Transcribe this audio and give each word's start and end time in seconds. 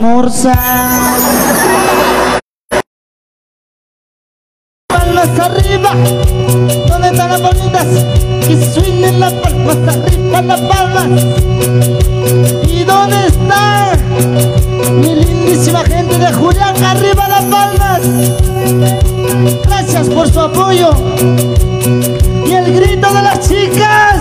Morsa. 0.00 0.54
Palmas 4.88 5.38
arriba, 5.40 5.90
¿dónde 6.86 7.08
están 7.08 7.30
las 7.30 7.42
bonitas? 7.42 7.86
Que 8.46 8.72
suenen 8.72 9.18
las 9.18 9.32
palmas 9.32 9.76
arriba, 9.88 10.42
las 10.42 10.60
palmas. 10.60 11.06
¿Y 12.68 12.84
dónde 12.84 13.26
está 13.26 13.96
mi 14.92 15.16
lindísima 15.16 15.80
gente 15.80 16.16
de 16.16 16.32
Julián? 16.32 16.84
Arriba 16.84 17.28
las 17.28 17.44
palmas. 17.46 18.00
Gracias 19.64 20.08
por 20.10 20.30
su 20.30 20.38
apoyo. 20.38 20.90
Y 22.46 22.52
el 22.52 22.72
grito 22.72 23.12
de 23.12 23.22
las 23.22 23.48
chicas. 23.48 24.16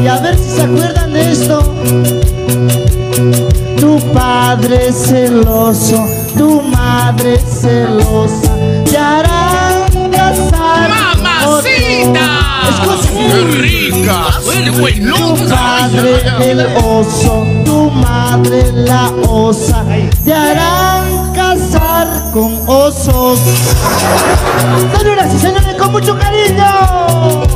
Y 0.00 0.06
a 0.06 0.18
ver 0.20 0.38
si 0.38 0.50
se 0.50 0.62
acuerdan 0.62 1.12
de 1.12 1.32
esto. 1.32 2.27
Tu 3.78 4.00
padre 4.12 4.90
celoso, 4.92 6.06
tu 6.36 6.62
madre 6.62 7.38
celosa, 7.38 8.54
te 8.84 8.96
harán 8.96 10.10
casar. 10.10 10.88
¡Mamacita! 10.88 12.48
¡Qué 13.12 13.44
rica! 13.58 14.26
Tu 15.16 15.36
padre 15.48 16.50
el 16.50 16.66
oso, 16.82 17.46
tu 17.64 17.90
madre 17.90 18.72
la 18.72 19.10
osa, 19.28 19.84
te 20.24 20.32
harán 20.32 21.32
casar 21.34 22.30
con 22.32 22.58
osos. 22.66 23.40
Señoras 24.96 25.34
y 25.34 25.38
señores, 25.38 25.74
con 25.74 25.92
mucho 25.92 26.18
cariño. 26.18 27.47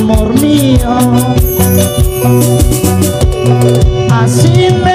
Amor 0.00 0.34
mío. 0.40 0.96
Así 4.10 4.68
me 4.84 4.89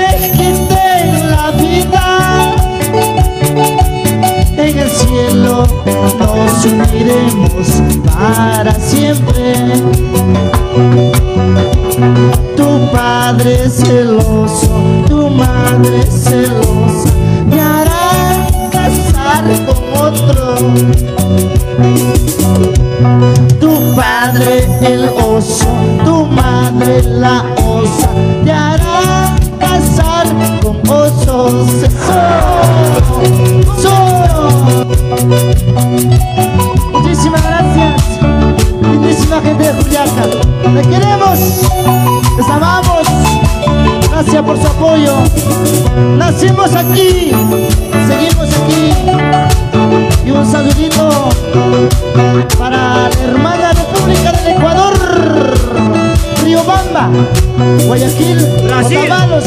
uniremos 6.66 7.82
para 8.06 8.74
siempre. 8.74 9.54
Tu 12.56 12.92
padre 12.92 13.70
celoso, 13.70 14.70
tu 15.08 15.30
madre 15.30 16.04
celosa, 16.10 17.10
me 17.48 17.60
harán 17.62 18.70
casar 18.72 19.46
con 19.66 19.78
otro. 20.02 20.56
Tu 23.60 23.96
padre 23.96 24.68
el 24.82 25.10
oso, 25.10 25.68
tu 26.04 26.26
madre 26.26 27.04
la 27.04 27.44
osa, 27.58 28.10
gente 39.58 39.64
de 39.64 39.84
Juliaca. 39.84 40.26
Le 40.74 40.82
queremos, 40.82 41.40
les 42.38 42.50
amamos. 42.50 43.08
Gracias 44.10 44.44
por 44.44 44.58
su 44.58 44.68
apoyo. 44.68 45.14
Nacimos 46.18 46.74
aquí, 46.74 47.32
seguimos 48.08 48.50
aquí. 48.50 48.94
Y 50.26 50.32
un 50.32 50.46
saludito 50.46 51.10
para 52.58 52.78
la 52.78 53.10
hermana 53.24 53.74
República 53.74 54.32
del 54.32 54.58
Ecuador, 54.58 54.94
Riobamba, 56.44 57.10
Guayaquil, 57.86 58.46
Brasil. 58.64 59.00
Otavalos. 59.04 59.44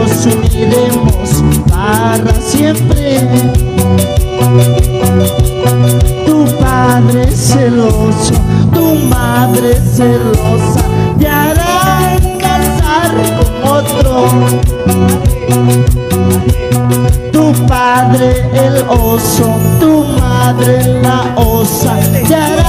Nos 0.00 0.26
uniremos 0.26 1.44
para 1.68 2.32
siempre. 2.40 3.18
Tu 6.24 6.46
padre 6.58 7.30
celoso, 7.30 8.34
tu 8.72 8.94
madre 9.08 9.74
celosa 9.94 10.80
Te 11.18 11.28
harán 11.28 12.38
casar 12.38 13.12
con 13.36 13.72
otro. 13.72 14.24
Tu 17.32 17.66
padre 17.66 18.48
el 18.54 18.84
oso, 18.88 19.54
tu 19.80 20.04
madre 20.18 21.00
la 21.02 21.34
osa, 21.36 21.98
te 22.12 22.59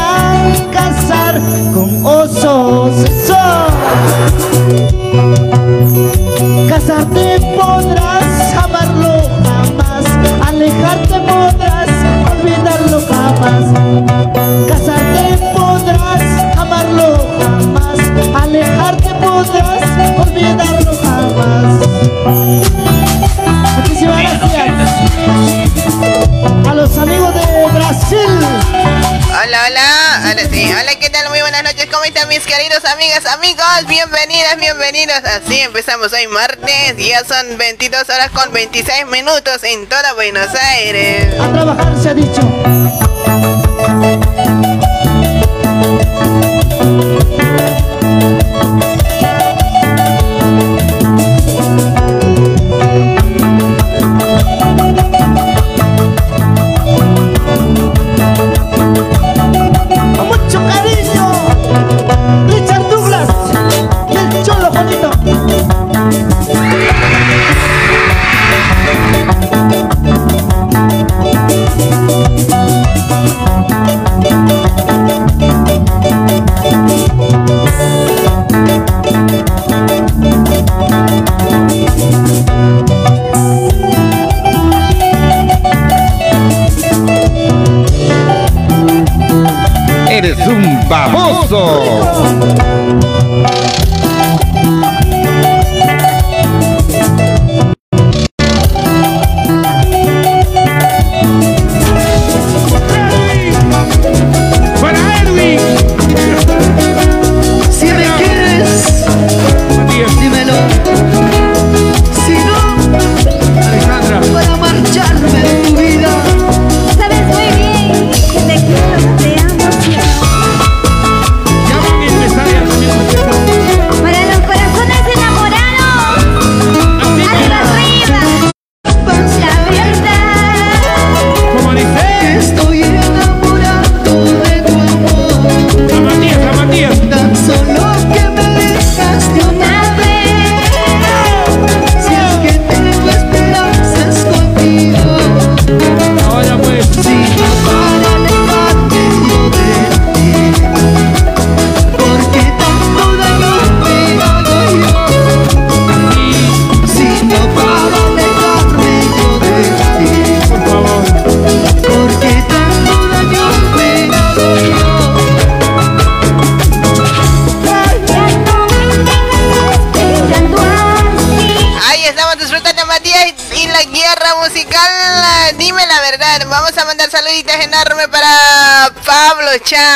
noches, 32.22 32.28
¿cómo 32.28 32.28
están 32.28 32.28
mis 32.30 32.46
queridos 32.46 32.86
amigas, 32.86 33.26
amigos? 33.26 33.88
Bienvenidas, 33.88 34.58
bienvenidos. 34.58 35.18
Así 35.24 35.60
empezamos 35.60 36.12
hoy 36.14 36.28
martes, 36.28 36.98
ya 36.98 37.24
son 37.24 37.58
22 37.58 38.10
horas 38.10 38.30
con 38.32 38.52
26 38.52 39.08
minutos 39.08 39.64
en 39.64 39.88
toda 39.88 40.14
Buenos 40.14 40.54
Aires. 40.56 41.40
A 41.40 41.52
trabajar 41.52 41.94
se 42.02 42.10
ha 42.10 42.14
dicho. 42.14 42.61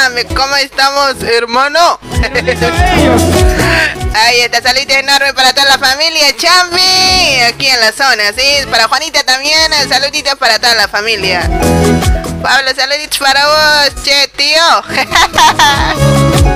¿Cómo 0.05 0.55
estamos, 0.57 1.15
hermano? 1.23 1.79
Ahí 4.13 4.41
está, 4.41 4.61
saluditos 4.61 4.97
enormes 4.97 5.33
para 5.33 5.51
toda 5.51 5.65
la 5.65 5.79
familia 5.79 6.27
Chambi, 6.37 7.41
aquí 7.47 7.65
en 7.65 7.79
la 7.79 7.91
zona, 7.91 8.31
¿sí? 8.37 8.67
Para 8.69 8.87
Juanita 8.87 9.23
también, 9.23 9.57
saluditos 9.89 10.35
para 10.35 10.59
toda 10.59 10.75
la 10.75 10.87
familia. 10.87 11.41
Pablo, 12.43 12.69
saluditos 12.75 13.17
para 13.17 13.47
vos, 13.47 14.03
che, 14.03 14.27
tío. 14.37 14.61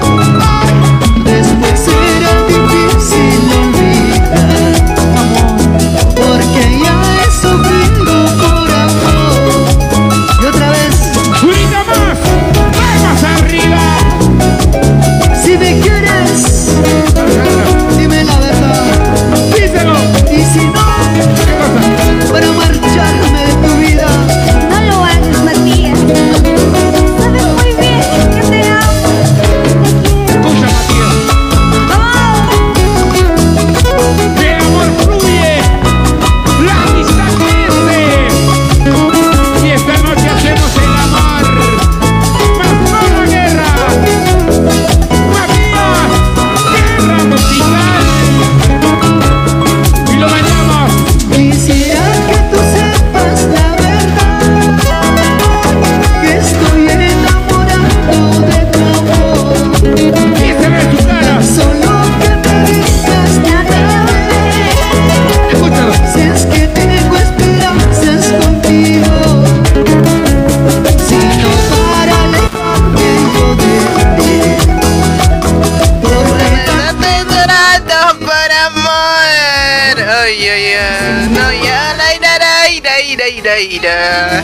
ira, 83.30 83.60
ira. 83.60 84.44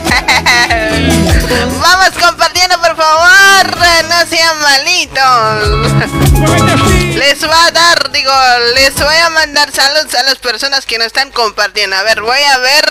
Vamos 1.80 2.10
compartiendo, 2.20 2.78
por 2.80 2.96
favor. 2.96 3.76
No 4.08 4.26
sean 4.26 4.58
malitos. 4.60 5.96
Les 7.16 7.48
va 7.48 7.66
a 7.66 7.70
dar, 7.70 8.10
digo, 8.12 8.32
les 8.74 8.94
voy 8.94 9.16
a 9.16 9.30
mandar 9.30 9.72
saludos 9.72 10.14
a 10.14 10.22
las 10.22 10.36
personas 10.36 10.86
que 10.86 10.98
nos 10.98 11.08
están 11.08 11.30
compartiendo. 11.30 11.96
A 11.96 12.02
ver, 12.02 12.22
voy 12.22 12.38
a 12.38 12.58
ver. 12.58 12.84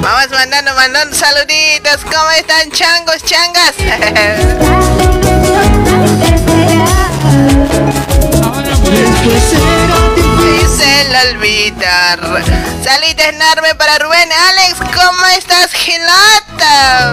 Vamos 0.00 0.30
mandando, 0.30 0.74
mandando 0.74 1.16
saluditos. 1.16 2.04
¿Cómo 2.04 2.30
están, 2.30 2.70
changos, 2.70 3.22
changas? 3.24 3.74
Olvidar. 11.30 12.18
Salita 12.82 13.28
enorme 13.28 13.74
para 13.76 13.98
Rubén. 13.98 14.28
Alex, 14.32 14.78
¿cómo 14.80 15.26
estás, 15.38 15.70
Gilata? 15.72 17.12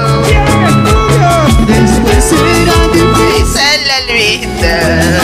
Después 1.67 2.23
será 2.23 2.87
difícil. 2.87 3.91
Olvidar. 4.01 5.21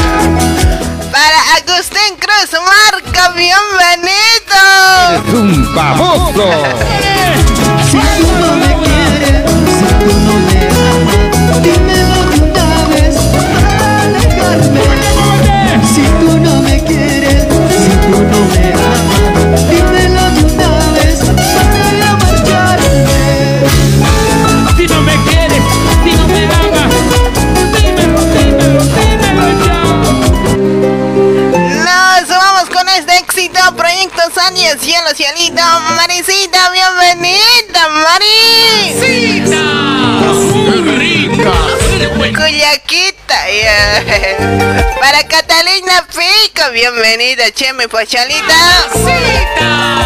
Para 1.12 1.38
Agustín 1.58 2.18
Cruz 2.20 2.52
Marco, 2.54 3.34
bienvenido. 3.34 4.62
un 5.40 5.74
baboso. 5.74 6.93
Cielo, 34.80 35.10
cielito. 35.16 35.62
Marisita, 35.96 36.72
bienvenida, 36.72 37.90
Mari. 37.90 38.94
¡Cita! 39.00 39.62
¡Qué 40.66 40.82
rica! 40.98 41.52
Cuyaquita. 42.18 43.38
yeah. 43.52 44.96
Para 45.00 45.24
Catalina 45.28 46.06
Pico, 46.10 46.72
bienvenida, 46.72 47.52
Cheme 47.52 47.88
Pocholita. 47.88 48.88
¡Cita! 48.94 50.06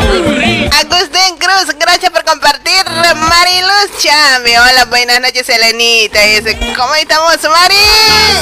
¡Qué 0.00 0.18
rica! 0.40 0.76
Agustín 0.78 1.36
Cruz, 1.38 1.76
gracias 1.78 2.10
por 2.10 2.24
compartir. 2.24 2.84
Mariluz 2.88 3.90
Chami, 4.00 4.56
hola, 4.56 4.86
buenas 4.86 5.20
noches, 5.20 5.48
Elenita. 5.50 6.26
Y 6.26 6.40
dice, 6.40 6.58
¿Cómo 6.74 6.94
estamos, 6.94 7.36
Mari? 7.42 7.74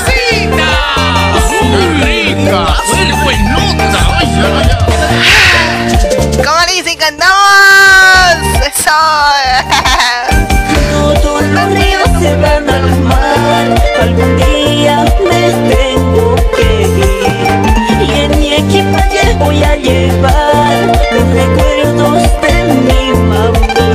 ¡Cita! 0.06 0.70
¡Qué 1.50 1.88
rica! 2.04 2.76
¡Qué 2.94 3.12
buenota! 3.24 4.18
¡Ay, 4.20 4.28
ay, 4.28 4.70
ay! 4.70 5.45
¿Cómo 6.16 6.60
dice? 6.72 6.96
¡Cantamos! 6.96 7.34
¡Eso! 8.66 8.90
Todos 11.22 11.42
los 11.42 11.66
ríos 11.72 12.08
se 12.20 12.36
van 12.36 12.68
al 12.68 12.90
mar, 13.00 13.74
algún 14.00 14.36
día 14.36 15.04
me 15.28 15.50
tengo 15.74 16.34
que 16.56 16.68
ir. 16.82 18.08
Y 18.08 18.20
en 18.20 18.30
mi 18.38 18.54
equipaje 18.54 19.34
voy 19.38 19.62
a 19.62 19.76
llevar 19.76 20.86
los 21.12 21.26
recuerdos 21.34 22.22
de 22.40 22.54
mi 22.86 23.12
mamita. 23.12 23.86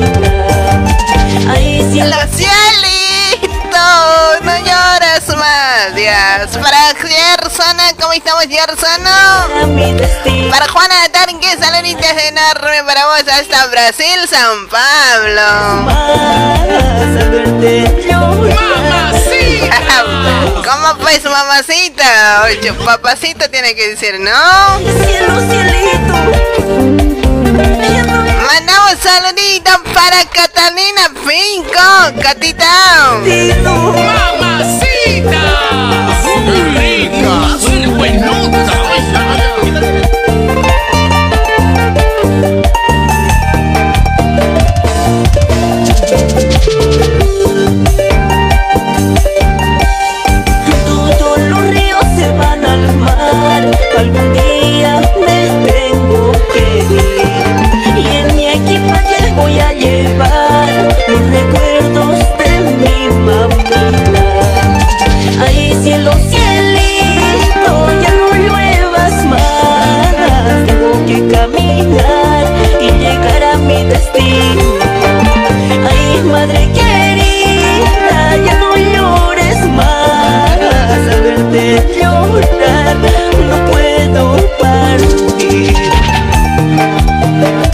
Ahí 1.51 1.87
sí 1.91 2.01
¡Lo 2.01 2.21
cielito! 2.35 3.85
¡No 4.43 4.57
llores 4.57 5.27
más! 5.37 5.95
Dios. 5.95 6.57
Para 6.61 6.93
Gerson, 6.95 7.77
¿cómo 7.99 8.13
estamos, 8.13 8.43
Gerson? 8.47 9.01
era 9.01 9.67
mi 9.67 9.93
destino. 9.93 10.51
Para 10.51 10.67
Juana 10.67 10.95
Tarque, 11.31 11.57
saluditos 11.59 12.11
enorme 12.27 12.83
para 12.85 13.05
vos 13.05 13.23
hasta 13.27 13.67
Brasil, 13.67 14.27
San 14.29 14.67
Pablo. 14.67 15.41
Llorar. 18.05 19.13
¿Cómo 20.65 20.97
pues, 20.99 21.23
mamacita? 21.23 22.43
Oye, 22.43 22.73
papacito 22.73 23.49
tiene 23.49 23.73
que 23.75 23.89
decir, 23.89 24.19
¿no? 24.19 24.79
Cielo, 25.05 25.39
cielito. 25.49 26.15
Mandamos 28.47 28.97
saluditos 29.01 29.79
para 29.93 30.25
Catalina 30.25 31.11
Pinco, 31.25 32.21
Catita. 32.21 33.19
¡Mamacita! 34.41 35.43
¡Qué 36.23 36.63
rica! 36.77 37.33
¡Qué 37.65 37.87
buenota! 37.87 38.80
algún 53.97 54.33
día 54.33 55.01
me 55.19 55.39
tengo 55.69 56.31
que 56.53 56.65
ir 56.79 57.97
y 57.97 58.15
en 58.17 58.35
mi 58.35 58.45
equipaje 58.47 59.31
voy 59.35 59.59
a 59.59 59.73
llevar 59.73 60.69
los 61.07 61.21
recuerdos 61.37 62.19
de 62.39 62.51
mi 62.81 63.09
mamita. 63.25 63.81
Ay 65.45 65.75
cielo 65.83 66.11
cielito, 66.29 67.73
ya 68.01 68.11
no 68.21 68.29
lluevas 68.45 69.25
más, 69.25 70.65
tengo 70.67 70.93
que 71.05 71.17
caminar 71.35 72.43
y 72.79 72.91
llegar 72.91 73.43
a 73.53 73.57
mi 73.57 73.83
destino. 73.83 74.71
Ay 75.89 76.23
madre 76.23 76.69
querida, 76.73 78.37
ya 78.45 78.53
no 78.59 78.77
llores 78.77 79.59
más 79.75 79.90
de 81.51 81.99
llorar, 81.99 82.95
no 82.95 83.71
puedo 83.71 84.57
partir. 84.57 85.75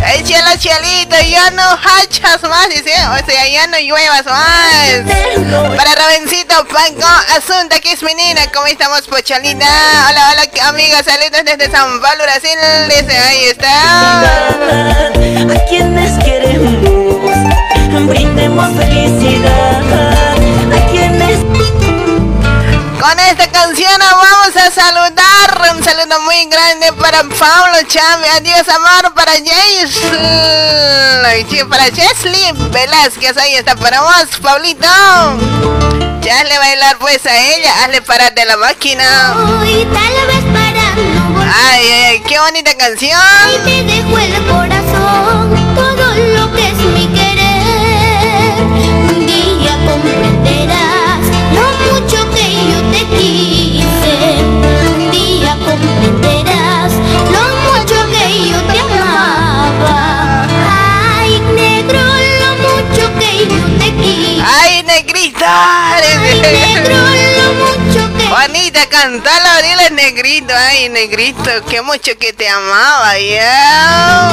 Ay, 0.04 0.26
cielo, 0.26 0.48
cielito, 0.58 1.16
ya 1.30 1.52
no 1.52 1.62
hachas 1.62 2.42
más, 2.42 2.70
dice, 2.70 2.92
o 2.92 3.26
sea, 3.26 3.48
ya 3.48 3.68
no 3.68 3.78
lluevas 3.78 4.26
más. 4.26 5.76
Para 5.76 5.94
Robencito, 5.96 6.56
Paco, 6.68 7.08
Asunta, 7.38 7.80
que 7.80 7.92
es 7.92 8.02
menina, 8.02 8.42
¿cómo 8.52 8.66
estamos, 8.66 9.02
Pocholita? 9.02 9.68
Hola, 10.10 10.32
hola, 10.32 10.70
amigos, 10.70 11.02
saludos 11.06 11.44
desde 11.46 11.70
San 11.70 12.02
Pablo, 12.02 12.24
Brasil, 12.24 12.58
dice, 12.90 13.18
ahí 13.18 13.44
está. 13.46 14.20
A 15.54 16.24
queremos, 16.26 18.08
brindemos 18.08 18.76
felicidad. 18.76 20.07
Con 23.00 23.20
esta 23.20 23.48
canción 23.52 23.92
vamos 24.00 24.56
a 24.56 24.72
saludar. 24.72 25.76
Un 25.76 25.84
saludo 25.84 26.20
muy 26.22 26.46
grande 26.46 26.92
para 26.94 27.24
Pablo 27.24 27.78
Chávez. 27.88 28.30
Adiós, 28.38 28.68
amor, 28.70 29.14
para 29.14 29.34
Jace. 29.34 29.98
Para 31.70 31.92
Chesley 31.92 32.52
Velázquez. 32.72 33.38
Ahí 33.38 33.54
está 33.56 33.76
para 33.76 34.02
vos, 34.02 34.40
Pablito. 34.42 34.88
Ya 36.22 36.40
hazle 36.40 36.58
bailar 36.58 36.98
pues 36.98 37.26
a 37.26 37.38
ella. 37.38 37.72
Hazle 37.84 38.02
parar 38.02 38.34
de 38.34 38.46
la 38.46 38.58
máquina. 38.58 39.36
Hoy 39.60 39.88
tal 39.94 40.28
vez 40.28 40.44
para 40.52 40.96
no 40.96 41.30
volver. 41.34 41.54
Ay, 41.72 41.92
ay, 41.92 42.04
ay, 42.06 42.20
qué 42.28 42.40
bonita 42.40 42.76
canción. 42.78 43.22
Y 43.54 43.58
te 43.64 43.84
dejo 43.84 44.18
el 44.18 44.34
corazón, 44.48 45.56
Juanita, 68.98 69.30
cantalo, 69.30 69.62
dile 69.62 69.90
negrito, 69.92 70.54
ay 70.56 70.90
negrito, 70.90 71.50
que 71.70 71.82
mucho 71.82 72.18
que 72.20 72.34
te 72.34 72.48
amaba, 72.50 73.18
ya. 73.20 74.30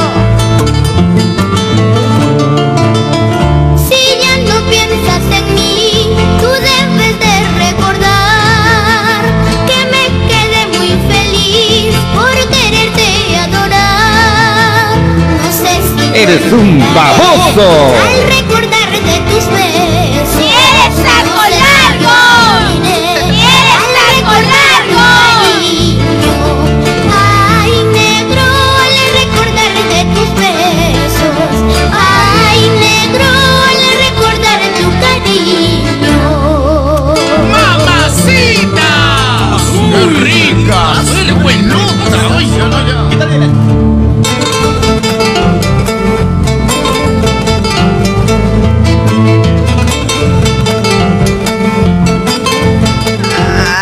Si 3.87 3.95
ya 4.21 4.37
no 4.37 4.69
piensas 4.69 5.23
en 5.31 5.55
mí, 5.55 6.17
tú 6.39 6.47
debes 6.47 7.19
de 7.19 7.33
recordar 7.59 9.21
que 9.67 9.79
me 9.91 10.05
quedé 10.29 10.67
muy 10.77 10.93
feliz 11.11 11.95
por 12.13 12.35
quererte 12.49 13.07
y 13.29 13.35
adorar. 13.35 14.97
No 15.43 15.51
sé 15.51 15.81
si 15.95 16.19
Eres 16.19 16.51
un 16.51 16.79
baboso. 16.93 17.93
Al 18.07 18.17
recordar 18.35 18.91
de 18.91 19.19
tus 19.31 19.45
besos. 19.47 20.27
Si 20.35 20.45
eres 20.45 20.95
algo 21.19 21.44
¡Qué 40.45 40.53
rica! 40.53 40.93
¡Qué 41.25 41.31
buenota! 41.31 42.37
¡Ay, 42.37 42.47
ya, 42.51 42.69
ya, 42.69 42.81
ya! 42.85 42.99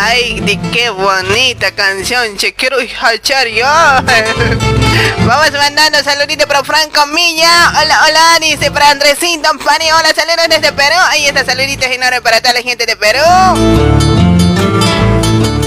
Ay, 0.06 0.40
de 0.40 0.58
qué 0.72 0.88
bonita 0.88 1.70
canción, 1.72 2.38
che, 2.38 2.54
quiero 2.54 2.78
hachar 3.02 3.46
yo. 3.48 3.66
Vamos 5.26 5.52
mandando 5.52 6.02
saluditos 6.02 6.46
para 6.46 6.64
Franco 6.64 7.06
Milla. 7.08 7.72
Hola, 7.78 8.04
hola, 8.06 8.38
dice 8.40 8.70
para 8.70 8.88
Andresito 8.88 9.50
Pani. 9.62 9.92
Hola, 9.92 10.14
saludos 10.14 10.48
desde 10.48 10.72
Perú. 10.72 10.96
Ahí 11.10 11.26
está, 11.26 11.44
saluditos 11.44 11.88
enormes 11.88 12.22
para 12.22 12.40
toda 12.40 12.54
la 12.54 12.62
gente 12.62 12.86
de 12.86 12.96
Perú. 12.96 13.20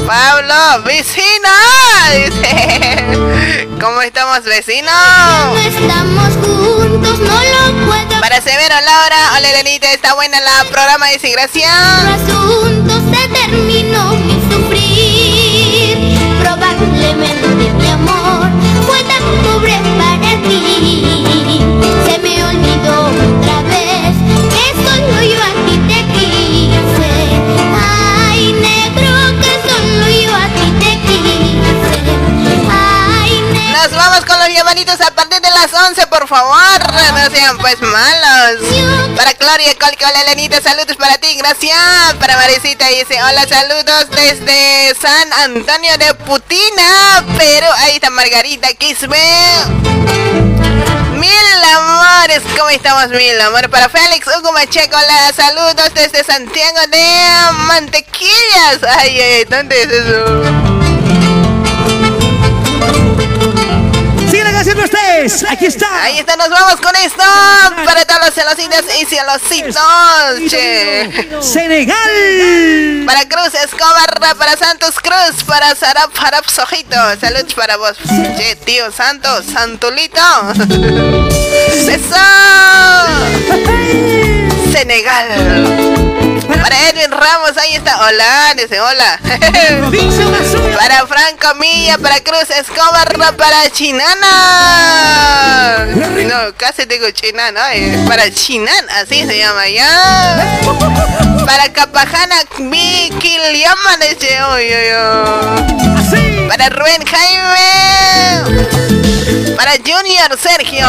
Pablo, 0.08 0.84
vecino. 0.86 1.50
Dice, 2.16 3.68
¿cómo 3.82 4.02
estamos, 4.02 4.42
vecino? 4.46 4.90
No 4.90 5.58
estamos 5.58 6.34
juntos, 6.36 7.20
no 7.20 7.34
lo 7.36 7.88
puedo. 7.88 8.22
Para 8.22 8.40
Severo 8.40 8.76
Laura, 8.86 9.18
hola 9.36 9.50
Elenita, 9.50 9.92
está 9.92 10.14
buena 10.14 10.40
la 10.40 10.64
programa, 10.72 11.08
dice 11.08 11.30
gracias. 11.32 11.70
asunto 11.70 13.02
se 13.14 13.28
terminó 13.28 14.14
mi 14.14 14.42
sufrir. 14.50 15.47
A 35.02 35.12
partir 35.12 35.42
de 35.42 35.50
las 35.50 35.74
11, 35.74 36.08
por 36.08 36.28
favor. 36.28 36.94
No 37.14 37.30
sean 37.30 37.58
pues 37.58 37.80
malos. 37.82 38.62
Para 39.16 39.34
Gloria 39.34 39.76
Colque, 39.80 40.06
hola 40.06 40.22
Elenita, 40.22 40.62
saludos 40.62 40.96
para 40.98 41.18
ti, 41.18 41.36
gracias. 41.36 41.78
Para 42.20 42.36
Marisita 42.38 42.88
dice, 42.88 43.22
hola, 43.22 43.48
saludos 43.48 44.08
desde 44.12 44.96
San 45.00 45.34
Antonio 45.34 45.98
de 45.98 46.14
Putina, 46.14 47.24
Perú. 47.38 47.68
Ahí 47.78 47.96
está 47.96 48.10
Margarita 48.10 48.74
Quisme. 48.74 49.18
Mil 51.16 51.64
amores, 51.76 52.42
¿cómo 52.58 52.70
estamos? 52.70 53.10
Mil 53.10 53.42
amores 53.42 53.70
para 53.70 53.90
Félix 53.90 54.28
Hugo 54.28 54.52
Macheco, 54.54 54.96
hola, 54.96 55.34
saludos 55.36 55.94
desde 55.94 56.24
Santiago 56.24 56.80
de 56.90 57.52
Mantequillas. 57.68 58.84
Ay, 58.98 59.20
ay, 59.20 59.46
¿dónde 59.46 59.82
es 59.82 59.90
eso? 59.90 61.07
Haciendo 64.68 64.84
ustedes. 64.84 65.46
Aquí 65.50 65.66
está. 65.66 66.04
Ahí 66.04 66.20
está, 66.20 66.36
nos 66.36 66.50
vamos 66.50 66.76
con 66.82 66.96
esto 66.96 67.24
para 67.86 68.06
todos 68.06 68.26
los 68.26 68.34
celositos 68.34 68.84
y 69.00 69.06
celositos. 69.06 70.50
che. 70.50 71.10
Senegal. 71.42 73.04
Para 73.06 73.28
Cruz 73.28 73.54
Escobar, 73.64 74.20
para 74.38 74.58
Santos 74.58 74.96
Cruz, 75.02 75.44
para 75.46 75.74
Sarap 75.76 76.12
Harap 76.20 76.46
Sojito. 76.50 76.98
Saludos 77.22 77.54
para 77.54 77.78
vos, 77.78 77.96
che, 78.38 78.56
tío 78.66 78.92
Santos, 78.92 79.46
Santulito. 79.54 80.20
¡Eso! 81.88 82.16
Senegal. 84.74 86.27
Para 86.62 86.90
Edwin 86.90 87.12
Ramos, 87.12 87.58
ahí 87.58 87.76
está. 87.76 88.06
Hola, 88.06 88.54
dice 88.56 88.80
hola. 88.80 89.20
para 90.78 91.06
Franco 91.08 91.56
Milla, 91.60 91.98
para 91.98 92.22
Cruz 92.22 92.50
Escobar, 92.50 93.36
para 93.36 93.70
Chinana. 93.72 94.26
No, 95.96 96.54
casi 96.56 96.86
digo 96.86 97.10
Chinana, 97.12 97.76
eh, 97.76 98.06
para 98.08 98.32
Chinan, 98.32 98.90
así 99.02 99.26
se 99.26 99.38
llama 99.38 99.68
ya. 99.68 100.62
Para 101.46 101.72
Capajana, 101.74 102.36
Vicky 102.58 103.38
Liama, 103.52 103.98
dice 103.98 104.40
Para 106.48 106.70
Rubén 106.70 107.04
Jaime. 107.06 108.97
Para 109.58 109.72
Junior 109.72 110.38
Sergio. 110.40 110.88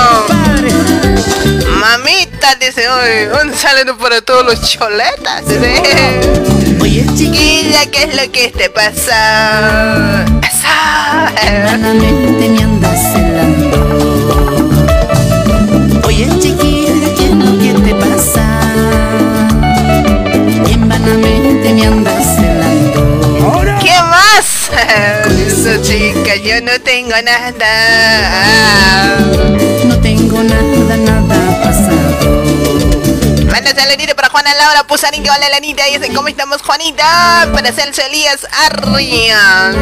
Mamita, 1.80 2.54
dice 2.56 2.86
hoy. 2.86 3.28
Un 3.42 3.54
saludo 3.56 3.96
para 3.96 4.20
todos 4.20 4.44
los 4.44 4.60
choletas. 4.70 5.44
Oye, 6.78 7.06
Chiquilla, 7.16 7.86
¿qué 7.90 8.04
es 8.04 8.14
lo 8.14 8.30
que 8.30 8.50
te 8.50 8.68
pasa? 8.68 10.26
Esa. 10.42 11.32
Yo 26.42 26.60
no 26.60 26.80
tengo 26.80 27.14
nada. 27.22 27.70
No 29.86 30.00
tengo 30.00 30.42
nada, 30.42 30.96
nada 30.96 31.27
saludito 33.74 34.14
para 34.16 34.28
Juana 34.28 34.54
Laura 34.54 34.84
Pusarín, 34.84 35.22
que 35.22 35.30
hola 35.30 35.48
Lanita. 35.50 35.86
Y 35.88 35.98
dice, 35.98 36.12
¿cómo 36.14 36.28
estamos, 36.28 36.62
Juanita? 36.62 37.48
Para 37.52 37.72
Celso 37.72 38.02
Elías 38.02 38.46
Arria. 38.66 39.72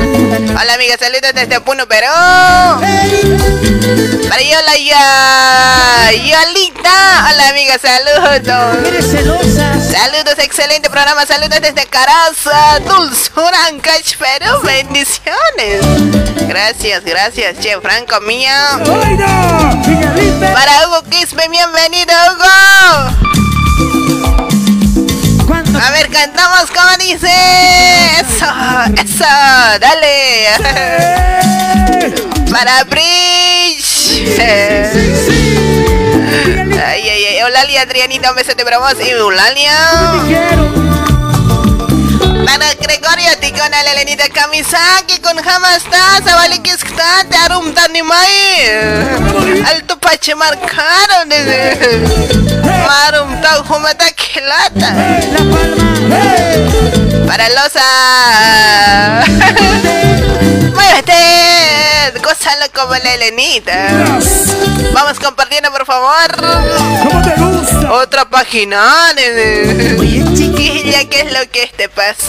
Hola, 0.61 0.75
amiga, 0.75 0.97
saludos 0.99 1.33
desde 1.35 1.61
Puno, 1.61 1.87
Perú. 1.87 2.07
Para 4.29 4.43
Yola 4.43 4.77
ya. 4.77 6.11
Yolita. 6.13 7.29
Hola, 7.31 7.49
amiga, 7.51 7.79
saludos. 7.79 8.87
Eres 8.87 9.11
celosa. 9.11 9.75
Saludos, 9.81 10.35
excelente 10.39 10.91
programa. 10.91 11.27
Saludos 11.27 11.61
desde 11.61 11.87
Caraza, 11.87 12.81
Dulzura, 12.81 13.67
Ancash, 13.69 14.17
Perú. 14.17 14.61
Bendiciones. 14.63 15.83
Gracias, 16.49 17.05
gracias, 17.05 17.59
Che 17.61 17.81
Franco 17.81 18.21
mía. 18.21 18.79
Para 20.53 20.87
Hugo 20.87 21.03
Quispe, 21.11 21.49
bienvenido, 21.49 22.13
Hugo. 22.33 23.36
Cuando 25.47 25.79
A 25.79 25.91
ver, 25.91 26.09
cantamos 26.11 26.71
como 26.71 26.97
dice. 26.99 27.31
Eso, 28.21 28.47
eso, 29.03 29.25
dale. 29.81 30.49
Para 32.51 32.85
Bridge. 32.85 34.29
Ay, 36.87 37.09
ay, 37.09 37.25
ay. 37.25 37.37
Eulalia, 37.39 37.83
Adrianita, 37.83 38.31
un 38.31 38.37
besote 38.37 38.65
para 38.65 38.79
vos. 38.79 38.95
Eulalia. 39.01 39.77
Para 42.45 42.75
Gregorio, 42.75 43.39
Ticona, 43.41 43.83
la 43.83 43.93
Elenita 43.93 44.29
Kamisaki, 44.29 45.19
con 45.21 45.39
Hamasta, 45.39 46.21
Sabalikista, 46.25 47.25
Tarum 47.31 47.73
Tanimai. 47.73 48.29
Alto 49.67 49.99
Pache 49.99 50.35
marcaron. 50.35 51.29
Marum 52.87 53.41
Tau 53.41 53.63
Humata 53.65 54.07
palma. 54.75 56.17
Para 57.27 57.49
Losa. 57.51 59.25
Muévete. 60.75 61.13
Gózalo 62.23 62.67
como 62.75 62.95
la 62.95 63.15
Elenita. 63.15 63.89
Vamos 64.93 65.19
compartiendo, 65.21 65.71
por 65.71 65.85
favor. 65.87 66.37
¿Cómo 66.37 67.23
te 67.23 67.35
gusta? 67.41 67.93
Otra 67.93 68.25
página. 68.29 69.13
Chiquilla, 70.35 71.05
¿qué 71.09 71.21
es 71.21 71.33
lo 71.33 71.51
que 71.51 71.71
te 71.77 71.89
pasa? 71.89 72.26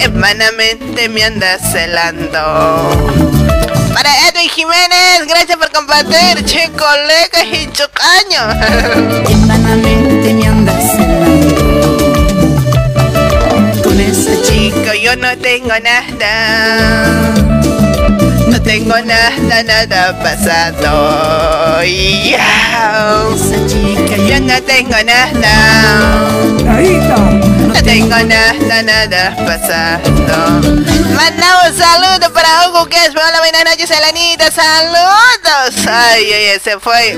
Hermanamente 0.00 1.08
me 1.10 1.22
andas 1.24 1.60
celando. 1.70 2.96
Para 3.92 4.10
Edwin 4.28 4.48
Jiménez, 4.48 5.26
gracias 5.28 5.58
por 5.58 5.70
compartir, 5.70 6.44
che, 6.46 6.70
colegas 6.70 7.44
y 7.52 7.70
chocaños. 7.72 8.56
Hermanamente 9.28 10.34
me 10.34 10.46
andas 10.46 10.92
celando 10.92 11.98
Con 13.82 14.00
esa 14.00 14.40
chica 14.42 14.58
Chico, 14.68 14.94
yo 15.02 15.16
no 15.16 15.36
tengo 15.38 15.72
nada. 15.82 17.34
No 18.48 18.62
tengo 18.62 18.94
nada, 19.00 19.62
nada 19.62 20.18
pasado. 20.20 21.82
Chica 23.66 24.16
Yo 24.16 24.40
no 24.40 24.62
tengo 24.62 24.96
nada. 25.04 26.28
Tengo 27.98 28.10
nada, 28.10 28.80
nada 28.84 29.34
pasado. 29.44 30.60
Mandamos 31.38 31.76
saludos 31.76 32.30
para 32.32 32.68
Hugo 32.68 32.86
que 32.86 32.96
es 32.96 33.10
hola, 33.10 33.38
buenas 33.38 33.64
noches, 33.64 33.88
Elenita, 33.90 34.50
saludos. 34.50 35.86
Ay, 35.88 36.32
ay, 36.32 36.58
se 36.58 36.80
fue. 36.80 37.16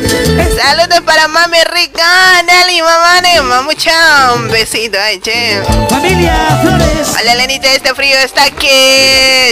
Saludos 0.62 1.00
para 1.06 1.26
mami 1.26 1.56
rica, 1.72 2.42
Nelly, 2.44 2.82
mamá, 2.82 3.22
Nema, 3.22 3.62
mucho 3.62 3.90
un 4.36 4.50
besito, 4.50 4.98
ay, 5.00 5.20
che. 5.20 5.62
Familia 5.88 6.34
Flores. 6.60 7.08
Hola, 7.18 7.32
Elenita, 7.32 7.72
este 7.72 7.94
frío 7.94 8.18
está 8.18 8.44
aquí. 8.44 8.68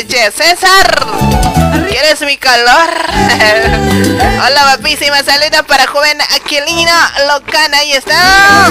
Che, 0.06 0.30
César, 0.36 1.06
¿quieres 1.88 2.20
mi 2.20 2.36
calor? 2.36 2.90
hola, 4.44 4.64
guapísima, 4.64 5.22
saludos 5.22 5.62
para 5.66 5.86
joven 5.86 6.18
Aquilina 6.36 7.10
Locana, 7.26 7.78
ahí 7.78 7.92
está. 7.94 8.70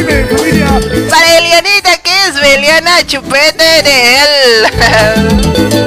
Para 1.09 1.37
Elianita, 1.39 1.97
que 2.03 2.27
es 2.27 2.35
Beliana 2.35 3.03
Chupete 3.07 3.81
de 3.81 4.15
él. 4.15 5.86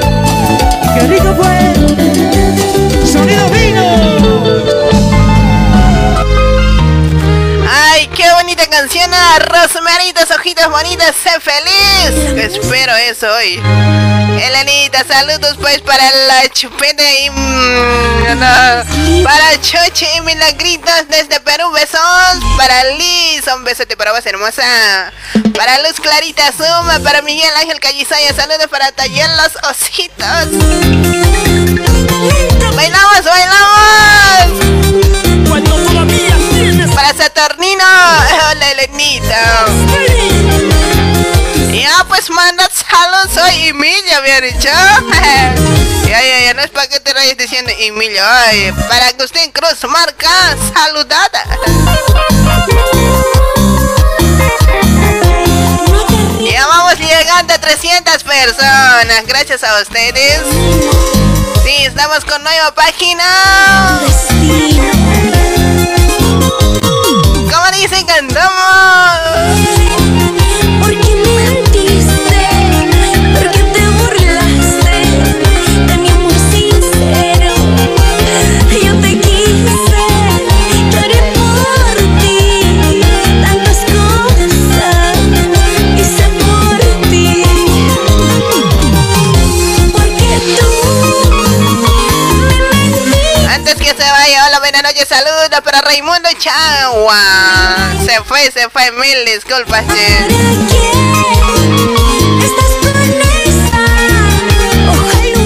¡Qué 1.11 1.17
rico 1.17 1.60
bonita 8.51 8.67
canción. 8.69 9.09
ah, 9.13 9.39
Rosmaritas, 9.39 10.29
ojitos 10.31 10.69
bonitas, 10.69 11.15
sé 11.15 11.39
feliz. 11.39 12.11
Espero 12.37 12.93
eso 12.97 13.27
hoy. 13.33 13.61
Elenita, 14.41 15.05
saludos 15.05 15.55
pues 15.61 15.79
para 15.81 16.03
la 16.27 16.49
chupete 16.49 17.25
y... 17.25 17.29
mm, 17.29 19.23
para 19.23 19.61
Choche 19.61 20.07
y 20.17 20.21
Milagritos 20.21 21.07
desde 21.09 21.39
Perú, 21.39 21.71
besos. 21.71 21.99
Para 22.57 22.83
Liz, 22.95 23.47
un 23.55 23.63
besote 23.63 23.95
para 23.95 24.11
vos, 24.11 24.25
hermosa. 24.25 25.13
Para 25.55 25.77
Luz 25.83 25.99
Clarita 26.01 26.51
Suma, 26.51 26.99
para 27.03 27.21
Miguel 27.21 27.51
Ángel 27.57 27.79
Callisaya, 27.79 28.33
saludos 28.33 28.67
para 28.69 28.91
Taller 28.91 29.29
los 29.29 29.55
Ositos. 29.69 30.47
¡Bailamos, 32.75 33.23
bailamos! 33.23 34.71
Para 36.95 37.13
Saturnino, 37.13 37.83
hola 38.51 38.71
Elenita. 38.71 39.65
Ya 41.71 42.05
pues 42.07 42.29
manda 42.29 42.69
saludos, 42.69 43.31
soy 43.33 43.67
Emilia, 43.67 44.21
me 44.21 44.31
ha 44.31 44.41
dicho. 44.41 44.69
Ya, 46.11 46.21
ya, 46.21 46.39
ya, 46.41 46.53
no 46.53 46.61
es 46.61 46.69
para 46.71 46.89
que 46.89 46.99
te 46.99 47.13
vayas 47.13 47.37
diciendo 47.37 47.71
Emilia. 47.79 48.21
Ay, 48.43 48.73
para 48.89 49.07
Agustín 49.07 49.49
Cruz, 49.53 49.81
marca 49.87 50.57
saludada. 50.73 51.45
Ya 56.41 56.67
vamos 56.67 56.99
llegando 56.99 57.53
a 57.53 57.57
300 57.57 58.23
personas, 58.23 59.25
gracias 59.25 59.63
a 59.63 59.81
ustedes. 59.81 60.41
Sí, 61.63 61.85
estamos 61.85 62.25
con 62.25 62.43
nueva 62.43 62.75
página. 62.75 63.23
¿Cómo 67.71 67.83
dicen 67.83 68.05
cantamos? 68.05 69.80
Hola, 94.23 94.59
buenas 94.59 94.83
noches, 94.83 95.07
saludos 95.07 95.49
para 95.63 95.81
Raimundo 95.81 96.29
Chagua. 96.37 97.17
Se 98.05 98.21
fue, 98.23 98.51
se 98.51 98.69
fue, 98.69 98.91
mil 98.91 99.25
disculpas, 99.25 99.83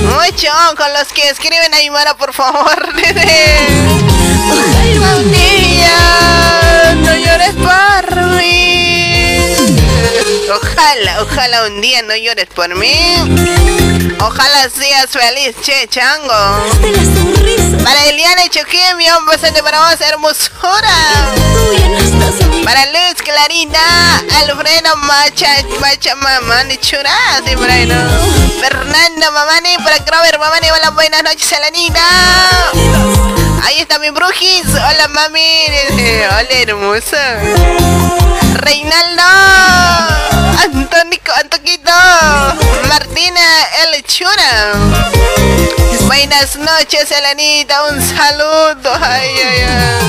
Mucho 0.03 0.51
con 0.75 0.91
los 0.91 1.07
que 1.13 1.29
escriben 1.29 1.73
ahí, 1.73 1.89
Mara, 1.89 2.17
por 2.17 2.33
favor. 2.33 2.75
ojalá 4.51 5.15
Un 5.15 5.31
día 5.31 6.95
no 6.95 7.15
llores 7.15 7.53
por 7.55 8.25
mí. 8.35 8.94
Ojalá, 10.55 11.21
ojalá 11.21 11.63
un 11.67 11.81
día 11.81 12.01
no 12.03 12.15
llores 12.15 12.47
por 12.47 12.73
mí. 12.75 12.95
Ojalá 14.19 14.69
seas 14.69 15.07
feliz, 15.09 15.53
che, 15.61 15.87
chango. 15.89 16.33
Para 17.83 18.05
Eliana 18.05 18.45
y 18.45 18.49
Chuquimi, 18.49 19.05
un 19.19 19.25
besote 19.25 19.61
para 19.61 19.79
vos, 19.81 19.99
hermosura. 19.99 20.95
Para 22.63 22.85
Luz 22.85 23.21
Clarita, 23.23 23.79
Alfredo 24.39 24.95
Macha, 24.97 25.49
Macha 25.81 26.15
Mamani 26.15 26.77
Churas, 26.77 27.41
y 27.51 27.55
por 27.57 27.69
ahí, 27.69 27.85
¿no? 27.85 27.95
Fernando 28.61 29.31
Mamani, 29.33 29.77
para 29.83 29.97
Grover 29.99 30.39
Mamani, 30.39 30.71
hola, 30.71 30.91
buenas 30.91 31.23
noches, 31.23 31.51
Elenita. 31.51 33.34
Ahí 33.63 33.79
está 33.79 33.99
mi 33.99 34.09
brujis, 34.09 34.65
hola 34.67 35.07
mami, 35.09 35.39
hola 36.29 36.49
hermosa. 36.61 37.39
Reinaldo, 38.55 39.23
Antónico, 40.63 41.31
Antoquito, 41.33 41.91
Martina 42.87 43.41
El 43.83 44.03
Chura. 44.03 44.73
Buenas 46.05 46.55
noches, 46.57 47.11
Elenita, 47.11 47.85
un 47.85 48.01
saludo. 48.01 48.91
Ay, 49.01 49.29
ay, 49.39 49.61
ay. 49.61 50.05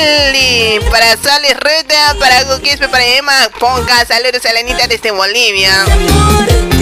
Sé 0.00 0.80
Solis 1.22 1.54
Ruta, 1.56 2.16
para 2.18 2.42
Guquispe, 2.44 2.88
para 2.88 3.04
Emma 3.04 3.50
Ponca, 3.58 4.06
saludos 4.06 4.46
a 4.46 4.52
Lenita 4.52 4.86
desde 4.86 5.10
Bolivia. 5.10 5.72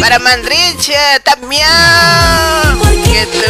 Para 0.00 0.18
Mandrich 0.18 0.90
eh, 0.90 1.20
también. 1.24 1.64
Que 3.04 3.24
tú. 3.26 3.40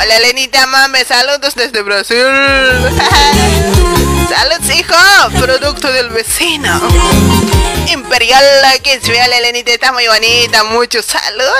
Hola 0.00 0.20
Lenita 0.20 0.68
Mame, 0.68 1.04
saludos 1.04 1.54
desde 1.54 1.82
Brasil. 1.82 2.16
saludos 4.28 4.70
hijo, 4.74 4.94
producto 5.38 5.92
del 5.92 6.08
vecino. 6.10 6.80
Imperial, 7.88 8.44
que 8.82 8.94
es 8.94 9.02
fiel, 9.02 9.30
Lenita, 9.42 9.72
está 9.72 9.92
muy 9.92 10.06
bonita. 10.06 10.64
Muchos 10.64 11.04
saludos. 11.04 11.52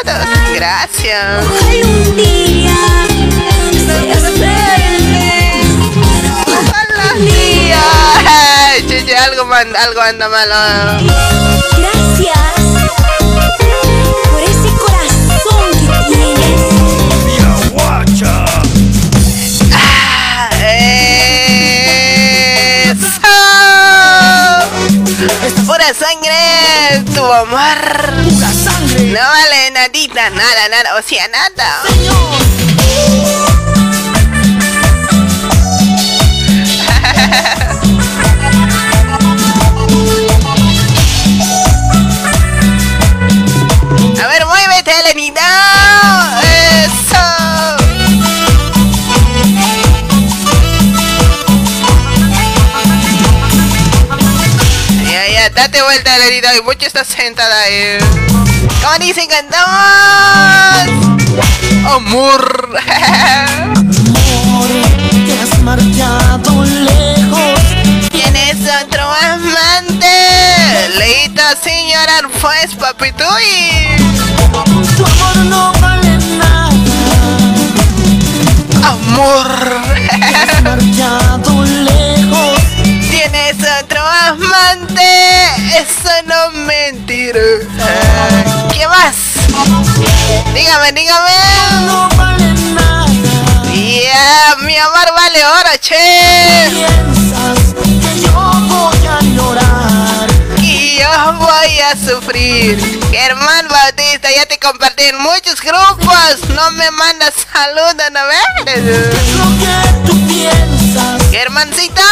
Gracias. 0.55 1.45
Ojalá 1.45 1.87
un 1.87 2.16
día 2.16 2.75
día. 7.24 7.80
Chiche, 8.88 9.16
algo, 9.16 9.44
man- 9.44 9.74
algo 9.76 10.00
anda 10.00 10.28
malo. 10.28 10.54
Gracias 11.76 12.38
por 14.30 14.40
ese 14.42 14.70
corazón 14.85 15.70
que 15.80 15.87
tienes. 16.14 16.61
Ah, 19.72 20.48
Eso. 22.85 23.20
Es 25.46 25.52
pura 25.66 25.92
sangre, 25.94 27.04
tu 27.14 27.24
amor. 27.24 27.78
No 29.12 29.20
vale 29.20 29.70
nadita, 29.72 30.30
nada, 30.30 30.68
nada, 30.70 30.96
o 30.98 31.02
sea, 31.02 31.28
nada. 31.28 31.83
A 44.22 44.26
ver, 44.26 44.46
muévete, 44.46 44.92
Lenita. 45.06 45.40
Eso. 46.42 47.24
Ya, 55.11 55.28
ya, 55.28 55.50
date 55.50 55.83
vuelta, 55.83 56.18
Lenita. 56.18 56.54
Y 56.56 56.61
mucho 56.62 56.87
estás 56.87 57.06
sentada 57.09 57.62
ahí. 57.62 57.98
¿Cómo 58.83 58.98
dicen 58.98 59.28
cantamos? 59.28 59.70
Amor. 61.94 62.78
Te 65.26 65.40
has 65.40 65.62
marchado 65.62 66.50
Leito 70.88 71.43
sin 71.62 71.88
llorar, 71.90 72.29
pues, 72.40 72.75
papito. 72.75 73.25
Y... 73.40 73.97
Tu 74.97 75.05
amor 75.05 75.37
no 75.47 75.73
vale 75.81 76.19
nada 76.38 76.71
Amor. 78.85 79.81
Has 80.11 80.62
marchado 80.62 81.64
lejos 81.64 82.61
¿Tienes 83.11 83.57
otro 83.83 84.01
amante? 84.01 85.47
Eso 85.77 86.11
no 86.27 86.51
es 86.51 86.55
mentira. 86.66 87.40
¿Qué 88.73 88.87
más? 88.88 89.16
Dígame, 90.55 90.93
dígame. 90.93 91.31
No 91.87 92.09
vale 92.16 92.53
nada 92.75 93.07
Ya, 93.73 94.57
mi 94.62 94.77
amor 94.77 95.12
vale 95.14 95.45
oro, 95.47 95.77
che. 95.81 96.69
Piensas 96.71 97.75
que 97.75 98.21
yo 98.21 98.33
voy 98.33 99.07
a 99.07 99.21
llorar 99.23 99.69
Voy 101.11 101.79
a 101.81 101.96
sufrir. 101.96 102.79
Germán 103.11 103.66
Bautista, 103.68 104.31
ya 104.31 104.46
te 104.46 104.59
compartí 104.59 105.05
en 105.05 105.18
muchos 105.18 105.61
grupos. 105.61 106.49
No 106.55 106.70
me 106.73 106.90
mandas 106.92 107.35
saludos, 107.53 108.11
¿no 108.12 108.20
ves? 108.27 108.75
Es 108.75 108.85
lo 109.35 109.44
que 109.59 110.07
tú 110.07 110.27
piensas 110.29 111.20
Germancito, 111.31 112.03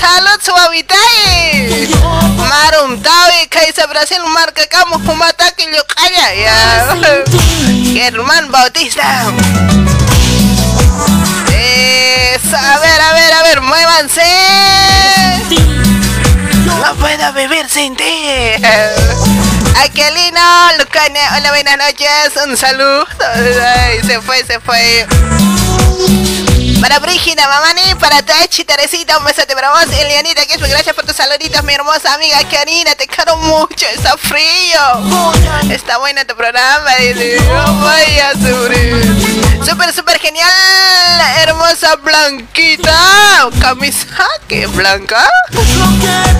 salud 0.00 0.40
suavitay. 0.42 1.88
Marum 2.36 3.00
tawi 3.00 3.46
kaisa 3.48 3.86
Brasil 3.86 4.22
marca 4.26 4.66
kamu 4.66 4.98
kumata 5.04 5.52
que 5.52 5.64
yo 5.64 5.84
calla 5.86 6.34
ya. 6.34 6.96
Germán 7.94 8.50
Bautista. 8.50 9.32
Eso, 11.48 12.56
a 12.56 12.78
ver, 12.78 13.00
a 13.00 13.12
ver, 13.12 13.32
a 13.32 13.42
ver, 13.42 13.60
muévanse. 13.60 14.22
No 16.82 16.96
puedo 16.96 17.32
vivir 17.34 17.68
sin 17.68 17.94
ti. 17.94 18.04
Aquelino, 19.84 20.40
Lucane, 20.80 21.20
hola, 21.36 21.50
buenas 21.50 21.78
noches, 21.78 22.32
un 22.44 22.56
saludo. 22.56 23.06
Se 24.04 24.20
fue, 24.20 24.44
se 24.44 24.58
fue. 24.58 25.06
Para 26.82 26.98
Brígida, 26.98 27.46
Mamani, 27.46 27.94
para 28.00 28.22
Tachi, 28.22 28.64
Teresita, 28.64 29.16
un 29.16 29.24
besote 29.24 29.54
para 29.54 29.70
vos, 29.70 29.84
Elianita, 30.00 30.44
que 30.46 30.54
es 30.54 30.60
gracias 30.60 30.96
por 30.96 31.06
tus 31.06 31.14
saluditos, 31.14 31.62
mi 31.62 31.74
hermosa 31.74 32.12
amiga 32.12 32.38
Karina, 32.50 32.96
te 32.96 33.06
quiero 33.06 33.36
mucho, 33.36 33.86
está 33.86 34.16
frío. 34.16 34.80
Está 35.70 35.98
bueno 35.98 36.26
tu 36.26 36.34
programa, 36.34 36.92
dice, 36.96 37.40
no 37.40 37.72
voy 37.74 38.18
a 38.18 38.32
sufrir. 38.32 39.64
Súper, 39.64 39.92
súper 39.92 40.18
genial, 40.18 40.50
hermosa 41.46 41.94
Blanquita, 41.94 43.48
camisa, 43.60 44.26
¿qué 44.48 44.66
blanca? 44.66 45.28
Que 45.52 45.58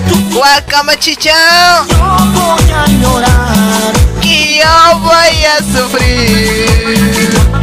tú 0.09 0.29
Guacamachicha, 0.35 1.85
yo 1.87 2.17
voy 2.33 2.69
a 2.69 2.85
llorar 2.87 3.93
que 4.21 4.57
yo 4.57 4.99
voy 4.99 5.45
a 5.45 5.59
sufrir. 5.59 7.62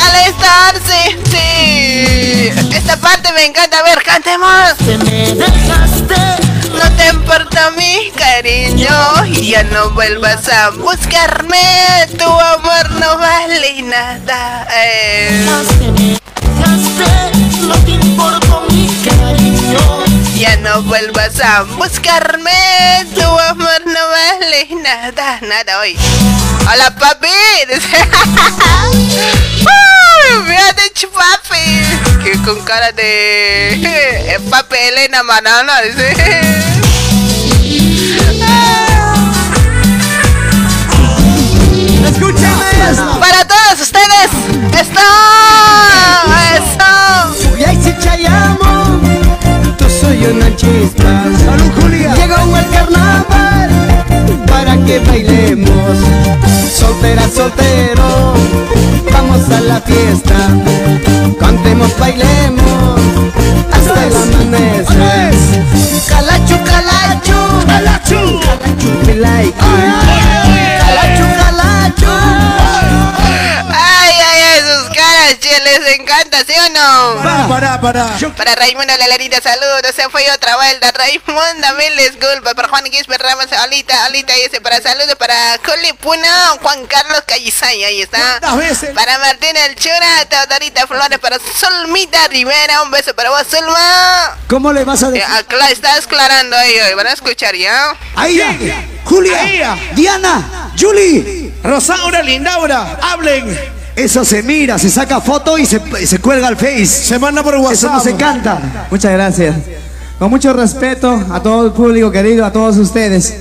Al 0.00 0.14
estar 0.28 0.74
sin 0.86 1.22
ti. 1.24 2.50
Esta 2.76 2.96
parte 2.96 3.32
me 3.32 3.44
encanta. 3.46 3.78
A 3.78 3.82
ver, 3.82 4.02
cantemos. 4.02 4.76
Te 4.78 4.96
me 4.98 5.34
dejaste 5.34 6.14
No 6.72 6.90
te 6.96 7.08
importa 7.08 7.70
mi 7.72 8.10
cariño. 8.16 9.24
Ya 9.40 9.62
no 9.64 9.90
vuelvas 9.90 10.48
a 10.48 10.70
buscarme. 10.70 12.06
Tu 12.18 12.24
amor 12.24 12.90
no 12.92 13.18
vale 13.18 13.82
nada. 13.82 14.66
Eh, 14.74 15.44
No 15.46 15.62
te 17.84 17.92
cariño 17.92 18.51
Ya 20.42 20.56
no 20.56 20.82
vuelvas 20.82 21.38
a 21.38 21.62
buscarme. 21.62 22.50
Tu 23.14 23.22
amor 23.22 23.80
no 23.86 24.00
vale 24.10 24.66
nada. 24.82 25.38
Nada 25.40 25.78
hoy. 25.78 25.96
Hola, 26.68 26.92
papi. 26.96 27.28
Uy, 29.62 30.42
Me 30.48 30.58
ha 30.58 30.72
dicho 30.72 31.08
papi. 31.12 32.24
Que 32.24 32.32
con 32.42 32.60
cara 32.62 32.90
de. 32.90 33.74
eh, 33.74 34.40
papi 34.50 34.76
Elena 34.78 35.22
Manana. 35.22 35.80
Dice. 35.82 36.12
Escúchame 42.08 42.90
esto. 42.90 43.20
Para 43.20 43.44
todos 43.46 43.80
ustedes. 43.80 44.30
Esto. 44.80 45.00
Eso. 46.56 47.56
Y 47.56 47.64
chispa 50.82 51.24
Salud, 51.44 51.70
Julia. 51.80 52.14
Llegó 52.14 52.56
el 52.56 52.68
carnaval 52.70 53.70
Para 54.46 54.76
que 54.84 54.98
bailemos. 55.00 55.98
Soltera, 56.74 57.28
soltero 57.28 58.34
Vamos 59.12 59.48
a 59.50 59.60
la 59.60 59.80
fiesta. 59.80 60.34
Cantemos, 61.38 61.96
bailemos 61.98 63.00
Hasta 63.72 64.06
el 64.06 64.16
amanecer. 64.16 65.34
Calachu, 66.08 66.56
calachu 66.64 67.66
Calachu. 67.66 68.40
Calachu, 68.40 69.06
me 69.06 69.14
like. 69.16 69.58
Calachu, 70.78 71.24
calachu 71.38 72.61
les 75.60 75.98
encanta, 75.98 76.38
¿sí 76.44 76.52
o 76.54 76.70
no? 76.70 77.22
Para, 77.22 77.48
para, 77.48 77.80
para. 77.80 78.06
Para 78.36 78.54
Raimundo 78.54 78.92
Lalarita, 78.96 79.40
saludos. 79.40 79.82
Se 79.94 80.08
fue 80.10 80.24
otra 80.32 80.56
vuelta. 80.56 80.90
Raimundo, 80.92 81.66
mil 81.78 81.96
disculpas. 81.96 82.54
Para 82.54 82.68
Juan 82.68 82.84
Quispe 82.84 83.16
Ramos, 83.18 83.46
Olita, 83.64 84.06
Olita, 84.06 84.36
y 84.36 84.42
ese 84.42 84.60
para 84.60 84.80
saludos. 84.80 85.14
Para 85.16 85.58
Coli 85.58 85.92
Puna, 85.94 86.56
Juan 86.60 86.86
Carlos 86.86 87.22
Callisay, 87.26 87.84
ahí 87.84 88.02
está. 88.02 88.40
Para 88.94 89.18
Martín 89.18 89.56
El 89.56 89.74
Chura, 89.76 90.24
Teodorita 90.28 90.86
Flores, 90.86 91.18
para 91.18 91.38
Solmita 91.58 92.28
Rivera, 92.28 92.82
un 92.82 92.90
beso 92.90 93.14
para 93.14 93.30
vos, 93.30 93.42
Solma. 93.50 94.36
¿Cómo 94.48 94.72
le 94.72 94.84
vas 94.84 95.02
a 95.02 95.08
Eh, 95.08 95.12
decir? 95.12 95.26
acla- 95.26 95.70
estás 95.70 96.04
aclarando 96.06 96.56
ahí 96.56 96.78
hoy, 96.80 96.94
van 96.94 97.06
a 97.06 97.12
escuchar 97.12 97.54
ya. 97.56 97.94
Ahí 98.16 98.36
ya. 98.36 98.48
Ahí 98.50 99.00
Julia, 99.04 99.44
ya. 99.54 99.78
Diana, 99.92 100.72
Julie. 100.78 101.52
Rosaura, 101.62 102.22
Lindaura, 102.22 102.98
hablen. 103.02 103.81
Eso 103.94 104.24
se 104.24 104.42
mira, 104.42 104.78
se 104.78 104.88
saca 104.88 105.20
foto 105.20 105.58
y 105.58 105.66
se, 105.66 105.80
se 106.06 106.18
cuelga 106.18 106.48
al 106.48 106.56
Face. 106.56 106.86
Se 106.86 107.18
manda 107.18 107.42
por 107.42 107.54
Eso 107.54 107.62
WhatsApp. 107.64 107.92
no 107.92 108.00
se 108.00 108.14
canta. 108.16 108.86
Muchas 108.90 109.12
gracias. 109.12 109.56
con 110.18 110.30
mucho 110.30 110.52
respeto 110.52 111.22
a 111.30 111.40
todo 111.42 111.66
el 111.66 111.72
público 111.72 112.10
querido, 112.10 112.44
a 112.44 112.52
todos 112.52 112.76
ustedes. 112.78 113.34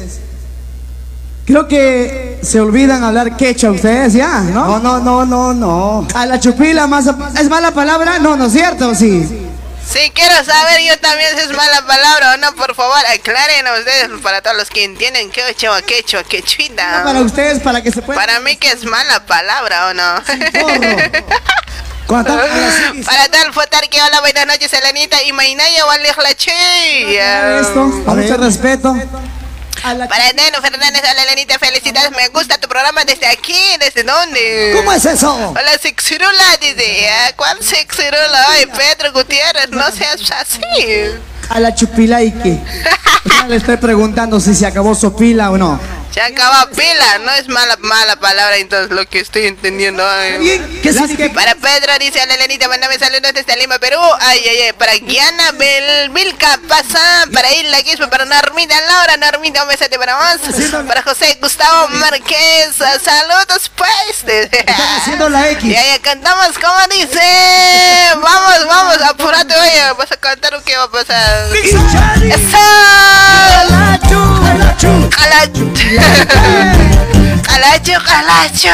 Creo 1.45 1.67
que 1.67 2.39
se 2.41 2.59
olvidan 2.59 3.03
hablar 3.03 3.35
quechua 3.35 3.71
ustedes 3.71 4.13
ya, 4.13 4.41
¿no? 4.41 4.79
No, 4.79 4.79
no, 4.79 4.99
no, 4.99 5.25
no, 5.25 5.53
no. 5.53 6.07
A 6.13 6.25
la 6.25 6.39
chupila 6.39 6.87
más... 6.87 7.09
¿Es 7.39 7.49
mala 7.49 7.71
palabra? 7.71 8.19
No, 8.19 8.35
¿no 8.35 8.45
es 8.45 8.53
cierto? 8.53 8.93
Sí. 8.95 9.27
Sí, 9.91 10.11
quiero 10.13 10.43
saber 10.45 10.81
yo 10.87 10.97
también 10.99 11.35
si 11.35 11.41
es 11.41 11.49
mala 11.49 11.85
palabra 11.85 12.33
o 12.33 12.37
no, 12.37 12.55
por 12.55 12.73
favor, 12.75 12.97
aclaren 13.13 13.67
a 13.67 13.73
ustedes 13.73 14.09
para 14.23 14.41
todos 14.41 14.55
los 14.55 14.69
que 14.69 14.85
entienden 14.85 15.29
quechua, 15.29 15.81
quechua, 15.81 16.23
quechuita. 16.23 17.03
Para 17.03 17.19
ustedes, 17.19 17.59
para 17.59 17.81
que 17.83 17.91
se 17.91 18.01
puedan... 18.01 18.23
Para 18.23 18.39
mí 18.39 18.55
que 18.55 18.71
es 18.71 18.85
mala 18.85 19.25
palabra 19.25 19.87
o 19.87 19.93
no. 19.93 20.23
Para 22.11 23.27
tal 23.29 23.53
fotar 23.53 23.87
que 23.87 24.01
hola, 24.01 24.19
buenas 24.19 24.45
noches, 24.45 24.73
Elenita 24.73 25.23
y 25.23 25.31
Mainaya, 25.31 25.85
Walej 25.85 26.17
la 26.17 26.35
chilla. 26.35 27.59
Esto, 27.61 27.89
con 28.05 28.19
mucho 28.19 28.35
respeto. 28.35 28.93
Para 29.81 30.31
Neno 30.33 30.61
Fernández, 30.61 31.01
hola 31.01 31.23
Elenita, 31.23 31.57
felicidades, 31.57 32.11
me 32.11 32.27
gusta 32.27 32.59
tu 32.59 32.67
programa 32.67 33.03
desde 33.03 33.25
aquí, 33.25 33.57
¿desde 33.79 34.03
dónde? 34.03 34.73
¿Cómo 34.75 34.93
es 34.93 35.03
eso? 35.05 35.33
Hola 35.49 35.77
Sexirula, 35.81 36.57
dice, 36.61 37.09
¿cuál 37.35 37.57
Sexirula? 37.63 38.45
Ay, 38.49 38.67
Pedro 38.67 39.11
Gutiérrez, 39.11 39.69
no 39.71 39.89
seas 39.91 40.21
así. 40.39 40.61
A 41.49 41.59
la 41.59 41.73
chupila 41.73 42.21
y 42.21 42.31
qué. 42.31 42.59
Ya 43.23 43.47
le 43.47 43.55
estoy 43.55 43.77
preguntando 43.77 44.39
si 44.39 44.53
se 44.55 44.65
acabó 44.65 44.93
su 44.95 45.15
pila 45.15 45.51
o 45.51 45.57
no. 45.57 45.79
Se 46.13 46.19
acaba 46.19 46.69
pila, 46.69 47.19
no 47.19 47.31
es 47.31 47.47
mala 47.47 47.77
mala 47.79 48.17
palabra 48.17 48.57
entonces 48.57 48.91
lo 48.91 49.05
que 49.07 49.19
estoy 49.19 49.45
entendiendo. 49.45 50.03
Bien, 50.39 50.81
¿qué 50.83 50.91
significa? 50.91 51.31
Para 51.33 51.55
Pedro 51.55 51.93
dice, 51.99 52.19
hola 52.21 52.33
Elenita, 52.35 52.67
mándame 52.67 52.99
saludos 52.99 53.31
desde 53.33 53.55
Lima, 53.55 53.79
Perú. 53.79 53.97
Ay, 54.19 54.41
ay, 54.45 54.57
ay, 54.63 54.73
para 54.73 54.93
Guiana, 54.95 55.53
Bel, 55.53 56.09
Vilca, 56.09 56.59
pasa, 56.67 56.99
para 57.33 57.53
Isla 57.53 57.81
Quispe, 57.83 58.09
para 58.09 58.25
Normita 58.25 58.75
Laura, 58.81 59.15
Normita, 59.17 59.63
un 59.63 59.69
besote 59.69 59.97
para 59.97 60.17
vos. 60.17 60.41
Para 60.85 61.01
José 61.01 61.37
Gustavo 61.41 61.87
Márquez, 61.87 62.75
saludos 62.75 63.71
pues. 63.73 64.43
Están 64.51 64.97
haciendo 64.97 65.29
la 65.29 65.49
X. 65.51 65.63
Y 65.63 65.75
ahí 65.75 65.97
cantamos 65.99 66.49
como 66.59 66.87
dice. 66.89 67.21
Vamos, 68.21 68.67
vamos, 68.67 69.01
apúrate, 69.01 69.55
oye, 69.55 69.93
vas 69.97 70.11
a 70.11 70.17
cantar 70.17 70.55
o 70.55 70.63
qué 70.63 70.75
va 70.75 70.83
a 70.83 70.91
pasar. 70.91 71.55
¡Eso! 71.55 72.61
Calacho, 77.43 77.93
calacho. 78.05 78.69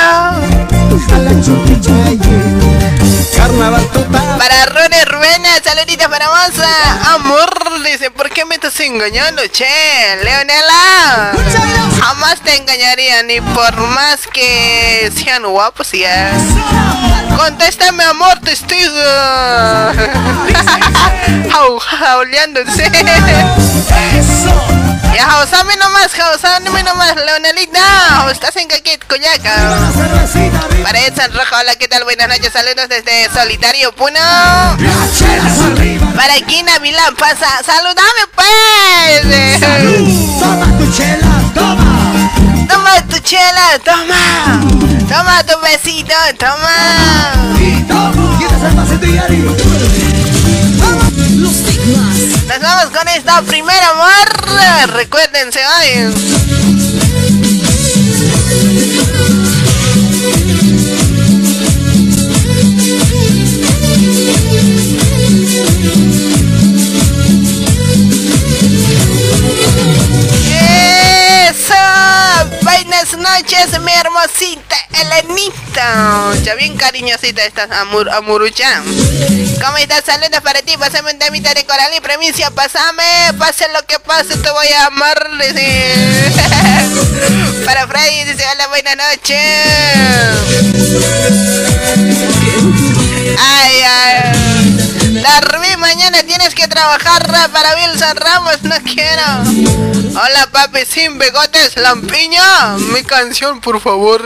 Carnaval 3.35 3.85
total. 3.87 4.37
Para 4.37 4.65
Rune 4.65 5.05
Rubena, 5.05 5.49
saluditos 5.63 6.07
para 6.07 6.27
Moza. 6.27 7.13
Amor, 7.13 7.49
dice, 7.83 8.11
¿por 8.11 8.29
qué 8.29 8.45
me 8.45 8.55
estás 8.55 8.79
engañando, 8.79 9.41
che? 9.51 9.65
Leonela. 10.23 11.31
Jamás 12.01 12.41
te 12.41 12.55
engañaría, 12.57 13.23
ni 13.23 13.41
por 13.41 13.75
más 13.77 14.27
que 14.27 15.11
sean 15.15 15.43
guapos 15.45 15.91
ya. 15.91 16.31
Contéstame, 17.37 18.03
amor, 18.03 18.39
testigo. 18.39 18.93
Jau, 21.51 21.79
jauleándose. 21.79 22.91
Ya, 25.17 25.25
jausame 25.25 25.75
nomás, 25.77 26.13
jausame 26.13 26.84
nomás, 26.84 27.15
Leonelita. 27.15 28.30
Estás 28.32 28.56
en 28.58 28.67
Caquet, 28.67 29.03
Coyaca. 29.08 29.51
Para 30.84 30.99
Edson 31.08 31.34
Rojo, 31.34 31.56
hola, 31.60 31.73
¿qué 31.73 31.88
tal? 31.88 32.03
Buenas 32.03 32.27
noches, 32.27 32.53
saludos 32.53 32.88
desde 32.88 33.27
Solitario 33.34 33.91
Puno. 33.93 34.19
Para 36.15 36.36
Kina 36.45 36.77
Milán, 36.82 37.15
pasa, 37.15 37.47
saludame 37.65 38.27
pues. 38.36 39.23
Toma 40.39 40.77
tu 40.77 40.91
chela, 40.91 41.41
toma. 41.56 42.67
Toma 42.69 43.01
tu 43.10 43.17
chela, 43.21 43.80
toma. 43.84 44.62
Toma 45.10 45.43
tu 45.43 45.60
besito, 45.62 46.13
toma. 46.38 47.58
Y 47.60 47.82
toma. 47.88 48.38
Nos 52.47 52.62
vamos 52.62 52.97
con 52.97 53.07
esta 53.10 53.41
primera 53.41 53.89
amor. 53.89 54.93
Recuérdense 54.93 55.60
hoy. 55.60 57.16
Buenas 72.62 73.17
noches, 73.17 73.79
mi 73.81 73.93
hermosita 73.93 74.75
Elenita. 74.91 76.33
Ya 76.43 76.55
bien 76.55 76.75
cariñosita 76.75 77.45
estás, 77.45 77.71
amur, 77.71 78.10
amuruchan. 78.10 78.83
¿Cómo 79.63 79.77
estás? 79.77 80.03
Saludos 80.03 80.41
para 80.43 80.62
ti, 80.62 80.75
pásame 80.77 81.13
un 81.13 81.19
temita 81.19 81.53
de 81.53 81.65
coral 81.65 81.89
y 81.95 82.01
premicia, 82.01 82.51
pásame, 82.51 83.31
pase 83.39 83.65
lo 83.69 83.81
que 83.86 83.97
pase, 83.99 84.36
te 84.36 84.51
voy 84.51 84.67
a 84.67 84.88
amar. 84.88 85.17
para 87.65 87.88
Freddy, 87.88 88.25
dice, 88.25 88.43
hola, 88.53 88.67
buenas 88.67 88.97
noches. 88.97 89.38
Ay, 93.39 93.83
ay. 93.86 94.38
Mañana 95.88 96.21
tienes 96.23 96.54
que 96.54 96.67
trabajar 96.67 97.26
ra, 97.32 97.47
para 97.47 97.73
Wilson 97.76 98.17
Ramos, 98.17 98.62
no 98.63 98.76
quiero. 98.84 99.23
Hola 100.19 100.50
papi, 100.52 100.80
sin 100.86 101.17
bigotes, 101.17 101.78
lampiña. 101.78 102.76
Mi 102.91 103.04
canción, 103.04 103.62
por 103.62 103.80
favor. 103.80 104.21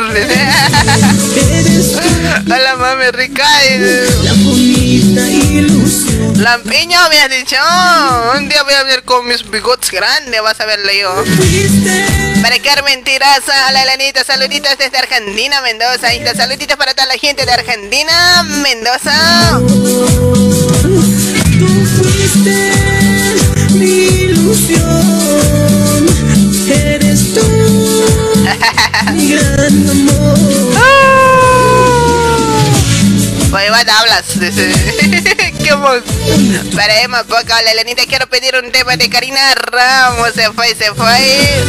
Hola 2.51 2.75
mami 2.77 3.11
rica. 3.11 3.45
Lampiño, 6.35 6.97
me 7.09 7.19
has 7.19 7.29
dicho. 7.29 7.57
Un 8.37 8.49
día 8.49 8.63
voy 8.63 8.73
a 8.73 8.81
ver 8.81 9.03
con 9.03 9.27
mis 9.27 9.47
bigotes 9.47 9.91
grandes, 9.91 10.41
vas 10.41 10.59
a 10.59 10.65
verle 10.65 11.01
yo. 11.01 11.13
Para 12.41 12.57
Carmen 12.57 13.03
Tiraza, 13.03 13.53
hola 13.69 13.83
Elenita, 13.83 14.23
saluditos 14.23 14.75
desde 14.79 14.97
Argentina, 14.97 15.61
Mendoza. 15.61 16.07
Ahí 16.07 16.17
está, 16.17 16.33
saluditos 16.33 16.75
para 16.75 16.95
toda 16.95 17.05
la 17.07 17.19
gente 17.19 17.45
de 17.45 17.51
Argentina, 17.51 18.41
Mendoza. 18.63 19.61
Mi 23.73 23.85
ilusión, 24.25 26.05
eres 26.67 27.33
tú, 27.33 27.41
mi 29.13 29.31
gran 29.31 29.89
amor. 29.89 30.41
Hablas? 33.89 34.25
Quiero 38.07 38.27
pedir 38.27 38.55
un 38.61 38.71
tema 38.71 38.97
de 38.97 39.09
Karina 39.09 39.55
Ramos. 39.55 40.33
Se 40.35 40.51
fue, 40.51 40.75
se 40.75 40.93
fue. 40.93 41.63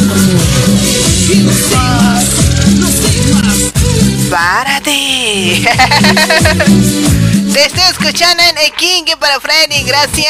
Párate. 4.29 5.63
Te 7.53 7.65
estoy 7.67 7.83
escuchando 7.83 8.41
en 8.41 8.57
Eking 8.57 9.05
para 9.19 9.39
Freddy, 9.39 9.83
gracias. 9.83 10.27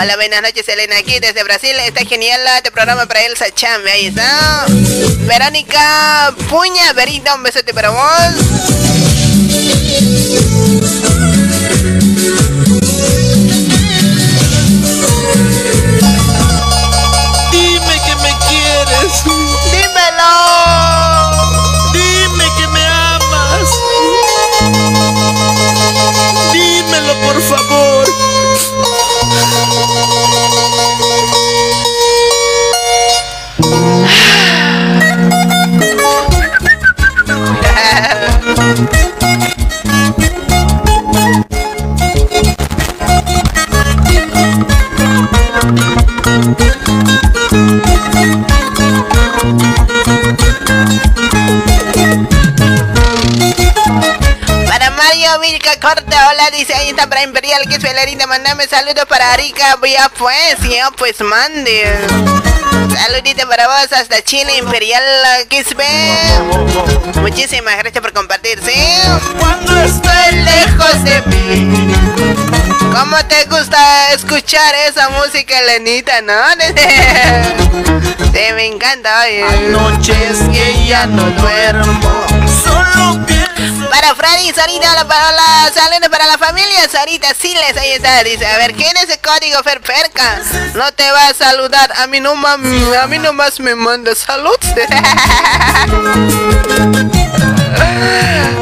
Hola, 0.00 0.14
buenas 0.14 0.42
noches, 0.42 0.68
Elena, 0.68 0.98
aquí 0.98 1.18
desde 1.18 1.42
Brasil. 1.42 1.74
Está 1.84 2.04
genial 2.04 2.40
este 2.56 2.70
programa 2.70 3.04
para 3.06 3.22
Elsa 3.22 3.50
Chambe, 3.52 3.90
ahí 3.90 4.06
está. 4.06 4.64
Verónica 5.26 6.32
Puña, 6.48 6.92
Verita, 6.92 7.34
un 7.34 7.42
besote 7.42 7.74
para 7.74 7.90
vos. 7.90 8.00
Dime 17.50 18.00
que 18.06 18.16
me 18.22 18.32
quieres, 18.46 19.24
Dímelo. 19.72 20.85
María 55.38 55.58
Corta, 55.80 56.28
hola, 56.30 56.50
dice 56.50 56.74
ahí 56.74 56.90
está 56.90 57.08
para 57.08 57.22
Imperial, 57.22 57.68
que 57.68 57.76
es 57.76 57.82
Belarita, 57.82 58.26
mandame 58.26 58.66
saludos 58.66 59.04
para 59.06 59.32
Arica, 59.32 59.76
voy 59.76 59.94
a 59.94 60.08
pues, 60.08 60.58
ya 60.60 60.90
pues 60.92 61.20
mande. 61.20 61.84
Saludito 62.94 63.46
para 63.48 63.66
vos 63.66 63.92
hasta 63.92 64.22
Chile, 64.22 64.56
Imperial, 64.56 65.02
es 65.50 65.66
Muchísimas 67.20 67.76
gracias 67.76 68.00
por 68.00 68.12
compartir, 68.14 68.58
¿sí? 68.64 68.72
Cuando 69.38 69.78
estoy 69.82 70.36
lejos 70.36 71.04
de 71.04 71.22
mí. 71.26 71.94
¿Cómo 72.94 73.16
te 73.26 73.44
gusta 73.44 74.12
escuchar 74.12 74.74
esa 74.88 75.10
música, 75.10 75.60
Lenita, 75.62 76.22
no? 76.22 76.32
Sí, 78.32 78.52
me 78.54 78.66
encanta, 78.66 79.22
oye. 79.22 79.44
Hay 79.44 79.60
noches 79.68 80.38
que 80.52 80.86
ya 80.86 81.06
no 81.06 81.24
duermo. 81.30 82.45
Para 83.96 84.14
Freddy, 84.14 84.52
Sarita, 84.52 84.92
la 84.92 85.08
palabra, 85.08 85.72
saludos 85.72 86.10
para 86.10 86.26
la 86.26 86.36
familia, 86.36 86.86
Sarita 86.86 87.32
Siles, 87.32 87.74
ahí 87.78 87.92
está, 87.92 88.22
dice, 88.24 88.46
a 88.46 88.58
ver, 88.58 88.74
¿quién 88.74 88.94
es 88.98 89.04
ese 89.04 89.18
código 89.20 89.62
Ferperca? 89.62 90.42
No 90.74 90.92
te 90.92 91.10
va 91.10 91.28
a 91.28 91.34
saludar, 91.34 91.90
a 91.96 92.06
mí 92.06 92.20
no 92.20 92.34
mami, 92.34 92.94
a 92.94 93.06
mí 93.06 93.18
nomás 93.18 93.58
me 93.58 93.74
manda 93.74 94.14
salud. 94.14 94.58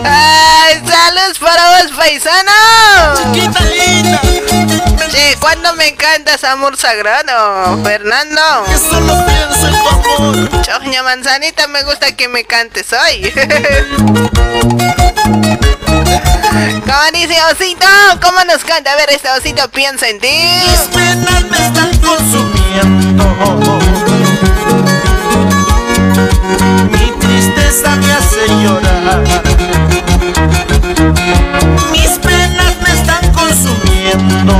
Ay, 0.04 0.80
saludos 0.86 1.40
para 1.40 1.82
vos, 1.82 1.90
paisano. 1.96 2.52
Chiquita 3.34 3.60
linda. 3.64 4.20
Che, 5.10 5.36
¿cuándo 5.40 5.74
me 5.74 5.96
cantas 5.96 6.44
amor 6.44 6.76
sagrado, 6.76 7.82
Fernando? 7.82 8.40
Que 8.66 8.78
solo 8.78 9.26
pienso 9.26 9.66
en 9.66 9.74
tu 9.82 9.88
amor. 9.88 10.62
Choña 10.62 11.02
manzanita, 11.02 11.66
me 11.66 11.82
gusta 11.82 12.14
que 12.14 12.28
me 12.28 12.44
cantes 12.44 12.92
hoy. 12.92 13.32
¿Cómo 15.24 17.10
dice 17.12 17.34
Osito? 17.50 17.86
¿Cómo 18.20 18.44
nos 18.44 18.62
canta? 18.62 18.92
A 18.92 18.96
ver, 18.96 19.08
este 19.10 19.30
Osito 19.30 19.70
piensa 19.70 20.08
en 20.08 20.18
ti. 20.20 20.28
Mis 20.28 20.80
penas 20.94 21.44
me 21.44 21.56
están 21.56 21.96
consumiendo. 21.98 23.24
Mi 26.90 27.10
tristeza 27.20 27.96
me 27.96 28.12
hace 28.12 28.46
llorar. 28.62 29.24
Mis 31.90 32.18
penas 32.18 32.76
me 32.82 32.90
están 32.92 33.32
consumiendo. 33.32 34.54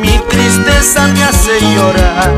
Mi 0.00 0.18
tristeza 0.30 1.08
me 1.08 1.24
hace 1.24 1.60
llorar. 1.74 2.32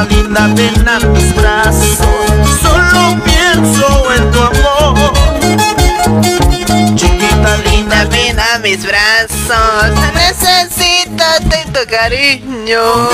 Chiquita 0.00 0.14
linda, 0.14 0.46
ven 0.54 0.88
a 0.88 0.98
mis 0.98 1.34
brazos. 1.34 1.98
Solo 2.62 3.22
pienso 3.22 4.12
en 4.14 4.30
tu 4.30 4.40
amor. 4.40 5.12
Chiquita 6.94 7.56
linda, 7.64 8.04
Ven 8.06 8.38
a 8.40 8.58
mis 8.60 8.82
brazos, 8.86 9.90
necesito 10.14 11.24
de 11.40 11.64
tu 11.72 11.90
cariño. 11.90 12.80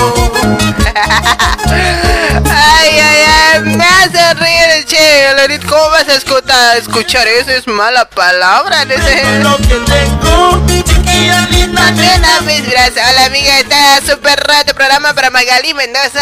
Ay, 2.49 2.99
ay, 2.99 3.23
ay, 3.53 3.59
me 3.61 3.83
hace 3.83 4.33
reír, 4.35 4.85
che, 4.85 5.33
Lorit, 5.35 5.63
¿cómo 5.65 5.89
vas 5.89 6.07
a 6.07 6.15
escuchar, 6.15 6.77
escuchar 6.77 7.27
eso? 7.27 7.51
Es 7.51 7.67
mala 7.67 8.05
palabra, 8.09 8.83
sé. 8.83 9.39
lo 9.41 9.57
que 9.57 9.75
tengo. 9.85 10.86
Linda, 11.17 12.41
mis 12.41 12.69
brazos, 12.69 13.01
hola 13.09 13.25
amiga, 13.25 13.59
está 13.59 13.99
súper 14.05 14.39
rato 14.45 14.75
programa 14.75 15.15
para 15.15 15.31
Magali 15.31 15.73
Mendoza. 15.73 16.21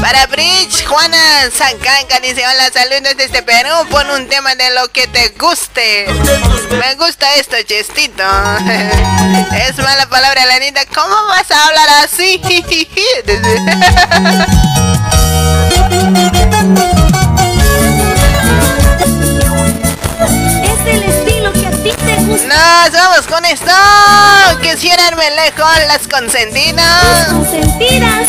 Para 0.00 0.26
Bridge, 0.26 0.84
Juana 0.86 1.50
Sancanca 1.56 2.20
dice, 2.20 2.46
hola, 2.46 2.70
saludos 2.70 3.16
desde 3.16 3.42
Perú, 3.42 3.70
pon 3.90 4.10
un 4.10 4.28
tema 4.28 4.54
de 4.56 4.74
lo 4.74 4.92
que 4.92 5.06
te 5.06 5.30
guste. 5.38 6.06
Me 6.70 6.94
gusta 6.96 7.34
esto, 7.36 7.56
chestito. 7.64 8.22
es 9.66 9.78
mala 9.78 10.06
palabra, 10.10 10.44
Lanita. 10.44 10.82
¿Cómo 10.94 11.14
vas 11.28 11.50
a 11.50 11.66
hablar 11.66 11.88
así? 12.04 12.42
Nos 22.68 22.92
vamos 22.92 23.26
con 23.26 23.44
esto. 23.46 23.72
Quisieran 24.60 25.16
me 25.16 25.30
lejos 25.30 25.78
las 25.86 26.06
consentidas. 26.06 27.28
Consentidas, 27.30 28.28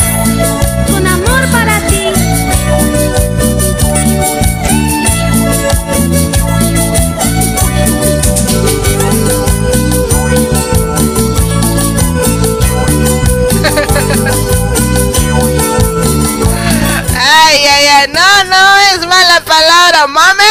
No, 18.08 18.44
no 18.44 18.78
es 18.94 19.04
mala 19.06 19.44
palabra, 19.44 20.06
mami. 20.06 20.44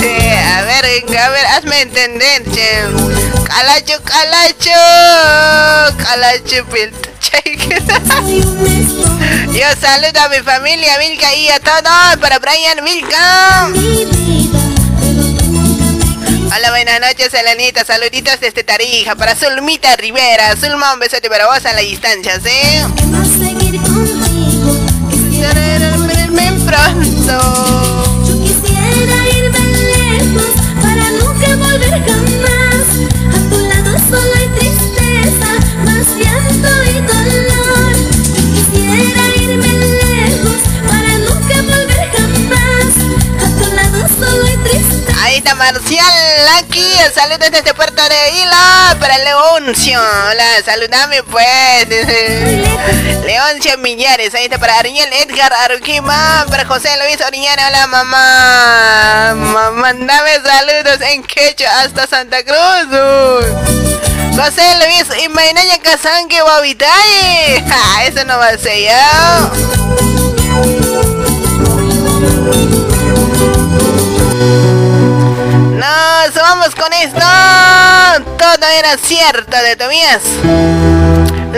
Sí, 0.00 0.06
a 0.06 0.62
ver, 0.62 0.86
a 1.18 1.28
ver, 1.28 1.46
hazme 1.46 1.82
entender, 1.82 2.42
che. 2.44 2.84
Calacho, 3.46 4.00
calacho, 4.04 4.70
calacho, 5.98 6.62
Yo 9.52 9.66
saludo 9.80 10.20
a 10.20 10.28
mi 10.28 10.38
familia 10.38 10.98
Milka 10.98 11.34
y 11.34 11.48
a 11.48 11.58
todos 11.58 12.16
para 12.20 12.38
Brian 12.38 12.84
Milka. 12.84 13.68
Hola, 16.54 16.70
buenas 16.70 17.00
noches, 17.00 17.34
Elenita. 17.34 17.84
Saluditos 17.84 18.38
desde 18.40 18.62
Tarija 18.62 19.16
para 19.16 19.34
Zulmita 19.34 19.96
Rivera. 19.96 20.54
Zulma, 20.56 20.94
un 20.94 21.00
besote 21.00 21.28
para 21.28 21.46
vos 21.46 21.66
a 21.66 21.72
la 21.72 21.80
distancia, 21.80 22.38
¿sí? 22.40 22.78
Pronto. 26.72 27.81
Está 45.42 45.54
Marcial 45.56 46.48
aquí. 46.58 46.86
Saludos 47.14 47.50
desde 47.50 47.74
Puerto 47.74 48.00
de 48.08 48.30
Hila 48.30 48.96
para 49.00 49.18
Leoncio. 49.18 50.00
Hola, 50.00 50.44
saludame 50.64 51.22
pues. 51.24 51.86
Leoncio 53.24 53.76
Millares. 53.78 54.34
Ahí 54.34 54.48
para 54.48 54.78
Ariel 54.78 55.12
Edgar 55.12 55.52
Aruquima. 55.52 56.46
Para 56.48 56.64
José 56.64 56.90
Luis 57.02 57.20
Oriñana. 57.26 57.68
Hola 57.68 57.86
mamá. 57.88 59.34
Ma- 59.34 59.70
Mándame 59.72 60.30
saludos 60.44 61.00
en 61.00 61.22
quechua 61.24 61.80
hasta 61.80 62.06
Santa 62.06 62.42
Cruz. 62.44 62.88
José 64.36 64.62
Luis 64.78 65.06
y 65.24 65.28
Mainaya 65.28 65.78
Casanque 65.82 66.40
Guavitaye. 66.40 67.64
Ja, 67.68 68.04
Eso 68.04 68.24
no 68.24 68.38
va 68.38 68.48
a 68.48 68.58
ser 68.58 68.78
yo. 68.78 68.92
Nos 75.92 76.34
vamos 76.34 76.74
con 76.74 76.92
esto. 76.92 77.20
Todo 78.38 78.66
era 78.66 78.96
cierto 78.96 79.56
de 79.56 79.76
Tobías. 79.76 80.22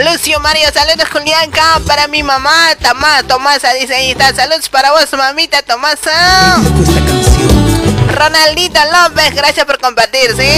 Lucio 0.05 0.41
Mario, 0.41 0.69
saludos 0.73 1.09
Julianca 1.13 1.81
para 1.87 2.09
mi 2.09 2.23
mamá, 2.25 2.75
Tamá, 2.81 3.23
Tomasa, 3.23 3.73
dice 3.75 3.95
ahí. 3.95 4.17
Saludos 4.35 4.69
para 4.69 4.91
vos, 4.93 5.13
mamita 5.13 5.63
Tomasa. 5.63 6.57
Ronaldito 8.09 8.81
López, 8.93 9.35
gracias 9.35 9.67
por 9.67 9.79
compartir, 9.79 10.35
¿sí? 10.37 10.51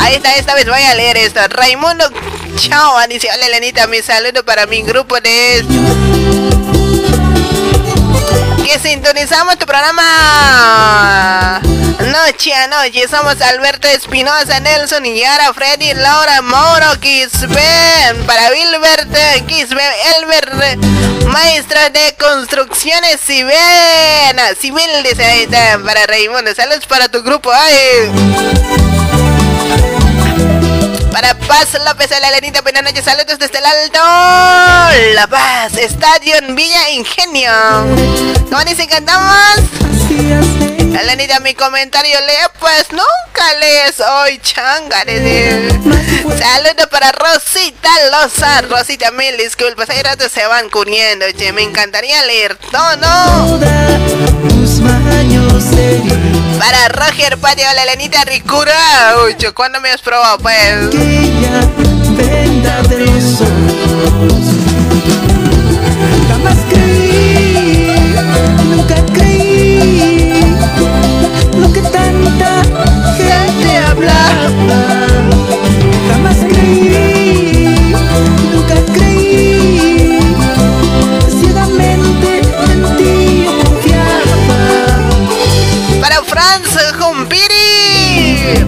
Ahí 0.00 0.16
está, 0.16 0.34
esta 0.36 0.54
vez 0.54 0.68
voy 0.68 0.82
a 0.82 0.94
leer 0.94 1.16
esto. 1.16 1.40
Raimundo 1.48 2.04
Chao, 2.56 2.96
dice, 3.08 3.28
hola 3.34 3.46
Elenita, 3.46 3.86
mi 3.86 4.02
saludo 4.02 4.44
para 4.44 4.66
mi 4.66 4.82
grupo 4.82 5.18
de... 5.20 5.64
Que 8.64 8.78
sintonizamos 8.78 9.58
tu 9.58 9.66
programa 9.66 11.60
Noche 11.98 12.54
a 12.54 12.68
Noche. 12.68 13.08
Somos 13.08 13.40
Alberto 13.40 13.88
Espinosa, 13.88 14.60
Nelson 14.60 15.04
Yara, 15.04 15.52
Freddy, 15.52 15.94
Laura, 15.94 16.42
Mauro, 16.42 17.00
Kisben, 17.00 18.24
para 18.26 18.50
Wilbert, 18.50 19.46
Kisben, 19.46 19.92
Elber, 20.16 20.78
maestro 21.26 21.80
de 21.90 22.14
construcciones 22.18 23.20
civil, 23.20 23.52
civil, 24.60 25.02
dice 25.02 25.24
ahí 25.24 25.42
está, 25.42 25.78
para 25.84 26.06
Raimundo. 26.06 26.54
Saludos 26.54 26.86
para 26.86 27.08
tu 27.08 27.22
grupo, 27.22 27.50
ay. 27.52 28.12
Para 31.12 31.34
Paz 31.34 31.76
López, 31.86 32.10
la 32.10 32.28
Elenita, 32.30 32.62
buenas 32.62 32.82
noches, 32.82 33.04
saludos 33.04 33.38
desde 33.38 33.58
el 33.58 33.66
Alto. 33.66 33.98
La 35.14 35.26
Paz, 35.26 35.76
Estadio 35.76 36.34
Villa 36.54 36.90
Ingenio. 36.90 37.52
¿Cómo 38.50 38.64
dicen 38.64 38.88
cantamos? 38.88 40.81
Elenita, 41.00 41.40
mi 41.40 41.54
comentario 41.54 42.18
lee, 42.20 42.48
pues 42.60 42.86
nunca 42.90 43.54
lees 43.60 43.98
hoy, 44.00 44.38
changa. 44.40 44.98
Saludos 46.38 46.86
para 46.90 47.12
Rosita 47.12 47.88
Loza. 48.10 48.60
Rosita, 48.62 49.10
mil 49.10 49.36
disculpas, 49.38 49.88
hay 49.90 50.02
rato 50.02 50.28
se 50.28 50.46
van 50.46 50.68
curiendo, 50.68 51.24
che. 51.36 51.52
Me 51.52 51.62
encantaría 51.62 52.22
leer 52.24 52.56
todo. 52.70 53.60
Para 56.58 56.88
Roger 56.88 57.38
Patio, 57.38 57.64
la 57.74 57.82
Elenita 57.84 58.24
Ricura. 58.24 59.16
Uy, 59.24 59.36
¿cuándo 59.54 59.80
me 59.80 59.90
has 59.90 60.00
probado, 60.02 60.38
pues? 60.38 60.90
Jamás 66.28 66.58
creí, 66.68 67.94
nunca 68.68 68.94
creí 69.12 69.21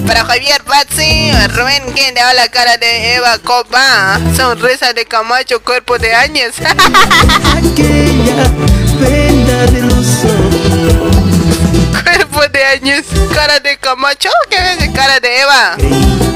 Para 0.06 0.24
Javier 0.24 0.62
Pazzi. 0.64 1.30
Rubén 1.54 1.92
quien 1.94 2.14
le 2.14 2.20
la 2.34 2.48
cara 2.48 2.76
de 2.76 3.14
Eva 3.14 3.38
Copa. 3.38 4.20
Sonrisa 4.36 4.92
de 4.92 5.06
Camacho, 5.06 5.62
cuerpo 5.62 5.96
de 5.98 6.14
ojos. 6.14 6.56
cuerpo 12.04 12.40
de 12.52 12.64
años. 12.64 13.04
Cara 13.34 13.60
de 13.60 13.78
Camacho. 13.78 14.28
¿Qué 14.50 14.60
ves? 14.60 14.90
Cara 14.94 15.20
de 15.20 15.40
Eva. 15.40 15.76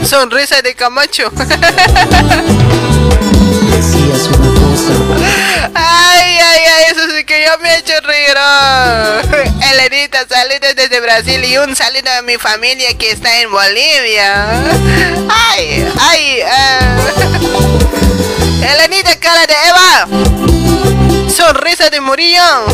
Sonrisa 0.04 0.62
de 0.62 0.74
Camacho. 0.74 1.30
Que 7.26 7.44
yo 7.44 7.58
me 7.58 7.74
he 7.74 7.78
hecho 7.78 7.94
reír. 8.02 8.36
oh. 8.38 9.20
Elenita, 9.72 10.24
saludos 10.28 10.76
desde 10.76 11.00
Brasil 11.00 11.44
y 11.44 11.58
un 11.58 11.74
saludo 11.74 12.08
a 12.16 12.22
mi 12.22 12.38
familia 12.38 12.96
que 12.96 13.10
está 13.10 13.40
en 13.40 13.50
Bolivia. 13.50 14.46
Ay, 15.28 15.84
ay, 16.00 16.40
ah. 16.46 16.96
Elenita, 18.72 19.16
cara 19.18 19.44
de 19.46 19.54
Eva. 19.68 20.06
Sonrisa 21.28 21.90
de 21.90 22.00
Murillo. 22.00 22.64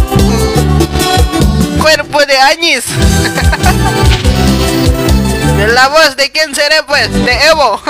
Cuerpo 1.80 2.26
de 2.26 2.36
Añis. 2.38 2.84
La 5.74 5.88
voz 5.88 6.16
de 6.16 6.30
quién 6.30 6.54
seré 6.54 6.82
pues, 6.86 7.10
de 7.12 7.32
Evo. 7.46 7.80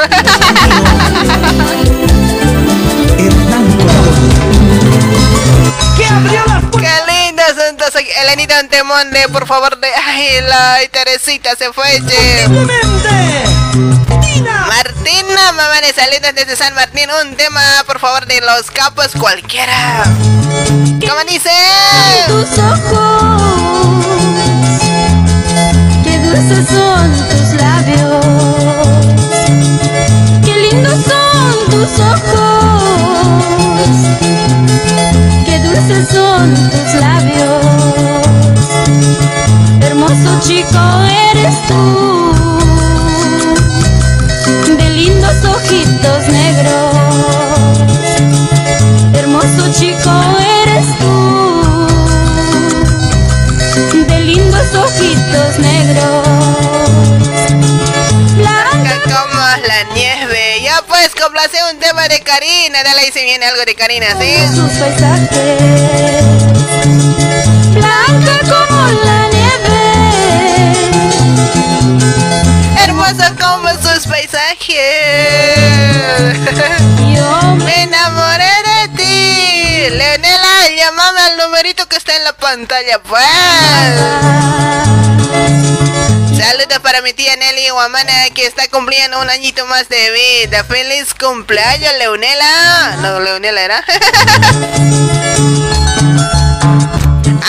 Son 7.49 7.66
entonces, 7.68 8.05
Elenita 8.22 8.61
un 8.61 8.68
temón 8.68 9.11
de 9.11 9.28
por 9.28 9.47
favor 9.47 9.78
de 9.78 9.88
ay 9.88 10.40
la 10.42 10.74
ay, 10.74 10.88
Teresita 10.88 11.55
se 11.57 11.72
fue 11.72 12.01
che. 12.07 12.49
Martina, 14.68 15.53
mamá 15.53 15.80
de 15.80 15.92
salidas 15.92 16.34
desde 16.34 16.57
San 16.57 16.74
Martín, 16.74 17.09
un 17.22 17.36
tema 17.36 17.61
por 17.86 18.01
favor 18.01 18.26
de 18.26 18.40
los 18.40 18.70
capos 18.70 19.12
cualquiera. 19.18 20.05
¿Cómo 21.01 21.24
dice? 21.28 21.51
tus 22.28 22.59
ojos, 22.59 24.07
qué 26.03 26.18
dulces 26.18 26.66
son 26.68 27.12
tus 27.28 27.61
labios, 27.61 28.24
qué 30.45 30.57
lindos 30.57 31.01
son 31.05 31.70
tus 31.70 32.01
ojos, 32.01 32.82
qué 35.45 35.59
dulces 35.59 36.09
son 36.09 36.55
tus 36.70 36.95
labios, 37.01 37.13
hermoso 40.14 40.40
chico 40.46 40.78
eres 41.30 41.66
tú, 41.66 42.32
de 44.76 44.90
lindos 44.90 45.44
ojitos 45.44 46.28
negros, 46.28 46.94
hermoso 49.14 49.72
chico 49.72 50.10
eres 50.62 50.86
tú 50.98 51.14
de 54.06 54.20
lindos 54.20 54.74
ojitos 54.74 55.58
negros. 55.58 56.28
Blanca 58.36 59.00
como 59.04 59.40
la 59.66 59.84
nieve. 59.94 60.62
Ya 60.62 60.82
pues 60.86 61.10
complace 61.20 61.58
un 61.72 61.78
tema 61.78 62.08
de 62.08 62.20
Karina. 62.20 62.82
Dale 62.84 63.00
ahí 63.02 63.10
si 63.12 63.22
viene 63.24 63.46
algo 63.46 63.64
de 63.64 63.74
Karina, 63.74 64.06
¿sí? 64.20 64.34
Sus 64.54 64.70
paisajes, 64.72 66.24
blanca 67.74 68.38
como 68.42 68.88
la 69.04 69.13
Hermoso 73.07 73.36
como 73.38 73.68
sus 73.70 74.07
paisajes. 74.07 74.78
Yo 77.14 77.55
Me 77.57 77.82
enamoré 77.82 78.50
de 78.64 78.88
ti. 78.96 79.90
Leonela, 79.90 80.70
llámame 80.76 81.20
al 81.20 81.36
numerito 81.36 81.86
que 81.86 81.96
está 81.96 82.16
en 82.16 82.24
la 82.24 82.32
pantalla, 82.32 82.98
pues. 83.00 83.22
Saludos 86.38 86.78
para 86.82 87.02
mi 87.02 87.12
tía 87.12 87.36
Nelly 87.36 87.68
Guamana 87.70 88.30
que 88.34 88.46
está 88.46 88.68
cumpliendo 88.68 89.20
un 89.20 89.28
añito 89.28 89.66
más 89.66 89.88
de 89.88 90.11
vida. 90.11 90.64
Feliz 90.64 91.12
cumpleaños, 91.14 91.92
Leonela. 91.98 92.96
No, 93.02 93.20
Leonela 93.20 93.61
era. 93.61 93.84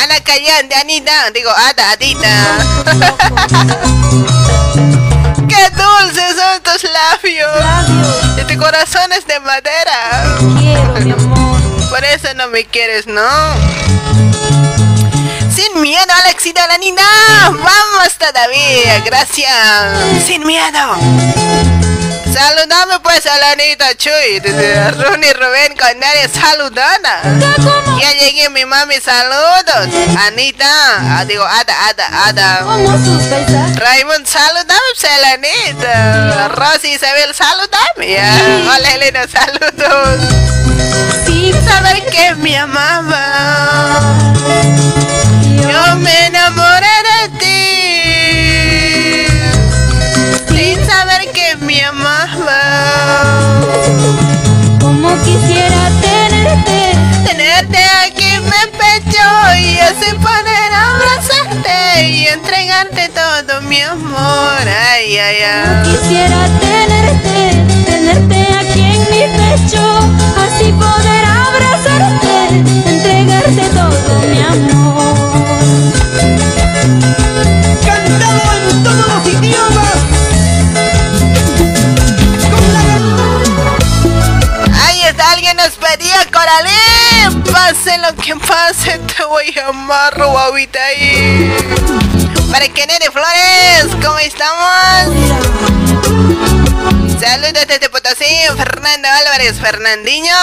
Ana 0.03 0.19
Callán 0.23 0.67
de 0.67 0.75
Anita. 0.75 1.31
Digo, 1.31 1.49
Ada, 1.49 1.91
Adita. 1.91 2.57
¡Qué 5.55 5.69
dulces 5.71 6.35
son 6.35 6.61
tus 6.63 6.83
labios! 6.91 7.49
labios, 7.59 8.39
Y 8.39 8.53
tu 8.53 8.59
corazón 8.59 9.11
es 9.13 9.25
de 9.25 9.39
madera. 9.39 10.37
quiero 10.59 10.93
mi 11.01 11.11
amor. 11.11 11.59
Por 11.89 12.03
eso 12.03 12.33
no 12.35 12.47
me 12.47 12.65
quieres, 12.65 13.07
¿no? 13.07 13.21
Sin 15.55 15.81
miedo, 15.81 16.05
Alexita 16.25 16.67
la 16.67 16.77
Nina. 16.77 17.01
Vamos 17.51 18.13
todavía, 18.17 18.99
gracias. 19.05 20.23
Sin 20.25 20.45
miedo. 20.45 20.95
Saludame 22.35 22.99
pues 22.99 23.25
a 23.27 23.37
la 23.37 23.51
Anita 23.51 23.95
Chuy, 23.95 24.39
Runi 24.39 25.31
Rubén 25.31 25.73
Condaria, 25.79 26.27
saludana. 26.27 27.21
Ya 27.97 28.11
llegué 28.11 28.49
mi 28.49 28.65
mami, 28.65 28.95
saludos. 28.99 29.87
Anita, 30.27 30.65
ah, 31.17 31.23
digo, 31.23 31.45
Ada, 31.45 31.87
Ada, 31.87 32.27
Ada. 32.27 32.59
Raymond, 33.75 34.27
saludame 34.27 34.81
pues 34.99 35.11
a 35.11 35.17
la 35.19 35.31
Anita. 35.31 36.47
Rosy 36.49 36.91
Isabel, 36.91 37.33
saludame. 37.33 38.19
Hola 38.67 38.91
Elena, 38.95 39.25
saludos. 39.29 40.19
Saber 41.65 42.05
que 42.07 42.35
me 42.35 42.57
amaba. 42.57 44.01
Yo 45.71 45.95
me 45.95 46.27
enamoré 46.27 46.74
amaba. 51.81 52.61
como 54.79 55.09
quisiera 55.23 55.89
tenerte. 56.01 56.95
Tenerte 57.25 57.79
aquí 58.05 58.25
en 58.35 58.43
mi 58.43 58.63
pecho 58.77 59.25
y 59.59 59.79
así 59.79 60.13
poder 60.15 60.69
abrazarte 60.73 62.07
y 62.07 62.27
entregarte 62.27 63.09
todo 63.09 63.61
mi 63.63 63.81
amor. 63.81 64.61
Ay, 64.91 65.17
ay, 65.17 65.37
ay. 65.43 65.83
Quisiera 65.91 66.47
tenerte, 66.59 67.65
tenerte 67.85 68.47
aquí 68.61 68.83
en 68.95 69.01
mi 69.11 69.23
pecho, 69.39 69.83
así 70.45 70.71
poder 70.71 71.25
abrazarte, 71.25 72.34
pedía 85.97 86.25
Coralín. 86.31 87.43
Pase 87.51 87.97
lo 87.99 88.15
que 88.15 88.35
pase, 88.35 88.99
te 88.99 89.23
voy 89.25 89.53
a 89.59 89.67
amar, 89.67 90.13
guavita 90.15 90.83
ahí. 90.83 91.53
Para 92.51 92.67
que 92.69 92.85
Nene 92.87 93.09
Flores, 93.11 93.87
¿cómo 94.03 94.19
estamos? 94.19 95.15
Saludos 97.19 97.65
desde 97.67 97.89
Potosí, 97.89 98.25
Fernando 98.57 99.07
Álvarez, 99.09 99.59
Fernandinho, 99.59 100.35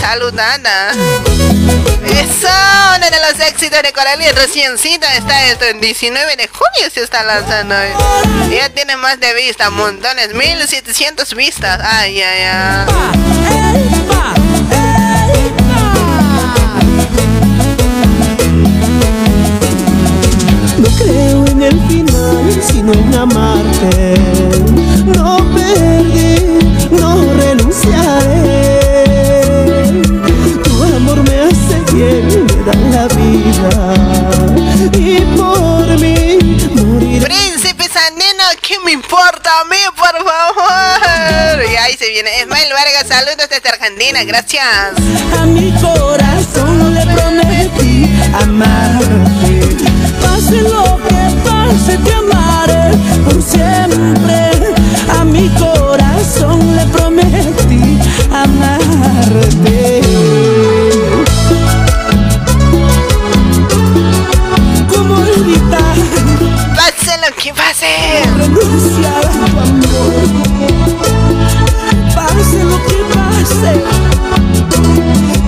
saludada. 0.00 0.90
Eso, 0.90 2.48
uno 2.96 3.10
de 3.10 3.20
los 3.30 3.40
éxitos 3.46 3.82
de 3.82 3.92
Coralie, 3.92 4.32
reciencita 4.32 5.14
está 5.14 5.44
esto 5.46 5.64
en 5.66 5.80
19 5.80 6.36
de 6.36 6.48
junio 6.48 6.90
se 6.92 7.02
está 7.02 7.22
lanzando. 7.24 7.74
Ya 8.50 8.68
tiene 8.70 8.96
más 8.96 9.20
de 9.20 9.34
vista, 9.34 9.70
montones, 9.70 10.34
1700 10.34 11.34
vistas. 11.34 11.80
Ay, 11.82 12.22
ay, 12.22 12.42
ay. 12.42 12.86
Sino 22.62 22.92
en 22.92 23.14
amarte. 23.14 24.14
No 25.06 25.38
perdí, 25.54 26.58
no 26.90 27.24
renunciaré. 27.34 29.04
Tu 30.62 30.82
amor 30.96 31.22
me 31.28 31.40
hace 31.40 31.76
bien, 31.92 32.46
me 32.46 32.56
da 32.64 32.74
la 32.90 33.06
vida. 33.08 33.70
Y 34.92 35.20
por 35.36 35.86
mí 35.98 36.38
moriré. 36.74 37.24
Príncipe 37.24 37.84
Sandino, 37.88 38.44
¿qué 38.62 38.78
me 38.84 38.92
importa 38.92 39.50
a 39.60 39.64
mí, 39.64 39.82
por 39.96 40.16
favor? 40.24 41.70
Y 41.70 41.76
ahí 41.76 41.96
se 41.96 42.08
viene 42.10 42.30
Ismael 42.40 42.72
Vargas, 42.72 43.06
saludos 43.08 43.48
desde 43.48 43.68
Argentina, 43.68 44.24
gracias. 44.24 44.64
A 45.38 45.46
mi 45.46 45.72
corazón 45.80 46.94
le 46.94 47.02
prometí 47.02 48.10
amarte. 48.32 49.76
Pase 50.22 50.62
lo 50.62 50.98
que 51.08 51.22
pase, 51.44 51.98
te 51.98 52.23
por 53.24 53.42
siempre. 53.42 54.50
A 55.18 55.24
mi 55.24 55.48
corazón 55.50 56.76
le 56.76 56.86
prometí 56.86 57.98
amarte. 58.30 60.00
¿Cómo 64.88 65.16
evitar 65.24 65.96
Pase 66.76 67.12
lo 67.18 67.30
que 67.36 67.52
pase. 67.54 67.86
renunciar 68.36 69.26
a 69.26 69.28
tu 69.46 69.58
amor? 69.60 70.14
Pase 72.14 72.64
lo 72.64 72.78
que 72.86 72.98
pase, 73.14 73.72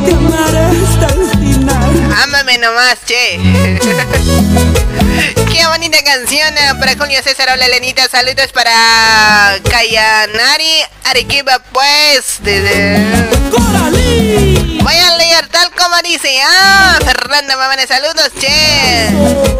te 0.04 0.12
amaré 0.14 0.64
hasta 0.84 1.06
el 1.14 1.22
final. 1.38 1.92
Ámame 2.24 2.54
nomás, 2.58 2.98
che. 3.04 3.24
Qué 5.56 5.66
bonita 5.68 5.96
canción 6.04 6.54
eh, 6.58 6.74
para 6.78 6.94
Julio 6.98 7.22
César. 7.22 7.48
Hola, 7.50 7.66
Lenita. 7.68 8.06
Saludos 8.10 8.52
para 8.52 9.58
Kayanari 9.70 10.82
Arequipa, 11.04 11.62
pues. 11.72 12.40
Desde... 12.40 12.98
Voy 14.82 14.94
a 14.94 15.16
leer 15.16 15.48
tal 15.48 15.70
como 15.72 15.96
dice. 16.02 16.28
Ah, 16.44 16.98
Fernanda 17.02 17.56
Mamane, 17.56 17.86
saludos, 17.86 18.32
che. 18.38 19.08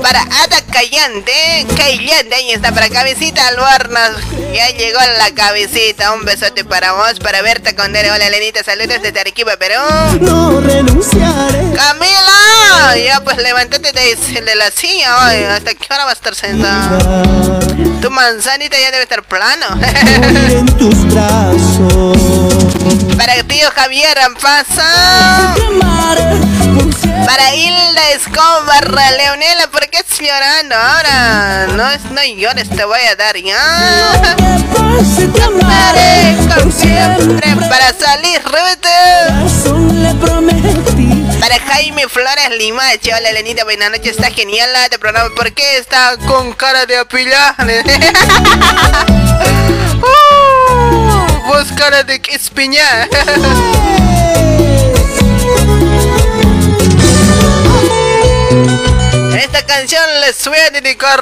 Para 0.02 0.20
Ada 0.20 0.60
Callante. 0.70 1.66
Callante, 1.74 2.34
ahí 2.34 2.52
está, 2.52 2.72
para 2.72 2.90
Cabecita 2.90 3.46
Albornoz. 3.48 4.22
Ya 4.52 4.68
llegó 4.68 5.00
la 5.18 5.30
cabecita. 5.34 6.12
Un 6.12 6.26
besote 6.26 6.64
para 6.66 6.92
vos, 6.92 7.18
para 7.20 7.40
Berta 7.40 7.74
Condere. 7.74 8.10
Hola, 8.10 8.28
Lenita. 8.28 8.62
Saludos 8.62 9.00
desde 9.00 9.18
Arequipa, 9.18 9.56
Perú. 9.56 9.80
No 10.20 10.60
renunciaré. 10.60 11.72
¡Camila! 11.74 12.96
Ya 12.96 13.20
pues 13.24 13.38
levántate 13.38 13.92
de, 13.92 14.14
de 14.42 14.54
la 14.54 14.70
silla 14.70 15.26
hoy. 15.26 15.42
¿Hasta 15.44 15.74
qué 15.86 15.94
hora 15.94 16.04
va 16.04 16.10
a 16.10 16.14
estar 16.14 16.34
sentada? 16.34 17.22
Tu 18.00 18.10
manzanita 18.10 18.76
ya 18.78 18.90
debe 18.90 19.04
estar 19.04 19.22
plano. 19.22 19.66
En 20.48 20.66
tus 20.78 21.06
brazos. 21.12 22.18
Para 23.16 23.42
tío 23.44 23.70
Javier 23.74 24.18
pasa. 24.40 25.54
Te 25.54 25.66
amaré 25.66 26.40
por 26.74 26.92
siempre. 26.92 27.05
Para 27.26 27.54
Hilda 27.54 28.10
Escobar, 28.12 28.88
Leonela, 29.16 29.66
¿por 29.70 29.88
qué 29.90 29.98
estás 29.98 30.20
llorando 30.20 30.74
ahora? 30.76 31.66
No, 31.74 31.90
es- 31.90 32.04
no 32.12 32.22
llores, 32.24 32.68
te 32.70 32.84
voy 32.84 33.00
a 33.00 33.16
dar 33.16 33.36
ya. 33.36 34.12
Amaré 35.44 36.36
con 36.54 36.72
siempre 36.72 37.56
para 37.68 37.92
salir, 37.92 38.40
Rubete. 38.44 38.88
Para 41.40 41.58
Jaime 41.60 42.08
Flores 42.08 42.50
Limache, 42.58 43.12
hola 43.14 43.32
Lenita, 43.32 43.64
buenas 43.64 43.90
noches, 43.90 44.12
está 44.16 44.30
genial 44.30 44.72
la 44.72 44.88
de 44.88 44.98
programa. 44.98 45.28
¿Por 45.34 45.52
qué 45.52 45.78
está 45.78 46.16
con 46.26 46.52
cara 46.52 46.86
de 46.86 46.96
apillar? 46.98 47.54
uh, 50.02 51.46
vos 51.46 51.66
cara 51.76 52.02
de 52.04 52.20
espiñar. 52.32 53.08
Esta 59.36 59.66
canción 59.66 60.02
les 60.22 60.48
voy 60.48 60.58
a 60.58 60.70
dedicar 60.70 61.20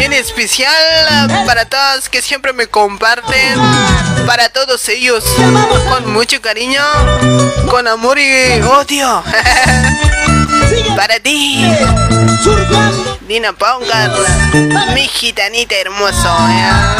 en 0.00 0.12
especial 0.14 1.44
para 1.46 1.66
todos 1.66 2.08
que 2.08 2.22
siempre 2.22 2.54
me 2.54 2.66
comparten, 2.66 3.58
para 4.26 4.48
todos 4.48 4.88
ellos, 4.88 5.22
con 5.90 6.10
mucho 6.14 6.40
cariño, 6.40 6.82
con 7.70 7.86
amor 7.88 8.18
y 8.18 8.60
odio. 8.62 9.22
Para 10.96 11.18
ti, 11.20 11.64
Dina 13.28 13.52
Pongar, 13.52 14.10
mi 14.94 15.06
gitanita 15.06 15.74
hermoso. 15.74 16.22
¿ya? 16.22 16.96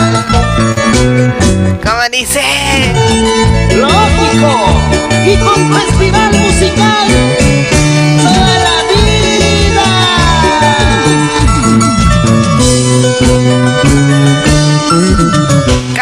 ¿Cómo 1.83 2.03
dice? 2.11 2.43
Lógico. 3.75 4.81
Y 5.27 5.37
con 5.39 5.75
festival 5.75 6.33
musical 6.33 7.34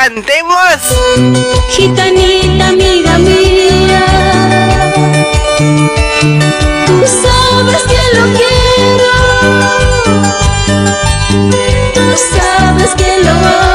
Cantemos. 0.02 0.82
Gitanita 1.70 2.66
amiga 2.70 3.18
mía, 3.18 4.04
tú 6.86 6.96
sabes 7.06 7.82
que 7.90 8.02
lo 8.18 8.24
quiero, 8.40 9.12
tú 11.94 12.06
sabes 12.34 12.90
que 12.96 13.10
lo 13.22 13.30
amo, 13.30 13.71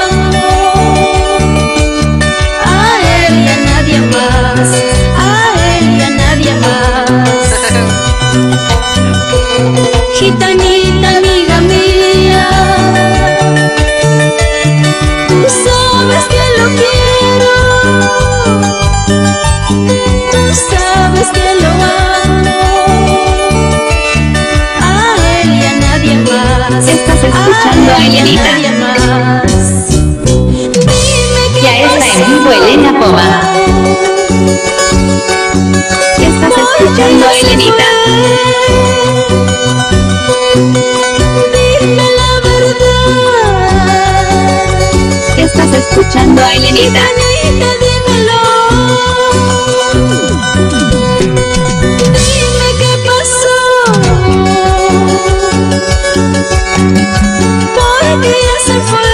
Estás 27.18 27.34
escuchando 27.34 27.91
a 27.91 27.97
Elenita. 28.05 28.53
Ya 31.63 31.74
está 31.80 32.05
en 32.05 32.28
vivo 32.28 32.51
Elena 32.51 32.91
Poma. 32.99 33.28
Estás 36.20 36.53
escuchando 36.57 37.24
a 37.26 37.30
Elenita. 37.34 37.88
Dime 41.82 42.07
la 42.18 42.32
verdad. 42.43 43.07
Estás 45.38 45.72
escuchando 45.74 46.39
a 46.43 46.53
Elenita. 46.53 46.99
Gitanita, 46.99 47.70
dímelo. 47.82 48.41
Porque 57.76 58.30
ya 58.30 58.57
se 58.65 58.80
fue. 58.82 59.09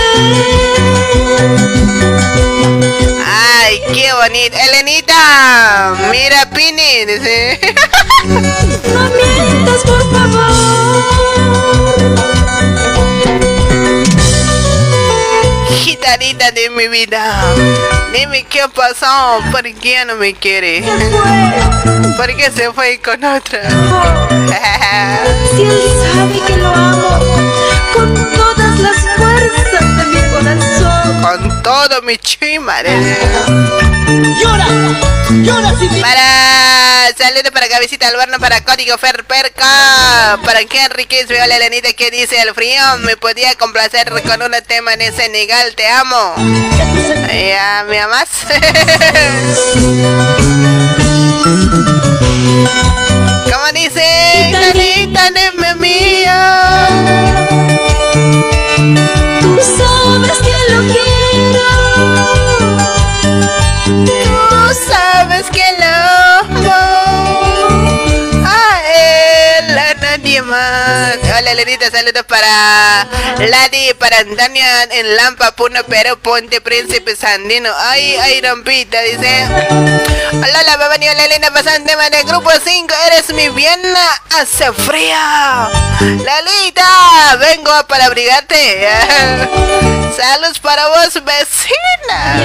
Ay, 3.26 3.82
qué 3.94 4.08
bonito. 4.14 4.58
Elenita, 4.70 5.96
mira 6.12 6.50
Pini, 6.50 7.06
dice. 7.06 7.60
No 8.24 9.02
mientas, 9.10 9.82
por 9.84 10.02
favor. 10.14 11.33
De 16.52 16.70
mi 16.70 16.90
vida. 16.90 17.42
Dime 18.12 18.44
qué 18.44 18.64
pasó, 18.76 19.40
¿por 19.50 19.64
qué 19.64 20.04
no 20.06 20.18
me 20.18 20.34
quiere? 20.34 20.84
¿Por 22.18 22.36
qué 22.36 22.52
se 22.52 22.70
fue 22.74 23.00
con 23.00 23.24
otra? 23.24 23.62
Si 25.56 25.62
él 25.62 25.82
sabe 26.14 26.42
que 26.46 26.58
lo 26.58 26.68
amo 26.68 27.33
todo, 31.64 32.02
mi 32.04 32.18
chima. 32.18 32.82
Llora, 34.42 34.68
llora 35.44 35.74
si 35.80 35.88
Para 36.02 37.14
saludos 37.18 37.52
para 37.52 37.68
Cabecita 37.70 38.10
Albarno, 38.10 38.40
para 38.40 38.62
Código 38.62 38.98
Ferperca, 38.98 40.40
para 40.44 40.62
Henry 40.62 41.06
que 41.06 41.26
veo 41.26 41.46
la 41.48 41.56
Elenita 41.56 41.94
que 41.94 42.12
dice 42.12 42.42
el 42.42 42.54
frío, 42.54 42.82
me 43.00 43.16
podía 43.18 43.56
complacer 43.56 44.12
con 44.24 44.42
un 44.42 44.52
tema 44.68 44.94
en 44.94 45.16
Senegal, 45.16 45.74
te 45.76 45.88
amo. 45.88 46.36
Ya, 47.34 47.86
¿me 47.88 48.00
amas? 48.00 48.28
¿Cómo 53.52 53.72
dice? 53.74 54.50
Tanita 54.52 55.32
de 55.32 55.52
mía. 55.76 56.88
Tú 59.42 59.60
sabes 59.78 60.38
que 60.40 60.74
lo 60.74 60.80
quiero. 60.92 61.13
Hola, 70.94 71.56
Lenita, 71.56 71.90
saludos 71.90 72.24
para 72.28 73.08
Ladi, 73.40 73.94
para 73.98 74.20
Antonio 74.20 74.64
en 74.92 75.16
Lampa, 75.16 75.52
Puno, 75.54 75.84
Perú, 75.86 76.20
Ponte, 76.22 76.62
Príncipe 76.62 77.16
Sandino. 77.16 77.70
Ay, 77.80 78.16
ay, 78.22 78.42
rompita, 78.42 79.02
dice. 79.02 79.48
Hola, 80.34 80.64
la 80.64 80.78
beba 80.78 80.98
la 80.98 81.26
Elena 81.26 81.52
pasando 81.52 81.90
tema 81.90 82.10
del 82.12 82.24
grupo 82.26 82.52
5. 82.52 82.94
Eres 83.08 83.34
mi 83.34 83.50
Viena, 83.50 84.22
hace 84.40 84.72
frío. 84.72 85.16
Lalita, 86.00 87.38
vengo 87.40 87.72
para 87.88 88.06
abrigarte. 88.06 88.88
Saludos 90.16 90.60
para 90.60 90.88
vos, 90.90 91.14
vecina. 91.26 92.36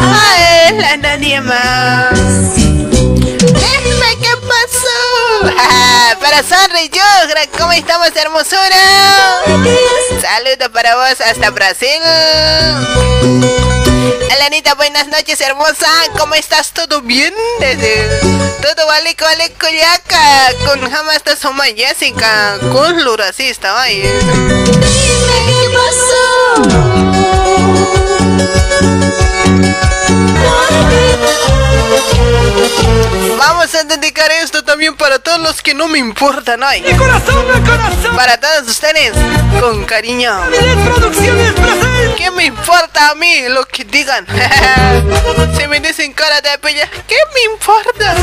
A 0.00 0.68
él, 0.68 0.84
a 0.84 0.96
nadie 0.96 1.40
más. 1.40 2.10
Dime 2.56 4.16
qué 4.20 4.36
pasó. 4.48 5.09
Para 6.20 6.42
Sonri 6.42 6.90
Yogra, 6.90 7.46
¿cómo 7.58 7.72
estamos, 7.72 8.10
hermosura? 8.14 9.40
Saludos 10.20 10.68
para 10.72 10.96
vos 10.96 11.20
hasta 11.20 11.50
Brasil. 11.50 11.88
Elenita, 14.30 14.74
buenas 14.74 15.08
noches, 15.08 15.40
hermosa. 15.40 15.88
¿Cómo 16.18 16.34
estás? 16.34 16.72
¿Todo 16.72 17.00
bien? 17.00 17.32
Todo 18.62 18.86
vale, 18.86 19.16
vale, 19.18 19.50
coyaca. 19.58 20.52
Con 20.66 20.90
jamás 20.90 21.22
te 21.22 21.34
soma 21.36 21.64
Jessica. 21.64 22.58
Con 22.72 23.02
luracista, 23.02 23.80
ay. 23.80 24.02
¿Qué 24.02 24.20
Vamos 33.38 33.74
a 33.74 33.84
dedicar 33.84 34.30
esto 34.42 34.62
también 34.62 34.96
para 34.96 35.18
todos 35.18 35.40
los 35.40 35.62
que 35.62 35.74
no 35.74 35.88
me 35.88 35.98
importan 35.98 36.62
hoy. 36.62 36.82
¡Mi 36.82 36.92
corazón, 36.96 37.44
mi 37.46 37.60
corazón! 37.68 38.16
Para 38.16 38.38
todos 38.38 38.68
ustedes, 38.68 39.12
con 39.60 39.84
cariño. 39.84 40.40
¿Qué 42.16 42.30
me 42.30 42.44
importa 42.44 43.10
a 43.10 43.14
mí 43.14 43.48
lo 43.48 43.64
que 43.64 43.84
digan? 43.84 44.26
si 45.58 45.66
me 45.68 45.80
dicen 45.80 46.12
cara 46.12 46.40
de 46.40 46.58
pella, 46.58 46.88
¿qué 47.08 47.16
me 47.34 47.52
importa? 47.52 48.14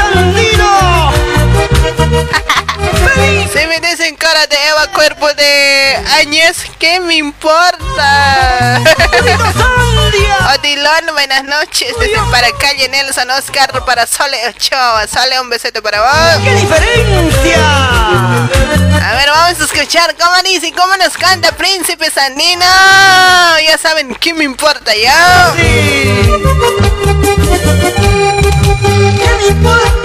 ¡Sandino! 2.78 3.48
si 3.52 3.68
me 3.68 3.80
dicen 3.80 4.16
cara 4.16 4.46
de 4.48 4.56
Eva 4.70 4.88
Cuerpo 4.94 5.34
de 5.34 6.04
Añez, 6.20 6.58
¿qué 6.80 7.00
me 7.00 7.16
importa? 7.16 8.82
Odilon, 10.54 11.14
buenas 11.14 11.44
noches. 11.44 11.94
Desde 12.00 12.18
para 12.32 12.52
calle 12.54 12.88
Nelson 12.90 13.30
Oscar, 13.32 13.84
para 13.86 14.06
Sole 14.06 14.38
Ochoa. 14.50 15.08
Sole, 15.08 15.40
un 15.40 15.50
besito 15.50 15.82
para 15.82 16.02
vos. 16.02 16.44
¡Qué 16.44 16.56
diferencia! 16.56 17.58
A 19.04 19.16
ver, 19.16 19.30
vamos 19.30 19.60
a 19.60 19.64
escuchar 19.64 20.16
cómo 20.16 20.36
dice 20.44 20.68
y 20.68 20.72
cómo 20.72 20.96
nos 20.98 21.18
canta 21.18 21.52
Príncipe 21.54 22.10
Sandino. 22.12 22.66
Ya 23.66 23.78
saben, 23.78 24.16
¿qué 24.16 24.34
me 24.34 24.44
importa 24.44 24.96
ya? 24.96 25.54
¿Qué 25.56 25.64
me 29.42 29.48
importa 29.48 29.97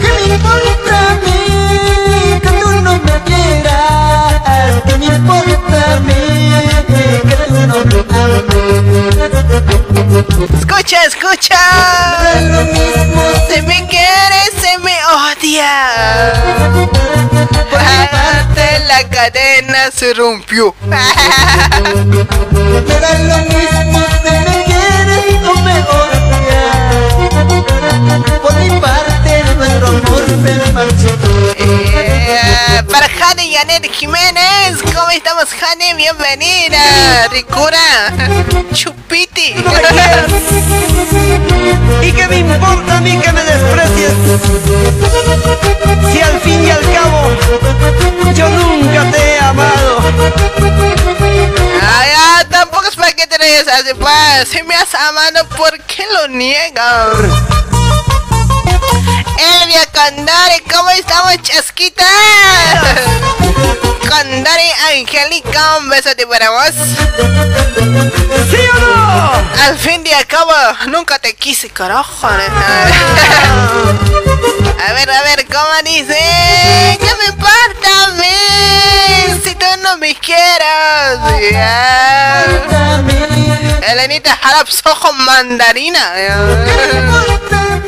¿Qué 0.00 0.08
me 0.16 0.22
importa 0.34 0.94
a 1.08 1.14
mí 1.24 1.40
que 2.42 2.50
tú 2.50 2.68
no 2.82 2.92
me 2.98 3.16
quieras? 3.24 4.82
¿Qué 4.86 4.94
me 4.98 5.06
importa 5.06 5.78
a 5.92 6.00
mí 6.00 6.22
que 6.88 7.36
tú 7.48 7.58
no 7.66 7.78
me 7.84 7.98
ames? 8.16 8.50
Escucha, 10.58 10.98
escucha. 11.04 11.58
lo 12.40 12.62
mismo 12.64 13.22
Se 13.48 13.62
me 13.62 13.86
quiere, 13.86 14.40
se 14.60 14.78
me 14.78 14.96
odia. 15.04 15.72
Parte 17.70 18.66
la 18.86 19.00
cadena 19.08 19.90
se 19.92 20.14
rompió. 20.14 20.74
Me 20.80 20.96
da 23.00 23.12
lo 23.18 23.38
mismo 23.44 24.00
si 24.22 24.30
me 24.30 24.56
quieres 24.64 25.42
o 25.48 25.54
me 25.60 25.76
odias 25.82 26.76
Por 28.42 28.54
mi 28.54 28.68
parte 28.80 29.09
Eh, 31.56 32.82
para 32.90 33.08
Jane 33.08 33.46
y 33.46 33.54
Janet 33.54 33.90
Jiménez, 33.90 34.82
¿cómo 34.94 35.10
estamos, 35.10 35.46
Jane? 35.46 35.94
Bienvenida, 35.94 37.28
Ricura, 37.30 38.12
Chupiti. 38.74 39.54
No 39.54 39.72
me 39.72 39.80
quieras 39.80 40.30
Y 42.02 42.12
que 42.12 42.28
me 42.28 42.38
importa 42.40 42.98
a 42.98 43.00
mí 43.00 43.18
que 43.18 43.32
me 43.32 43.42
desprecies 43.42 44.12
Si 46.12 46.20
al 46.20 46.40
fin 46.40 46.62
y 46.62 46.70
al 46.70 46.80
cabo 46.92 47.30
Yo 48.34 48.48
nunca 48.50 49.10
te 49.10 49.18
he 49.18 49.38
amado 49.40 49.98
Ah, 51.82 52.44
tampoco 52.50 52.86
es 52.86 52.96
para 52.96 53.12
que 53.12 53.26
te 53.26 53.38
reyes 53.38 53.66
así, 53.66 53.94
pues. 53.98 54.48
Si 54.50 54.62
me 54.62 54.74
has 54.74 54.94
amado, 54.94 55.46
¿por 55.56 55.78
qué 55.84 56.04
lo 56.12 56.28
niegas? 56.28 57.16
Elvia 59.38 59.86
Condori, 59.92 60.60
¿cómo 60.70 60.90
estamos, 60.90 61.40
chasquita? 61.42 62.04
Condori 64.08 64.70
Angélica, 64.92 65.78
un 65.78 65.88
besote 65.88 66.26
para 66.26 66.50
vos. 66.50 66.74
¿Sí 68.50 68.58
o 68.74 68.78
no? 68.78 69.32
Al 69.64 69.78
fin 69.78 70.02
de 70.04 70.10
cabo, 70.26 70.52
nunca 70.88 71.18
te 71.18 71.34
quise, 71.34 71.70
carajo. 71.70 72.26
A 72.26 72.36
ver, 74.92 75.10
a 75.10 75.22
ver, 75.22 75.46
¿cómo 75.46 75.82
dice? 75.84 76.18
¿Qué 76.98 77.14
me 77.18 77.26
importa 77.26 78.04
a 78.04 78.08
mí? 78.14 79.40
Si 79.44 79.54
tú 79.54 79.66
no 79.82 79.96
me 79.98 80.14
quieres. 80.16 81.18
Ya. 81.52 82.44
Elenita 83.82 84.36
Jarapsojo 84.36 85.12
mandarina. 85.12 86.12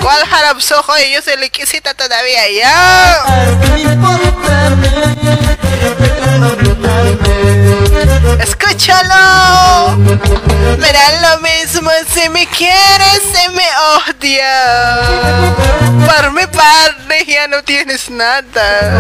¿Cuál 0.01 0.25
Jarapsojo? 0.27 0.93
Yo 1.13 1.23
soy 1.23 1.37
liquisita 1.37 1.95
todavía. 1.95 2.51
Ya. 2.51 3.25
Escúchalo. 8.43 9.97
Me 10.79 10.93
da 10.93 11.07
lo 11.23 11.41
mismo 11.41 11.91
si 12.13 12.29
me 12.29 12.47
quieres, 12.47 13.23
si 13.33 13.49
me 13.51 13.67
odia. 13.97 14.55
Por 16.07 16.33
mi 16.33 16.47
parte 16.47 17.25
ya 17.27 17.47
no 17.49 17.63
tienes 17.63 18.11
nada. 18.11 18.91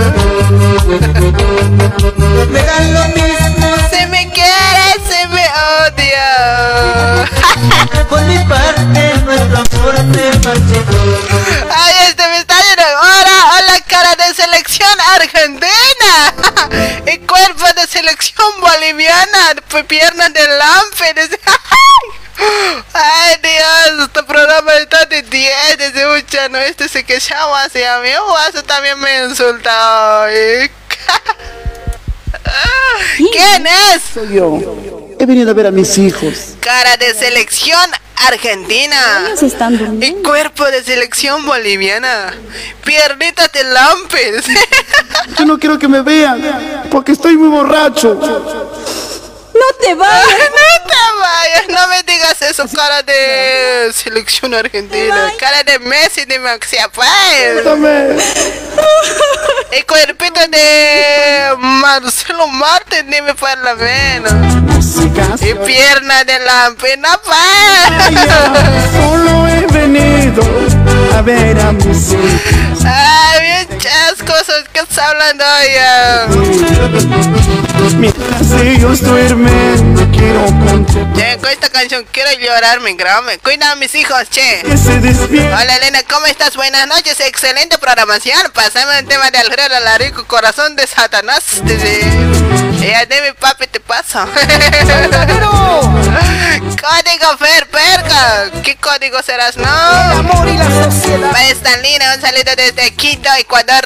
Me 2.50 2.62
da 2.62 2.78
lo 2.96 3.04
mismo 3.08 3.68
Si 3.90 4.06
me 4.06 4.30
quieres, 4.30 4.98
si 5.08 5.26
me 5.28 5.46
odia. 5.86 7.24
Por 8.08 8.20
mi 8.22 8.38
parte 8.44 9.14
nuestro 9.24 9.56
amor 9.56 9.94
se 10.12 10.38
marchitó 10.46 11.00
Ay, 11.74 11.94
este 12.08 12.28
me 12.28 12.38
está 12.38 12.54
yendo 12.58 12.82
ahora. 12.82 13.34
Hola, 13.56 13.76
cara 13.86 14.14
de 14.16 14.21
selección 14.62 15.00
argentina. 15.14 16.34
Y 17.12 17.18
cuerpo 17.18 17.64
de 17.74 17.86
selección 17.86 18.46
boliviana. 18.60 19.54
Piernas 19.88 20.32
de. 20.32 20.42
Dice, 21.14 21.40
Ay, 22.92 23.36
Dios, 23.42 24.06
este 24.06 24.22
programa 24.22 24.74
está 24.74 25.04
de 25.06 25.22
10 25.22 25.78
desde 25.78 26.06
mucha, 26.06 26.48
¿no? 26.48 26.58
Este 26.58 26.88
se 26.88 27.04
que 27.04 27.18
llama 27.18 27.64
hacia 27.64 27.98
mí. 27.98 28.08
O 28.14 28.62
también 28.62 28.98
me 29.00 29.24
insulta 29.24 30.20
hoy. 30.20 30.70
¿Quién 33.32 33.66
es? 33.66 34.02
Soy 34.14 34.34
yo. 34.34 34.58
He 35.18 35.26
venido 35.26 35.50
a 35.50 35.54
ver 35.54 35.66
a 35.66 35.70
mis 35.70 35.98
hijos. 35.98 36.54
Cara 36.60 36.96
de 36.96 37.14
selección 37.14 37.90
argentina. 38.26 38.96
Están. 39.40 40.02
Y 40.02 40.12
cuerpo 40.22 40.64
de 40.64 40.82
selección 40.82 41.44
boliviana. 41.46 42.32
Piernitas 42.84 43.50
de 43.52 43.64
lampes. 43.64 44.44
Yo 45.38 45.44
no 45.44 45.58
quiero 45.58 45.78
que 45.78 45.88
me 45.88 46.02
vean, 46.02 46.40
porque 46.90 47.12
estoy 47.12 47.36
muy 47.36 47.48
borracho. 47.48 48.18
No 49.62 49.68
te 49.78 49.94
vayas. 49.94 50.26
no 50.28 50.34
te 50.88 50.96
vayas, 51.20 51.68
no 51.68 51.86
me 51.88 52.02
digas 52.02 52.40
eso, 52.42 52.66
cara 52.74 53.02
de 53.02 53.92
selección 53.94 54.54
argentina, 54.54 55.30
cara 55.38 55.62
de 55.62 55.78
Messi 55.78 56.24
de 56.24 56.38
Maxi 56.38 56.78
Apáez. 56.78 57.64
El 59.72 59.84
cuerpito 59.86 60.40
de 60.48 61.54
Marcelo 61.58 62.46
Martín, 62.48 63.10
dime 63.10 63.34
por 63.34 63.56
lo 63.58 63.76
menos. 63.76 64.32
Y 65.40 65.54
pierna 65.54 66.24
de 66.24 66.38
lampe, 66.40 66.96
no 66.98 67.08
pa. 67.22 67.40
Solo 68.92 69.48
he 69.48 69.66
venido 69.66 70.42
a 71.16 71.22
ver 71.22 71.58
a 71.60 71.72
mis 71.72 72.12
hijos. 72.12 72.84
Ay, 72.84 73.40
bien 73.40 73.66
chascosos 73.78 74.64
que 74.72 74.80
está 74.80 75.08
hablando 75.08 75.44
ya. 75.74 76.26
Mientras 77.96 78.52
ellos 78.60 79.00
duermen, 79.00 79.51
Che, 81.14 81.36
con 81.38 81.50
esta 81.50 81.68
canción 81.70 82.04
quiero 82.10 82.30
llorar, 82.38 82.80
mi 82.80 82.94
grame. 82.94 83.38
Cuida 83.38 83.72
a 83.72 83.76
mis 83.76 83.94
hijos, 83.94 84.28
che. 84.30 84.62
Hola 84.64 85.76
Elena, 85.76 86.00
¿cómo 86.08 86.26
estás? 86.26 86.56
Buenas 86.56 86.86
noches, 86.86 87.20
excelente 87.20 87.78
programación. 87.78 88.40
Pasame 88.54 88.98
el 89.00 89.06
tema 89.06 89.30
de 89.30 89.38
Alfredo 89.38 89.76
Alarico, 89.76 90.26
corazón 90.26 90.76
de 90.76 90.86
Satanás. 90.86 91.44
Ella 92.82 93.06
de 93.06 93.22
mi 93.22 93.32
papi 93.38 93.66
te 93.68 93.78
paso. 93.80 94.24
código 96.82 97.36
Fer 97.38 97.68
Perca. 97.68 98.50
¿Qué 98.62 98.76
código 98.76 99.22
serás, 99.22 99.56
no? 99.56 99.68
amor 99.68 100.48
y 100.48 100.56
la 100.56 100.64
sociedad. 100.64 101.30
Estalina, 101.48 102.14
un 102.16 102.20
saludo 102.20 102.56
desde 102.56 102.92
Quito, 102.94 103.28
Ecuador. 103.38 103.84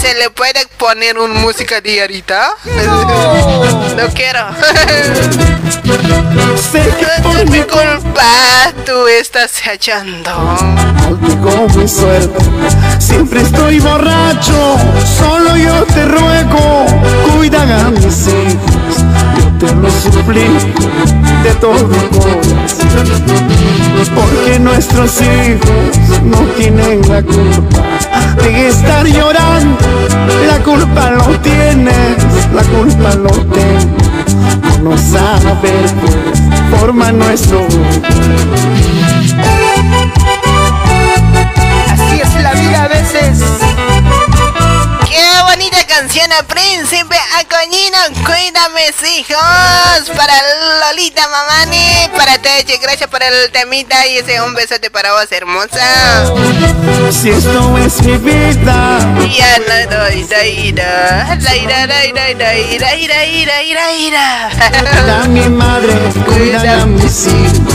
¿Se 0.00 0.14
le 0.14 0.30
puede 0.30 0.64
poner 0.78 1.18
un 1.18 1.32
música 1.40 1.80
diarita? 1.80 2.54
No 2.64 4.08
quiero. 4.14 4.46
Sé 6.70 6.82
que 6.82 7.22
por 7.22 7.50
mi 7.50 7.62
culpa, 7.62 8.22
tú 8.86 9.06
estás 9.08 9.50
echando. 9.72 10.30
Maldigo 10.94 11.66
mi 11.76 11.88
suerte, 11.88 12.44
siempre 12.98 13.40
estoy 13.42 13.80
borracho. 13.80 14.76
Solo 15.18 15.56
yo 15.56 15.84
te 15.84 16.04
ruego, 16.04 16.86
cuida 17.34 17.62
a 17.62 17.90
mis 17.90 18.28
hijos. 18.28 19.04
Yo 19.36 19.66
te 19.66 19.74
lo 19.74 19.90
suplico 19.90 20.82
de 21.42 21.52
todo 21.60 21.88
corazón. 22.10 23.00
Porque 24.14 24.58
nuestros 24.58 25.20
hijos 25.20 26.22
no 26.24 26.38
tienen 26.56 27.00
la 27.08 27.22
culpa 27.22 27.82
de 28.42 28.68
estar 28.68 29.06
llorando. 29.06 29.78
La 30.46 30.58
culpa 30.62 31.10
lo 31.10 31.38
tienes, 31.40 32.16
la 32.54 32.62
culpa 32.62 33.14
lo 33.16 33.30
tengo. 33.30 33.99
No 34.82 34.96
saber, 34.96 35.88
forma 36.70 37.12
nuestro 37.12 37.66
Así 41.90 42.20
es 42.20 42.42
la 42.42 42.52
vida 42.54 42.84
a 42.84 42.88
veces. 42.88 43.69
Canción 46.00 46.32
a 46.32 46.42
Príncipe 46.44 47.14
Acoñino, 47.40 47.98
cuídame 48.24 48.86
hijos, 49.18 50.16
para 50.16 50.32
Lolita 50.80 51.28
Mamani, 51.28 52.08
para 52.16 52.38
Teche, 52.38 52.78
gracias 52.78 53.10
por 53.10 53.22
el 53.22 53.52
temita 53.52 54.06
y 54.06 54.16
ese 54.16 54.40
un 54.40 54.54
besote 54.54 54.90
para 54.90 55.12
vos 55.12 55.30
hermosa. 55.30 56.24
Si 57.10 57.28
esto 57.28 57.76
es 57.76 58.00
mi 58.00 58.16
vida, 58.16 58.98
Ya 59.30 59.58
no 59.58 59.98
doy, 59.98 60.24
da 60.24 60.46
ira, 60.46 61.36
da 61.38 61.54
ira, 61.54 61.86
da 61.86 62.06
ira, 62.06 62.34
da 62.34 62.54
ira, 62.56 62.96
ira, 62.96 63.26
ira, 63.26 63.62
ira, 63.62 63.92
ira. 63.92 64.50
cuida 64.70 65.22
a 65.22 65.26
mi 65.26 65.48
madre, 65.50 65.92
cuida 66.24 66.80
a 66.80 66.86
mis 66.86 67.26
hijos, 67.26 67.74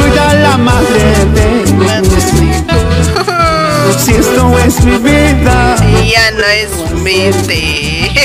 cuida 0.00 0.30
a 0.30 0.34
la 0.34 0.56
madre 0.58 1.14
de 1.26 2.00
mis 2.02 2.42
hijos. 2.42 2.91
Si 3.98 4.14
esto 4.14 4.58
es 4.58 4.84
mi 4.84 4.98
vida, 4.98 5.76
Ya 6.04 6.30
no 6.32 6.44
es 6.44 6.90
mi 6.92 7.30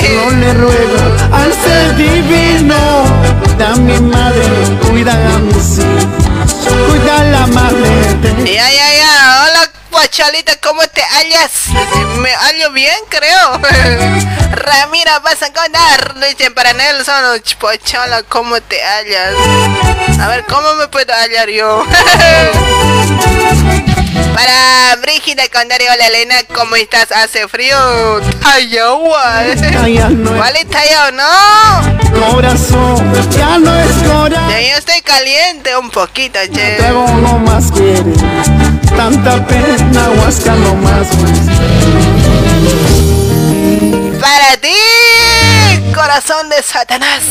yo 0.08 0.30
le 0.30 0.54
ruego 0.54 0.98
al 1.32 1.52
ser 1.52 1.96
divino, 1.96 3.04
cuida 3.44 3.72
a 3.72 3.76
mi 3.76 3.98
madre, 4.00 4.44
cuida 4.88 5.12
a 5.12 5.38
mis 5.38 5.78
hijos, 5.78 6.54
cuida 6.88 7.20
a 7.20 7.24
la 7.24 7.46
madre 7.48 7.90
de 8.22 8.54
Ya, 8.54 8.70
ya, 8.70 8.94
ya. 8.94 9.44
Hola, 9.44 9.70
Pachalita, 9.90 10.56
¿cómo 10.62 10.82
te 10.88 11.02
hallas? 11.02 11.50
Me 12.20 12.30
hallo 12.30 12.72
bien, 12.72 12.96
creo. 13.08 13.60
Ramira, 14.52 15.18
vas 15.20 15.42
a 15.42 15.52
contar. 15.52 16.14
Dicen 16.20 16.54
para 16.54 16.72
Nelson, 16.72 17.42
Pachala, 17.60 18.22
¿cómo 18.24 18.60
te 18.60 18.80
hallas? 18.82 19.34
A 20.20 20.28
ver, 20.28 20.44
¿cómo 20.46 20.74
me 20.74 20.88
puedo 20.88 21.12
hallar 21.12 21.48
yo? 21.50 21.84
Para 24.38 24.94
Brígida 25.02 25.42
Condario, 25.52 25.88
hola 25.92 26.06
Elena, 26.06 26.36
¿cómo 26.54 26.76
estás? 26.76 27.10
¿Hace 27.10 27.48
frío? 27.48 27.76
No 27.76 28.20
es 28.20 29.58
¿Cuál 30.36 30.54
es 30.54 30.70
Tayagua? 30.70 31.10
No. 31.10 32.34
corazón, 32.34 33.12
ya 33.36 33.58
no 33.58 33.74
es 33.74 33.90
corazón. 34.08 34.48
Ya 34.48 34.60
yo 34.60 34.76
estoy 34.76 35.02
caliente 35.02 35.76
un 35.76 35.90
poquito, 35.90 36.38
che. 36.54 36.76
Trago 36.76 37.08
no 37.16 37.40
más 37.40 37.72
quiere, 37.72 38.12
tanta 38.96 39.44
pena, 39.44 40.08
huasca 40.10 40.52
no 40.54 40.76
más 40.76 41.08
Para 44.20 44.56
ti, 44.58 45.92
corazón 45.92 46.48
de 46.48 46.62
Satanás. 46.62 47.24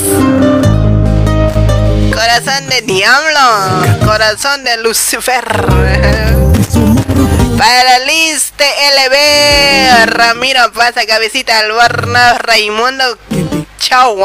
Corazón 2.11 2.67
de 2.67 2.81
diablo. 2.81 4.05
Corazón 4.05 4.65
de 4.65 4.75
Lucifer. 4.83 6.26
Para 7.57 7.99
Liz 8.05 8.53
TLB. 8.55 9.15
Ramiro 10.05 10.71
pasa 10.73 11.05
cabecita 11.07 11.57
Albornoz 11.57 12.37
Raimundo. 12.45 13.17
Chau. 13.79 14.23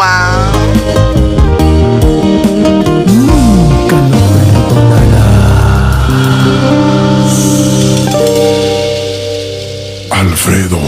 Alfredo 10.11 10.79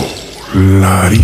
Larico. 0.53 1.24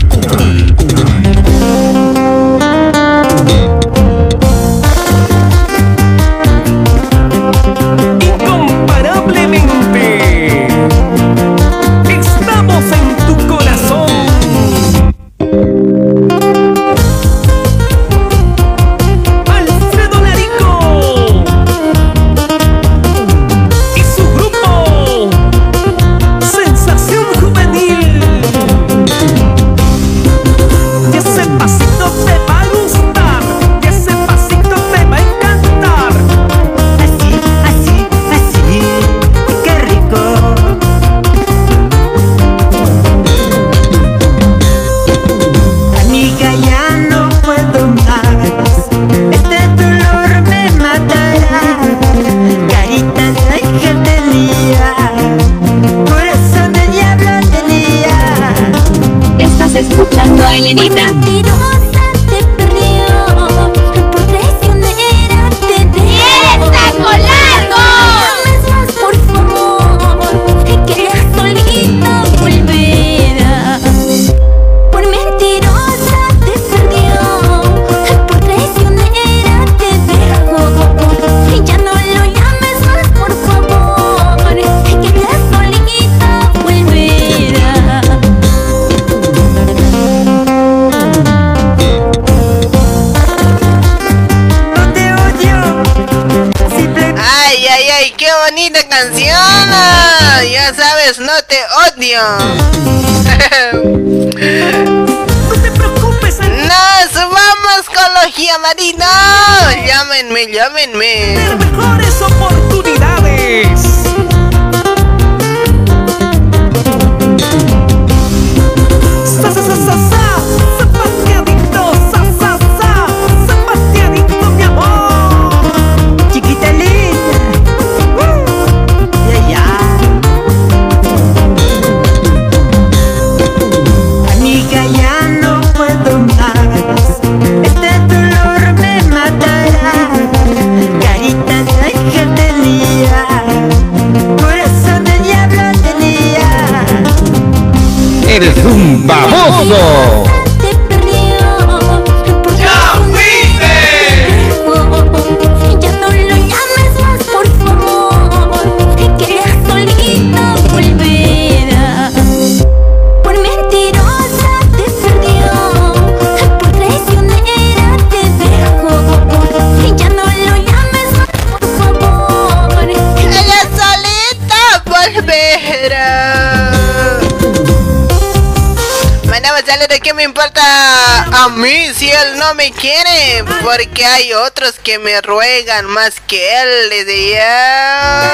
Importa 180.31 181.25
a 181.45 181.49
mí 181.49 181.93
si 181.93 182.09
él 182.09 182.39
no 182.39 182.55
me 182.55 182.71
quiere? 182.71 183.45
Porque 183.65 184.07
hay 184.07 184.33
otros 184.33 184.75
que 184.79 184.97
me 185.01 185.21
ruegan 185.23 185.87
más 185.87 186.21
que 186.21 186.63
él, 186.63 186.89
le 186.89 187.05
decía. 187.05 188.31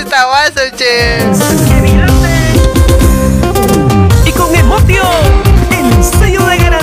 Está 0.00 0.24
guaso, 0.24 0.60
che. 0.78 1.18
Y 4.24 4.32
con 4.32 4.56
emoción, 4.56 5.42
el 5.70 6.02
sello 6.18 6.46
de 6.46 6.56
gran. 6.56 6.80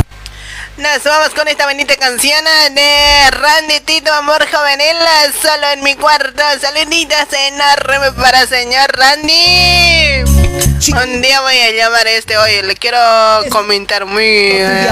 Nos 0.78 1.04
vamos 1.04 1.30
con 1.30 1.48
esta 1.48 1.66
bonita 1.66 1.95
canción 1.95 2.45
de 2.76 3.32
Randy 3.32 3.80
Tito 3.80 4.14
Amor 4.14 4.45
Juvenil 4.48 4.95
Solo 5.41 5.72
en 5.74 5.84
mi 5.84 5.95
cuarto 5.95 6.43
Saluditos 6.62 7.34
enormes 7.34 8.12
para 8.12 8.45
señor 8.45 8.88
Randy 8.95 9.87
Un 10.86 11.21
día 11.21 11.41
voy 11.41 11.57
a 11.57 11.71
llamar 11.71 12.05
a 12.05 12.11
este 12.11 12.38
hoy 12.38 12.61
Le 12.61 12.75
quiero 12.75 12.97
comentar 13.49 14.05
muy 14.05 14.23
eh, 14.25 14.88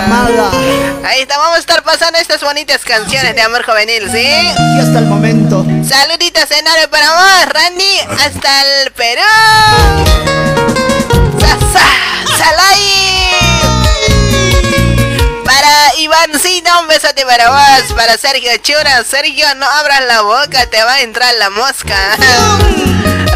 Ahí 1.05 1.21
está, 1.21 1.38
vamos 1.38 1.57
a 1.57 1.59
estar 1.59 1.83
pasando 1.83 2.17
estas 2.19 2.41
bonitas 2.41 2.83
canciones 2.83 3.36
de 3.36 3.41
Amor 3.41 3.63
Juvenil, 3.63 4.09
¿sí? 4.11 4.17
Y 4.25 4.79
hasta 4.79 4.99
el 4.99 5.05
momento. 5.05 5.63
Saluditos 5.88 6.49
enormes 6.51 6.88
para 6.88 7.07
vos, 7.11 7.45
Randy 7.53 7.99
Hasta 8.25 8.61
el 8.83 8.91
Perú 8.93 9.21
Sa- 11.39 11.59
sa- 11.71 12.38
Salai 12.38 12.95
Ivancito, 16.16 16.72
un 16.82 16.88
besote 16.88 17.26
para 17.26 17.49
vos. 17.49 17.93
Para 17.93 18.18
Sergio 18.18 18.55
Chura. 18.57 19.03
Sergio, 19.03 19.53
no 19.55 19.66
abras 19.66 20.01
la 20.07 20.22
boca, 20.22 20.66
te 20.68 20.82
va 20.82 20.93
a 20.93 21.01
entrar 21.01 21.34
la 21.36 21.49
mosca. 21.49 21.95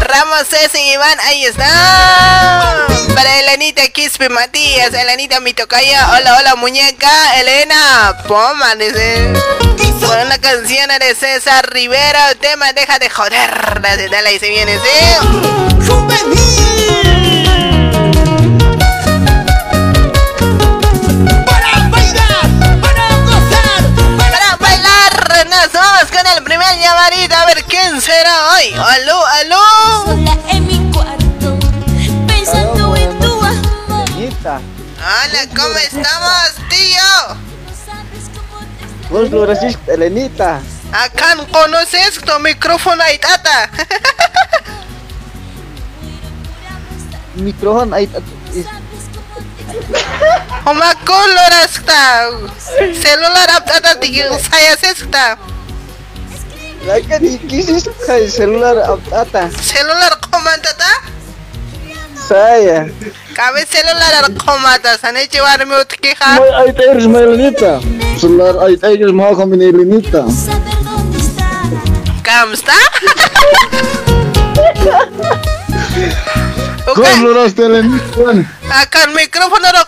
Ramos 0.00 0.46
César 0.48 0.80
y 0.80 0.92
Iván, 0.92 1.20
ahí 1.20 1.44
está. 1.44 2.86
Para 3.14 3.40
Elenita 3.40 3.86
Quispe 3.88 4.30
Matías, 4.30 4.94
Elenita 4.94 5.40
mi 5.40 5.52
tocaya. 5.52 6.10
Hola, 6.12 6.38
hola, 6.38 6.54
muñeca. 6.56 7.38
Elena, 7.38 8.16
poma, 8.26 8.74
dice. 8.76 9.34
Con 10.00 10.18
una 10.18 10.38
canción 10.38 10.88
de 10.98 11.14
César 11.14 11.68
Rivera, 11.70 12.34
tema 12.36 12.72
Deja 12.72 12.98
de 12.98 13.10
joder. 13.10 13.80
Dale, 13.82 14.28
ahí 14.28 14.38
se 14.38 14.48
viene, 14.48 14.78
¿sí? 14.78 14.80
Vamos 25.80 26.10
con 26.10 26.26
el 26.36 26.44
primer 26.44 26.78
llamadito. 26.78 27.34
A 27.34 27.46
ver 27.46 27.64
quién 27.64 28.00
será 28.00 28.52
hoy. 28.52 28.72
Aló, 28.74 29.26
aló. 29.26 29.62
Sola 30.06 30.38
en 30.48 30.66
mi 30.66 30.92
cuarto, 30.92 31.58
pensando 32.26 32.96
en 32.96 33.18
tu 33.18 33.44
amor. 33.44 33.58
Hola, 34.44 35.46
¿cómo 35.56 35.76
estamos, 35.78 36.54
tío? 36.68 37.10
Vos 39.10 39.30
lo 39.30 39.46
resiste, 39.46 39.94
Elenita. 39.94 40.60
Acá 40.92 41.34
no 41.36 41.46
conoces 41.48 42.20
tu 42.20 42.38
micrófono 42.40 43.02
ahí, 43.02 43.18
tata. 43.18 43.70
Micrófono 47.36 47.96
ahí. 47.96 48.08
Oma 50.64 50.94
color 51.06 51.52
hasta 51.64 52.28
celular 53.00 53.50
aptata 53.50 53.98
tigil 53.98 54.26
saya 54.50 54.76
sesta. 54.76 55.38
La 56.86 57.00
que 57.00 57.20
ni 57.20 57.38
quisiste 57.38 57.90
el 58.08 58.30
celular 58.30 58.76
ata. 59.14 59.50
Celular 59.50 60.18
comandata? 60.30 60.86
Saya. 62.28 62.86
Cabe 63.34 63.66
celular 63.66 64.32
comanda 64.44 64.96
sana 64.98 65.22
llevarme 65.24 65.80
utkiha. 65.80 66.34
Mo 66.36 66.44
ahí 66.56 66.72
te 66.72 66.84
eres 66.90 67.04
Elenita. 67.04 67.80
Celular 68.18 68.56
ahí 68.64 68.76
te 68.76 68.94
eres 68.94 69.12
mau 69.12 69.34
con 69.34 69.50
mi 69.50 69.64
Elenita. 69.64 70.24
¿Camsta? 72.22 72.74
¿Cómo 76.94 77.28
lo 77.28 77.34
resiste, 77.42 77.66
Elenita? 77.66 78.48
Acá 78.70 79.04
el 79.04 79.10
micrófono 79.14 79.68
no 79.72 79.86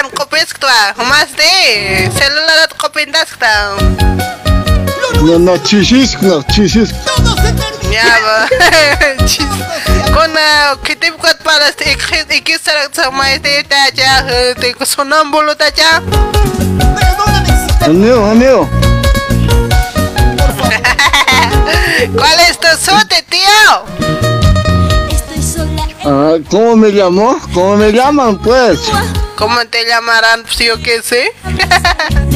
en 0.00 0.10
copesca. 0.10 0.94
Más 1.08 1.28
de 1.36 2.10
celular 2.16 2.68
copendasta. 2.76 3.76
No, 5.22 5.38
no, 5.38 5.56
chisisco, 5.58 6.42
chisisco. 6.52 6.96
Ya 7.90 8.18
va. 8.24 9.26
Chis. 9.26 9.46
Con 10.14 10.30
que 10.84 10.96
te 10.96 11.10
buat 11.12 11.42
para 11.42 11.68
este 11.68 11.96
y 12.30 12.40
que 12.40 12.58
será 12.58 12.88
sama 12.92 13.32
este 13.32 13.64
taja 13.64 14.22
de 14.22 14.76
sonámbulo 14.84 15.56
taja. 15.56 16.02
Amigo, 17.80 18.24
amigo. 18.26 18.68
¿Cuál 22.16 22.40
es 22.48 22.58
tu 22.58 22.66
sote, 22.78 23.22
tío? 23.28 23.84
Ah, 26.04 26.34
¿Cómo 26.50 26.76
me 26.76 26.90
llamó? 26.90 27.38
¿Cómo 27.54 27.76
me 27.76 27.92
llaman, 27.92 28.38
pues? 28.38 28.80
¿Cómo 29.36 29.64
te 29.66 29.86
llamarán, 29.86 30.44
si 30.50 30.66
yo 30.66 30.80
qué 30.82 31.02
sé? 31.02 31.32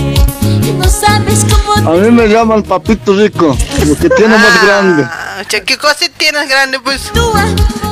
No 0.76 0.88
sabes 0.90 1.44
cómo 1.50 1.72
A 1.90 1.94
mí 1.94 2.10
me 2.10 2.28
llaman 2.28 2.62
Papito 2.62 3.12
Rico, 3.14 3.56
lo 3.86 3.96
que 3.96 4.08
tiene 4.10 4.36
más 4.36 4.62
grande. 4.64 5.04
Ah, 5.04 5.42
che, 5.48 5.62
¿Qué 5.62 5.76
cosa 5.78 6.06
tienes 6.16 6.48
grande, 6.48 6.78
pues? 6.80 7.10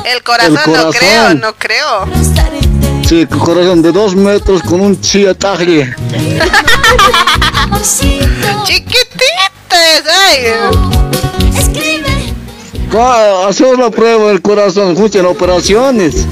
El 0.05 0.23
corazón, 0.23 0.57
El 0.57 0.71
no 0.73 0.91
creo, 0.91 0.91
corazón. 0.91 1.39
no 1.41 1.55
creo. 1.55 2.05
Sí, 3.07 3.25
con 3.25 3.39
corazón 3.39 3.81
de 3.81 3.91
dos 3.91 4.15
metros 4.15 4.61
con 4.63 4.79
un 4.81 5.01
chiataje. 5.01 5.93
Chiquitito 9.75 9.79
es, 9.97 10.03
ay. 10.07 10.47
Ah, 12.97 13.47
Hacemos 13.49 13.77
la 13.77 13.89
prueba 13.89 14.29
del 14.29 14.41
corazón, 14.41 14.93
escuchen 14.93 15.25
operaciones. 15.25 16.25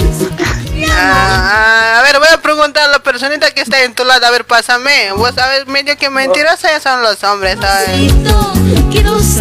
Ah, 0.89 1.95
ah, 1.95 1.99
a 1.99 2.03
ver, 2.03 2.19
voy 2.19 2.27
a 2.31 2.41
preguntar 2.41 2.87
a 2.87 2.91
la 2.91 2.99
personita 2.99 3.51
que 3.51 3.61
está 3.61 3.83
en 3.83 3.93
tu 3.93 4.05
lado. 4.05 4.25
A 4.25 4.31
ver, 4.31 4.45
pásame. 4.45 5.11
Vos 5.13 5.33
sabes, 5.35 5.67
medio 5.67 5.97
que 5.97 6.09
mentirosos 6.09 6.61
ya 6.61 6.79
son 6.79 7.01
los 7.01 7.21
hombres, 7.23 7.57
¿sabes? 7.59 8.13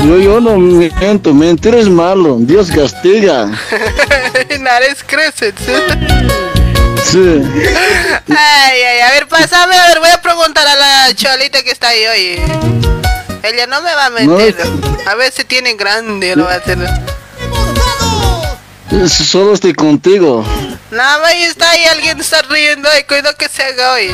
Yo, 0.05 0.19
yo 0.19 0.41
no 0.41 0.57
miento, 0.57 1.33
mentir 1.33 1.75
es 1.75 1.89
malo, 1.89 2.39
Dios 2.41 2.71
castiga. 2.71 3.51
Nares 4.61 5.05
crecen. 5.07 5.55
Sí. 7.05 7.43
Ay, 8.29 8.83
ay, 8.83 9.01
a 9.01 9.11
ver, 9.11 9.29
pásame, 9.29 9.77
a 9.77 9.89
ver, 9.89 10.01
voy 10.01 10.11
a 10.11 10.21
preguntar 10.21 10.67
a 10.67 10.75
la 10.75 11.15
cholita 11.15 11.63
que 11.63 11.71
está 11.71 11.89
ahí, 11.89 12.07
oye. 12.07 12.43
Ella 13.43 13.67
no 13.67 13.83
me 13.83 13.95
va 13.95 14.07
a 14.07 14.11
meter. 14.11 14.57
A 15.07 15.15
ver 15.15 15.33
si 15.33 15.45
tiene 15.45 15.75
grande, 15.75 16.37
lo 16.37 16.45
va 16.45 16.55
a 16.55 16.57
hacer. 16.57 16.79
Solo 19.09 19.55
estoy 19.55 19.73
contigo. 19.73 20.45
Nada 20.91 21.19
más 21.19 21.29
ahí 21.29 21.43
está 21.45 21.71
ahí, 21.71 21.85
alguien 21.87 22.21
está 22.21 22.43
riendo, 22.43 22.89
y 22.99 23.05
cuidado 23.05 23.35
que 23.37 23.49
se 23.49 23.63
haga, 23.63 23.95
oye. 23.95 24.13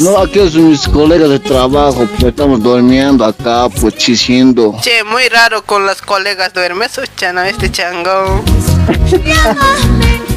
No, 0.00 0.18
aquí 0.18 0.38
son 0.50 0.70
mis 0.70 0.86
colegas 0.88 1.28
de 1.28 1.38
trabajo, 1.38 2.06
pues 2.06 2.24
estamos 2.24 2.62
durmiendo 2.62 3.24
acá, 3.24 3.68
pues 3.68 3.94
chisiendo. 3.96 4.76
Che, 4.80 5.04
muy 5.04 5.28
raro 5.28 5.64
con 5.64 5.84
los 5.86 6.00
colegas 6.02 6.52
duerme, 6.52 6.86
chano, 7.16 7.42
este 7.42 7.70
chango. 7.70 8.44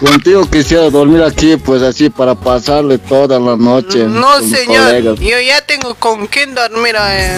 Contigo 0.00 0.48
quisiera 0.50 0.90
dormir 0.90 1.22
aquí, 1.22 1.56
pues 1.56 1.82
así, 1.82 2.10
para 2.10 2.34
pasarle 2.34 2.98
toda 2.98 3.38
la 3.38 3.56
noche. 3.56 4.04
No, 4.04 4.40
señor, 4.40 5.18
yo 5.18 5.40
ya 5.40 5.60
tengo 5.62 5.94
con 5.94 6.26
quién 6.26 6.54
dormir, 6.54 6.96
oye. 6.96 7.36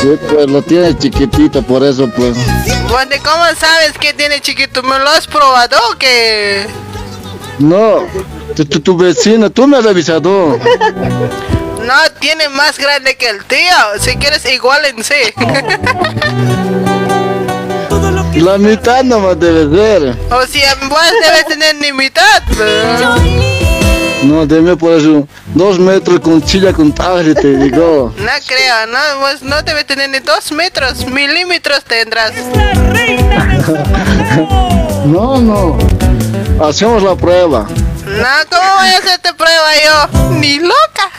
Sí, 0.00 0.08
pues 0.28 0.50
lo 0.50 0.62
tiene 0.62 0.96
chiquitito, 0.98 1.62
por 1.62 1.82
eso, 1.82 2.08
pues. 2.16 2.36
Bueno, 2.88 3.12
¿cómo 3.22 3.44
sabes 3.58 3.92
que 4.00 4.12
tiene 4.14 4.40
chiquito? 4.40 4.82
¿Me 4.82 4.98
lo 4.98 5.08
has 5.08 5.26
probado 5.26 5.76
o 5.92 5.98
qué? 5.98 6.66
No, 7.58 8.02
tu, 8.56 8.64
tu, 8.64 8.80
tu 8.80 8.96
vecino, 8.96 9.50
tú 9.50 9.66
me 9.66 9.78
has 9.78 9.86
avisado. 9.86 10.58
No, 11.84 11.94
tiene 12.20 12.48
más 12.48 12.78
grande 12.78 13.16
que 13.16 13.28
el 13.28 13.44
tío. 13.44 14.00
Si 14.00 14.16
quieres, 14.16 14.44
igualense. 14.46 15.34
La 18.44 18.58
mitad 18.58 19.02
nomás 19.02 19.38
debe 19.40 19.74
ser. 19.74 20.16
o 20.30 20.46
sea, 20.46 20.74
vos 20.88 21.00
debes 21.22 21.46
tener 21.46 21.74
ni 21.76 21.92
mitad. 21.92 22.42
No, 24.24 24.46
debe 24.46 24.76
por 24.76 24.92
eso. 24.92 25.26
Dos 25.54 25.78
metros 25.78 26.20
con 26.20 26.42
chilla 26.42 26.72
con 26.72 26.92
taje, 26.92 27.34
te 27.34 27.56
digo. 27.56 28.12
No 28.18 28.32
creo, 28.46 28.86
no, 28.88 29.18
vos 29.20 29.42
no 29.42 29.62
debes 29.62 29.86
tener 29.86 30.10
ni 30.10 30.18
dos 30.18 30.52
metros, 30.52 31.06
milímetros 31.06 31.84
tendrás. 31.84 32.32
No, 35.06 35.38
no. 35.38 35.76
Hacemos 36.66 37.02
la 37.02 37.14
prueba. 37.14 37.66
No, 37.68 38.26
¿cómo 38.50 38.70
voy 38.78 38.88
a 38.88 38.98
hacerte 38.98 39.34
prueba 39.34 39.74
yo? 39.84 40.30
Ni 40.30 40.60
loca. 40.60 41.10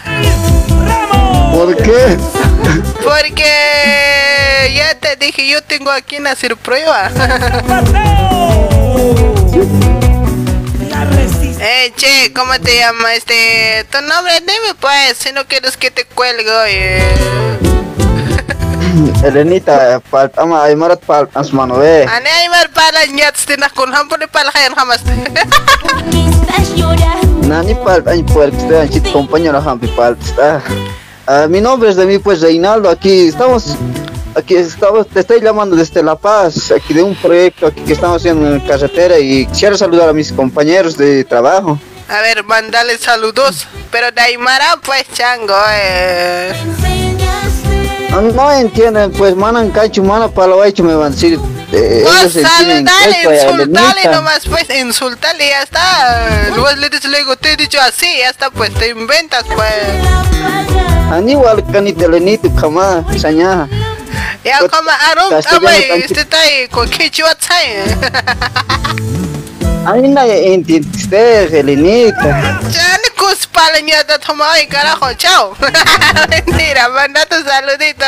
¿Por 1.53 1.75
qué? 1.77 2.17
Porque 3.03 3.51
ya 4.75 4.95
te 4.99 5.15
dije, 5.17 5.47
yo 5.47 5.61
tengo 5.61 5.91
a 5.91 6.01
quien 6.01 6.27
hacer 6.27 6.55
prueba. 6.57 7.11
Eh, 11.57 11.93
che, 11.95 12.31
¿cómo 12.33 12.59
te 12.59 12.77
llamas? 12.77 13.13
Este, 13.17 13.85
tu 13.89 13.99
nombre, 14.01 14.39
dime 14.41 14.75
pues, 14.79 15.17
si 15.17 15.31
no 15.31 15.45
quieres 15.45 15.77
que 15.77 15.89
te 15.89 16.05
cuelgue, 16.05 16.51
oye. 16.51 17.01
Elenita, 19.23 19.99
paltama 20.11 20.63
aymarat 20.63 21.01
pal 21.03 21.29
asmano 21.33 21.83
eh. 21.83 22.05
Ane 22.07 22.29
aymar 22.29 22.69
pala 22.71 23.05
nyats 23.07 23.45
tinak 23.45 23.73
kun 23.73 23.93
hampune 23.93 24.27
pala 24.27 24.51
khayan 24.51 24.75
hamas. 24.77 25.01
Nani 27.47 27.75
pal 27.75 28.03
ay 28.07 28.23
puer 28.23 28.51
que 28.51 28.57
esté 28.57 28.89
chit 28.89 29.11
compañero 29.11 29.59
hampi 29.61 29.87
pal 29.87 30.17
está. 30.21 30.61
Ah, 31.27 31.47
mi 31.49 31.59
nombre 31.59 31.89
es 31.89 31.95
de 31.95 32.05
mí 32.05 32.19
pues 32.19 32.41
Reinaldo, 32.41 32.89
aquí 32.89 33.27
estamos 33.27 33.75
aquí 34.35 34.55
estamos 34.55 35.07
te 35.07 35.21
estoy 35.21 35.41
llamando 35.41 35.75
desde 35.75 36.03
La 36.03 36.15
Paz, 36.15 36.71
aquí 36.71 36.93
de 36.93 37.01
un 37.01 37.15
proyecto 37.15 37.67
aquí 37.67 37.81
que 37.81 37.93
estamos 37.93 38.17
haciendo 38.17 38.47
en 38.53 38.59
carretera 38.59 39.17
y 39.17 39.47
quisiera 39.47 39.75
saludar 39.77 40.09
a 40.09 40.13
mis 40.13 40.31
compañeros 40.31 40.97
de 40.97 41.23
trabajo. 41.23 41.79
A 42.07 42.21
ver, 42.21 42.43
mandale 42.43 42.97
saludos. 42.99 43.67
Pero 43.89 44.11
de 44.11 44.21
Aymara, 44.21 44.77
pues 44.85 45.05
chango, 45.13 45.55
eh. 45.71 46.53
Ah, 48.13 48.21
No 48.21 48.51
entienden, 48.51 49.11
pues 49.13 49.35
manan 49.35 49.71
cacho, 49.71 50.03
mana 50.03 50.27
palo 50.27 50.63
hecho 50.63 50.83
me 50.83 50.93
van 50.93 51.07
a 51.07 51.09
decir. 51.09 51.39
Eh, 51.71 52.03
Pues 52.05 52.33
saludale, 52.33 53.41
insultale 53.41 54.03
nomás, 54.11 54.41
pues, 54.47 54.69
insultale 54.69 55.49
ya 55.49 55.63
está. 55.63 56.49
Luego 56.55 56.71
le 56.75 56.89
dices, 56.89 57.09
luego 57.09 57.35
te 57.37 57.53
he 57.53 57.57
dicho 57.57 57.79
así, 57.81 58.05
ya 58.19 58.29
está, 58.29 58.51
pues, 58.51 58.71
te 58.75 58.89
inventas, 58.89 59.43
pues. 59.55 60.94
Ani 61.11 61.31
igual 61.33 61.63
canita 61.71 62.05
Elenita, 62.05 62.49
kama, 62.59 63.03
saña. 63.17 63.67
Ya 64.43 64.59
canchi- 64.59 66.03
este 66.03 66.21
está 66.21 66.39
ahí, 66.39 66.67
con 66.69 66.89
quichua 66.89 67.35
tsay. 67.35 67.67
Ani 69.85 70.07
na 70.09 70.25
Elenita. 71.59 72.59
Ya 72.71 72.97
ni 73.01 73.09
cuspala 73.17 73.81
ni 73.81 73.91
ata 73.91 74.17
toma 74.19 74.51
ay 74.53 74.67
carajo, 74.67 75.13
chao. 75.13 75.55
Mentira, 76.29 76.89
manda 76.89 77.25
tu 77.25 77.35
saludito. 77.43 78.05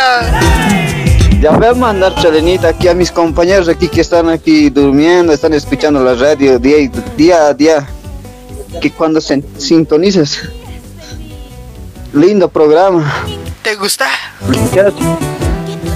Ya 1.39 1.51
voy 1.51 1.67
a 1.67 1.73
mandar 1.73 2.13
Elenita 2.25 2.69
aquí 2.69 2.87
a 2.87 2.95
mis 2.95 3.11
compañeros 3.11 3.69
aquí 3.69 3.87
que 3.87 4.01
están 4.01 4.27
aquí 4.29 4.69
durmiendo, 4.71 5.33
están 5.33 5.53
escuchando 5.53 6.03
la 6.03 6.15
radio 6.15 6.57
día, 6.57 6.77
día 7.15 7.47
a 7.47 7.53
día. 7.53 7.87
Que 8.81 8.91
cuando 8.91 9.21
se 9.21 9.43
sintonizas. 9.57 10.39
Lindo 12.13 12.47
programa. 12.49 13.25
¿Te 13.61 13.75
gusta? 13.75 14.07
Quisiera, 14.51 14.91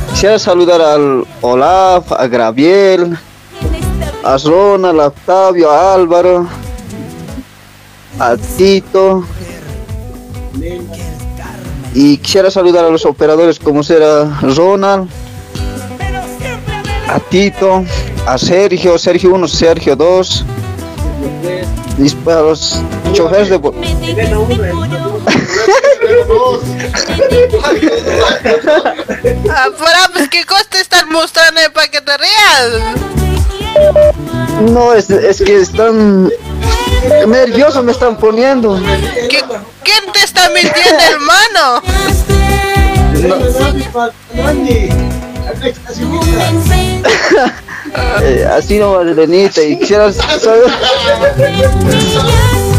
quisiera 0.09 0.37
saludar 0.37 0.81
al 0.81 1.25
Olaf, 1.41 2.11
a 2.11 2.27
Graviel, 2.27 3.17
a 4.23 4.37
Ronald, 4.37 4.99
a 4.99 5.07
Octavio, 5.07 5.71
a 5.71 5.93
Álvaro, 5.93 6.47
a 8.19 8.35
Tito. 8.57 9.23
Y 11.93 12.17
quisiera 12.17 12.51
saludar 12.51 12.85
a 12.85 12.89
los 12.89 13.05
operadores 13.05 13.59
como 13.59 13.81
será 13.83 14.39
Ronald, 14.41 15.09
a 17.07 17.19
Tito, 17.19 17.83
a 18.25 18.37
Sergio, 18.37 18.97
Sergio 18.97 19.33
1, 19.33 19.47
Sergio 19.47 19.95
2. 19.95 20.45
Y 21.97 22.09
para 22.15 22.41
los 22.41 22.81
choferes 23.13 23.49
de... 23.49 23.59
Ah, 29.49 29.67
pero 29.77 29.99
pues 30.13 30.29
qué 30.29 30.45
coste 30.45 30.79
estar 30.79 31.05
mostrando 31.07 31.59
para 31.73 31.87
que 31.87 31.99
te 32.01 32.11
rías. 32.17 32.71
No, 34.71 34.93
es, 34.93 35.09
es 35.09 35.41
que 35.41 35.59
están 35.61 36.29
nerviosos, 37.27 37.83
me 37.83 37.91
están 37.91 38.15
poniendo. 38.17 38.79
¿Qué- 39.29 39.43
¿Quién 39.83 40.11
te 40.13 40.23
está 40.23 40.49
mintiendo, 40.49 41.03
hermano? 41.11 41.81
Eh, 48.23 48.47
así 48.49 48.79
no 48.79 48.93
va 48.93 49.01
Elenita 49.01 49.61
y 49.61 49.77
quisiera 49.77 50.11
saber 50.13 50.63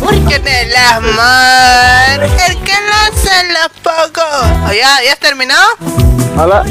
Porque 0.00 0.34
en 0.36 0.48
el 0.48 0.76
amor, 0.76 2.24
el 2.48 2.56
que 2.62 2.72
no 2.72 3.00
se 3.16 3.44
lo 3.52 3.68
poco. 3.82 4.22
Oh, 4.66 4.72
¿Ya, 4.72 5.02
¿Ya 5.04 5.12
has 5.12 5.18
terminado? 5.18 5.66
hola 6.40 6.64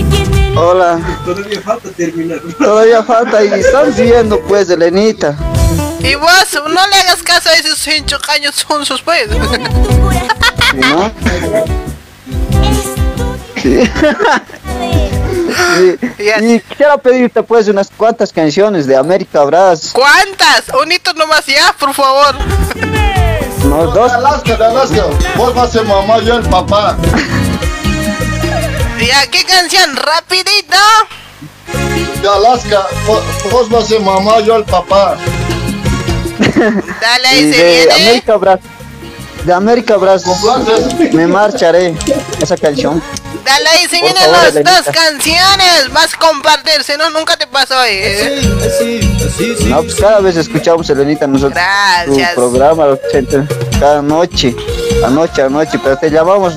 hola 0.55 0.99
todavía 1.25 1.61
falta 1.61 1.89
terminar 1.91 2.39
todavía 2.57 3.03
falta 3.03 3.43
y 3.43 3.47
están 3.49 3.93
viendo 3.93 4.39
pues 4.43 4.69
Elenita 4.69 5.35
Y 5.99 6.15
vos, 6.15 6.61
no 6.69 6.87
le 6.87 6.95
hagas 6.95 7.21
caso 7.21 7.49
a 7.49 7.53
esos 7.55 7.85
hinchos 7.85 8.21
caños 8.21 8.55
sonsos, 8.55 9.01
pues. 9.01 9.27
¿no? 9.29 11.11
Sí. 13.61 13.89
Y 16.41 16.59
quisiera 16.59 16.97
pedirte 16.97 17.43
pues 17.43 17.67
unas 17.67 17.89
cuantas 17.95 18.31
canciones 18.31 18.85
de 18.85 18.95
América 18.95 19.43
Brass 19.43 19.91
¿Cuántas? 19.93 20.65
Unito 20.81 21.13
nomás 21.13 21.45
ya, 21.45 21.73
por 21.79 21.93
favor. 21.93 22.35
no 23.65 23.87
dos 23.87 24.11
Alaska, 24.11 24.55
de 24.55 24.65
Alaska. 24.65 25.05
Vos 25.35 25.53
vas 25.53 25.69
a 25.69 25.71
ser 25.71 25.85
mamá, 25.85 26.19
yo 26.19 26.35
el 26.35 26.47
papá. 26.49 26.97
Ya, 28.99 29.27
¿qué 29.27 29.43
canción? 29.45 29.95
Rapidito. 29.95 30.75
De 32.19 32.27
Alaska, 32.27 32.87
vos, 33.05 33.21
vos 33.51 33.69
vas 33.69 33.83
a 33.83 33.87
ser 33.87 34.01
mamá, 34.01 34.39
yo 34.39 34.55
el 34.55 34.63
papá. 34.63 35.15
Dale, 36.39 37.27
y 37.33 37.35
ahí 37.35 37.53
se 37.53 37.63
de 37.63 37.75
viene. 37.85 37.93
América 37.93 38.37
Brass 38.37 38.59
de 39.47 39.53
América 39.53 39.95
Brass 39.95 40.23
me 41.13 41.25
marcharé 41.25 41.95
esa 42.41 42.57
canción 42.57 43.01
Dale, 43.47 43.69
ahí 43.69 43.87
se 43.87 44.01
vienen 44.01 44.29
las 44.29 44.53
dos 44.55 44.93
canciones. 44.93 45.93
Vas 45.93 46.13
a 46.13 46.17
compartir, 46.17 46.83
si 46.83 46.97
no, 46.97 47.09
nunca 47.11 47.37
te 47.37 47.47
pasó, 47.47 47.75
eh. 47.85 48.41
No, 49.67 49.83
pues 49.83 49.95
cada 49.95 50.19
vez 50.19 50.35
escuchamos, 50.35 50.89
Elenita, 50.89 51.25
nosotros 51.27 51.53
Gracias. 51.53 52.29
tu 52.31 52.35
programa 52.35 52.97
gente, 53.09 53.43
cada 53.79 54.01
noche, 54.01 54.53
anoche, 55.05 55.43
anoche, 55.43 55.79
pero 55.79 55.97
te 55.97 56.09
llamamos 56.09 56.55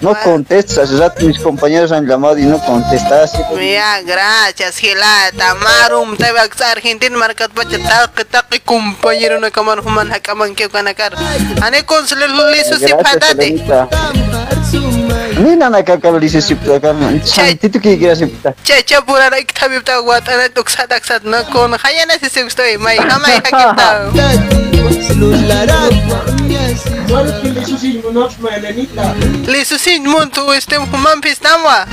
No 0.00 0.18
contestas, 0.22 0.78
hace 0.78 0.96
rato 0.96 1.26
mis 1.26 1.38
compañeros 1.38 1.92
han 1.92 2.06
llamado 2.06 2.38
y 2.38 2.42
no 2.42 2.58
contestas. 2.64 3.32
Ya, 3.60 4.00
gracias, 4.00 4.78
Gilata. 4.78 5.54
Marum, 5.56 6.16
te 6.16 6.32
va 6.32 6.40
a 6.40 6.70
Argentina, 6.70 7.18
marcat 7.18 7.50
pacha, 7.50 7.76
tak, 7.78 8.24
tak, 8.30 8.64
compañero, 8.64 9.38
no 9.40 9.50
kaman 9.50 9.80
human 9.80 10.10
hakaman 10.10 10.54
kyo 10.54 10.70
kanakar. 10.70 11.14
Ane 11.62 11.84
con 11.84 12.02
le 12.18 12.28
liso 12.56 12.78
si 12.78 12.92
patate. 12.94 13.62
Elenita. 15.44 15.48
Nina 15.48 15.70
na 15.70 15.82
kakalo 15.82 16.18
dice 16.20 16.40
sipta 16.40 16.80
kan. 16.80 16.96
Santito 17.24 17.80
que 17.80 17.98
quieras 17.98 18.18
sipta. 18.18 18.54
Che, 18.64 18.82
che, 18.84 19.00
pura 19.06 19.30
na 19.30 19.38
iktabi 19.38 19.80
ta 19.84 20.00
wat 20.00 20.28
ana 20.28 20.48
tuksa 20.48 20.86
taksat 20.88 21.24
na 21.24 21.42
kon 21.44 21.72
hayana 21.72 22.14
si 22.20 22.28
sim 22.30 22.48
stoy 22.48 22.76
mai 22.78 22.96
hamay 22.96 23.40
hakita. 23.44 24.10
Liso 29.46 29.78
sin 29.78 30.04
monto 30.08 30.52
este 30.54 30.76
human 30.78 31.20
pistamwa. 31.20 31.86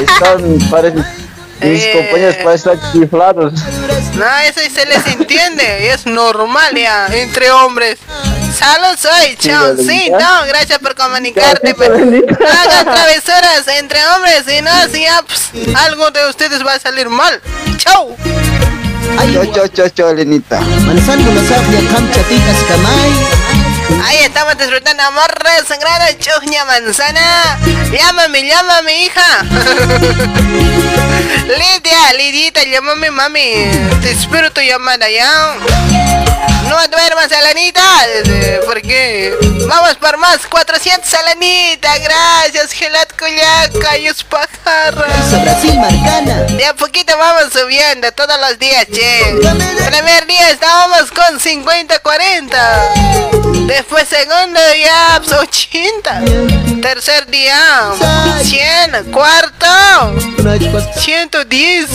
Están, 0.00 0.58
parecen, 0.70 1.04
mis 1.62 1.82
Eh. 1.84 1.92
compañeros 1.94 2.36
parecen 2.44 2.80
chiflados. 2.92 3.52
No, 4.14 4.26
eso 4.48 4.60
se 4.74 4.86
les 4.86 5.06
entiende, 5.06 5.90
es 5.92 6.06
normal 6.06 6.74
ya, 6.74 7.06
entre 7.12 7.50
hombres. 7.50 7.98
Salud 8.58 8.96
soy, 8.98 9.36
Choncito, 9.36 10.16
gracias 10.48 10.78
por 10.78 10.94
comunicarte. 10.94 11.74
pero 11.74 11.98
No 11.98 12.04
hagan 12.06 12.84
travesuras 12.94 13.68
entre 13.78 13.98
hombres, 14.08 14.44
si 14.46 14.62
no, 14.62 14.70
si 14.90 15.02
ya, 15.02 15.22
pues, 15.22 15.50
algo 15.76 16.10
de 16.10 16.26
ustedes 16.28 16.64
va 16.66 16.74
a 16.74 16.78
salir 16.80 17.08
mal. 17.08 17.40
Chau. 17.76 18.16
Chao, 19.32 19.46
chao, 19.52 19.68
chao, 19.68 19.88
chao, 19.90 20.10
Elenita. 20.10 20.58
Ahí 24.04 24.16
estamos 24.24 24.56
disfrutando 24.58 25.02
amor 25.02 25.30
sagrado, 25.66 26.04
chuña 26.18 26.64
manzana. 26.64 27.58
Llámame, 27.92 28.46
llámame, 28.46 29.04
hija. 29.04 29.42
Lidia, 31.46 32.12
Lidita, 32.16 32.64
llámame, 32.64 33.10
mami. 33.10 33.70
Te 34.02 34.10
espero 34.10 34.50
tu 34.50 34.60
llamada 34.60 35.08
ya. 35.08 35.54
No 36.68 36.86
duermas, 36.88 37.30
Alanita. 37.32 37.82
eh, 38.24 38.60
Porque 38.66 39.36
vamos 39.68 39.94
por 39.96 40.16
más 40.18 40.38
400, 40.48 41.12
Alanita. 41.14 41.96
Gracias, 41.98 42.72
Gelat 42.72 43.12
Cuyaca, 43.18 43.96
Yus 43.98 44.24
Pajarra. 44.24 45.06
Brasil, 45.42 45.78
Marcana. 45.78 46.42
De 46.42 46.64
a 46.66 46.74
poquito 46.74 47.16
vamos 47.16 47.52
subiendo 47.52 48.10
todos 48.12 48.38
los 48.40 48.58
días, 48.58 48.86
che. 48.86 49.36
Primer 49.90 50.26
día 50.26 50.50
estábamos 50.50 51.10
con 51.12 51.38
50, 51.40 51.98
40. 52.00 52.92
Después 53.66 54.06
segundo 54.08 54.60
día, 54.74 55.20
pues, 55.24 55.32
80. 55.32 56.20
Tercer 56.82 57.26
día, 57.26 57.90
100. 58.42 59.10
Cuarto, 59.12 59.66
110. 61.00 61.90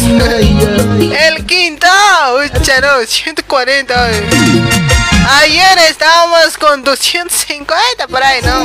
El 1.14 1.46
quinto, 1.46 1.88
ucha, 2.44 2.82
no, 2.82 3.06
140. 3.06 4.10
Eh. 4.68 4.92
Ayer 5.44 5.78
estábamos 5.90 6.58
con 6.58 6.84
250 6.84 8.08
por 8.08 8.24
ahí, 8.24 8.42
¿no? 8.42 8.64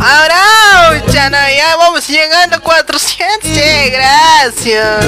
Ahora, 0.00 1.00
ucha, 1.06 1.30
no, 1.30 1.38
ya 1.56 1.76
vamos 1.76 2.06
llegando 2.08 2.56
a 2.56 2.60
400. 2.60 3.52
Che, 3.52 3.90
gracias. 3.90 5.06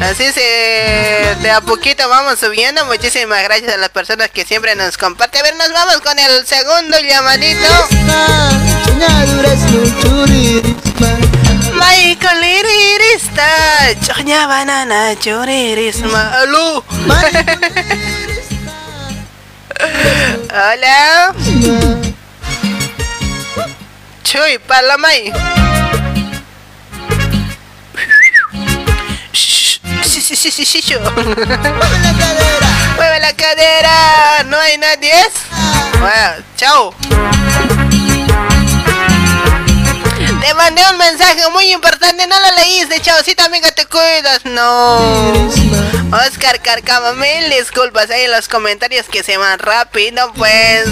Así 0.00 0.32
se 0.32 1.36
de 1.40 1.50
a 1.50 1.60
poquito 1.60 2.08
vamos 2.08 2.38
subiendo. 2.38 2.84
Muchísimas 2.86 3.42
gracias 3.42 3.74
a 3.74 3.76
las 3.76 3.88
personas 3.88 4.30
que 4.30 4.44
siempre 4.44 4.74
nos 4.76 4.96
comparten. 4.96 5.40
A 5.40 5.42
ver, 5.42 5.56
nos 5.56 5.72
vamos 5.72 6.00
con 6.00 6.18
el 6.18 6.46
segundo 6.46 6.98
llamadito. 7.00 7.68
Michael 11.74 12.44
choña 14.00 14.46
banana. 14.46 15.14
Aló. 16.42 16.84
Hola. 20.50 21.34
Chuy, 24.24 24.58
palamay. 24.66 25.32
Sí, 29.32 30.20
sí, 30.20 30.36
sí, 30.36 30.50
sí, 30.50 30.64
sí, 30.64 30.80
yo. 30.82 31.00
Mueve 32.96 33.20
la 33.20 33.32
cadera. 33.34 34.44
¿No 34.46 34.58
hay 34.58 34.78
nadie? 34.78 35.14
Bueno, 36.00 36.44
chao. 36.56 36.94
Te 40.48 40.54
mandé 40.54 40.80
un 40.90 40.96
mensaje 40.96 41.46
muy 41.50 41.70
importante, 41.74 42.26
no 42.26 42.40
lo 42.40 42.56
leíste, 42.56 43.02
chaucita 43.02 43.44
amiga, 43.44 43.70
te 43.70 43.84
cuidas. 43.84 44.46
No. 44.46 44.96
Oscar 46.26 46.62
Carcama, 46.62 47.12
mil 47.12 47.50
disculpas 47.50 48.08
ahí 48.08 48.22
en 48.22 48.30
los 48.30 48.48
comentarios 48.48 49.04
que 49.10 49.22
se 49.22 49.36
van 49.36 49.58
rápido, 49.58 50.32
pues. 50.32 50.86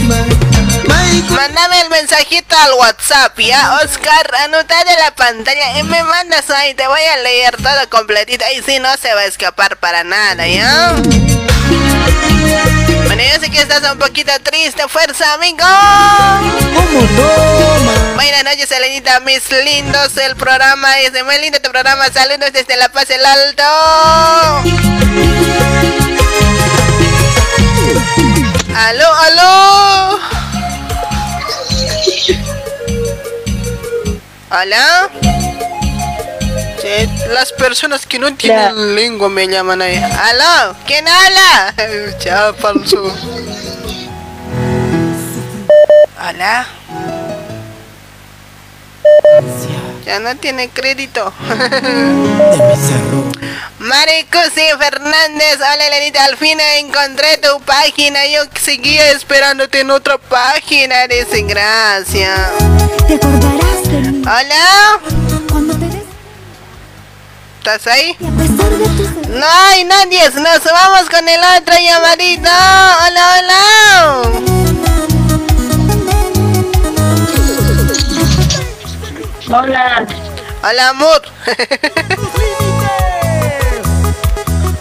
Mándame 1.30 1.80
el 1.80 1.88
mensajito 1.88 2.54
al 2.54 2.74
WhatsApp, 2.74 3.38
ya, 3.38 3.80
Oscar, 3.82 4.30
anota 4.44 4.84
de 4.84 4.96
la 4.96 5.14
pantalla 5.14 5.78
y 5.78 5.84
me 5.84 6.02
mandas 6.02 6.50
ahí, 6.50 6.74
te 6.74 6.86
voy 6.86 7.00
a 7.00 7.16
leer 7.16 7.56
todo 7.56 7.88
completito 7.88 8.44
y 8.54 8.62
si 8.62 8.78
no 8.78 8.94
se 8.98 9.14
va 9.14 9.22
a 9.22 9.24
escapar 9.24 9.78
para 9.78 10.04
nada, 10.04 10.46
¿ya? 10.46 10.94
Bueno, 13.06 13.22
yo 13.22 13.40
sé 13.40 13.50
que 13.50 13.60
estás 13.60 13.90
un 13.90 13.98
poquito 13.98 14.32
triste, 14.42 14.86
fuerza, 14.88 15.34
amigo. 15.34 15.64
Buenas 18.14 18.44
noches, 18.44 18.70
Elenita, 18.72 19.20
mis 19.20 19.48
lindos. 19.64 20.16
El 20.16 20.34
programa 20.36 21.00
es 21.00 21.12
de 21.12 21.22
muy 21.22 21.38
lindo 21.38 21.60
tu 21.60 21.70
programa. 21.70 22.06
Saludos 22.12 22.52
desde 22.52 22.76
La 22.76 22.88
Paz, 22.88 23.08
el 23.10 23.24
Alto. 23.24 23.62
Aló, 28.74 29.14
aló. 29.14 30.20
¿Hola? 34.50 35.10
Sí, 36.86 37.10
las 37.30 37.52
personas 37.52 38.06
que 38.06 38.16
no 38.20 38.32
tienen 38.34 38.94
lengua 38.94 39.28
me 39.28 39.48
llaman 39.48 39.82
ahí. 39.82 39.96
¿Aló? 39.96 40.76
¿Quién 40.86 41.08
habla? 41.08 41.74
Ya, 42.24 42.52
falso. 42.54 43.12
¿Hola? 46.16 46.66
Ya 50.04 50.20
no 50.20 50.36
tiene 50.36 50.68
crédito. 50.68 51.32
Maricusi 53.80 54.62
Fernández, 54.78 55.56
hola 55.56 55.86
Elenita, 55.88 56.24
al 56.24 56.36
fin 56.36 56.60
encontré 56.78 57.38
tu 57.38 57.60
página. 57.62 58.26
Yo 58.28 58.42
seguía 58.60 59.10
esperándote 59.10 59.80
en 59.80 59.90
otra 59.90 60.18
página. 60.18 61.08
Dice 61.08 61.42
gracias. 61.42 62.38
Hola. 64.22 65.00
¿Estás 67.66 67.88
ahí? 67.88 68.16
No 68.20 69.44
hay 69.44 69.82
nadie. 69.82 70.30
Nos 70.30 70.62
vamos 70.64 71.10
con 71.10 71.28
el 71.28 71.40
otro 71.58 71.74
llamadito. 71.76 72.48
Hola, 72.48 73.40
hola. 73.40 73.62
Hola. 79.50 80.06
Hola, 80.62 80.88
amor. 80.90 81.22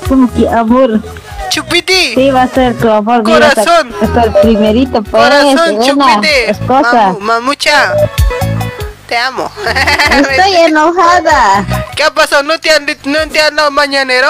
¿Cómo 0.07 0.31
que 0.31 0.47
amor? 0.47 1.01
Chupiti. 1.49 2.13
Sí, 2.13 2.29
va 2.29 2.43
a 2.43 2.47
ser 2.47 2.77
tu 2.77 2.91
amor. 2.91 3.23
Corazón. 3.23 3.87
Mira, 3.87 3.97
hasta, 4.03 4.23
el 4.25 4.31
primerito, 4.43 5.01
pues. 5.01 5.23
Corazón, 5.23 5.81
chupiti. 5.81 6.27
esposa. 6.49 7.13
Mamu- 7.13 7.19
mamucha. 7.19 7.95
Te 9.07 9.18
amo. 9.18 9.52
Estoy 10.10 10.56
enojada. 10.65 11.65
¿Qué 11.95 12.06
pasó? 12.14 12.41
¿No 12.44 12.60
te 12.60 12.72
han, 12.72 12.86
no 13.06 13.27
te 13.32 13.41
han 13.41 13.56
dado 13.56 13.72
mañanero? 13.72 14.30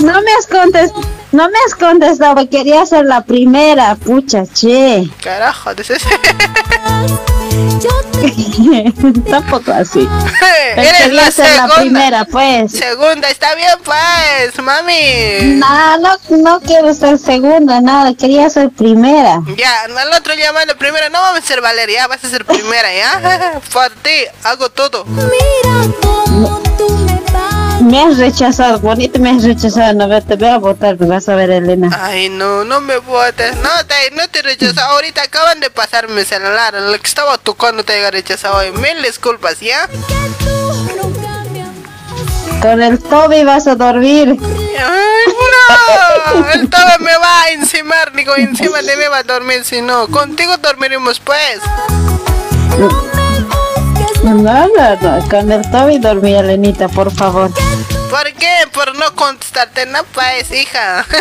No 0.00 0.20
me 0.22 0.32
has 0.32 0.46
contestado. 0.46 1.12
No 1.32 1.48
me 1.48 1.56
has 1.66 1.74
contestado, 1.74 2.46
quería 2.50 2.84
ser 2.84 3.06
la 3.06 3.22
primera, 3.22 3.94
pucha, 3.94 4.44
che. 4.46 5.08
Carajo, 5.22 5.70
Tampoco 9.30 9.72
así. 9.72 10.08
Eres 10.76 11.12
la 11.12 11.30
ser 11.30 11.46
segunda. 11.46 11.66
la 11.66 11.74
primera, 11.74 12.24
pues. 12.24 12.72
Segunda, 12.72 13.28
está 13.28 13.54
bien, 13.54 13.78
pues, 13.84 14.58
mami. 14.62 15.56
No, 15.56 15.98
no, 15.98 16.16
no 16.38 16.60
quiero 16.60 16.94
ser 16.94 17.18
segunda, 17.18 17.80
nada, 17.80 18.14
quería 18.14 18.48
ser 18.50 18.70
primera. 18.70 19.42
Ya, 19.56 19.82
al 19.84 20.12
otro 20.12 20.34
llamando 20.34 20.76
primero. 20.76 21.08
No 21.10 21.20
vamos 21.20 21.40
a 21.40 21.46
ser 21.46 21.60
Valeria, 21.60 22.06
vas 22.06 22.24
a 22.24 22.28
ser 22.28 22.44
primera, 22.44 22.88
¿ya? 22.94 23.60
Por 23.72 23.90
ti, 24.02 24.24
hago 24.44 24.68
todo. 24.70 25.04
Me 27.82 28.00
has 28.00 28.16
rechazado, 28.16 28.78
bonito 28.78 29.18
me 29.18 29.30
has 29.30 29.42
rechazado, 29.42 29.92
no 29.92 30.22
te 30.22 30.36
voy 30.36 30.48
a 30.48 30.58
votar, 30.58 30.96
pues 30.96 31.10
vas 31.10 31.28
a 31.28 31.34
ver 31.34 31.50
Elena. 31.50 31.90
Ay, 32.00 32.28
no, 32.28 32.64
no 32.64 32.80
me 32.80 32.98
votes. 32.98 33.56
No 33.56 33.86
te, 33.86 34.10
no 34.14 34.28
te 34.28 34.42
rechazo. 34.42 34.80
Ahorita 34.80 35.22
acaban 35.22 35.60
de 35.60 35.68
pasarme 35.68 36.14
mi 36.14 36.24
celular. 36.24 36.74
Lo 36.74 36.98
que 36.98 37.06
estaba 37.06 37.38
tocando 37.38 37.84
te 37.84 37.94
haya 37.94 38.10
rechazado 38.10 38.58
hoy. 38.58 38.70
Mil 38.72 39.02
disculpas, 39.02 39.60
¿ya? 39.60 39.88
Con 42.60 42.80
el 42.80 43.00
Toby 43.00 43.42
vas 43.42 43.66
a 43.66 43.74
dormir. 43.74 44.38
¡Ay, 44.40 45.34
no! 46.34 46.48
El 46.52 46.70
Toby 46.70 47.04
me 47.04 47.16
va 47.16 47.42
a 47.42 47.50
encimar, 47.50 48.12
digo, 48.12 48.36
encima 48.36 48.80
de 48.82 48.96
mí 48.96 49.02
va 49.10 49.18
a 49.18 49.22
dormir, 49.24 49.64
si 49.64 49.82
no. 49.82 50.06
Contigo 50.06 50.56
dormiremos, 50.58 51.18
pues. 51.18 51.58
No, 54.22 54.34
no, 54.34 54.68
no, 54.68 55.28
con 55.28 55.50
el 55.50 55.70
Toby 55.70 55.98
dormí, 55.98 56.34
Elenita, 56.34 56.88
por 56.88 57.10
favor. 57.10 57.50
¿Por 58.10 58.32
qué? 58.34 58.52
Por 58.72 58.94
no 58.96 59.14
contestarte, 59.14 59.86
no, 59.86 60.04
pues, 60.12 60.50
hija. 60.52 61.04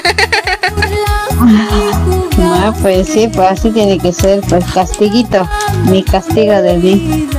No, 2.38 2.74
pues 2.82 3.08
sí, 3.08 3.28
pues 3.34 3.52
así 3.52 3.72
tiene 3.72 3.98
que 4.00 4.12
ser, 4.12 4.42
pues 4.42 4.64
castiguito, 4.74 5.48
mi 5.86 6.04
castigo 6.04 6.54
de 6.62 6.74
mí. 6.74 7.30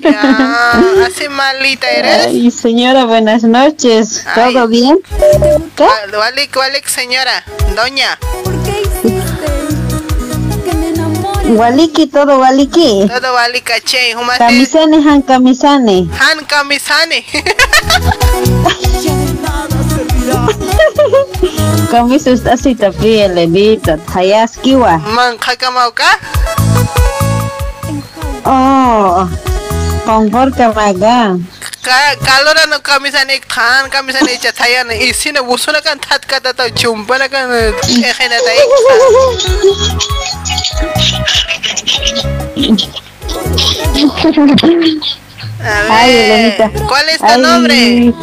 Ya, 0.00 0.72
así 1.06 1.28
malita 1.28 1.88
eres. 1.88 2.26
Ay, 2.26 2.50
señora, 2.50 3.04
buenas 3.04 3.44
noches. 3.44 4.24
¿Todo 4.34 4.66
bien? 4.66 4.98
¿Qué? 5.76 5.86
Walik, 6.16 6.56
Walik, 6.56 6.86
señora. 6.86 7.44
Doña. 7.74 8.18
Waliki, 11.48 12.06
todo 12.08 12.38
waliki. 12.40 13.06
Todo 13.08 13.32
Walik, 13.34 13.70
che. 13.84 14.14
Humate. 14.14 14.38
Camisane, 14.38 15.00
han 15.02 15.22
camisane. 15.22 16.08
Han 16.20 16.44
camisane. 16.46 17.24
¿Cómo 21.90 22.14
hizo 22.14 22.30
esta 22.32 22.56
cita 22.56 22.90
fría, 22.92 23.26
Elenita? 23.26 23.98
Hayaskiwa. 24.12 24.98
Man, 24.98 25.38
kakamauka. 25.38 26.04
Oh, 28.44 29.28
con 30.06 30.30
porca 30.30 30.72
maga. 30.72 31.36
Ka 31.82 31.98
kalora 32.22 32.64
no 32.70 32.78
kamisane 32.78 33.40
khan 33.54 33.90
kamisane 33.90 34.38
chataya 34.38 34.86
ne 34.86 34.94
isine 35.08 35.40
busuna 35.42 35.82
kan 35.82 35.98
that 35.98 36.22
kata 36.26 36.52
ta 36.54 36.64
chumpana 36.70 37.28
kan 37.28 37.50
ekhena 37.50 38.38
ta 38.46 38.52
Ay, 45.90 46.10
Elenita. 46.16 46.70
¿Cuál 46.86 47.08
es 47.08 47.18
tu 47.18 47.26
Ay, 47.26 47.40
nombre? 47.40 48.14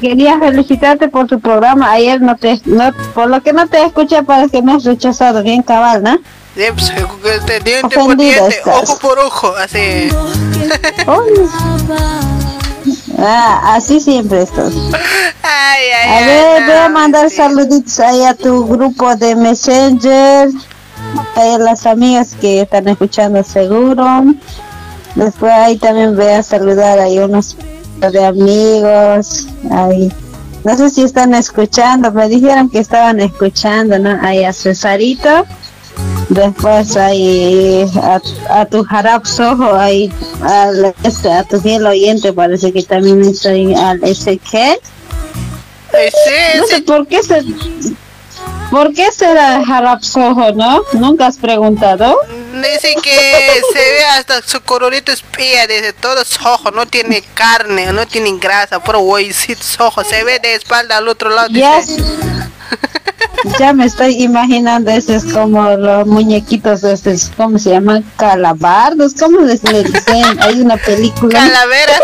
Quería 0.00 0.38
felicitarte 0.38 1.08
por 1.08 1.26
tu 1.26 1.40
programa. 1.40 1.92
Ayer 1.92 2.20
no 2.20 2.36
te, 2.36 2.60
no, 2.66 2.92
por 3.14 3.30
lo 3.30 3.40
que 3.42 3.52
no 3.52 3.66
te 3.68 3.82
escuché, 3.84 4.22
parece 4.24 4.50
que 4.50 4.62
me 4.62 4.72
has 4.74 4.84
rechazado 4.84 5.42
bien 5.42 5.62
cabal, 5.62 6.02
¿no? 6.02 6.18
Sí, 6.54 6.62
pues, 7.22 7.64
diente 7.64 7.94
por 7.94 8.04
Ofendida 8.04 8.32
diente, 8.34 8.58
estás. 8.58 8.90
ojo 8.90 8.98
por 8.98 9.18
ojo, 9.18 9.54
así. 9.56 10.08
Ah, 13.18 13.74
así 13.74 14.00
siempre 14.00 14.42
estás. 14.42 14.72
Ay, 15.42 15.82
ay, 15.90 16.22
A 16.24 16.26
ver, 16.26 16.62
voy 16.64 16.76
a 16.76 16.88
mandar 16.88 17.30
saluditos 17.30 18.00
ahí 18.00 18.22
a 18.24 18.34
tu 18.34 18.66
grupo 18.66 19.14
de 19.16 19.36
Messenger, 19.36 20.48
a 21.36 21.58
las 21.58 21.86
amigas 21.86 22.34
que 22.40 22.62
están 22.62 22.88
escuchando 22.88 23.42
seguro. 23.44 24.24
Después 25.14 25.52
ahí 25.52 25.76
también 25.78 26.16
voy 26.16 26.26
a 26.28 26.42
saludar 26.42 26.98
ahí 26.98 27.18
unos 27.18 27.56
de 27.98 28.24
amigos. 28.26 29.46
Ahí. 29.70 30.12
No 30.64 30.76
sé 30.76 30.90
si 30.90 31.02
están 31.02 31.34
escuchando, 31.34 32.12
me 32.12 32.28
dijeron 32.28 32.68
que 32.70 32.78
estaban 32.78 33.20
escuchando, 33.20 33.98
¿no? 33.98 34.18
Ahí 34.22 34.44
a 34.44 34.52
Cesarito. 34.52 35.46
Después 36.28 36.96
ahí 36.96 37.86
a, 38.02 38.20
a 38.48 38.66
tu 38.66 38.84
Harap 38.88 39.24
Soho, 39.26 39.74
ahí 39.74 40.12
al, 40.42 40.94
este, 41.02 41.30
a 41.30 41.44
tu 41.44 41.60
fiel 41.60 41.86
oyente, 41.86 42.32
parece 42.32 42.72
que 42.72 42.82
también 42.82 43.22
está 43.22 43.50
ahí 43.50 43.74
al 43.74 44.00
SK. 44.02 44.54
No 46.58 46.66
sé 46.66 46.82
por 46.86 47.06
qué 47.06 47.22
se, 47.22 47.44
por 48.70 48.94
qué 48.94 49.10
será 49.12 49.56
Harap 49.56 50.02
Soho, 50.02 50.52
¿no? 50.52 50.82
Nunca 50.94 51.26
has 51.26 51.36
preguntado. 51.36 52.16
Dice 52.54 52.94
que 53.02 53.62
se 53.72 53.78
ve 53.78 54.04
hasta 54.16 54.42
su 54.42 54.60
colorito 54.62 55.12
espía 55.12 55.66
desde 55.66 55.92
todo 55.92 56.24
su 56.24 56.42
ojo, 56.46 56.70
no 56.70 56.86
tiene 56.86 57.22
carne, 57.34 57.92
no 57.92 58.06
tiene 58.06 58.38
grasa, 58.38 58.82
puro 58.82 59.00
huesito 59.00 59.62
su 59.62 59.82
ojo, 59.82 60.04
se 60.04 60.24
ve 60.24 60.38
de 60.38 60.54
espalda 60.54 60.96
al 60.98 61.08
otro 61.08 61.30
lado. 61.30 61.48
Dice. 61.48 62.02
ya 63.58 63.72
me 63.72 63.86
estoy 63.86 64.22
imaginando, 64.22 64.90
ese 64.90 65.16
es 65.16 65.24
como 65.24 65.70
los 65.70 66.06
muñequitos, 66.06 66.84
estos, 66.84 67.30
¿cómo 67.36 67.58
se 67.58 67.70
llaman? 67.70 68.04
Calabardos, 68.16 69.14
¿cómo 69.18 69.40
les 69.40 69.62
le 69.64 69.84
dicen? 69.84 70.40
Hay 70.40 70.60
una 70.60 70.76
película. 70.76 71.38
Calaveras. 71.38 72.00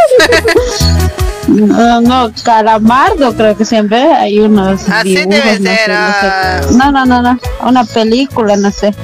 No, 1.48 2.02
no, 2.02 2.30
calamardo 2.44 3.34
creo 3.34 3.56
que 3.56 3.64
siempre 3.64 4.12
hay 4.12 4.38
unos 4.38 4.86
Así 4.86 5.16
dibujos, 5.16 5.30
debe 5.44 5.60
no 5.60 5.70
sé, 5.70 5.80
no 5.86 5.86
sé. 5.86 5.92
ah. 5.92 6.60
No, 6.72 6.92
no, 6.92 7.06
no, 7.06 7.22
no, 7.22 7.38
una 7.62 7.84
película, 7.84 8.54
no 8.56 8.70
sé. 8.70 8.94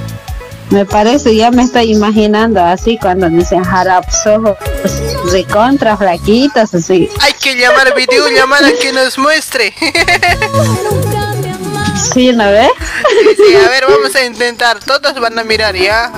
Me 0.68 0.84
parece, 0.84 1.34
ya 1.34 1.50
me 1.50 1.62
estoy 1.62 1.92
imaginando 1.92 2.62
así 2.62 2.98
cuando 3.00 3.30
dicen 3.30 3.64
harapso, 3.64 4.56
recontra 5.32 5.96
flaquitas, 5.96 6.74
así. 6.74 7.08
Hay 7.20 7.32
que 7.32 7.54
llamar 7.56 7.94
video 7.94 8.28
llamada 8.28 8.68
que 8.78 8.92
nos 8.92 9.16
muestre. 9.16 9.72
Sí, 12.12 12.32
¿no 12.32 12.44
ves? 12.50 12.68
Sí, 13.08 13.28
sí, 13.36 13.56
a 13.56 13.68
ver, 13.70 13.84
vamos 13.88 14.14
a 14.14 14.24
intentar. 14.24 14.78
Todos 14.80 15.14
van 15.20 15.38
a 15.38 15.44
mirar, 15.44 15.74
¿ya? 15.76 16.12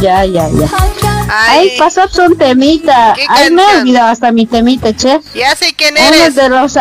Ya, 0.00 0.24
ya, 0.24 0.48
ya. 0.48 0.68
Ay. 1.28 1.70
Ay, 1.70 1.78
pasó 1.78 2.02
un 2.26 2.36
temita. 2.36 3.12
¿Qué 3.14 3.24
Ay, 3.28 3.50
me 3.50 3.62
he 3.62 3.76
olvidado 3.78 4.08
hasta 4.08 4.32
mi 4.32 4.46
temita, 4.46 4.94
che. 4.94 5.20
Ya 5.34 5.54
sé 5.56 5.74
quién 5.74 5.94
Uno 5.94 6.06
eres. 6.14 6.34
de 6.34 6.48
los... 6.48 6.76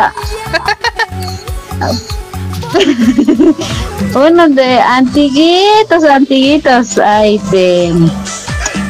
Uno 4.15 4.49
de 4.49 4.79
antiguitos, 4.79 6.03
antiguitos. 6.03 6.97
Ay, 6.97 7.38
de... 7.51 7.93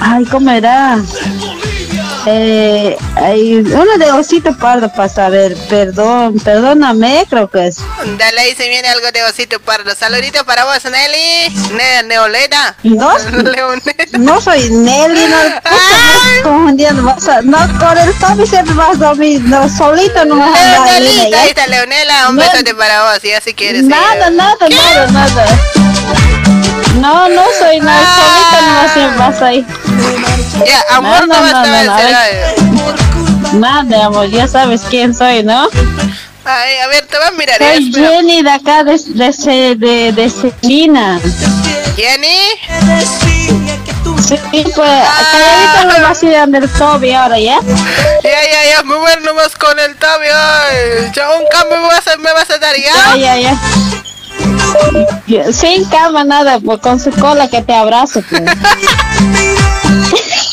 Ay, 0.02 0.26
¿cómo 0.26 0.50
era? 0.52 0.98
Eh, 2.28 2.96
hay 3.16 3.56
uno 3.56 3.98
de 3.98 4.12
osito 4.12 4.56
pardo 4.58 4.90
para 4.94 5.10
saber, 5.10 5.56
perdón, 5.70 6.40
perdóname, 6.40 7.26
creo 7.30 7.50
que 7.50 7.68
es. 7.68 7.78
Dale 8.18 8.42
ahí 8.42 8.54
se 8.56 8.70
viene 8.70 8.88
algo 8.90 9.12
de 9.12 9.24
osito 9.24 9.60
pardo. 9.60 9.96
Saludito 9.96 10.46
para 10.46 10.66
vos, 10.66 10.84
Nelly. 10.86 11.50
Ne 11.76 12.04
Neoleda. 12.04 12.76
¿No? 12.84 13.12
Leonela. 13.18 14.18
No 14.20 14.40
soy 14.40 14.70
Nelly, 14.70 15.26
no, 15.30 15.38
puta, 15.64 16.44
confundiendo, 16.44 17.04
vas 17.04 17.28
a- 17.28 17.42
no, 17.42 17.58
con 17.80 17.98
el 17.98 18.14
Tommy 18.20 18.46
siempre 18.46 18.76
vas 18.76 18.96
a 18.96 19.00
dormir, 19.00 19.42
no, 19.42 19.68
solito 19.68 20.24
no 20.26 20.36
vas 20.38 20.56
a 20.56 20.76
andar, 20.76 21.02
Leonelita, 21.02 21.30
¿ya? 21.30 21.42
ahí 21.42 21.50
está 21.50 21.68
Leonela. 21.68 22.30
Un 22.30 22.36
No. 22.36 22.44
besote 22.44 22.76
para 22.76 23.04
vos, 23.12 23.22
ya 23.24 23.42
si 23.42 23.54
quieres. 23.56 23.84
Nada, 23.84 24.28
eh. 24.28 24.32
nada, 24.32 24.56
nada, 24.70 25.08
nada. 25.08 25.46
No, 27.00 27.28
no 27.30 27.42
soy 27.58 27.80
nada, 27.80 28.06
solita 28.16 29.08
no 29.12 29.18
vas 29.18 29.42
ahí. 29.42 29.66
Ya, 30.66 30.84
amor 30.96 31.28
no, 31.28 31.36
no, 31.36 31.42
no, 31.52 31.58
a 31.58 31.66
no, 31.66 31.72
ver, 31.72 31.86
no, 31.86 31.98
será, 31.98 32.22
ay. 32.24 32.32
eh. 32.34 32.56
Nada, 33.54 34.06
amor, 34.06 34.30
ya 34.30 34.48
sabes 34.48 34.82
quién 34.90 35.14
soy, 35.14 35.44
¿no? 35.44 35.68
Ay, 36.46 36.78
a 36.78 36.88
ver, 36.88 37.06
te 37.08 37.18
va 37.18 37.28
a 37.28 37.32
mirar. 37.32 37.58
Soy 37.58 37.88
espera. 37.90 38.08
Jenny 38.10 38.42
de 38.42 38.50
acá, 38.52 38.84
de, 38.84 38.98
de, 38.98 39.76
de, 39.76 40.12
de 40.14 40.30
Celina. 40.30 41.20
Jenny. 41.96 42.38
Sí, 44.28 44.38
pues, 44.76 44.76
calladito 44.76 46.00
lo 46.00 46.08
vacilan 46.08 46.52
del 46.52 46.70
Toby 46.70 47.12
ahora, 47.12 47.38
¿ya? 47.40 47.60
Ya, 48.24 48.30
ya, 48.44 48.70
ya, 48.78 48.84
me 48.84 48.96
voy 48.96 49.12
nomás 49.24 49.56
con 49.56 49.78
el 49.78 49.96
tabio. 49.98 50.32
ay. 50.34 51.12
Ya 51.14 51.30
un 51.32 51.44
cambio 51.52 51.78
me 51.82 51.88
vas 51.88 52.08
a, 52.08 52.18
me 52.18 52.32
vas 52.34 52.50
a 52.50 52.58
dar, 52.58 52.76
Ya, 52.78 53.16
¿ya? 53.16 53.36
ya, 53.36 53.38
ya. 53.38 53.58
Ya, 55.28 55.52
Sin 55.52 55.84
cama, 55.86 56.24
nada, 56.24 56.60
pues 56.60 56.80
con 56.80 57.00
su 57.00 57.12
cola 57.12 57.50
que 57.50 57.62
te 57.62 57.74
abrazo, 57.76 58.22
pues. 58.30 58.42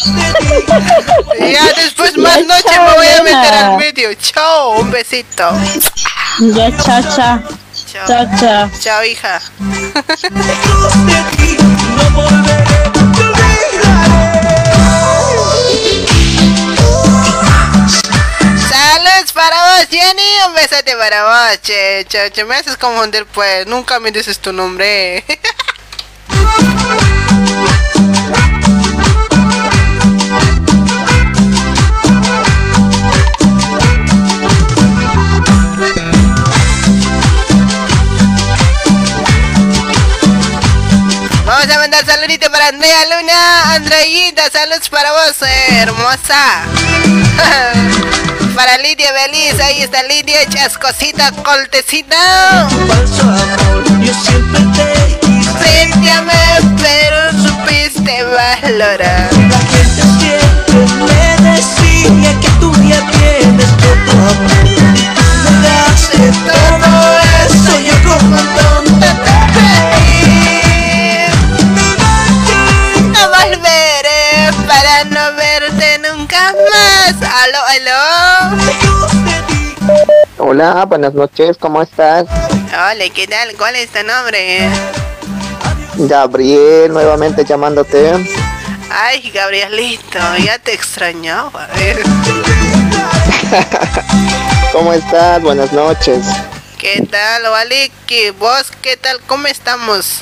Ya, 1.38 1.64
después 1.76 2.16
más 2.16 2.44
noche 2.44 2.78
me 2.78 2.92
voy 2.94 3.06
a 3.06 3.22
meter 3.22 3.54
al 3.54 3.76
medio. 3.76 4.12
Chao, 4.14 4.80
un 4.80 4.90
besito. 4.90 5.50
Ya, 6.40 6.76
chao, 6.76 7.02
chao. 7.14 7.38
Chao, 8.06 8.26
chao. 8.38 8.70
Chao, 8.80 9.04
hija. 9.04 9.40
Saludos 18.68 19.32
para 19.32 19.56
vos, 19.56 19.88
Jenny. 19.90 20.22
Un 20.46 20.54
besote 20.54 20.94
para 20.96 21.24
vos, 21.24 21.58
che, 21.62 22.06
che, 22.08 22.30
che. 22.30 22.44
Me 22.44 22.56
haces 22.56 22.76
confundir, 22.76 23.26
pues. 23.26 23.66
Nunca 23.66 23.98
me 24.00 24.10
dices 24.10 24.38
tu 24.38 24.52
nombre. 24.52 25.24
Saludito 42.38 42.50
para 42.52 42.68
Andrea 42.68 43.04
Luna. 43.06 43.74
Andreita, 43.74 44.50
saludos 44.50 44.88
para 44.88 45.10
vos, 45.12 45.36
hermosa. 45.70 46.62
para 48.54 48.78
Lidia 48.78 49.12
Beliz, 49.12 49.58
ahí 49.60 49.82
está 49.82 50.02
Lidia, 50.04 50.46
chascosita, 50.48 51.32
coltecita. 51.42 52.68
Yo 54.00 54.14
siempre 54.14 54.60
te 54.74 55.18
quise. 55.20 55.50
Sí, 55.50 56.00
te 56.00 56.10
amé, 56.10 56.34
pero 56.80 57.32
supiste 57.32 58.24
valorar. 58.24 59.30
La 59.32 59.58
gente 59.58 60.02
siempre 60.20 60.86
me 61.04 61.50
decía 61.50 62.40
que 62.40 62.48
tú 62.60 62.72
ya 62.86 63.00
tienes 63.10 63.66
otro 63.72 64.12
amor. 64.12 64.57
Aló, 77.08 77.58
aló. 77.68 78.56
Hola, 80.36 80.84
buenas 80.84 81.14
noches, 81.14 81.56
¿cómo 81.58 81.80
estás? 81.80 82.26
Hola, 82.50 83.04
¿qué 83.14 83.26
tal? 83.26 83.54
¿Cuál 83.56 83.76
es 83.76 83.88
tu 83.90 84.02
nombre? 84.06 84.68
Gabriel, 85.94 86.92
nuevamente 86.92 87.46
llamándote. 87.46 88.12
Ay, 88.90 89.30
Gabrielito, 89.30 90.18
ya 90.44 90.58
te 90.58 90.74
extrañaba. 90.74 91.66
eh. 91.78 91.96
¿Cómo 94.72 94.92
estás? 94.92 95.40
Buenas 95.40 95.72
noches. 95.72 96.26
¿Qué 96.78 97.06
tal, 97.10 97.42
Vale? 97.50 97.90
¿Qué, 98.06 98.32
¿Vos 98.32 98.70
qué 98.82 98.98
tal? 98.98 99.18
¿Cómo 99.26 99.46
estamos? 99.46 100.20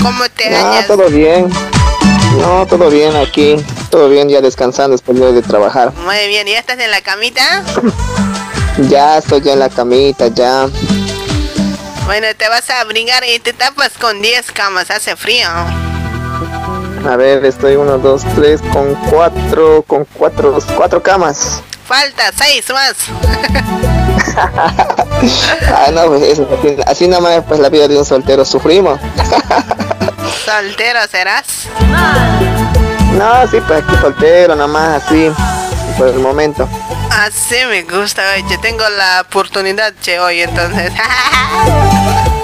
¿Cómo 0.00 0.28
te 0.28 0.54
Ah, 0.54 0.60
hallas? 0.74 0.86
todo 0.86 1.08
bien. 1.10 1.50
No, 2.40 2.66
todo 2.66 2.90
bien 2.90 3.14
aquí. 3.16 3.56
Todo 3.90 4.08
bien, 4.08 4.28
ya 4.28 4.40
descansando 4.40 4.92
después 4.92 5.18
de 5.18 5.42
trabajar. 5.42 5.92
Muy 5.92 6.26
bien, 6.28 6.46
¿ya 6.46 6.58
estás 6.58 6.78
en 6.78 6.90
la 6.90 7.00
camita? 7.00 7.62
Ya 8.88 9.18
estoy 9.18 9.40
ya 9.40 9.52
en 9.52 9.60
la 9.60 9.68
camita, 9.68 10.28
ya. 10.28 10.68
Bueno, 12.06 12.26
te 12.36 12.48
vas 12.48 12.68
a 12.70 12.80
abrigar 12.80 13.24
y 13.24 13.38
te 13.38 13.52
tapas 13.52 13.92
con 14.00 14.20
10 14.20 14.52
camas, 14.52 14.90
hace 14.90 15.16
frío. 15.16 15.48
A 17.08 17.16
ver, 17.16 17.44
estoy 17.44 17.76
uno, 17.76 17.98
dos, 17.98 18.22
tres, 18.34 18.60
con 18.72 18.94
cuatro, 19.10 19.82
con 19.86 20.06
cuatro, 20.14 20.58
cuatro 20.76 21.02
camas. 21.02 21.62
Falta 21.86 22.32
6 22.36 22.70
más. 22.70 22.96
Ah, 25.68 25.90
no, 25.92 26.06
pues 26.06 26.22
eso, 26.22 26.46
así, 26.58 26.76
así 26.86 27.08
nomás 27.08 27.44
pues 27.46 27.60
la 27.60 27.68
vida 27.68 27.88
de 27.88 27.96
un 27.96 28.04
soltero 28.04 28.44
sufrimos. 28.44 29.00
¿Soltero 30.44 31.00
serás? 31.10 31.68
No, 33.12 33.46
sí, 33.50 33.58
pues 33.66 33.82
aquí 33.82 33.96
soltero, 34.00 34.54
nomás 34.54 35.02
así, 35.02 35.30
por 35.96 36.08
el 36.08 36.18
momento. 36.18 36.68
Así 37.10 37.56
me 37.68 37.82
gusta, 37.84 38.22
yo 38.50 38.60
tengo 38.60 38.86
la 38.90 39.22
oportunidad, 39.22 39.94
che, 40.02 40.18
hoy 40.18 40.42
entonces. 40.42 40.92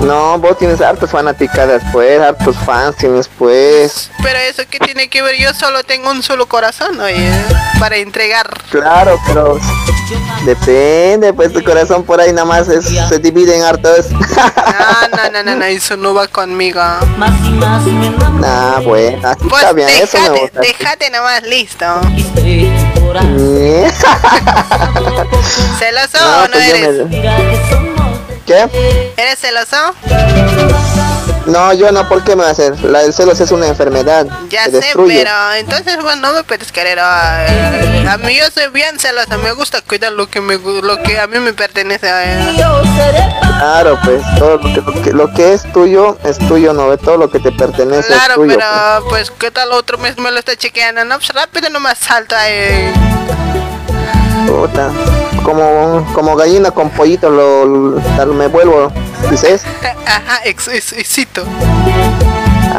No, 0.00 0.38
vos 0.38 0.56
tienes 0.58 0.80
hartas 0.80 1.10
fanaticadas, 1.10 1.82
pues, 1.92 2.20
hartos 2.20 2.56
fans 2.64 2.96
tienes, 2.96 3.28
pues. 3.38 4.10
Pero 4.22 4.38
eso 4.38 4.62
qué 4.70 4.78
tiene 4.78 5.08
que 5.08 5.22
ver, 5.22 5.36
yo 5.36 5.52
solo 5.54 5.82
tengo 5.84 6.10
un 6.10 6.22
solo 6.22 6.46
corazón, 6.46 7.00
oye, 7.00 7.28
para 7.80 7.96
entregar. 7.96 8.46
Claro, 8.70 9.18
pero 9.26 9.58
depende, 10.44 11.32
pues 11.32 11.52
tu 11.52 11.64
corazón 11.64 12.04
por 12.04 12.20
ahí 12.20 12.32
nada 12.32 12.44
más 12.44 12.68
es- 12.68 12.84
se 13.08 13.18
divide 13.18 13.56
en 13.56 13.62
hartos. 13.64 14.10
No, 14.10 14.20
no, 15.16 15.30
no, 15.32 15.42
no, 15.42 15.56
no, 15.56 15.64
eso 15.64 15.96
no 15.96 16.14
va 16.14 16.28
conmigo. 16.28 16.80
ah, 16.80 17.00
bueno, 18.84 19.26
así 19.28 19.44
Pues 19.48 19.62
está 19.62 19.72
bien, 19.72 19.88
eso 19.88 20.18
me 20.18 20.22
déjate, 20.28 20.40
gusta. 20.40 20.60
déjate 20.60 21.10
nomás, 21.10 21.42
listo. 21.42 21.86
¿Celoso 25.78 26.18
No, 26.20 26.38
o 26.38 26.42
no 26.42 26.48
pues 26.52 26.68
yo 26.68 26.74
eres? 26.76 27.06
me- 27.08 28.05
¿Qué? 28.46 29.12
¿Eres 29.16 29.38
celoso? 29.40 29.76
No, 31.46 31.72
yo 31.72 31.92
no, 31.92 32.08
¿por 32.08 32.24
qué 32.24 32.34
me 32.34 32.42
va 32.42 32.48
a 32.48 32.52
hacer? 32.52 32.78
La 32.84 33.00
del 33.02 33.12
celos 33.12 33.38
es 33.40 33.50
una 33.52 33.68
enfermedad. 33.68 34.26
Ya 34.48 34.64
sé, 34.64 34.72
destruye. 34.72 35.18
pero 35.18 35.52
entonces 35.54 35.96
bueno, 36.02 36.22
no 36.28 36.32
me 36.34 36.42
puedes 36.42 36.72
querer. 36.72 36.98
ay, 37.00 38.04
a 38.08 38.16
mí 38.18 38.36
yo 38.36 38.44
soy 38.52 38.68
bien 38.72 38.98
celosa, 38.98 39.36
me 39.38 39.52
gusta 39.52 39.80
cuidar 39.80 40.12
lo 40.12 40.28
que 40.28 40.40
me 40.40 40.58
lo 40.58 41.02
que 41.04 41.18
a 41.20 41.26
mí 41.28 41.38
me 41.38 41.52
pertenece. 41.52 42.10
ay. 42.10 42.56
Claro, 43.58 43.98
pues, 44.04 44.22
todo 44.38 44.56
lo 44.56 44.60
que, 44.60 44.80
lo 44.80 45.02
que, 45.02 45.12
lo 45.12 45.32
que 45.34 45.52
es 45.54 45.72
tuyo 45.72 46.18
es 46.24 46.36
tuyo, 46.48 46.72
no 46.72 46.88
ve 46.88 46.98
todo 46.98 47.16
lo 47.16 47.30
que 47.30 47.38
te 47.38 47.52
pertenece 47.52 48.12
es 48.12 48.18
Claro, 48.18 48.34
tuyo. 48.34 48.54
pero 48.56 49.08
pues 49.08 49.30
qué 49.30 49.50
tal 49.52 49.70
otro 49.72 49.98
mes 49.98 50.18
me 50.18 50.30
lo 50.32 50.38
está 50.38 50.56
chequeando, 50.56 51.04
no, 51.04 51.16
pues 51.16 51.28
rápido 51.30 51.70
nomás 51.70 51.98
salta. 51.98 52.50
eh. 52.50 52.92
Puta. 54.46 54.90
Como, 55.42 56.06
como 56.12 56.34
gallina 56.36 56.70
con 56.70 56.90
pollito 56.90 57.30
lo, 57.30 57.64
lo- 57.64 58.34
me 58.34 58.48
vuelvo, 58.48 58.92
dices. 59.30 59.62
Ajá, 60.06 60.40
ex, 60.44 60.68
ex- 60.68 60.92
exito. 60.92 61.44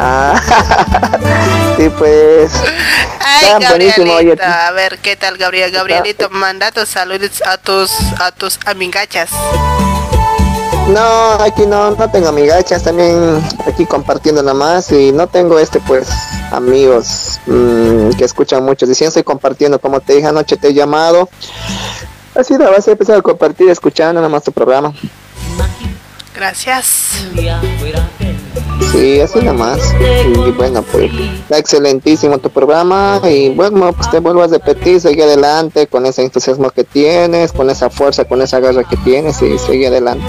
Ah, 0.00 0.40
sí, 1.76 1.88
pues. 1.98 2.52
Ay, 3.20 3.64
oye. 4.10 4.36
A 4.42 4.70
ver 4.72 4.98
qué 4.98 5.16
tal 5.16 5.36
Gabriel, 5.38 5.70
Gabrielito, 5.72 6.30
manda 6.30 6.70
tus 6.70 6.88
saludos 6.88 7.42
a 7.46 7.56
tus 7.58 7.90
a 8.20 8.30
tus 8.32 8.58
amigachas. 8.66 9.30
No, 10.88 11.32
aquí 11.42 11.66
no, 11.66 11.90
no 11.90 12.10
tengo 12.10 12.28
amigachas, 12.28 12.82
también 12.82 13.42
aquí 13.66 13.84
compartiendo 13.84 14.42
nada 14.42 14.54
más 14.54 14.90
y 14.90 15.12
no 15.12 15.26
tengo 15.26 15.58
este 15.58 15.80
pues 15.80 16.08
amigos 16.50 17.38
mm, 17.46 18.10
que 18.16 18.24
escuchan 18.24 18.64
mucho. 18.64 18.86
Diciendo 18.86 19.10
estoy 19.10 19.22
compartiendo, 19.22 19.78
como 19.78 20.00
te 20.00 20.14
dije 20.14 20.26
anoche 20.26 20.56
te 20.56 20.68
he 20.68 20.74
llamado. 20.74 21.28
Así 22.34 22.54
nada 22.54 22.70
más 22.70 22.88
he 22.88 22.92
empezado 22.92 23.18
a 23.18 23.22
compartir, 23.22 23.68
escuchando 23.68 24.14
nada 24.14 24.30
más 24.30 24.44
tu 24.44 24.52
programa. 24.52 24.94
Gracias. 26.34 27.10
Sí, 28.92 29.20
así 29.20 29.38
nada 29.40 29.52
más. 29.52 29.78
Y 30.24 30.50
bueno, 30.52 30.82
pues 30.82 31.10
está 31.12 31.58
excelentísimo 31.58 32.38
tu 32.38 32.48
programa 32.48 33.20
y 33.28 33.50
bueno, 33.50 33.92
pues 33.92 34.10
te 34.10 34.20
vuelvo 34.20 34.42
a 34.42 34.46
repetir, 34.46 35.00
sigue 35.00 35.24
adelante 35.24 35.86
con 35.86 36.06
ese 36.06 36.22
entusiasmo 36.22 36.70
que 36.70 36.84
tienes, 36.84 37.52
con 37.52 37.68
esa 37.68 37.90
fuerza, 37.90 38.24
con 38.24 38.40
esa 38.40 38.60
garra 38.60 38.84
que 38.84 38.96
tienes 38.98 39.42
y 39.42 39.58
sigue 39.58 39.88
adelante. 39.88 40.24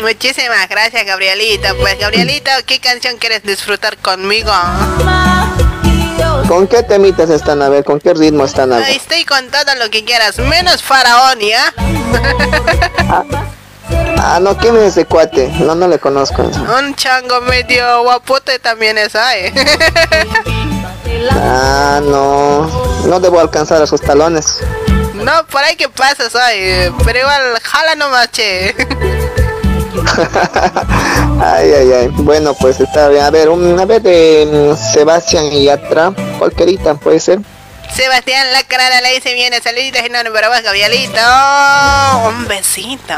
Muchísimas 0.00 0.68
gracias, 0.68 1.04
Gabrielito. 1.04 1.68
Pues, 1.80 1.98
Gabrielito, 1.98 2.50
¿qué 2.66 2.78
canción 2.80 3.16
quieres 3.18 3.42
disfrutar 3.42 3.96
conmigo? 3.98 4.52
¿Con 6.46 6.66
qué 6.66 6.82
temitas 6.82 7.30
están 7.30 7.60
a 7.62 7.68
ver? 7.68 7.84
¿Con 7.84 8.00
qué 8.00 8.14
ritmo 8.14 8.44
están 8.44 8.72
a 8.72 8.78
ver? 8.78 8.90
Estoy 8.90 9.24
con 9.24 9.50
todo 9.50 9.74
lo 9.78 9.90
que 9.90 10.04
quieras, 10.04 10.38
menos 10.38 10.82
faraón, 10.82 11.40
¿ya? 11.40 11.74
Ah, 14.20 14.40
no, 14.40 14.56
¿quién 14.58 14.76
es 14.76 14.82
ese 14.82 15.04
cuate? 15.06 15.48
No, 15.60 15.76
no 15.76 15.86
le 15.86 16.00
conozco. 16.00 16.42
Un 16.42 16.94
chango 16.96 17.40
medio 17.42 18.02
guapote 18.02 18.58
también 18.58 18.98
es 18.98 19.14
ahí. 19.14 19.52
Ah, 21.30 22.00
no. 22.02 22.66
No 23.06 23.18
debo 23.20 23.40
alcanzar 23.40 23.80
a 23.82 23.86
sus 23.86 24.00
talones. 24.00 24.60
no, 25.14 25.46
por 25.46 25.62
ahí 25.62 25.74
que 25.76 25.88
pasas 25.88 26.34
hoy, 26.34 26.92
pero 27.04 27.20
igual 27.20 27.58
jala 27.62 27.94
nomás, 27.96 28.30
che. 28.30 28.74
Ay, 31.40 31.72
ay, 31.72 31.92
ay. 31.92 32.08
Bueno, 32.12 32.54
pues 32.54 32.80
está 32.80 33.08
bien. 33.08 33.22
A 33.22 33.30
ver, 33.30 33.48
un, 33.48 33.78
a 33.78 33.84
ver 33.84 34.02
de 34.02 34.72
mm, 34.72 34.92
Sebastián 34.92 35.50
Yatra. 35.50 36.12
Cualquierita 36.38 36.94
puede 36.94 37.20
ser. 37.20 37.38
Sebastián 37.94 38.52
La 38.52 38.62
Carada 38.64 39.00
le 39.00 39.14
dice 39.14 39.34
viene, 39.34 39.60
saluditos 39.60 40.02
enormes 40.02 40.32
para 40.32 40.48
vos, 40.48 40.62
Gabrielito. 40.62 41.20
Un 42.28 42.48
besito. 42.48 43.14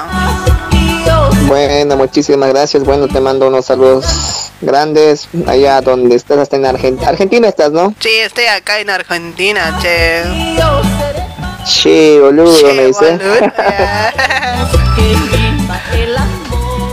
Bueno, 1.47 1.97
muchísimas 1.97 2.51
gracias. 2.51 2.85
Bueno, 2.85 3.09
te 3.09 3.21
mando 3.21 3.49
unos 3.49 3.67
saludos 3.67 4.51
grandes 4.61 5.29
allá 5.47 5.81
donde 5.81 6.17
estás, 6.17 6.39
hasta 6.39 6.57
en 6.57 6.67
Argentina. 6.67 7.09
Argentina 7.09 7.49
estás, 7.49 7.73
¿no? 7.73 7.95
Sí, 7.99 8.19
estoy 8.19 8.47
acá 8.47 8.81
en 8.81 8.91
Argentina, 8.91 9.79
che. 9.83 10.23
Sí, 11.67 12.19
boludo, 12.21 12.75
me 12.75 12.87
dice. 12.87 13.19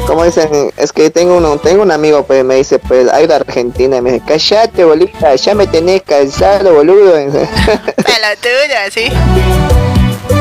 Como 0.08 0.24
dicen, 0.24 0.72
es 0.78 0.94
que 0.94 1.10
tengo 1.10 1.36
uno, 1.36 1.58
tengo 1.58 1.84
un 1.84 1.92
amigo 1.92 2.26
pues 2.26 2.44
me 2.46 2.56
dice, 2.56 2.80
pues 2.80 3.12
hay 3.12 3.28
de 3.28 3.36
Argentina, 3.36 3.98
y 3.98 4.02
me 4.02 4.14
dice, 4.14 4.26
callate 4.26 4.86
bolita, 4.86 5.36
ya 5.36 5.54
me 5.54 5.68
tenés 5.68 6.02
cansado, 6.04 6.74
boludo. 6.74 7.14
Pelotudo, 7.14 8.78
sí. 8.90 9.12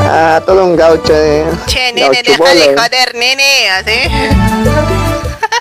ah, 0.03 0.41
todo 0.45 0.63
un 0.63 0.77
gaucho 0.77 1.11
de 1.11 1.45
Che, 1.65 1.91
nene, 1.91 2.23
deja 2.23 2.53
de 2.53 2.67
bola, 2.69 2.81
joder, 2.81 3.15
nene, 3.15 3.69
así. 3.71 4.97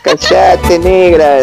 Callate, 0.07 0.79
negra. 0.79 1.39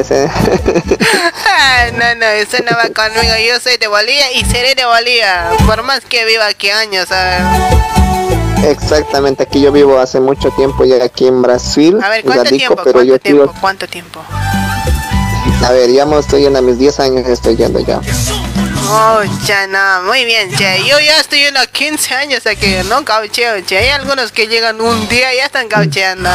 Ah, 1.45 1.87
no, 1.93 2.15
no, 2.15 2.25
eso 2.27 2.57
no 2.63 2.71
va 2.77 2.87
conmigo. 2.95 3.33
Yo 3.45 3.59
soy 3.59 3.75
de 3.75 3.87
Bolivia 3.87 4.31
y 4.31 4.45
seré 4.45 4.73
de 4.73 4.85
Bolivia. 4.85 5.51
Por 5.65 5.83
más 5.83 5.99
que 6.05 6.23
viva 6.23 6.47
aquí 6.47 6.69
años, 6.69 7.09
¿sabes? 7.09 7.41
Exactamente, 8.63 9.43
aquí 9.43 9.61
yo 9.61 9.71
vivo 9.71 9.99
hace 9.99 10.19
mucho 10.19 10.49
tiempo 10.51 10.85
ya 10.85 11.03
aquí 11.03 11.27
en 11.27 11.41
Brasil, 11.41 11.99
A 12.01 12.09
ver, 12.09 12.23
¿cuánto 12.23 12.43
radico, 12.45 12.57
tiempo? 12.57 12.81
pero 12.83 13.03
yo 13.03 13.19
¿Cuánto 13.19 13.23
tiempo? 13.23 13.43
vivo 13.43 13.55
¿Cuánto 13.59 13.87
tiempo? 13.87 14.23
A 15.65 15.71
ver, 15.71 15.91
ya 15.91 16.05
me 16.05 16.17
estoy 16.19 16.41
yendo 16.43 16.59
a 16.59 16.61
mis 16.61 16.77
10 16.77 16.99
años, 16.99 17.27
estoy 17.27 17.55
yendo 17.55 17.79
ya. 17.79 17.99
Oh, 18.89 19.21
ya 19.45 19.65
no, 19.67 20.03
muy 20.07 20.25
bien, 20.25 20.49
che. 20.57 20.83
Yo 20.85 20.99
ya 20.99 21.19
estoy 21.19 21.39
en 21.43 21.53
los 21.53 21.67
15 21.67 22.13
años, 22.15 22.39
o 22.39 22.43
sea 22.43 22.55
que 22.55 22.83
no 22.83 23.03
caucheo, 23.05 23.61
che. 23.61 23.77
Hay 23.77 23.89
algunos 23.89 24.31
que 24.33 24.47
llegan 24.47 24.81
un 24.81 25.07
día 25.07 25.33
y 25.33 25.37
ya 25.37 25.45
están 25.45 25.67
caucheando. 25.69 26.29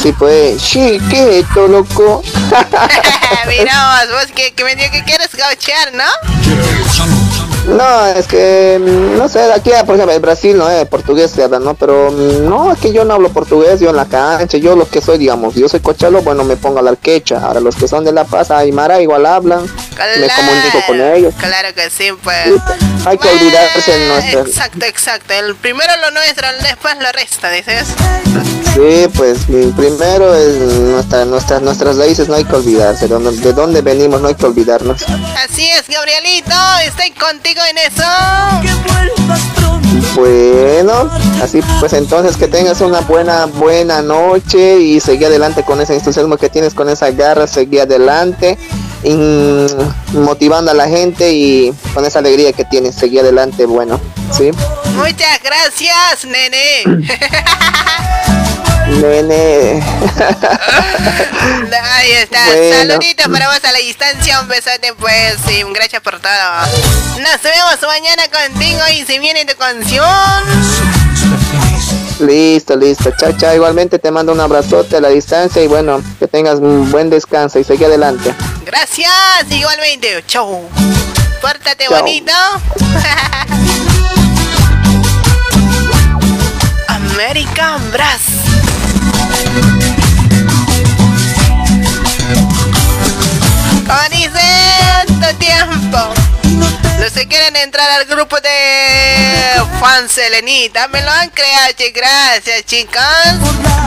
Sí, 0.00 0.12
pues, 0.12 0.62
chiquito, 0.62 1.66
loco. 1.68 2.22
Mira 3.48 4.06
vos, 4.06 4.20
vos 4.20 4.32
que, 4.34 4.52
que 4.52 4.64
me 4.64 4.76
dijo 4.76 4.90
que 4.92 5.02
quieres 5.04 5.28
cauchear, 5.36 5.92
¿no? 5.92 6.04
No, 7.66 8.06
es 8.06 8.26
que, 8.26 8.80
mm, 8.80 9.18
no 9.18 9.28
sé, 9.28 9.52
aquí, 9.52 9.70
por 9.86 9.94
ejemplo, 9.94 10.12
en 10.12 10.22
Brasil, 10.22 10.56
¿no? 10.56 10.68
Eh, 10.68 10.84
portugués 10.86 11.30
se 11.30 11.44
habla, 11.44 11.60
¿no? 11.60 11.74
Pero 11.74 12.10
mm, 12.10 12.48
no, 12.48 12.72
es 12.72 12.78
que 12.78 12.92
yo 12.92 13.04
no 13.04 13.14
hablo 13.14 13.28
portugués, 13.28 13.80
yo 13.80 13.90
en 13.90 13.96
la 13.96 14.06
cancha, 14.06 14.58
yo 14.58 14.74
lo 14.74 14.88
que 14.88 15.00
soy, 15.00 15.18
digamos, 15.18 15.54
yo 15.54 15.68
soy 15.68 15.80
cochalo, 15.80 16.22
bueno, 16.22 16.42
me 16.44 16.56
pongo 16.56 16.80
a 16.80 16.82
la 16.82 16.96
quecha. 16.96 17.40
Ahora 17.44 17.60
los 17.60 17.76
que 17.76 17.86
son 17.86 18.04
de 18.04 18.12
La 18.12 18.24
Paz, 18.24 18.50
Aymara, 18.50 19.00
igual 19.00 19.26
hablan, 19.26 19.62
me 19.62 20.28
comunico 20.28 20.78
con 20.86 21.00
ellos. 21.00 21.34
Claro 21.38 21.74
que 21.74 21.88
sí, 21.88 22.10
pues. 22.22 22.60
Hay 23.04 23.18
que 23.18 23.28
olvidarse 23.28 23.90
de 23.90 24.08
nuestra... 24.08 24.40
Exacto, 24.42 24.86
exacto. 24.86 25.34
El 25.34 25.56
primero 25.56 25.92
lo 26.02 26.12
nuestro, 26.12 26.46
después 26.62 26.94
lo 27.00 27.10
resta, 27.12 27.50
dices. 27.50 27.88
Sí, 28.74 29.08
pues, 29.16 29.40
primero 29.76 30.34
es 30.34 30.54
nuestra, 30.54 31.24
nuestras, 31.24 31.62
nuestras 31.62 31.96
raíces, 31.96 32.28
no 32.28 32.34
hay 32.34 32.44
que 32.44 32.54
olvidarse, 32.54 33.06
de 33.06 33.14
dónde, 33.14 33.32
de 33.32 33.52
dónde 33.52 33.82
venimos, 33.82 34.20
no 34.20 34.28
hay 34.28 34.34
que 34.34 34.46
olvidarnos. 34.46 35.02
Así 35.44 35.68
es, 35.68 35.88
Gabrielito, 35.88 36.54
estoy 36.86 37.10
contigo 37.10 37.51
en 37.60 37.78
eso. 37.78 38.02
Bueno, 40.14 41.10
así 41.42 41.60
pues 41.80 41.92
entonces 41.94 42.36
que 42.36 42.46
tengas 42.46 42.80
una 42.82 43.00
buena, 43.00 43.46
buena 43.46 44.02
noche 44.02 44.78
y 44.78 45.00
seguí 45.00 45.24
adelante 45.24 45.62
con 45.62 45.80
ese 45.80 45.94
entusiasmo 45.94 46.36
que 46.36 46.50
tienes, 46.50 46.74
con 46.74 46.88
esa 46.90 47.10
garra, 47.10 47.46
seguí 47.46 47.78
adelante, 47.78 48.58
y, 49.04 49.66
motivando 50.12 50.70
a 50.70 50.74
la 50.74 50.86
gente 50.88 51.32
y 51.32 51.72
con 51.94 52.04
esa 52.04 52.18
alegría 52.18 52.52
que 52.52 52.64
tienes, 52.64 52.94
seguí 52.94 53.18
adelante, 53.18 53.64
bueno, 53.64 53.98
¿sí? 54.30 54.50
Muchas 54.96 55.42
gracias, 55.42 56.26
nene. 56.26 56.84
Nene. 59.00 59.82
Ahí 61.94 62.12
está. 62.12 62.44
Bueno. 62.46 62.76
Saluditos 62.76 63.28
para 63.28 63.48
vos 63.48 63.64
a 63.64 63.72
la 63.72 63.78
distancia. 63.78 64.40
Un 64.40 64.48
besote, 64.48 64.92
pues. 64.94 65.38
Y 65.50 65.62
un 65.64 65.72
gracias 65.72 66.02
por 66.02 66.20
todo. 66.20 66.30
Nos 67.18 67.42
vemos 67.42 67.78
mañana 67.82 68.24
contigo 68.28 68.80
y 68.94 69.04
se 69.04 69.18
viene 69.18 69.44
tu 69.44 69.56
canción. 69.56 70.01
Listo, 72.20 72.76
listo. 72.76 73.10
Chao, 73.18 73.32
chao. 73.36 73.54
Igualmente 73.54 73.98
te 73.98 74.10
mando 74.10 74.32
un 74.32 74.40
abrazote 74.40 74.96
a 74.96 75.00
la 75.00 75.08
distancia 75.08 75.62
y 75.62 75.66
bueno, 75.66 76.02
que 76.18 76.28
tengas 76.28 76.60
un 76.60 76.90
buen 76.90 77.10
descanso 77.10 77.58
y 77.58 77.64
seguí 77.64 77.84
adelante. 77.84 78.34
Gracias. 78.64 79.10
Igualmente. 79.50 80.24
Chau. 80.26 80.62
Pórtate 81.40 81.86
Chao. 81.88 82.00
bonito. 82.00 82.32
American 86.88 87.90
Brass. 87.90 88.22
Tu 95.22 95.38
tiempo. 95.38 96.21
Los 97.02 97.12
que 97.14 97.26
quieren 97.26 97.56
entrar 97.56 97.90
al 97.90 98.04
grupo 98.04 98.40
de 98.40 99.60
fans 99.80 100.12
Selenita, 100.12 100.86
me 100.86 101.02
lo 101.02 101.10
han 101.10 101.30
creado, 101.30 101.74
gracias 101.92 102.64
chicos. 102.64 103.02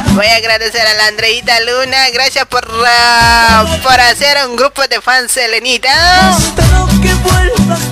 Voy 0.08 0.26
a 0.26 0.36
agradecer 0.36 0.86
a 0.86 0.94
la 0.96 1.08
Andreita 1.08 1.58
Luna, 1.62 2.10
gracias 2.10 2.46
por, 2.46 2.68
ah, 2.86 3.64
por 3.84 4.02
hacer 4.02 4.38
un 4.50 4.58
grupo 4.58 4.86
de 4.90 5.00
fans 5.00 5.32
Selenita. 5.32 5.90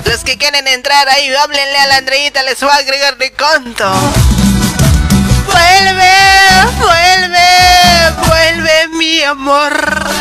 Los 0.04 0.24
que 0.24 0.36
quieren 0.36 0.68
entrar 0.68 1.08
ahí, 1.08 1.34
háblenle 1.34 1.78
a 1.78 1.86
la 1.86 1.96
Andreita, 1.96 2.42
les 2.42 2.60
voy 2.60 2.68
a 2.68 2.74
agregar 2.74 3.16
de 3.16 3.32
conto. 3.32 3.90
Vuelve, 5.46 6.12
vuelve, 6.80 7.48
vuelve 8.28 8.88
mi 8.88 9.22
amor. 9.22 10.04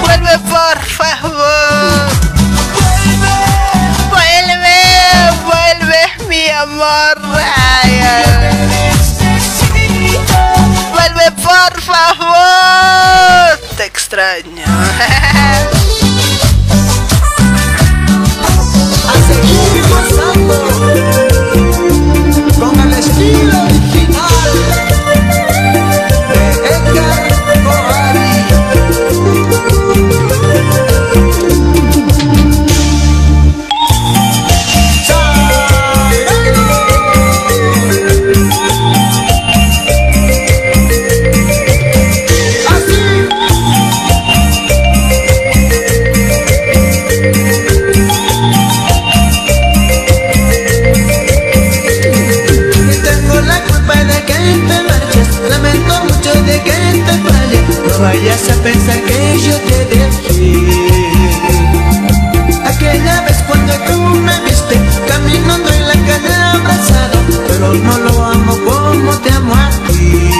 Vuelve 0.00 0.38
por 0.38 0.79
ay. 6.84 8.00
Vuelve 10.92 11.32
por 11.42 11.80
favor. 11.80 13.58
Te 13.76 13.84
extraño. 13.84 14.64
Con 22.58 22.80
el 22.80 22.92
estilo 22.94 23.69
vayas 58.62 58.88
a 58.88 58.92
pensar 58.92 59.00
que 59.02 59.38
yo 59.40 59.56
te 59.60 59.84
dejé 59.86 60.52
Aquella 62.64 63.20
vez 63.22 63.38
cuando 63.46 63.72
tú 63.86 64.00
me 64.20 64.40
viste 64.40 64.76
Caminando 65.08 65.70
en 65.72 65.88
la 65.88 65.94
calle 65.94 66.34
abrazado 66.34 67.18
Pero 67.48 67.74
no 67.74 67.98
lo 67.98 68.24
amo 68.24 68.58
como 68.64 69.12
te 69.18 69.30
amo 69.30 69.54
a 69.54 69.70
ti. 69.88 70.30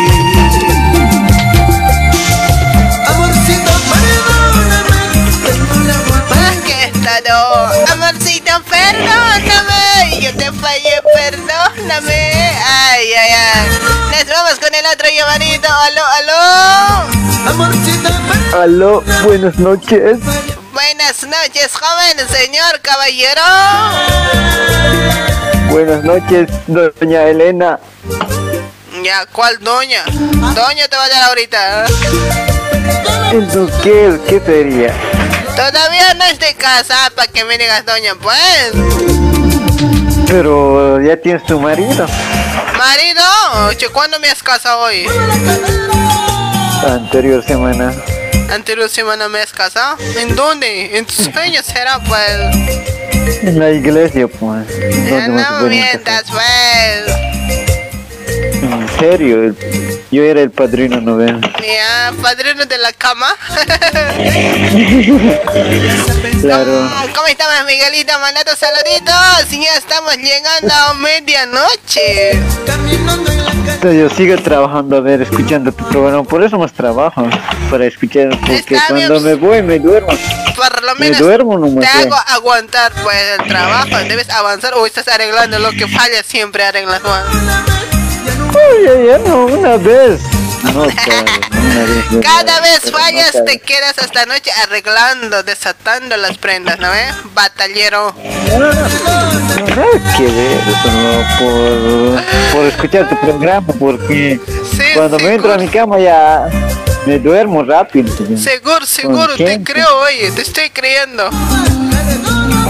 Amorcito, 3.07 3.73
perdóname 3.91 5.01
Tengo 5.45 5.77
la 5.87 5.95
culpa 5.95 6.37
que 6.65 6.85
estado 6.85 7.37
Amorcito, 7.93 8.53
perdóname 8.69 10.21
Yo 10.21 10.35
te 10.37 10.53
fallé, 10.53 11.01
perdóname. 11.15 12.53
Ay, 12.67 13.13
ay, 13.15 13.33
ay 13.55 13.90
vamos 14.43 14.59
con 14.59 14.75
el 14.75 14.87
otro 14.87 15.07
llamadito 15.09 15.69
Aló, 15.69 16.03
aló 16.19 16.33
Aló, 18.63 19.03
buenas 19.25 19.59
noches. 19.59 20.19
Buenas 20.73 21.23
noches, 21.25 21.73
joven 21.73 22.29
señor 22.29 22.81
caballero 22.81 23.43
Buenas 25.71 26.05
noches, 26.05 26.49
doña 26.67 27.25
Elena. 27.25 27.79
Ya, 29.05 29.27
¿cuál 29.27 29.59
doña? 29.61 30.05
Doña 30.07 30.89
te 30.89 30.97
va 30.97 31.05
a 31.05 31.09
dar 31.09 31.23
ahorita 31.29 31.87
Entonces, 33.33 33.77
¿qué, 33.83 34.21
qué 34.29 34.41
sería? 34.41 34.95
Todavía 35.55 36.15
no 36.15 36.25
estoy 36.25 36.55
casada 36.55 37.11
para 37.11 37.31
que 37.31 37.45
me 37.45 37.59
digas 37.59 37.85
doña, 37.85 38.15
pues 38.21 38.73
Pero 40.27 41.01
ya 41.03 41.17
tienes 41.17 41.45
tu 41.45 41.61
marido. 41.61 42.07
Marido, 42.81 43.23
¿cuándo 43.93 44.19
me 44.21 44.31
has 44.31 44.43
casado 44.43 44.81
hoy? 44.81 45.05
Anterior 46.89 47.45
semana. 47.45 47.93
Anterior 48.51 48.89
semana 48.89 49.29
me 49.29 49.39
has 49.39 49.53
casado. 49.53 49.99
¿En 50.19 50.35
dónde? 50.35 50.97
¿En 50.97 51.05
tus 51.05 51.17
sueños 51.17 51.67
será, 51.67 51.99
pues? 51.99 53.37
En 53.43 53.59
la 53.59 53.71
iglesia, 53.71 54.27
pues. 54.27 54.67
Ya 54.79 55.27
¿Dónde 55.27 55.43
más 55.43 55.61
no 55.61 55.69
mientas, 55.69 56.25
pues. 56.31 57.05
En 58.63 58.89
serio, 58.99 59.55
yo 60.11 60.23
era 60.25 60.41
el 60.41 60.51
padrino, 60.51 61.01
¿no 61.01 61.17
ven? 61.17 61.41
Ya, 61.41 62.13
padrino 62.23 62.65
de 62.67 62.79
la 62.79 62.93
cama. 62.93 63.35
Claro. 66.41 66.91
¿Cómo 67.15 67.27
estamos, 67.27 67.67
Miguelito? 67.67 68.13
Manda 68.19 68.43
tus 68.45 68.55
saluditos. 68.59 69.53
Y 69.53 69.63
ya 69.63 69.77
estamos 69.77 70.17
llegando 70.17 70.73
a 70.73 70.95
medianoche. 70.95 72.41
Yo 73.83 74.09
sigo 74.11 74.37
trabajando, 74.43 74.97
a 74.97 75.01
ver, 75.01 75.21
escuchando 75.23 75.71
tu 75.73 75.85
programa. 75.89 76.25
Por 76.25 76.43
eso 76.43 76.59
más 76.59 76.73
trabajo, 76.73 77.29
para 77.71 77.85
escuchar, 77.87 78.31
porque 78.41 78.55
Está 78.57 78.95
bien, 78.95 79.09
cuando 79.09 79.21
me 79.21 79.35
voy 79.35 79.63
me 79.63 79.79
duermo. 79.79 80.09
Por 80.57 80.83
lo 80.83 80.95
Me 80.95 81.01
menos 81.07 81.19
duermo 81.19 81.59
nomás. 81.59 81.85
te 81.85 81.99
ya. 81.99 82.01
hago 82.07 82.17
aguantar 82.29 82.93
pues 83.03 83.17
el 83.39 83.47
trabajo. 83.47 83.97
Debes 84.09 84.31
avanzar 84.31 84.73
o 84.75 84.87
estás 84.87 85.09
arreglando 85.09 85.59
lo 85.59 85.71
que 85.73 85.87
falla 85.89 86.23
siempre 86.23 86.65
arreglas. 86.65 87.01
Juan. 87.03 87.25
Uy, 88.51 89.07
ya, 89.07 89.19
no, 89.19 89.47
una 89.47 89.77
vez. 89.77 90.21
No, 90.63 90.87
Cada 92.23 92.61
vez 92.61 92.85
no 92.85 92.99
fallas, 92.99 93.33
te 93.47 93.59
quedas 93.59 93.99
hasta 93.99 94.27
noche 94.27 94.51
arreglando, 94.63 95.43
desatando 95.43 96.17
las 96.17 96.37
prendas, 96.39 96.79
¿no 96.79 96.91
ves? 96.91 97.15
Batallero. 97.35 98.15
Que 100.17 100.25
ver, 100.25 100.61
por, 101.39 102.23
por 102.53 102.67
escuchar 102.67 103.09
tu 103.09 103.17
programa, 103.21 103.73
porque 103.79 104.39
cuando 104.95 105.19
me 105.19 105.35
entro 105.35 105.55
a 105.55 105.59
mi 105.59 105.69
cama 105.69 105.99
ya 105.99 106.49
me 107.07 107.19
duermo 107.19 107.63
rápido. 107.63 108.13
Seguro, 108.37 108.85
seguro, 108.85 109.37
te 109.37 109.63
creo, 109.63 109.99
oye, 110.01 110.31
te 110.33 110.43
estoy 110.43 110.71
creyendo. 110.71 111.31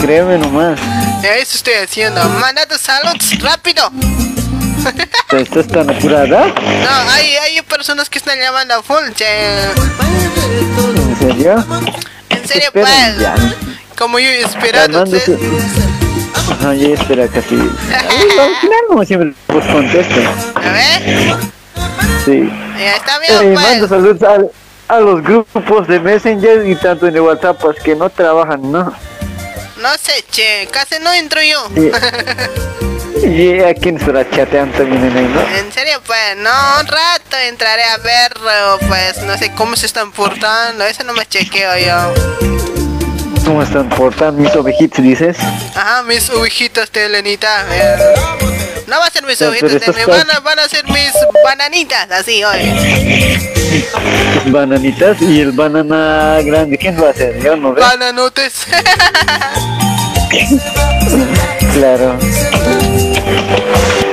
Créeme 0.00 0.38
nomás, 0.38 0.78
Eso 1.22 1.56
estoy 1.56 1.74
haciendo. 1.74 2.22
Manda 2.40 2.66
tus 2.66 2.80
saludos, 2.80 3.38
rápido. 3.40 3.90
¿Te 5.28 5.40
estás 5.42 5.66
tan 5.68 5.88
apurada? 5.90 6.46
No, 6.46 7.10
hay, 7.10 7.36
hay 7.36 7.62
personas 7.62 8.08
que 8.10 8.18
están 8.18 8.38
llamando 8.38 8.74
a 8.74 8.82
full. 8.82 9.04
¿En 9.06 9.14
serio? 11.18 11.64
En 12.30 12.48
serio, 12.48 12.70
pues. 12.72 13.18
ya. 13.18 13.34
Como 13.98 14.18
yo 14.18 14.28
esperando. 14.28 15.06
Su- 15.06 15.38
Ajá, 16.52 16.74
ya 16.74 16.88
espera 16.88 17.26
casi. 17.28 17.56
Final 18.60 18.80
como 18.88 19.04
siempre 19.04 19.32
pues 19.46 19.64
contesto. 19.66 20.20
A 20.56 20.60
ver, 20.72 21.36
Sí. 22.24 22.50
ya 22.78 22.96
está 22.96 23.16
Eh, 23.16 23.20
bien, 23.28 23.54
pues. 23.54 23.66
mando 23.66 23.88
saludos 23.88 24.22
al- 24.22 24.50
a, 24.88 25.00
los 25.00 25.22
grupos 25.22 25.86
de 25.86 26.00
Messenger 26.00 26.66
y 26.66 26.74
tanto 26.76 27.06
en 27.06 27.14
el 27.14 27.20
WhatsApp 27.22 27.58
pues 27.60 27.78
que 27.82 27.94
no 27.94 28.10
trabajan, 28.10 28.70
¿no? 28.72 28.92
No 29.80 29.88
sé, 30.02 30.24
che, 30.30 30.68
casi 30.70 30.96
no 31.02 31.12
entro 31.12 31.40
yo. 31.42 31.68
Sí. 31.74 31.90
Y 33.22 33.60
a 33.60 33.74
quién 33.74 33.96
estará 33.96 34.28
chateando 34.30 34.76
también 34.78 35.04
en 35.04 35.16
ahí, 35.16 35.24
¿no? 35.24 35.40
En 35.58 35.72
serio, 35.72 36.00
pues, 36.06 36.36
no, 36.38 36.50
un 36.80 36.86
rato 36.86 37.36
entraré 37.48 37.84
a 37.84 37.96
ver, 37.98 38.32
pues, 38.88 39.18
no 39.24 39.36
sé 39.36 39.52
cómo 39.54 39.76
se 39.76 39.86
están 39.86 40.10
portando, 40.12 40.84
eso 40.84 41.04
no 41.04 41.12
me 41.12 41.26
chequeo 41.26 41.76
yo. 41.78 42.14
¿Cómo 43.44 43.62
están 43.62 43.88
portando 43.90 44.40
mis 44.42 44.54
ovejitas, 44.54 45.02
dices? 45.04 45.36
Ajá, 45.74 46.02
mis 46.04 46.28
ovejitas 46.30 46.90
de 46.92 47.06
Elenita. 47.06 47.64
eh. 47.70 47.96
No 48.86 48.98
va 48.98 49.06
a 49.06 49.10
ser 49.10 49.24
mis 49.24 49.38
Pero 49.38 49.50
ovejitas, 49.50 49.94
de, 49.94 50.06
van, 50.06 50.30
a, 50.30 50.40
van 50.40 50.58
a 50.58 50.68
ser 50.68 50.84
mis 50.88 51.12
bananitas, 51.44 52.10
así, 52.10 52.42
oye. 52.42 53.38
Bananitas 54.46 55.20
y 55.22 55.40
el 55.40 55.52
banana 55.52 56.40
grande, 56.42 56.76
¿quién 56.78 57.00
va 57.00 57.08
a 57.08 57.10
hacer? 57.10 57.40
Yo 57.42 57.56
no 57.56 57.72
veo. 57.72 57.84
Bananotes. 57.84 58.66
Claro. 61.74 62.18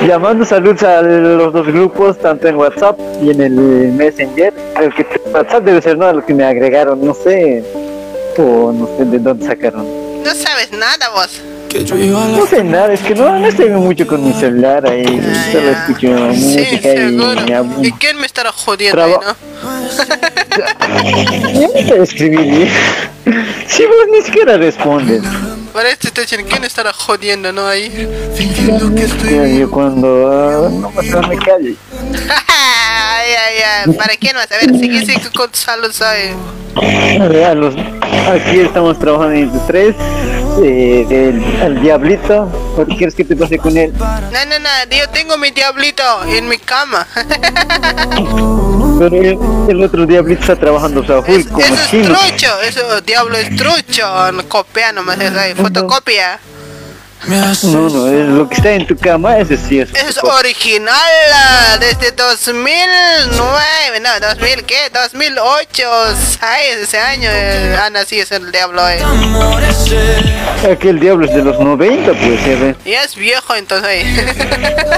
Llamando 0.07 0.45
saludos 0.45 0.84
a 0.84 1.01
los 1.01 1.51
dos 1.53 1.68
grupos, 1.68 2.18
tanto 2.19 2.47
en 2.47 2.55
WhatsApp 2.55 2.97
y 3.22 3.31
en 3.31 3.41
el 3.41 3.51
Messenger. 3.93 4.53
El 4.80 4.93
que 4.93 5.05
WhatsApp 5.34 5.64
debe 5.64 5.81
ser, 5.81 5.97
¿no? 5.97 6.05
A 6.05 6.14
lo 6.14 6.26
que 6.26 6.34
me 6.34 6.45
agregaron, 6.45 7.03
no 7.03 7.14
sé. 7.14 7.64
O 8.38 8.72
no 8.72 8.88
sé 8.97 9.05
de 9.05 9.19
dónde 9.19 9.45
sacaron. 9.45 9.85
no 10.23 10.34
sabes 10.34 10.72
nada, 10.72 11.09
vos. 11.14 11.41
No 12.38 12.45
sé 12.47 12.64
nada, 12.64 12.93
es 12.93 13.01
que 13.01 13.14
no, 13.14 13.38
no 13.38 13.45
estoy 13.47 13.69
mucho 13.69 14.07
con 14.07 14.23
mi 14.23 14.34
celular 14.34 14.88
ahí. 14.88 15.05
Solo 15.51 15.69
escucho 15.72 16.07
música 16.07 16.93
y 16.95 17.11
me 17.11 17.53
hablo. 17.55 17.84
¿Y 17.84 17.91
quién 17.93 18.18
me 18.19 18.26
estará 18.26 18.51
jodiendo 18.51 18.95
Traba- 18.97 19.35
ahí, 19.61 21.53
no? 21.53 21.59
Yo 21.61 21.68
sé 21.88 22.01
escribir. 22.03 22.69
Si 23.68 23.84
vos 23.85 23.95
ni 24.11 24.22
siquiera 24.22 24.57
respondes. 24.57 25.22
Para 25.78 25.91
este 25.91 26.10
te 26.10 26.22
dicen, 26.22 26.44
¿quién 26.49 26.64
estará 26.64 26.91
jodiendo, 26.91 27.54
no? 27.54 27.68
Ahí. 27.68 27.91
Yo, 29.30 29.45
yo 29.45 29.70
cuando 29.70 30.28
ah, 30.28 30.70
no 30.72 30.90
no 30.90 31.28
me 31.28 31.38
callo. 31.38 31.76
ay, 32.48 33.30
ay, 33.30 33.86
ay. 33.86 33.94
¿Para 33.94 34.16
quién 34.16 34.36
más? 34.36 34.52
A 34.52 34.56
ver, 34.56 34.76
sigue, 34.80 35.06
sigue 35.06 35.30
con 35.36 35.54
a 37.45 37.54
los- 37.54 37.76
aquí 37.76 38.62
estamos 38.62 38.98
trabajando 38.98 39.36
entre 39.36 39.60
tres. 39.68 39.95
Eh, 40.60 41.06
el, 41.10 41.62
al 41.62 41.82
diablito, 41.82 42.46
¿por 42.76 42.88
qué 42.88 42.96
quieres 42.98 43.14
que 43.16 43.24
te 43.24 43.36
pase 43.36 43.58
con 43.60 43.78
él? 43.78 43.94
No, 43.98 44.46
no, 44.46 44.60
no, 44.60 44.70
yo 44.90 45.08
tengo 45.10 45.38
mi 45.38 45.52
diablito 45.52 46.04
en 46.26 46.48
mi 46.48 46.58
cama. 46.58 47.06
Pero 49.00 49.16
el, 49.16 49.38
el 49.70 49.84
otro 49.84 50.06
diablito 50.08 50.42
está 50.42 50.56
trabajando 50.56 51.02
o 51.02 51.06
sea, 51.06 51.22
full 51.22 51.44
como 51.46 51.60
Eso 51.60 51.74
es 51.76 51.90
chino. 51.92 52.18
trucho, 52.18 52.62
eso 52.62 53.02
diablo 53.02 53.38
es 53.38 53.56
trucho. 53.56 54.08
Copia 54.48 54.92
nomás, 54.92 55.20
eso 55.20 55.40
ahí, 55.40 55.54
fotocopia. 55.54 56.40
No, 56.44 56.57
no, 57.28 58.08
es 58.08 58.28
lo 58.30 58.48
que 58.49 58.56
está 58.56 58.72
en 58.72 58.88
tu 58.88 58.95
cama, 58.98 59.38
ese 59.38 59.58
sí 59.58 59.80
es. 59.80 59.90
Es 59.94 60.18
original 60.24 60.95
ah, 61.34 61.78
desde 61.80 62.12
2009, 62.12 63.99
no, 64.02 64.20
2000, 64.20 64.64
¿qué? 64.66 64.90
2008, 64.94 65.84
6, 66.40 66.41
ese 66.84 66.99
año 66.99 67.30
eh, 67.32 67.78
ha 67.82 67.90
nacido 67.90 68.24
ese 68.24 68.40
diablo. 68.40 68.88
Eh. 68.90 68.99
Aquel 70.72 70.99
diablo 70.99 71.26
es 71.26 71.34
de 71.34 71.44
los 71.44 71.60
90, 71.60 72.12
pues, 72.14 72.45
ya 72.45 72.56
ves. 72.64 72.76
Ya 72.86 73.04
es 73.04 73.16
viejo 73.16 73.56
entonces. 73.56 73.90
eh. 73.91 74.36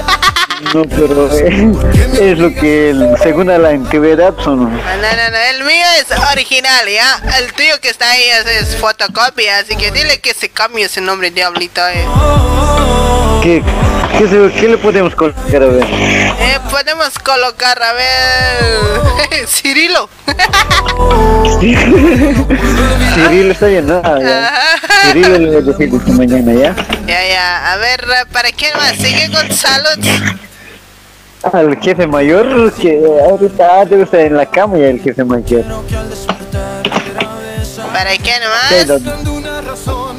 No, 0.74 0.84
pero 0.84 1.26
eh, 1.34 1.72
es 2.20 2.38
lo 2.38 2.52
que, 2.54 2.90
el- 2.90 3.16
según 3.22 3.48
a 3.50 3.56
la 3.56 3.70
antigüedad, 3.70 4.34
son. 4.44 4.64
No, 4.64 4.68
no, 4.68 5.30
no, 5.30 5.36
el 5.54 5.64
mío 5.64 5.86
es 5.98 6.06
original, 6.32 6.86
¿ya? 6.86 7.18
El 7.38 7.50
tuyo 7.54 7.80
que 7.80 7.88
está 7.88 8.10
ahí 8.10 8.22
es, 8.24 8.46
es 8.46 8.76
fotocopia, 8.76 9.56
así 9.60 9.74
que 9.76 9.90
dile 9.90 10.20
que 10.20 10.34
se 10.34 10.50
cambie 10.50 10.84
ese 10.84 11.00
nombre 11.00 11.30
diablito. 11.30 11.80
Eh. 11.88 12.04
¿Qué, 13.42 13.62
qué, 14.18 14.28
se- 14.28 14.52
qué 14.60 14.68
le 14.68 14.76
podemos 14.78 15.14
colocar 15.14 15.62
a 15.62 15.66
ver? 15.66 15.84
Eh, 15.84 16.58
podemos 16.70 17.18
colocar, 17.18 17.82
a 17.82 17.92
ver, 17.94 19.46
Cirilo. 19.46 20.08
Cirilo 23.14 23.52
está 23.52 23.66
bien, 23.66 23.86
¿no? 23.86 24.02
Cirilo 25.02 25.38
le 25.38 25.46
voy 25.46 25.56
a 25.56 25.60
decir 25.62 25.90
esta 25.94 26.12
mañana, 26.12 26.52
¿ya? 26.52 26.74
Ya, 27.06 27.28
ya, 27.28 27.72
a 27.72 27.76
ver, 27.76 28.06
¿para 28.32 28.50
quién 28.52 28.72
más? 28.76 28.92
Sigue 28.96 29.30
con 29.32 29.50
salud. 29.54 30.04
Al 31.52 31.78
jefe 31.80 32.06
mayor, 32.06 32.72
que 32.74 33.00
ahorita 33.28 33.84
debe 33.86 34.02
estar 34.02 34.20
en 34.20 34.36
la 34.36 34.44
cama 34.46 34.76
ya 34.76 34.88
el 34.88 35.00
jefe 35.00 35.24
mayor. 35.24 35.64
¿Para 37.92 38.10
quién 38.18 38.42
más? 38.48 38.86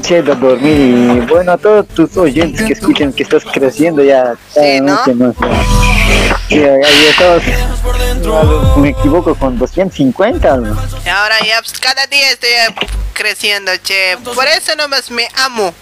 Ido 0.10 0.34
a 0.34 0.36
dormir 0.36 0.78
y 0.78 1.20
bueno, 1.28 1.54
a 1.54 1.58
todos 1.58 1.88
tus 1.88 2.18
oyentes 2.18 2.62
que 2.62 2.74
escuchan 2.74 3.14
que 3.14 3.24
estás 3.24 3.46
creciendo 3.46 4.04
ya. 4.04 4.36
mucho 4.56 5.16
más, 5.16 5.36
ya. 5.40 6.58
Ya, 6.58 6.58
ya, 6.58 6.82
ya 6.82 7.10
estabas, 7.10 7.44
no, 8.22 8.78
me 8.78 8.90
equivoco, 8.90 9.34
con 9.36 9.58
250. 9.58 10.58
¿no? 10.58 10.78
Y 11.06 11.10
ahora 11.10 11.36
ya, 11.46 11.62
pues, 11.62 11.80
cada 11.80 12.08
día 12.08 12.32
estoy 12.32 12.50
eh, 12.50 12.76
creciendo, 13.14 13.72
che. 13.84 14.18
Por 14.36 14.48
eso 14.48 14.76
nomás 14.76 15.10
me 15.12 15.28
amo. 15.46 15.74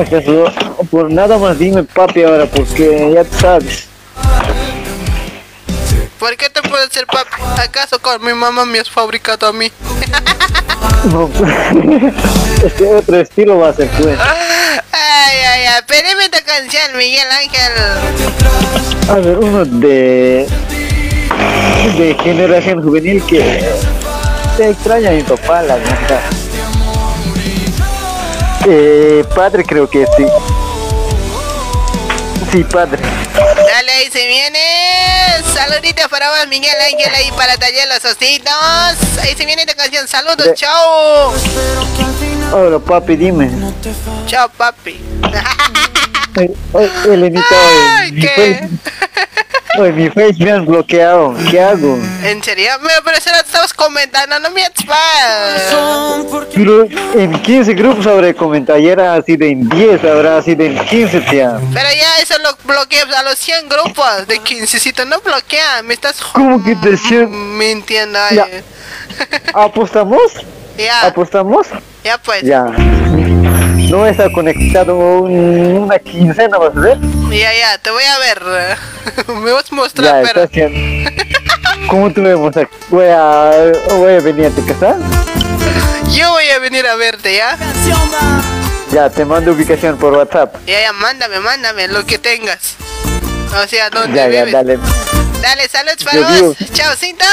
¿Acaso, 0.00 0.52
por 0.90 1.10
nada 1.10 1.36
más 1.36 1.58
dime 1.58 1.84
papi 1.84 2.22
ahora, 2.22 2.46
porque 2.46 3.12
ya 3.14 3.24
tú 3.24 3.38
sabes. 3.38 3.88
¿Por 6.20 6.36
qué 6.36 6.50
te 6.50 6.60
puedo 6.60 6.86
decir 6.86 7.06
papi? 7.06 7.42
¿Acaso 7.62 7.98
con 7.98 8.22
mi 8.22 8.34
mamá 8.34 8.66
me 8.66 8.78
has 8.78 8.90
fabricado 8.90 9.48
a 9.48 9.52
mí? 9.52 9.72
No, 11.12 11.30
este 12.64 12.94
otro 12.94 13.18
estilo 13.18 13.58
va 13.58 13.70
a 13.70 13.72
ser 13.72 13.88
pues. 13.88 14.18
Ay, 14.20 15.36
ay, 15.50 15.64
ay. 15.64 15.82
Pedime 15.86 16.28
tu 16.28 16.44
canción, 16.44 16.96
Miguel 16.96 17.26
Ángel. 17.30 17.72
A 19.08 19.14
ver, 19.14 19.38
uno 19.38 19.64
de 19.64 20.46
de 21.96 22.16
generación 22.22 22.82
juvenil 22.82 23.22
que 23.24 23.64
se 24.56 24.68
extraña 24.68 25.08
a 25.08 25.12
mi 25.12 25.22
papá, 25.22 25.62
la 25.62 25.76
verdad. 25.76 26.20
Eh, 28.66 29.24
padre 29.34 29.64
creo 29.64 29.88
que 29.88 30.04
sí. 30.16 30.26
Sí, 32.50 32.64
padre. 32.64 33.00
Dale, 33.34 33.92
ahí 33.92 34.10
se 34.10 34.26
viene. 34.26 34.58
Saluditos 35.54 36.08
para 36.08 36.30
vos, 36.30 36.48
Miguel 36.48 36.74
Ángel, 36.92 37.14
ahí 37.14 37.30
para 37.36 37.56
tallar 37.56 37.86
los 37.88 38.04
ositos. 38.04 38.52
Ahí 39.22 39.34
se 39.36 39.46
viene 39.46 39.64
tu 39.66 39.74
canción. 39.76 40.08
Saludos, 40.08 40.46
De- 40.46 40.54
chao. 40.54 41.32
Ahora, 42.52 42.78
papi, 42.80 43.14
dime. 43.16 43.50
Chao, 44.26 44.48
papi. 44.48 45.00
Elenita, 47.06 47.44
ay, 47.98 48.12
mi, 48.12 48.20
¿qué? 48.20 48.68
face, 49.76 49.92
mi 49.92 50.10
face 50.10 50.34
me 50.38 50.50
han 50.50 50.66
bloqueado. 50.66 51.34
¿Qué 51.50 51.60
hago? 51.60 51.98
¿En 52.24 52.42
serio? 52.42 52.72
Me 52.82 53.02
parece 53.04 53.30
que 53.30 53.38
estabas 53.38 53.72
comentando, 53.72 54.38
no 54.38 54.50
me. 54.50 54.62
Pero 56.54 56.84
en 57.14 57.40
15 57.42 57.72
grupos 57.74 58.06
habré 58.06 58.34
comentado. 58.34 58.78
Ayer 58.78 58.98
era 58.98 59.14
así 59.14 59.36
de 59.36 59.50
en 59.50 59.68
10, 59.68 60.04
habrá 60.04 60.38
así 60.38 60.54
de 60.54 60.66
en 60.66 60.78
15, 60.78 61.20
tía. 61.22 61.58
Pero 61.72 61.88
ya 61.88 62.18
eso 62.20 62.34
lo 62.38 62.56
bloqueé 62.64 63.02
a 63.02 63.22
los 63.22 63.38
100 63.38 63.68
grupos 63.68 64.26
de 64.26 64.38
15. 64.38 64.92
No 65.06 65.20
bloquea, 65.20 65.82
me 65.84 65.94
estás 65.94 66.20
¿Cómo 66.20 66.62
que 66.62 66.74
te 66.76 66.96
siento? 66.96 67.30
mintiendo. 67.30 68.18
ay. 68.18 68.36
Ya. 68.36 68.46
¿Apostamos? 69.54 70.20
Ya, 70.76 71.06
¿Apostamos? 71.06 71.66
ya 72.04 72.18
pues. 72.18 72.42
Ya. 72.42 72.66
No 73.88 74.06
está 74.06 74.30
conectado 74.32 74.96
un- 74.96 75.78
una 75.78 75.98
quincena, 75.98 76.58
¿vas 76.58 76.76
a 76.76 76.80
ver? 76.80 76.98
Ya, 77.30 77.52
ya, 77.54 77.78
te 77.78 77.90
voy 77.90 78.04
a 78.04 78.18
ver. 78.18 78.42
me 79.42 79.52
vas 79.52 79.64
a 79.70 79.74
mostrar, 79.74 80.24
Ya, 80.24 80.32
pero. 80.32 80.70
¿Cómo 81.88 82.12
tú 82.12 82.20
me 82.20 82.34
vas 82.34 82.56
a... 82.56 82.68
Voy 82.88 83.06
a, 83.06 83.72
voy 83.96 84.12
a 84.14 84.20
venir 84.20 84.46
a 84.46 84.50
tu 84.50 84.64
casa? 84.66 84.96
Yo 86.12 86.30
voy 86.30 86.48
a 86.50 86.58
venir 86.60 86.86
a 86.86 86.94
verte, 86.94 87.36
¿ya? 87.36 87.56
Ya, 88.92 89.08
te 89.10 89.24
mando 89.24 89.52
ubicación 89.52 89.96
por 89.96 90.12
WhatsApp. 90.12 90.54
Ya, 90.66 90.80
ya, 90.82 90.92
mándame, 90.92 91.40
mándame 91.40 91.88
lo 91.88 92.04
que 92.06 92.18
tengas. 92.18 92.74
O 93.62 93.66
sea, 93.66 93.90
¿dónde 93.90 94.16
Ya, 94.16 94.28
ya, 94.28 94.44
vives? 94.44 94.52
dale. 94.52 94.78
Dale, 95.42 95.68
saludos 95.68 96.04
para 96.04 96.20
vos. 96.40 96.56
Chaucito. 96.72 97.24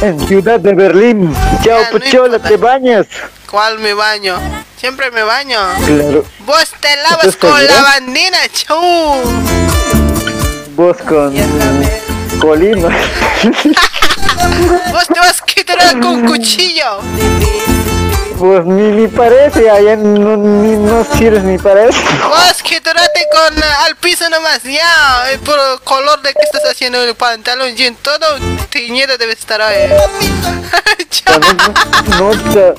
En 0.00 0.20
Ciudad 0.26 0.60
de 0.60 0.72
Berlín. 0.74 1.34
Chao, 1.64 1.80
Ya, 1.80 1.90
no 1.90 1.98
Pochola, 1.98 2.38
¿te 2.38 2.56
bañas? 2.56 3.06
¿Cuál 3.50 3.78
me 3.80 3.92
baño? 3.92 4.38
Siempre 4.78 5.10
me 5.10 5.22
baño. 5.22 5.58
Claro. 5.86 6.24
Vos 6.40 6.70
te 6.80 6.96
lavas 6.96 7.24
¿Estás 7.24 7.36
con 7.36 7.56
segura? 7.58 7.74
lavandina, 7.74 8.38
chu. 8.52 8.74
Vos 10.76 10.96
con... 11.08 11.34
Colima. 12.40 12.88
Vos 14.92 15.06
te 15.12 15.18
vas 15.20 15.40
a 15.40 15.44
quitar 15.46 16.00
con 16.00 16.26
cuchillo. 16.26 17.00
Pues 18.38 18.66
ni, 18.66 18.82
ni 18.90 19.08
parece, 19.08 19.70
allá 19.70 19.96
no, 19.96 20.36
ni, 20.36 20.76
no 20.76 21.02
sirves 21.16 21.42
ni 21.42 21.56
para 21.56 21.86
eso. 21.86 21.98
Vos 22.28 22.62
quédate 22.62 23.26
con 23.32 23.56
eh, 23.58 23.62
al 23.86 23.96
piso 23.96 24.28
nomás, 24.28 24.62
ya. 24.62 25.32
eh, 25.32 25.38
Por 25.38 25.58
el 25.58 25.80
color 25.80 26.20
de 26.20 26.34
que 26.34 26.42
estás 26.42 26.70
haciendo 26.70 27.02
el 27.02 27.14
pantalón, 27.14 27.74
jean, 27.74 27.94
todo 28.02 28.26
teñido 28.68 29.16
debe 29.16 29.32
estar 29.32 29.62
ahí. 29.62 29.88
No, 32.18 32.30
no, 32.30 32.74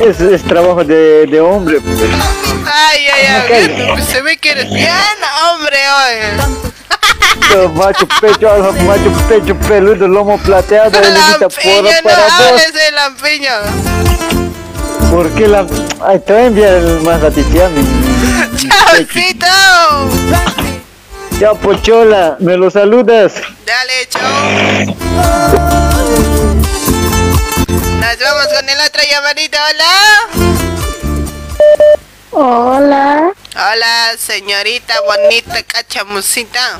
es, 0.00 0.20
es 0.20 0.42
trabajo 0.42 0.84
de, 0.84 1.26
de 1.26 1.40
hombre. 1.40 1.80
pues. 1.80 1.98
Ay, 2.72 3.06
ay, 3.08 3.26
ay, 3.96 4.02
se 4.02 4.22
ve 4.22 4.36
que 4.36 4.50
eres 4.50 4.68
bien 4.70 4.90
hombre 5.52 5.78
hoy. 5.88 6.16
Macho 7.74 8.06
pecho, 8.20 8.48
macho 8.86 9.12
pecho 9.28 9.56
peludo, 9.68 10.06
lomo 10.06 10.38
plateado, 10.38 10.98
Elenita, 10.98 11.48
porra 11.48 11.82
Lampiño, 11.82 11.82
no 11.82 12.02
para 12.02 12.36
hables 12.36 12.72
de 12.72 12.92
lampiño. 12.92 13.50
¿Por 15.10 15.28
qué 15.30 15.48
la...? 15.48 15.66
Ay, 16.04 16.20
te 16.20 16.32
voy 16.32 16.42
a 16.42 16.46
enviar 16.46 16.72
el 16.74 17.00
más 17.00 17.20
ratito, 17.20 17.68
mi... 17.70 18.68
Chaucito. 18.68 19.46
Ya, 21.40 21.54
Pochola, 21.54 22.36
me 22.38 22.56
lo 22.56 22.70
saludas. 22.70 23.32
Dale, 23.66 24.08
chao. 24.08 25.79
Vamos 28.22 28.48
con 28.48 28.68
el 28.68 28.78
otro 28.86 29.02
llamadito, 29.10 29.56
hola. 29.70 29.94
Hola. 32.32 33.32
Hola, 33.54 34.16
señorita 34.18 34.94
bonita 35.00 35.62
cachamusita. 35.62 36.78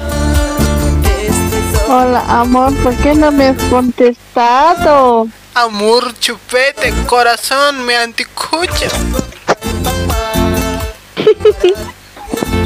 Hola, 1.89 2.23
amor, 2.29 2.77
¿por 2.83 2.95
qué 2.97 3.15
no 3.15 3.33
me 3.33 3.49
has 3.49 3.63
contestado? 3.71 5.29
Amor, 5.55 6.13
chupete, 6.19 6.93
corazón, 7.07 7.87
me 7.87 7.97
anticucha. 7.97 8.89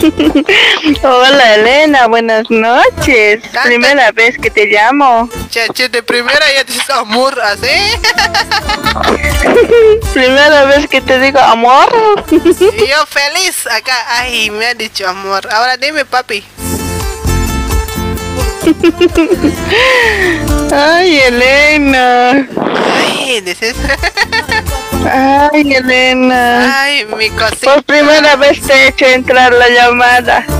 Hola, 1.03 1.55
Elena, 1.55 2.07
buenas 2.09 2.51
noches. 2.51 3.43
Primera 3.65 4.13
vez 4.13 4.37
que 4.37 4.51
te 4.51 4.67
llamo. 4.67 5.31
Chache, 5.49 5.89
de 5.89 6.03
primera 6.03 6.45
ya 6.55 6.65
dices 6.65 6.91
amor, 6.91 7.41
¿así? 7.41 7.69
Primera 10.13 10.65
vez 10.65 10.89
que 10.89 11.01
te 11.01 11.19
digo 11.21 11.39
amor. 11.39 11.89
Yo 12.31 13.07
feliz 13.07 13.67
acá. 13.67 13.95
Ay, 14.19 14.51
me 14.51 14.67
ha 14.67 14.75
dicho 14.75 15.09
amor. 15.09 15.49
Ahora 15.51 15.79
dime, 15.79 16.05
papi. 16.05 16.45
Ay, 20.71 21.19
Elena. 21.21 22.47
Ay, 22.95 23.41
dices. 23.41 23.75
Ay, 25.11 25.75
Elena. 25.75 26.83
Ay, 26.83 27.05
mi 27.17 27.31
cosita. 27.31 27.75
Por 27.75 27.83
primera 27.85 28.37
vez 28.37 28.61
te 28.61 28.73
he 28.73 28.89
hecho 28.89 29.07
entrar 29.07 29.53
la 29.53 29.69
llamada. 29.69 30.45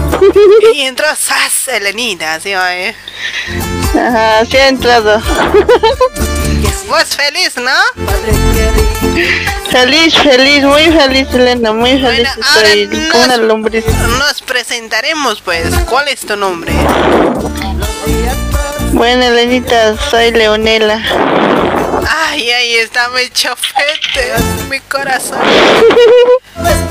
Y 0.75 0.83
entró 0.83 1.07
Sas, 1.17 1.69
Elenita, 1.69 2.41
¿sí? 2.41 2.55
oye? 2.55 2.95
Ajá, 3.95 4.45
sí 4.45 4.57
ha 4.57 4.69
entrado. 4.69 5.21
Vos 6.89 7.17
feliz, 7.17 7.57
¿no? 7.57 7.71
Feliz, 9.71 10.15
feliz, 10.17 10.65
muy 10.65 10.85
feliz, 10.85 11.29
Elena, 11.33 11.73
muy 11.73 12.01
feliz. 12.01 12.29
Estoy 12.39 13.09
como 13.11 13.25
una 13.25 13.37
lombriz. 13.39 13.85
Nos 14.19 14.43
presentaremos, 14.43 15.41
pues. 15.41 15.75
¿Cuál 15.89 16.09
es 16.09 16.21
tu 16.21 16.37
nombre? 16.37 16.73
Bueno, 18.93 19.25
Elenita, 19.25 19.97
soy 20.11 20.31
Leonela. 20.31 21.03
Ay, 22.09 22.51
ahí 22.51 22.75
está 22.77 23.09
mi 23.11 23.29
chofete, 23.31 24.33
mi 24.69 24.81
corazón. 24.81 25.39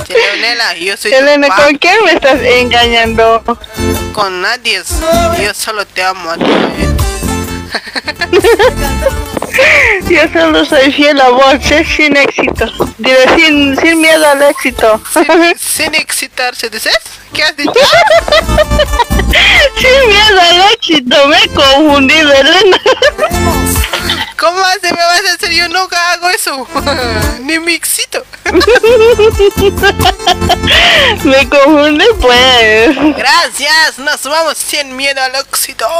Leonela, 0.07 0.75
yo 0.75 0.95
soy 0.97 1.11
tu 1.11 1.17
Elena, 1.17 1.47
pa- 1.47 1.55
¿con 1.63 1.75
quién 1.77 2.03
me 2.05 2.11
estás 2.13 2.39
engañando? 2.41 3.43
Con 4.13 4.41
nadie. 4.41 4.81
Yo 5.41 5.53
solo 5.53 5.85
te 5.87 6.03
amo 6.03 6.31
a 6.31 6.37
ti. 6.37 6.45
Yo 10.09 10.21
solo 10.33 10.65
soy 10.65 10.91
fiel 10.91 11.21
a 11.21 11.29
vos, 11.29 11.53
¿eh? 11.71 11.85
sin 11.85 12.17
éxito. 12.17 12.65
Digo, 12.97 13.17
sin, 13.35 13.79
sin 13.79 14.01
miedo 14.01 14.27
al 14.27 14.41
éxito. 14.43 14.99
Sin, 15.13 15.57
sin 15.59 15.95
excitarse, 15.95 16.69
¿dices? 16.69 16.97
¿Qué 17.33 17.43
has 17.43 17.55
dicho? 17.55 17.71
sin 19.77 20.09
miedo 20.09 20.41
al 20.41 20.61
éxito, 20.73 21.27
me 21.27 21.37
he 21.37 21.47
confundido, 21.49 22.33
Elena. 22.33 22.77
¿Cómo 24.37 24.59
así 24.59 24.81
me 24.83 24.91
vas 24.91 25.21
a 25.29 25.33
hacer? 25.35 25.51
Yo 25.51 25.67
nunca 25.69 26.11
hago 26.11 26.29
eso. 26.29 26.67
Ni 27.41 27.59
me 27.65 27.75
excito. 27.75 28.23
me 31.23 31.49
confundí, 31.49 32.05
pues. 32.19 32.95
Gracias, 33.17 33.99
nos 33.99 34.23
vamos 34.23 34.57
sin 34.57 34.95
miedo 34.95 35.21
al 35.21 35.35
éxito. 35.35 35.85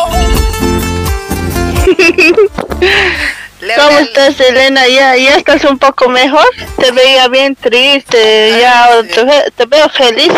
¿Cómo 3.75 3.97
estás, 3.99 4.39
Elena? 4.39 4.87
¿Ya, 4.87 5.15
¿Ya 5.15 5.35
estás 5.35 5.63
un 5.63 5.79
poco 5.79 6.09
mejor? 6.09 6.45
Te 6.77 6.91
veía 6.91 7.27
bien 7.29 7.55
triste, 7.55 8.59
ya 8.59 9.01
te, 9.03 9.51
te 9.51 9.65
veo 9.65 9.89
feliz. 9.89 10.33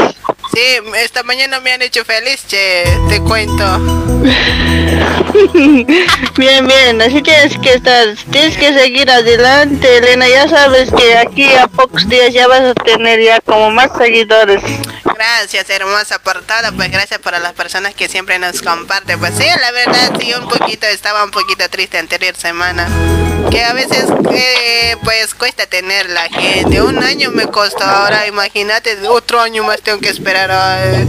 Sí, 0.54 0.62
esta 0.98 1.24
mañana 1.24 1.60
me 1.60 1.74
han 1.74 1.82
hecho 1.82 2.06
feliz, 2.06 2.46
che, 2.48 2.84
te 3.10 3.20
cuento. 3.22 3.66
bien, 6.38 6.68
bien, 6.68 7.02
así 7.02 7.22
tienes 7.22 7.58
que 7.60 7.74
estar, 7.74 8.08
tienes 8.32 8.58
que 8.58 8.74
seguir 8.74 9.10
adelante, 9.10 9.98
Elena. 9.98 10.28
Ya 10.28 10.48
sabes 10.48 10.92
que 10.92 11.18
aquí 11.18 11.52
a 11.54 11.68
pocos 11.68 12.08
días 12.08 12.34
ya 12.34 12.48
vas 12.48 12.62
a 12.62 12.74
tener 12.74 13.22
ya 13.22 13.40
como 13.42 13.72
más 13.72 13.92
seguidores. 13.98 14.62
Gracias, 15.16 15.70
hermosa, 15.70 16.20
por 16.20 16.42
todo. 16.44 16.74
Pues 16.76 16.92
gracias 16.92 17.20
para 17.20 17.40
las 17.40 17.54
personas 17.54 17.96
que 17.96 18.08
siempre 18.08 18.40
nos 18.40 18.62
comparten. 18.62 19.20
Pues 19.20 19.34
sí, 19.36 19.48
la 19.60 19.72
verdad, 19.72 20.14
sí, 20.20 20.34
un 20.34 20.48
poquito, 20.48 20.88
estaba 20.88 21.24
un 21.24 21.32
poquito 21.32 21.68
triste 21.70 21.98
anterior 21.98 22.36
semana. 22.36 22.88
Que 23.50 23.64
a 23.64 23.74
veces, 23.74 24.06
eh, 24.32 24.98
pues 25.04 25.36
cuesta 25.36 25.66
tener 25.68 26.10
la 26.10 26.28
gente. 26.30 26.82
Un 26.82 27.04
año 27.04 27.32
me 27.32 27.48
costó, 27.48 27.84
ahora 27.84 28.28
imagínate, 28.28 28.98
otro 29.08 29.40
año 29.40 29.64
más 29.64 29.82
tengo 29.82 30.00
que 30.00 30.10
esperar. 30.10 30.35
Ay. 30.36 31.08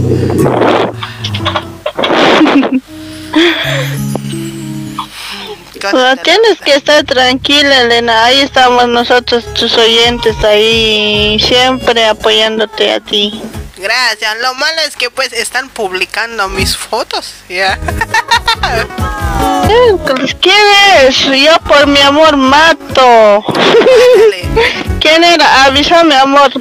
No, 5.93 6.17
tienes 6.17 6.59
que 6.63 6.73
estar 6.75 7.03
tranquila, 7.03 7.81
Elena. 7.81 8.25
Ahí 8.25 8.39
estamos 8.39 8.87
nosotros, 8.87 9.45
tus 9.53 9.77
oyentes, 9.77 10.35
ahí 10.43 11.37
siempre 11.39 12.05
apoyándote 12.05 12.93
a 12.93 12.99
ti. 12.99 13.41
Gracias, 13.77 14.37
lo 14.41 14.55
malo 14.55 14.81
es 14.87 14.95
que 14.95 15.11
pues 15.11 15.33
están 15.33 15.69
publicando 15.69 16.49
mis 16.49 16.75
fotos. 16.75 17.33
Ya. 17.49 17.77
Eh, 19.69 19.97
pues, 20.05 20.35
¿Quién 20.41 20.55
es? 21.01 21.17
Yo 21.17 21.59
por 21.67 21.87
mi 21.87 21.99
amor 21.99 22.37
mato. 22.37 23.43
¿Quién 25.01 25.23
era? 25.23 25.65
Avísame, 25.65 26.15
amor. 26.15 26.51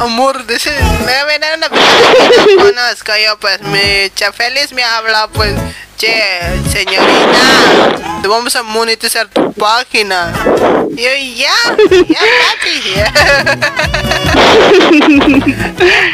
Amor, 0.00 0.46
dice, 0.46 0.70
me 1.06 1.12
va 1.12 1.20
a 1.20 1.24
venir 1.24 1.48
una 1.56 1.68
persona 1.70 2.14
que 2.14 2.54
no 2.54 2.64
conozco 2.64 3.12
yo, 3.24 3.38
pues 3.38 3.60
mi 3.62 4.10
chafelis 4.14 4.72
me 4.72 4.84
habla, 4.84 5.28
pues, 5.32 5.54
che, 5.96 6.22
señorita, 6.70 8.20
te 8.22 8.28
vamos 8.28 8.54
a 8.56 8.62
monetizar 8.62 9.26
tu 9.28 9.52
página. 9.52 10.32
Y 10.96 11.02
yo, 11.02 11.10
ya, 11.36 11.76
ya, 12.08 12.20
ya. 12.94 13.12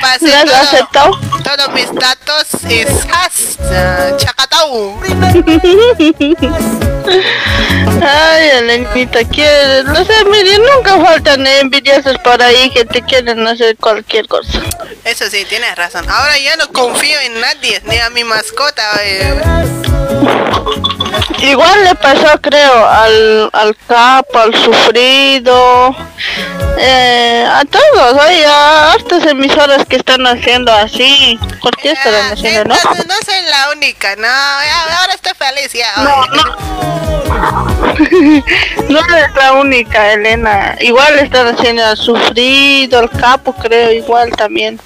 Pasé 0.01 0.29
¿Lo 0.29 0.35
has 0.37 0.45
todo- 0.45 0.55
aceptado? 0.57 1.11
Todos 1.43 1.69
mis 1.75 1.93
datos 1.95 2.47
y 2.69 2.85
¡zas! 2.85 3.59
Chacatau. 4.17 5.01
Ay, 8.05 8.49
Elenita, 8.59 9.21
quieres. 9.29 9.85
No 9.85 10.05
sé, 10.05 10.25
mire, 10.31 10.59
nunca 10.59 10.99
faltan 11.05 11.47
envidiosos 11.47 12.19
por 12.19 12.41
ahí 12.43 12.71
que 12.71 12.85
te 12.85 13.03
quieren 13.03 13.47
hacer 13.47 13.77
cualquier 13.77 14.27
cosa. 14.29 14.61
Eso 15.05 15.29
sí, 15.29 15.45
tienes 15.49 15.75
razón. 15.77 16.09
Ahora 16.09 16.39
ya 16.39 16.57
no 16.57 16.69
confío 16.73 17.19
en 17.21 17.41
nadie, 17.41 17.81
ni 17.85 17.99
a 17.99 18.11
mi 18.11 18.25
mascota. 18.25 18.83
eh. 19.03 19.41
Igual 21.43 21.85
le 21.85 21.95
pasó, 21.97 22.41
creo, 22.41 22.89
al, 22.89 23.51
al 23.53 23.77
capo, 23.89 24.39
al 24.39 24.55
sufrido, 24.55 25.95
eh, 26.79 27.45
a 27.51 27.65
todos. 27.65 28.19
Hay 28.21 28.43
a 28.45 28.93
hartas 28.93 29.27
emisoras 29.27 29.85
que 29.87 29.97
están 29.97 30.25
haciendo 30.27 30.73
así. 30.73 31.39
¿Por 31.61 31.77
qué 31.77 31.91
estarán 31.93 32.33
haciendo, 32.33 32.65
no? 32.65 32.75
No 32.75 33.15
soy 33.25 33.43
la 33.51 33.71
única, 33.73 34.15
no. 34.17 34.29
Ahora 34.29 35.15
estoy 35.15 35.33
feliz 35.37 35.73
ya. 35.73 35.93
No, 35.97 36.27
No 38.89 39.01
es 39.17 39.35
la 39.35 39.53
única, 39.55 40.13
Elena. 40.13 40.77
Igual 40.81 41.19
están 41.19 41.49
haciendo 41.49 41.85
al 41.85 41.97
sufrido, 41.97 43.01
al 43.01 43.11
capo, 43.11 43.53
creo, 43.53 43.91
igual 43.91 44.31
también. 44.31 44.79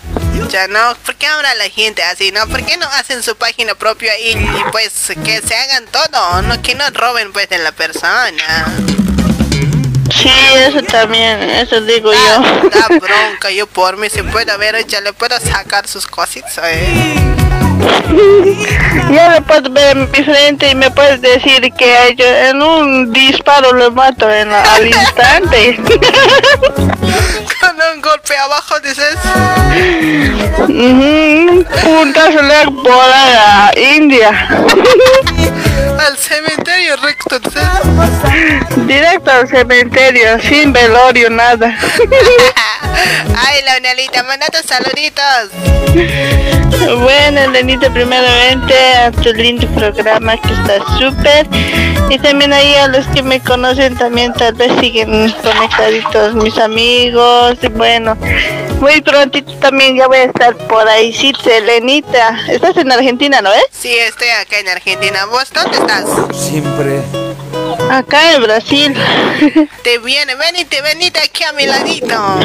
Ya 0.51 0.69
no, 0.69 0.95
¿por 1.05 1.15
qué 1.17 1.27
habla 1.27 1.55
la 1.55 1.69
gente 1.69 2.03
así, 2.03 2.31
no? 2.31 2.47
¿Por 2.49 2.65
qué 2.65 2.77
no 2.77 2.87
hacen 2.87 3.23
su 3.23 3.37
página 3.37 3.75
propia 3.75 4.19
y, 4.19 4.33
y, 4.33 4.65
pues 4.71 5.13
que 5.25 5.41
se 5.41 5.55
hagan 5.57 5.87
todo, 5.87 6.43
no 6.43 6.63
que 6.63 6.75
no 6.75 6.89
roben 6.91 7.33
pues 7.33 7.49
de 7.49 7.59
la 7.59 7.73
persona? 7.73 8.67
Sí, 10.21 10.31
eso 10.57 10.83
también, 10.83 11.41
eso 11.43 11.81
digo 11.81 12.11
Da 12.11 12.17
yo. 12.17 12.41
bronca, 13.01 13.51
yo 13.51 13.67
por 13.67 13.97
mí 13.97 14.09
si 14.11 14.23
puedo 14.23 14.57
ver, 14.59 14.87
ya 14.87 15.01
le 15.01 15.13
puedo 15.13 15.39
sacar 15.41 15.87
sus 15.87 16.07
cositas, 16.07 16.59
eh. 16.65 17.15
Ya 19.13 19.29
le 19.31 19.41
puedes 19.43 19.71
ver 19.73 19.97
en 19.97 20.11
mi 20.11 20.25
frente 20.25 20.71
y 20.71 20.75
me 20.75 20.91
puedes 20.91 21.21
decir 21.21 21.71
que 21.77 22.09
ellos 22.09 22.27
en 22.27 22.63
un 22.63 23.13
disparo 23.13 23.73
lo 23.73 23.91
mato 23.93 24.31
en 24.31 24.49
la- 24.51 24.63
al 24.75 24.87
instante. 24.87 25.77
Con 27.61 27.77
un 27.95 28.01
golpe 28.03 28.37
abajo 28.39 28.81
dices. 28.81 29.17
Ujú, 30.63 31.65
Puntazo 31.85 32.43
le 32.43 32.65
volar 32.67 33.39
a 33.39 33.71
India. 33.79 34.49
Al 35.99 36.17
cementerio 36.19 36.97
recto. 36.97 37.39
Directo 38.87 39.31
al 39.31 39.49
cementerio, 39.49 40.41
sin 40.41 40.73
velorio, 40.73 41.31
nada. 41.31 41.77
Ay, 43.37 43.63
la 43.65 43.79
Unelita, 43.79 44.23
manda 44.23 44.47
tus 44.47 44.63
saluditos. 44.63 45.51
Bueno, 47.01 47.41
Elenita, 47.41 47.91
primeramente 47.91 48.75
a 48.97 49.11
tu 49.11 49.33
lindo 49.33 49.67
programa 49.69 50.37
que 50.37 50.53
está 50.53 50.79
súper. 50.99 51.47
Y 52.11 52.19
también 52.19 52.53
ahí 52.53 52.75
a 52.75 52.89
los 52.89 53.07
que 53.09 53.23
me 53.23 53.41
conocen 53.41 53.97
también 53.97 54.33
tal 54.35 54.55
vez 54.55 54.71
siguen 54.81 55.33
conectaditos 55.43 56.35
mis 56.35 56.57
amigos. 56.59 57.57
Y 57.63 57.69
bueno, 57.69 58.17
muy 58.81 59.01
prontito 59.01 59.53
también 59.59 59.97
ya 59.97 60.07
voy 60.07 60.19
a 60.19 60.25
estar 60.25 60.57
por 60.69 60.87
ahí. 60.89 61.13
Sí, 61.13 61.33
Elenita. 61.45 62.39
Estás 62.49 62.77
en 62.77 62.91
Argentina, 62.93 63.41
¿no 63.41 63.53
es? 63.53 63.65
Sí, 63.71 63.95
estoy 63.95 64.29
acá 64.29 64.59
en 64.59 64.69
Argentina. 64.69 65.27
¿Vos 65.27 65.51
dónde 65.53 65.79
estás? 65.79 66.05
Siempre. 66.35 67.03
Acá 67.91 68.33
en 68.35 68.43
Brasil. 68.43 68.95
Te 69.83 69.99
viene, 69.99 70.35
venite, 70.35 70.83
venite 70.83 71.21
aquí 71.21 71.45
a 71.45 71.53
mi 71.53 71.67
ladito. 71.67 72.39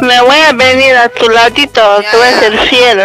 Me 0.00 0.20
voy 0.20 0.38
a 0.38 0.52
venir 0.52 0.94
a 0.96 1.08
tu 1.08 1.28
ladito, 1.28 2.02
te 2.10 2.16
voy 2.16 2.28
a 2.28 2.38
ser 2.38 2.58
fiel. 2.68 3.00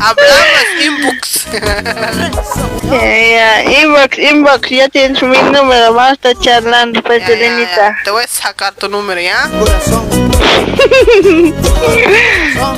Hablamos 0.00 0.64
inbox. 0.82 1.46
Ya, 2.84 3.00
ya, 3.00 3.80
inbox, 3.80 4.18
inbox, 4.18 4.68
ya 4.70 4.88
tienes 4.88 5.22
mi 5.22 5.36
número, 5.38 5.94
vamos 5.94 6.10
a 6.10 6.12
estar 6.12 6.38
charlando, 6.38 7.02
pues, 7.02 7.26
Elenita. 7.28 7.96
Te 8.04 8.10
voy 8.10 8.22
a 8.22 8.26
sacar 8.26 8.74
tu 8.74 8.88
número, 8.88 9.20
¿ya? 9.20 9.48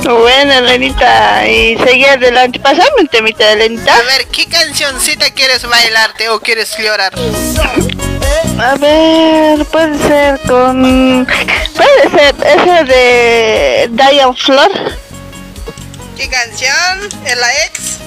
Bueno, 0.03 0.53
Elenita, 0.53 1.47
y 1.47 1.77
seguí 1.77 2.05
adelante. 2.05 2.59
Pasame 2.59 2.89
un 2.99 3.07
temita, 3.07 3.51
Elenita. 3.51 3.93
A 3.93 4.01
ver, 4.03 4.25
¿qué 4.27 4.45
cancioncita 4.47 5.29
quieres 5.31 5.63
bailarte 5.67 6.29
o 6.29 6.39
quieres 6.39 6.75
llorar? 6.87 7.13
A 8.59 8.75
ver, 8.75 9.65
puede 9.65 9.97
ser 10.07 10.39
con... 10.47 11.27
Puede 11.75 12.09
ser 12.11 12.35
ese 12.45 12.83
de 12.85 13.89
Diane 13.91 14.35
Flor. 14.35 14.71
¿Qué 16.15 16.29
canción? 16.29 17.09
¿Es 17.25 17.37
la 17.37 17.53
ex? 17.65 18.06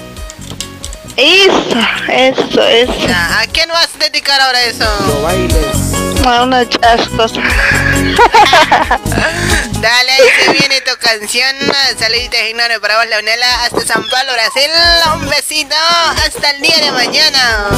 Eso, 1.17 1.77
eso, 2.09 2.63
eso. 2.63 3.07
Ya, 3.07 3.39
¿A 3.39 3.47
quién 3.47 3.69
vas 3.69 3.89
a 3.95 3.97
dedicar 3.99 4.39
ahora 4.41 4.61
eso? 4.63 4.85
A 6.25 6.43
unas 6.43 6.69
chascos. 6.69 7.33
Dale, 9.81 10.11
ahí 10.11 10.21
se 10.45 10.51
viene 10.53 10.81
tu 10.81 10.95
canción. 10.99 11.55
Saluditos 11.97 12.39
enormes 12.39 12.79
para 12.79 12.97
vos, 12.97 13.07
Leonela. 13.07 13.63
Hasta 13.63 13.81
San 13.81 14.07
Pablo, 14.07 14.31
Brasil. 14.33 14.69
Un 15.15 15.27
besito. 15.29 15.75
Hasta 16.25 16.51
el 16.51 16.61
día 16.61 16.77
de 16.77 16.91
mañana. 16.91 17.69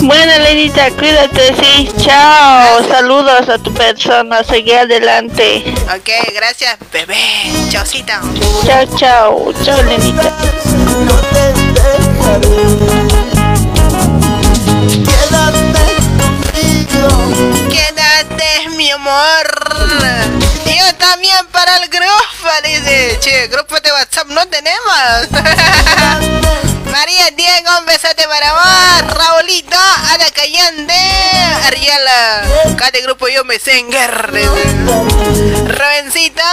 Bueno, 0.00 0.32
Elenita, 0.32 0.90
cuídate, 0.90 1.54
sí. 1.62 1.90
Chao. 1.98 2.86
Saludos 2.88 3.48
a 3.48 3.58
tu 3.58 3.72
persona. 3.72 4.42
Seguí 4.42 4.72
adelante. 4.72 5.72
Ok, 5.94 6.10
gracias, 6.34 6.76
bebé. 6.92 7.16
Chaucito. 7.70 8.12
Chao, 8.66 8.84
chao. 8.98 9.52
Chao, 9.64 9.78
Elenita. 15.22 15.84
Quédate, 17.70 18.68
mi 18.76 18.90
amor. 18.90 19.46
Yo 20.64 20.94
también 20.96 21.46
para 21.52 21.76
el 21.78 21.88
grupo, 21.88 22.48
dice. 22.64 23.18
Che, 23.20 23.48
grupo 23.48 23.78
de 23.80 23.92
WhatsApp 23.92 24.28
no 24.28 24.46
tenemos. 24.48 25.28
María 26.94 27.28
Diego, 27.32 27.70
un 27.80 27.86
besote 27.86 28.24
para 28.28 28.52
vos. 28.52 29.14
Raulito, 29.16 29.76
Ada 30.12 30.30
Callande, 30.30 30.94
Ariela. 31.66 32.44
Cada 32.76 33.00
grupo 33.00 33.26
yo 33.26 33.44
me 33.44 33.58
Senger. 33.58 34.30
Robencito, 35.66 36.44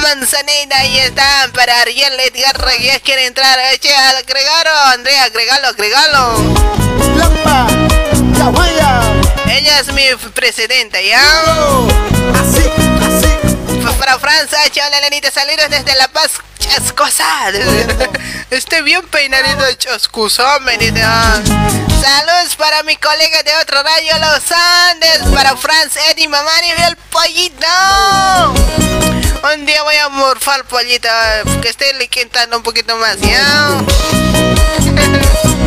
Manzanita, 0.00 0.78
ahí 0.78 0.98
está. 1.00 1.50
Para 1.52 1.80
Ariel 1.80 2.20
Edgar, 2.20 2.54
ya 2.80 3.00
quiere 3.00 3.26
entrar. 3.26 3.58
Che, 3.80 3.92
agregalo, 3.92 4.70
Andrea, 4.92 5.24
agregalo, 5.24 5.66
agregalo. 5.66 6.36
Ella 9.50 9.80
es 9.80 9.92
mi 9.92 10.04
presidenta, 10.34 11.00
¿ya? 11.02 11.20
Así, 12.40 12.62
así. 13.08 13.63
Para 13.98 14.18
Francia, 14.18 14.58
hola 14.86 15.00
Lenita, 15.00 15.30
saludos 15.30 15.66
desde 15.70 15.94
La 15.96 16.08
Paz, 16.08 16.32
Chascosa. 16.58 17.24
Estoy 18.50 18.82
bien 18.82 19.02
peinadito, 19.08 19.64
Chascosa, 19.74 20.58
menita. 20.60 21.42
Saludos 22.02 22.56
para 22.56 22.82
mi 22.82 22.96
colega 22.96 23.42
de 23.42 23.56
otro 23.56 23.82
rayo, 23.82 24.12
Los 24.18 24.44
Andes. 24.90 25.20
Para 25.34 25.56
Franz, 25.56 25.96
Eddie, 26.10 26.28
Mamani 26.28 26.66
y 26.66 26.82
el 26.82 26.96
pollito. 26.96 27.66
Un 29.54 29.66
día 29.66 29.82
voy 29.82 29.96
a 29.96 30.08
morfar 30.08 30.64
pollito, 30.64 31.08
que 31.62 31.68
esté 31.68 31.94
liquentando 31.94 32.56
un 32.56 32.62
poquito 32.62 32.96
más, 32.96 33.18
¿ya? 33.20 33.84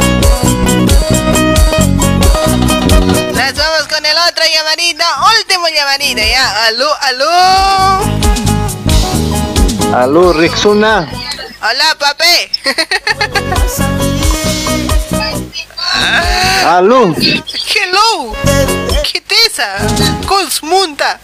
Nos 3.38 3.53
vamos 3.53 3.88
con 3.88 4.03
el 4.03 4.18
otro 4.27 4.43
llamadito, 4.51 5.03
último 5.38 5.68
llamadito, 5.68 6.22
ya. 6.22 6.65
Aló, 6.65 6.89
aló. 7.01 7.30
Aló, 9.95 10.34
Rixuna. 10.34 11.07
Hola, 11.61 11.95
papi. 11.99 12.49
Aló. 16.65 17.14
Hello. 17.15 18.35
¿Qué 19.11 19.22
te 19.22 19.35
esa? 19.45 19.77
Consmunta. 20.27 21.19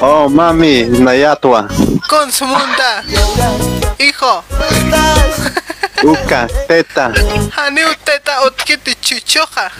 Oh, 0.00 0.28
mami, 0.28 0.84
Nayatua. 0.84 1.66
Consmunta. 2.08 3.02
Hijo. 3.98 4.44
Uca, 6.02 6.48
teta. 6.66 7.12
Aneu 7.56 7.94
teta 8.04 8.46
o 8.46 8.50
que 8.52 8.76
te 8.78 8.94
chuchoja. 8.94 9.70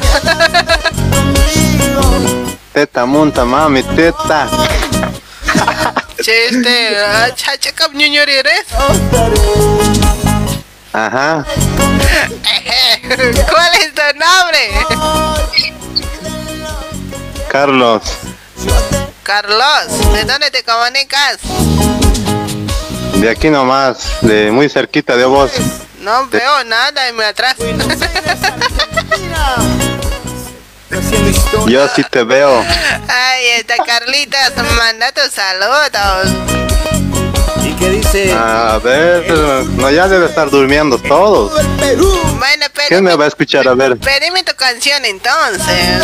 Teta, 2.72 3.06
monta, 3.06 3.44
mami, 3.44 3.82
teta. 3.82 4.48
Che, 6.22 6.46
este, 6.46 6.96
chacha 7.34 7.72
cap 7.72 7.92
ñuñori 7.94 8.32
eres. 8.36 8.66
Ajá. 10.92 11.44
¿Cuál 13.50 13.74
es 13.80 13.94
tu 13.94 14.02
nombre? 14.18 14.70
Carlos. 17.48 18.02
Carlos, 19.22 20.12
¿de 20.12 20.24
dónde 20.24 20.50
te 20.50 20.62
comunicas? 20.64 21.38
De 23.14 23.30
aquí 23.30 23.48
nomás, 23.48 24.20
de 24.20 24.50
muy 24.50 24.68
cerquita 24.68 25.16
de 25.16 25.24
vos. 25.24 25.52
No 26.00 26.26
veo 26.28 26.64
nada 26.64 27.08
y 27.08 27.12
me 27.12 27.24
atrás. 27.24 27.56
Yo 31.66 31.88
sí 31.88 32.02
te 32.10 32.24
veo. 32.24 32.64
Ay, 33.08 33.46
esta 33.58 33.76
Carlitas, 33.84 34.52
manda 34.76 35.12
tus 35.12 35.30
saludos. 35.30 35.90
A 38.36 38.78
ver, 38.82 39.30
no 39.76 39.90
ya 39.90 40.06
debe 40.08 40.26
estar 40.26 40.50
durmiendo 40.50 40.98
todos. 40.98 41.52
Bueno, 41.52 42.66
pues 42.74 42.88
¿Quién 42.88 43.04
me 43.04 43.14
va 43.14 43.24
a 43.24 43.28
escuchar? 43.28 43.66
A 43.68 43.74
ver, 43.74 43.96
Pedime 43.98 44.42
tu 44.42 44.54
canción 44.54 45.04
entonces. 45.04 46.02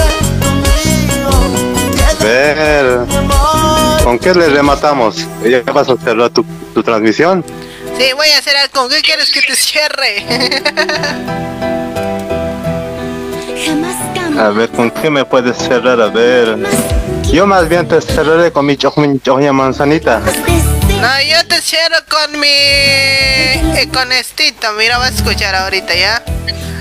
a 2.20 2.24
ver. 2.24 3.00
¿Con 4.04 4.18
qué 4.18 4.34
le 4.34 4.48
rematamos? 4.48 5.26
¿Ya 5.44 5.60
vas 5.72 5.88
a 5.88 5.96
cerrar 5.96 6.30
tu, 6.30 6.44
tu 6.74 6.82
transmisión? 6.82 7.44
Sí, 7.98 8.12
voy 8.14 8.28
a 8.28 8.38
hacer 8.38 8.56
algo. 8.56 8.72
¿Con 8.72 8.90
qué 8.90 9.00
quieres 9.00 9.30
que 9.30 9.40
te 9.42 9.56
cierre? 9.56 10.26
A 14.38 14.50
ver, 14.50 14.68
¿con 14.70 14.90
qué 14.90 15.08
me 15.08 15.24
puedes 15.24 15.56
cerrar? 15.56 16.00
A 16.00 16.08
ver. 16.08 16.58
Yo 17.32 17.46
más 17.46 17.68
bien 17.68 17.88
te 17.88 18.00
cerraré 18.00 18.52
con 18.52 18.66
mi 18.66 18.76
choña 18.76 19.18
choña 19.22 19.52
manzanita. 19.52 20.20
No, 20.20 21.22
yo 21.22 21.46
te 21.48 21.60
cierro 21.60 21.96
con 22.08 22.38
mi... 22.38 22.46
eh, 22.48 23.88
con 23.92 24.12
estito. 24.12 24.72
Mira, 24.74 24.98
vas 24.98 25.12
a 25.12 25.14
escuchar 25.14 25.54
ahorita, 25.54 25.94
¿ya? 25.94 26.22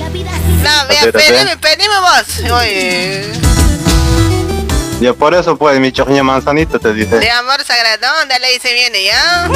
no, 0.00 0.10
mira, 0.12 0.32
ver, 0.88 0.98
a 0.98 1.04
ver. 1.04 1.12
pedime, 1.12 1.56
pedime 1.56 1.98
vos. 2.00 2.40
Oye, 2.60 3.30
Ya 5.00 5.14
por 5.14 5.34
eso 5.34 5.56
pues 5.56 5.80
mi 5.80 5.90
choña 5.92 6.22
manzanita 6.22 6.78
te 6.78 6.92
dice. 6.92 7.18
de 7.18 7.30
amor 7.30 7.62
sagradón, 7.64 8.28
dale 8.28 8.54
y 8.54 8.58
se 8.60 8.72
viene, 8.74 9.02
¿ya? 9.04 9.48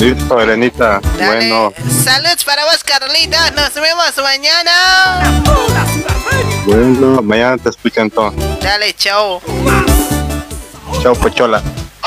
Listo, 0.00 0.40
Elenita. 0.40 1.00
Bueno, 1.18 1.72
Saludos 2.04 2.44
para 2.44 2.64
vos, 2.64 2.82
Carlita. 2.84 3.50
Nos 3.52 3.74
vemos 3.74 4.12
mañana. 4.22 5.42
bueno, 6.64 7.22
mañana 7.22 7.58
te 7.58 7.68
escucho 7.70 8.00
entonces. 8.00 8.42
Dale, 8.60 8.94
chao. 8.94 9.40
Chao, 11.02 11.14
Pochola. 11.14 11.62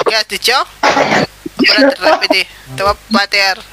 ¿Qué 0.08 0.16
has 0.16 0.28
dicho? 0.28 0.54
Espérate, 1.62 1.96
repetí. 2.02 2.48
Te 2.76 2.84
voy 2.84 2.94
a 2.94 2.96
patear. 3.18 3.60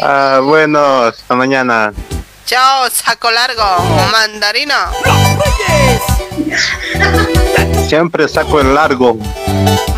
Ah, 0.00 0.40
bueno, 0.44 1.02
hasta 1.02 1.34
mañana. 1.34 1.92
Chao, 2.48 2.88
saco 2.90 3.30
largo. 3.30 3.62
Mandarino. 4.10 4.72
Siempre 7.86 8.26
saco 8.26 8.60
el 8.60 8.74
largo. 8.74 9.18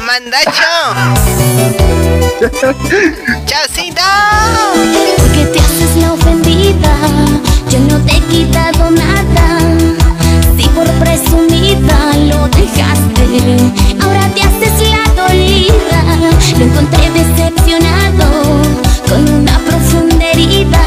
Mandacho. 0.05 0.51
Chaucito. 3.47 4.03
Porque 5.17 5.45
te 5.53 5.61
haces 5.61 5.97
la 5.99 6.13
ofendida, 6.13 6.93
yo 7.69 7.79
no 7.89 8.05
te 8.05 8.17
he 8.17 8.21
quitado 8.23 8.91
nada. 8.91 9.61
Si 10.57 10.67
por 10.71 10.89
presumida 10.99 12.17
lo 12.17 12.49
dejaste, 12.49 13.59
ahora 14.03 14.29
te 14.35 14.43
haces 14.43 14.91
la 14.91 15.05
dolida. 15.23 16.03
Lo 16.59 16.65
encontré 16.65 17.11
decepcionado, 17.11 18.27
con 19.09 19.29
una 19.29 19.57
profunda 19.61 20.27
herida. 20.33 20.81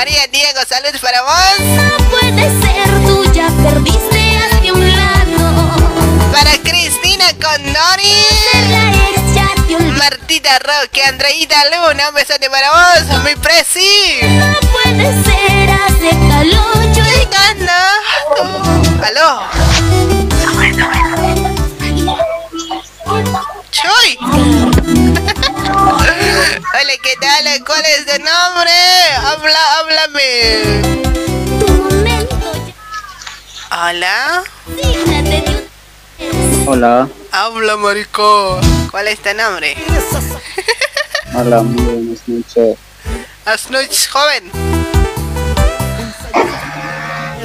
María 0.00 0.26
Diego, 0.32 0.60
salud 0.66 0.98
para 1.02 1.20
vos. 1.20 1.60
No 1.76 2.08
puede 2.08 2.48
ser, 2.62 2.88
tú 3.04 3.30
ya 3.34 3.48
perdiste 3.62 4.38
hacia 4.38 4.72
un 4.72 4.96
lado. 4.96 5.44
Para 6.32 6.52
Cristina 6.62 7.26
Condori. 7.34 8.16
Martita 9.98 10.58
Roque, 10.60 11.04
Andreita 11.04 11.56
Luna, 11.66 12.08
un 12.08 12.14
besote 12.14 12.48
para 12.48 12.70
vos, 12.70 13.24
mi 13.24 13.36
presi. 13.36 14.20
No 14.22 14.54
puede 14.72 15.22
ser, 15.22 15.70
hace 15.70 16.08
calor, 16.30 16.80
ganado. 17.30 18.48
Aló. 19.04 19.42
Chuy. 23.70 24.18
Hola, 26.62 26.92
¿qué 27.02 27.14
tal? 27.20 27.64
¿Cuál 27.64 27.82
es 27.86 28.04
tu 28.06 28.22
nombre? 28.22 28.72
Habla, 29.24 29.58
háblame. 29.78 30.82
Hola. 33.70 34.42
Hola, 36.66 37.08
Habla, 37.32 37.76
marico. 37.76 38.60
¿Cuál 38.90 39.08
es 39.08 39.20
tu 39.20 39.32
nombre? 39.34 39.76
hola, 41.34 41.62
muy 41.62 41.82
buenas 41.82 42.20
noches. 42.28 42.76
Buenas 43.44 43.70
noches, 43.70 44.08
joven. 44.08 44.50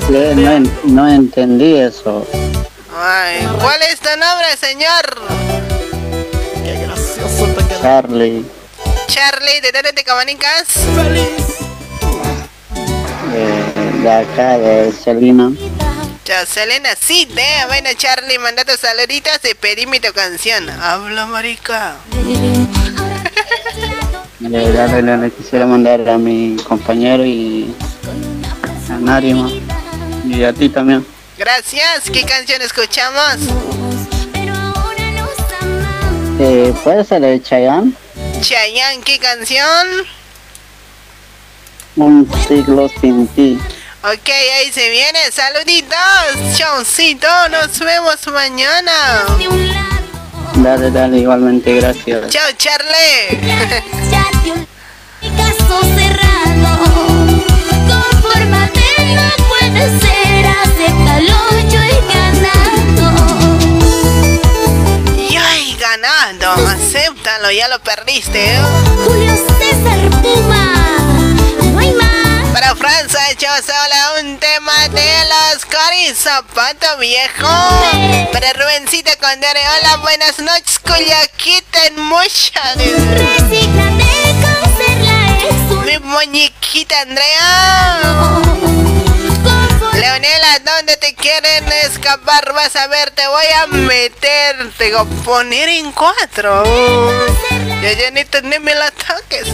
Le- 0.10 0.36
No, 0.36 0.52
en- 0.52 0.80
no 0.84 1.08
entendí 1.08 1.78
eso. 1.78 2.28
Ay, 2.98 3.48
¿Cuál 3.62 3.82
es 3.84 4.00
tu 4.00 4.10
nombre, 4.10 4.58
señor? 4.60 5.22
Charlie, 7.82 8.46
Charlie, 9.07 9.61
¿de 9.61 9.72
dónde 9.72 9.94
te 9.94 10.03
comunicas? 10.03 10.64
eh, 13.34 13.91
de 14.02 14.11
acá, 14.11 14.57
de. 14.57 14.94
Chao, 16.23 16.45
Selena, 16.45 16.90
sí, 16.99 17.27
te. 17.34 17.44
Bueno, 17.68 17.90
Charlie, 17.98 18.40
manda 18.40 18.65
tus 18.65 18.80
saluditos 18.80 19.40
y 19.49 19.53
pedime 19.53 19.99
tu 19.99 20.11
canción. 20.14 20.69
Habla, 20.69 21.26
marica. 21.27 21.95
Le, 24.40 25.18
le 25.18 25.32
quisiera 25.32 25.65
mandar 25.65 26.07
a 26.10 26.18
mi 26.18 26.57
compañero 26.68 27.26
y 27.26 27.73
a 28.90 28.94
Narima. 28.94 29.49
Y 30.26 30.44
a 30.44 30.52
ti 30.53 30.69
también. 30.69 31.06
Gracias. 31.38 32.10
¿Qué 32.11 32.23
canción 32.23 32.61
escuchamos? 32.61 33.38
Eh, 36.40 36.73
¿Puede 36.84 37.06
ser 37.06 37.22
de 37.22 37.41
Chayanne? 37.41 37.94
Chayanne, 38.41 39.03
¿qué 39.03 39.20
canción? 39.20 39.88
Un 41.95 42.30
siglo 42.48 42.90
sin 43.02 43.28
ti. 43.30 43.57
Ok, 44.03 44.30
ahí 44.30 44.72
se 44.72 44.90
viene. 44.90 45.32
Saluditos. 45.32 46.57
Chaucito, 46.57 47.28
nos 47.49 47.80
vemos 47.80 48.28
mañana. 48.28 49.26
Dale, 50.56 50.91
dale, 50.91 51.20
igualmente, 51.20 51.74
gracias. 51.74 52.30
Chao, 52.30 52.52
Charlie. 52.57 53.76
Ya 67.52 67.68
lo 67.68 67.80
perdiste. 67.80 68.56
¿eh? 68.56 68.60
Julio 69.06 69.36
César 69.60 70.00
Puma, 70.22 70.74
no 71.72 71.80
hay 71.80 71.94
más. 71.94 72.50
Para 72.54 72.76
Francia, 72.76 73.22
yo 73.38 73.50
solo 73.58 74.22
un 74.28 74.40
tema 74.40 74.88
de 74.90 75.26
los 75.26 75.66
Coris 75.66 76.18
Zapato 76.18 76.98
Viejo. 76.98 77.48
Para 78.34 78.52
Rubencita 78.54 79.16
Condore, 79.18 79.60
hola, 79.78 79.98
buenas 79.98 80.40
noches, 80.40 80.80
Cuyaquita 80.80 81.86
en 81.86 82.02
mucha. 82.02 82.62
Mi 85.86 86.00
muñequita 86.00 87.02
Andrea. 87.02 88.42
Leonela, 90.06 90.60
¿dónde 90.64 90.98
te 90.98 91.15
quieren 91.15 91.68
escapar? 91.84 92.53
Vas 92.53 92.76
a 92.76 92.86
ver, 92.86 93.10
te 93.10 93.27
voy 93.27 93.45
a 93.60 93.65
meter, 93.65 94.72
te 94.77 94.94
voy 94.94 95.02
a 95.02 95.23
poner 95.23 95.68
en 95.68 95.91
cuatro. 95.94 96.64
Ya 97.82 97.91
ya 97.91 98.11
ni 98.11 98.23
te 98.23 98.44
ni 98.44 98.60
me 98.60 98.76
la 98.76 98.91
toques. 98.91 99.48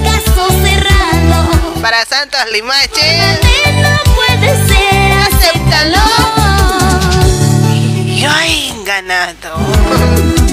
Para 1.82 2.04
Santos 2.04 2.42
Limache. 2.52 3.40
No 3.82 4.14
puede 4.14 4.68
ser, 4.68 5.14
acéptalo. 5.22 6.00
Yo 8.18 8.30
he 8.42 8.84
ganado. 8.84 10.51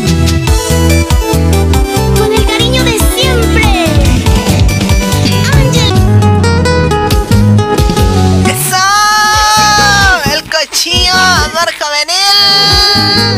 Juvenil! 12.68 13.37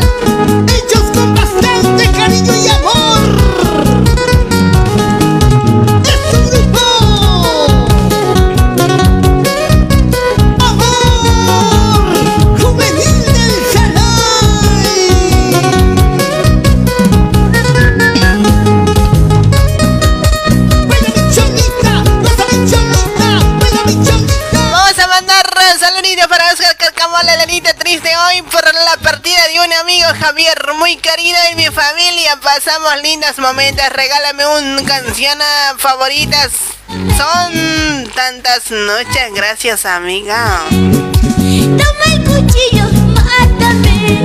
marcamos 27.01 27.23
la 27.23 27.35
lanita 27.37 27.73
triste 27.73 28.09
hoy 28.15 28.43
por 28.43 28.63
la 28.63 28.97
partida 29.01 29.47
de 29.47 29.59
un 29.59 29.73
amigo 29.73 30.05
Javier 30.19 30.61
muy 30.77 30.97
querido 30.97 31.37
en 31.49 31.57
mi 31.57 31.65
familia. 31.65 32.39
Pasamos 32.39 33.01
lindos 33.01 33.39
momentos. 33.39 33.89
Regálame 33.89 34.45
un 34.45 34.85
canción 34.85 35.41
ah, 35.41 35.71
a 35.71 35.77
favoritas. 35.79 36.51
Son 37.17 38.07
tantas 38.13 38.69
noches. 38.69 39.33
Gracias, 39.33 39.85
amiga. 39.85 40.61
Toma 40.69 42.13
el 42.13 42.23
cuchillo, 42.23 42.83
mátame. 43.15 44.19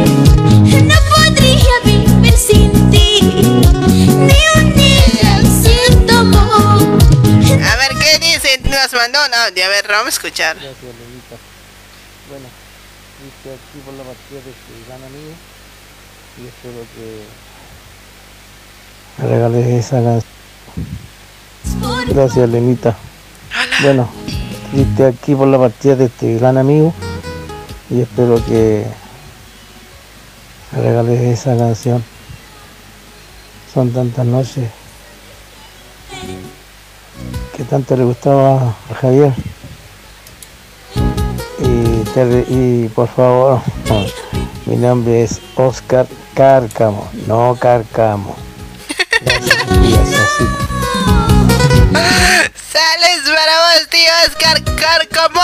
No 0.82 0.96
podría 1.14 1.80
vivir 1.84 2.36
sin 2.36 2.90
ti. 2.90 3.20
Ni 3.22 4.60
un 4.60 4.74
día 4.74 5.40
sin 5.62 6.06
tu 6.06 6.14
amor. 6.14 6.98
A 7.64 7.76
ver, 7.76 7.96
¿qué 7.98 8.18
dice? 8.18 8.60
Nos 8.64 8.92
mandó 8.92 9.18
un 9.24 9.32
audio. 9.32 9.64
A 9.64 9.68
ver, 9.68 9.88
vamos 9.88 10.06
a 10.06 10.10
escuchar. 10.10 10.56
Gracias, 10.56 11.15
por 13.86 13.94
la 13.94 14.02
partida 14.02 14.40
de 14.42 14.50
este 14.50 14.72
gran 14.88 15.00
amigo. 15.04 15.32
Y 16.42 16.46
espero 16.48 16.84
que 16.96 17.22
regales 19.26 19.66
esa 19.86 20.02
canción. 20.02 20.34
Gracias, 22.08 22.48
Lenita. 22.48 22.96
Bueno, 23.82 24.08
dice 24.72 25.06
aquí 25.06 25.36
por 25.36 25.46
la 25.46 25.58
partida 25.58 25.94
de 25.94 26.06
este 26.06 26.34
gran 26.34 26.58
amigo. 26.58 26.92
Y 27.88 28.00
espero 28.00 28.44
que 28.44 28.84
regales 30.72 31.38
esa 31.38 31.56
canción. 31.56 32.02
Son 33.72 33.92
tantas 33.92 34.26
noches 34.26 34.68
que 37.56 37.62
tanto 37.64 37.96
le 37.96 38.02
gustaba 38.02 38.74
a 38.90 38.94
Javier. 39.00 39.32
Y, 41.58 42.04
y 42.48 42.88
por 42.88 43.08
favor, 43.08 43.60
mi 44.66 44.76
nombre 44.76 45.22
es 45.22 45.40
Oscar 45.54 46.06
Cárcamo, 46.34 47.10
no 47.26 47.56
Cárcamo. 47.58 48.36
Sales 52.72 53.22
para 53.24 53.56
vos, 53.62 53.88
tío 53.90 54.10
Oscar 54.26 54.62
Carcamo. 54.76 55.40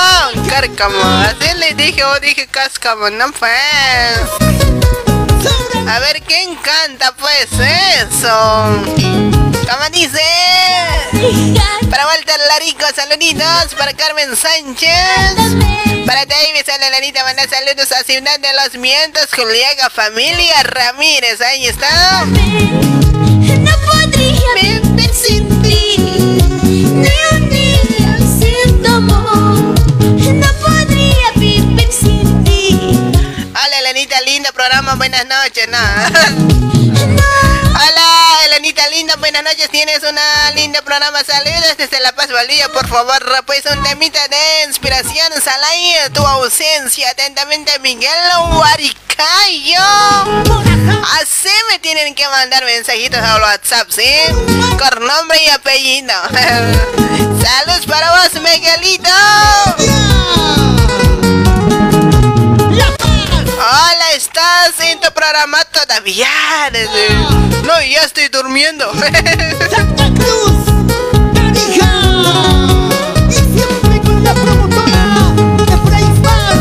Carcamo. 0.49 1.03
Así 1.03 1.59
le 1.59 1.75
dije, 1.75 2.05
o 2.05 2.21
dije 2.21 2.47
Cascamo, 2.47 3.09
no 3.11 3.33
fue. 3.33 3.49
A 5.89 5.99
ver, 5.99 6.23
¿quién 6.23 6.55
canta 6.57 7.12
pues 7.16 7.49
eso? 7.53 8.82
¿Cómo 9.69 9.89
dice? 9.93 10.23
Para 11.90 12.07
Walter 12.07 12.40
Larico, 12.49 12.85
saluditos. 12.94 13.74
Para 13.77 13.93
Carmen 13.94 14.36
Sánchez. 14.36 16.07
Para 16.07 16.27
David, 16.27 16.62
sale 16.66 16.90
Lanita, 16.90 17.24
manda 17.24 17.49
saludos 17.49 17.93
a 17.93 18.03
Ciudad 18.03 18.39
de 18.40 18.53
los 18.55 18.81
Vientos, 18.81 19.28
Juliaga, 19.35 19.89
familia 19.89 20.62
Ramírez. 20.65 21.40
Ahí 21.40 21.66
está. 21.66 22.24
No 22.27 23.73
podría 23.86 24.91
programa, 34.63 34.95
buenas 34.95 35.27
noches, 35.27 35.67
no. 35.69 35.79
Hola, 37.75 38.45
Elenita, 38.47 38.89
linda, 38.91 39.17
buenas 39.17 39.43
noches, 39.43 39.69
tienes 39.71 40.05
una 40.05 40.53
linda 40.53 40.81
programa, 40.83 41.25
saludos 41.25 41.77
desde 41.77 41.99
La 41.99 42.13
Paz 42.13 42.31
Valdivia, 42.31 42.69
por 42.69 42.87
favor, 42.87 43.21
pues 43.45 43.65
un 43.67 43.83
temita 43.83 44.21
de 44.29 44.65
inspiración, 44.69 45.33
Salai, 45.43 46.13
tu 46.13 46.25
ausencia, 46.25 47.11
atentamente, 47.11 47.77
Miguel 47.81 48.13
Huaricayo. 48.53 49.83
Así 51.21 51.51
me 51.69 51.81
tienen 51.81 52.15
que 52.15 52.29
mandar 52.29 52.65
mensajitos 52.65 53.19
a 53.19 53.39
WhatsApp, 53.39 53.91
¿sí? 53.91 54.15
Con 54.79 55.05
nombre 55.05 55.43
y 55.45 55.49
apellido. 55.49 56.15
Saludos 57.43 57.85
para 57.89 58.13
vos, 58.13 58.41
Miguelito. 58.41 59.11
Hola, 63.65 64.11
¿estás 64.17 64.81
en 64.81 64.99
tu 64.99 65.09
programa 65.13 65.65
todavía? 65.67 66.27
No, 67.65 67.81
ya 67.81 68.03
estoy 68.03 68.27
durmiendo. 68.27 68.93
Santa 69.71 70.11
Cruz, 70.15 70.67
Tarija. 71.33 72.03
Y 73.29 73.35
siempre 73.35 74.01
con 74.01 74.25
la 74.25 74.35
promotora 74.35 75.31
de 75.65 75.77
Freisbar. 75.77 76.59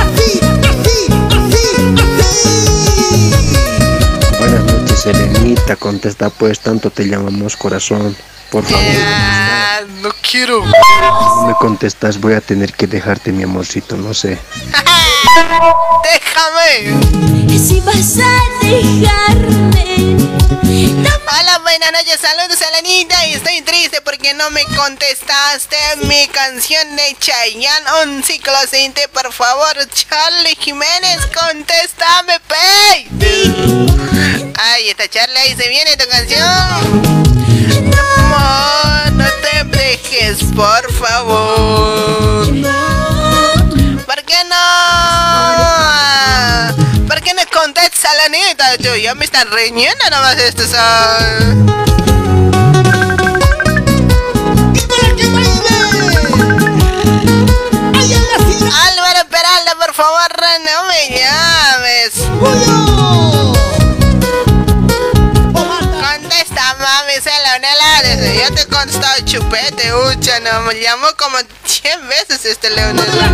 Así, 0.00 0.40
así, 0.70 1.06
así, 1.36 1.64
así. 2.00 3.26
Buenas 4.38 4.64
noches, 4.64 5.04
Elenita. 5.04 5.76
Contesta, 5.76 6.30
pues, 6.30 6.60
tanto 6.60 6.90
te 6.90 7.04
llamamos 7.06 7.58
corazón. 7.58 8.16
Por 8.50 8.64
favor, 8.64 8.84
Ah, 9.04 9.80
no 10.02 10.10
quiero. 10.22 10.64
no 10.64 11.46
me 11.48 11.54
contestas, 11.54 12.18
voy 12.20 12.34
a 12.34 12.40
tener 12.40 12.72
que 12.72 12.86
dejarte, 12.86 13.32
mi 13.32 13.42
amorcito, 13.42 13.96
no 13.96 14.14
sé. 14.14 14.38
Déjame. 16.04 17.58
Si 17.58 17.80
vas 17.80 18.18
a 18.18 18.64
dejarme. 18.64 20.16
Buenas 21.66 21.90
noches, 21.90 22.20
saludos 22.20 22.62
a 22.62 22.70
la 22.70 22.78
Anita 22.78 23.26
y 23.26 23.32
estoy 23.32 23.60
triste 23.62 24.00
porque 24.00 24.32
no 24.34 24.50
me 24.50 24.62
contestaste 24.76 25.76
mi 26.04 26.28
canción 26.28 26.94
de 26.94 27.16
Chayanne, 27.18 27.84
un 28.04 28.22
ciclo 28.22 28.52
ti, 28.70 28.92
por 29.12 29.32
favor, 29.32 29.76
Charlie 29.88 30.54
Jiménez, 30.60 31.26
contéstame, 31.34 32.38
pey. 32.46 33.08
Ay, 34.60 34.90
esta 34.90 35.08
Charlie, 35.08 35.38
ahí 35.38 35.56
se 35.56 35.68
viene 35.68 35.96
tu 35.96 36.08
canción. 36.08 36.40
No, 37.90 39.10
no 39.10 39.24
te 39.42 39.64
dejes, 39.76 40.44
por 40.54 40.92
favor. 40.92 42.46
¿Por 44.06 44.22
qué 44.22 44.44
no? 44.48 44.56
¿Por 47.08 47.20
qué 47.22 47.34
no 47.34 47.42
contestas 47.52 47.85
a 48.06 48.14
la 48.14 48.28
neta? 48.28 48.76
Yo, 48.76 48.94
ya 48.96 49.14
me 49.14 49.24
están 49.24 49.50
reñiendo 49.50 50.04
nomás 50.10 50.36
estos. 50.38 50.70
ah. 50.74 51.18
Álvaro 58.88 59.28
Peralta, 59.28 59.74
por 59.78 59.94
favor, 59.94 60.30
no 60.64 60.84
me 60.88 61.08
llames. 61.10 62.12
Contesta, 65.52 66.76
mami, 66.78 67.14
se 67.22 67.30
la 67.30 67.58
Leonela. 67.58 68.44
Yo 68.48 68.54
te 68.54 68.62
he 68.62 68.66
contestado 68.66 69.20
chupete, 69.24 69.92
ucha, 69.94 70.40
no 70.40 70.62
me 70.62 70.74
llamó 70.80 71.06
como 71.18 71.38
100 71.64 72.08
veces 72.08 72.44
este 72.44 72.70
Leonela. 72.70 73.30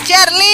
Vos, 0.00 0.08
Charlie. 0.08 0.50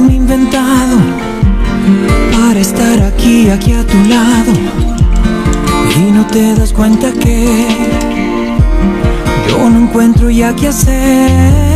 Me 0.00 0.12
he 0.12 0.16
inventado 0.16 0.98
para 2.32 2.60
estar 2.60 3.00
aquí, 3.02 3.48
aquí 3.48 3.72
a 3.72 3.86
tu 3.86 3.96
lado. 4.08 4.52
Y 5.96 6.10
no 6.10 6.26
te 6.26 6.54
das 6.54 6.72
cuenta 6.72 7.12
que 7.12 7.66
yo 9.48 9.70
no 9.70 9.84
encuentro 9.84 10.28
ya 10.28 10.54
qué 10.54 10.68
hacer. 10.68 11.75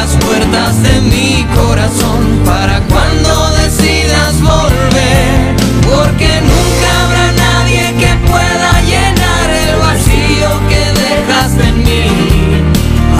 las 0.00 0.14
puertas 0.24 0.80
de 0.84 1.00
mi 1.00 1.44
corazón 1.56 2.22
para 2.44 2.80
cuando 2.82 3.50
decidas 3.62 4.40
volver, 4.40 5.56
porque 5.90 6.30
nunca 6.50 6.88
habrá 7.02 7.32
nadie 7.32 7.82
que 8.00 8.12
pueda 8.30 8.70
llenar 8.92 9.46
el 9.64 9.76
vacío 9.86 10.48
que 10.70 10.82
dejaste 11.02 11.64
en 11.72 11.78
mí. 11.78 12.06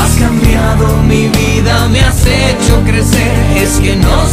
Has 0.00 0.12
cambiado 0.24 1.02
mi 1.02 1.26
vida, 1.28 1.88
me 1.88 2.00
has 2.00 2.24
hecho 2.24 2.74
crecer, 2.86 3.34
es 3.56 3.80
que 3.80 3.96
no 3.96 4.27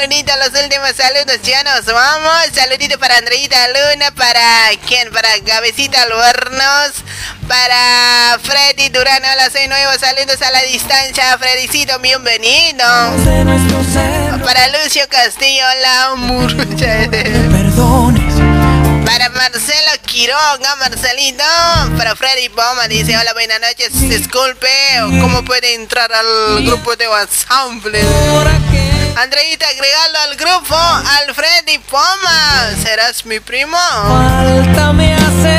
saluditos, 0.00 0.34
los 0.38 0.62
últimos 0.62 0.90
saludos, 0.96 1.42
ya 1.42 1.62
nos 1.62 1.84
vamos. 1.84 2.46
Saludito 2.54 2.98
para 2.98 3.18
Andreita 3.18 3.56
Luna, 3.68 4.10
para 4.12 4.40
quién, 4.86 5.10
para 5.10 5.28
Cabecita 5.44 6.02
Albornoz, 6.02 6.92
para 7.46 8.38
Freddy 8.42 8.88
Durán, 8.88 9.22
hola, 9.22 9.50
soy 9.50 9.68
nuevo, 9.68 9.92
saludos 9.98 10.40
a 10.40 10.50
la 10.52 10.62
distancia, 10.62 11.36
Freddycito, 11.36 11.98
bienvenido. 11.98 12.84
Para 14.42 14.68
Lucio 14.68 15.06
Castillo, 15.10 15.64
hola, 15.76 16.14
murucha. 16.16 17.10
Para 19.04 19.28
Marcelo 19.30 19.90
Quiroga, 20.06 20.76
Marcelito. 20.76 21.44
Para 21.98 22.16
Freddy 22.16 22.48
Poma 22.48 22.88
dice: 22.88 23.18
Hola, 23.18 23.32
buenas 23.34 23.60
noches. 23.60 24.00
Disculpe, 24.08 24.68
¿cómo 25.20 25.44
puede 25.44 25.74
entrar 25.74 26.10
al 26.12 26.64
grupo 26.64 26.96
de 26.96 27.08
WhatsApp? 27.08 27.70
Andreita, 29.16 29.66
agregalo 29.68 30.18
al 30.20 30.36
grupo. 30.36 30.76
Al 30.76 31.34
Freddy 31.34 31.78
Poma. 31.78 32.70
¿Serás 32.82 33.24
mi 33.26 33.40
primo? 33.40 33.76
Faltame 33.76 35.14
hacer. 35.14 35.50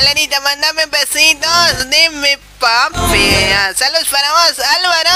Elenita, 0.00 0.40
mandame 0.40 0.86
besitos 0.86 1.88
de 1.90 2.10
mi 2.10 2.36
papi. 2.58 3.48
Saludos 3.74 4.08
para 4.10 4.32
vos, 4.32 4.58
Álvaro. 4.76 5.10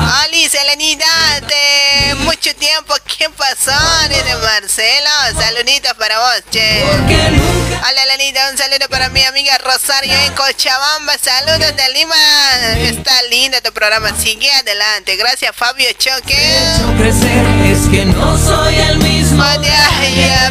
Alice, 0.00 0.56
Elenita, 0.60 1.06
de 1.40 2.14
mucho 2.20 2.54
tiempo, 2.56 2.94
¿qué 3.18 3.28
pasó? 3.30 3.72
Dice 4.08 4.34
Marcelo, 4.36 5.10
saluditos 5.38 5.92
para 5.94 6.18
vos, 6.18 6.42
che. 6.50 6.82
Hola, 7.80 8.02
Elenita, 8.04 8.50
un 8.50 8.58
saludo 8.58 8.88
para 8.88 9.08
mi 9.10 9.24
amiga 9.24 9.56
Rosario 9.58 10.12
en 10.14 10.32
Cochabamba, 10.34 11.16
saludos 11.18 11.76
de 11.76 11.88
Lima. 11.94 12.16
Está 12.78 13.22
lindo 13.24 13.60
tu 13.62 13.72
programa, 13.72 14.10
sigue 14.16 14.50
adelante. 14.52 15.16
Gracias, 15.16 15.54
Fabio 15.54 15.90
Choque. 15.92 16.34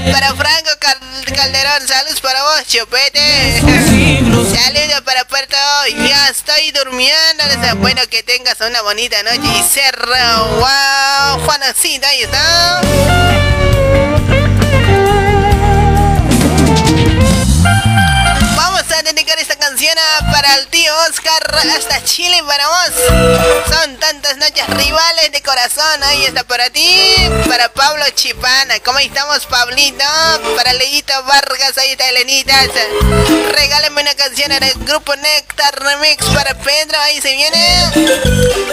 Es. 0.03 0.11
Para 0.13 0.33
Franco 0.35 0.69
Cal- 0.79 1.35
Calderón, 1.35 1.87
saludos 1.87 2.19
para 2.21 2.41
vos, 2.43 2.67
Chupete. 2.67 3.61
Saludos 4.55 5.01
para 5.05 5.25
Puerto, 5.25 5.55
ya 6.07 6.29
estoy 6.29 6.71
durmiendo. 6.71 7.43
Bueno, 7.77 8.01
que 8.09 8.23
tengas 8.23 8.59
una 8.61 8.81
bonita 8.81 9.21
noche 9.23 9.36
y 9.43 9.63
cerra. 9.63 10.43
Wow, 10.59 11.45
Juanacita, 11.45 12.07
ahí 12.07 12.21
está. 12.21 12.81
Hasta 21.55 22.03
Chile 22.03 22.41
para 22.45 22.67
vos. 22.67 22.91
Son 23.69 23.97
tantas 23.97 24.37
noches 24.37 24.67
rivales 24.67 25.31
de 25.31 25.41
corazón. 25.41 26.03
Ahí 26.03 26.25
está 26.25 26.43
para 26.43 26.69
ti, 26.69 27.15
para 27.47 27.69
Pablo 27.69 28.03
Chipana. 28.15 28.79
¿Cómo 28.81 28.99
estamos, 28.99 29.45
Pablito? 29.45 30.03
Para 30.55 30.73
Leito 30.73 31.13
Vargas, 31.23 31.77
ahí 31.77 31.91
está 31.91 32.07
Elenita. 32.09 32.53
Regálame 33.51 34.01
una 34.01 34.15
canción 34.15 34.51
en 34.51 34.63
el 34.63 34.73
grupo 34.85 35.15
Nectar 35.15 35.79
Remix 35.79 36.25
para 36.33 36.53
Pedro. 36.55 36.99
Ahí 37.01 37.21
se 37.21 37.31
viene. 37.31 37.83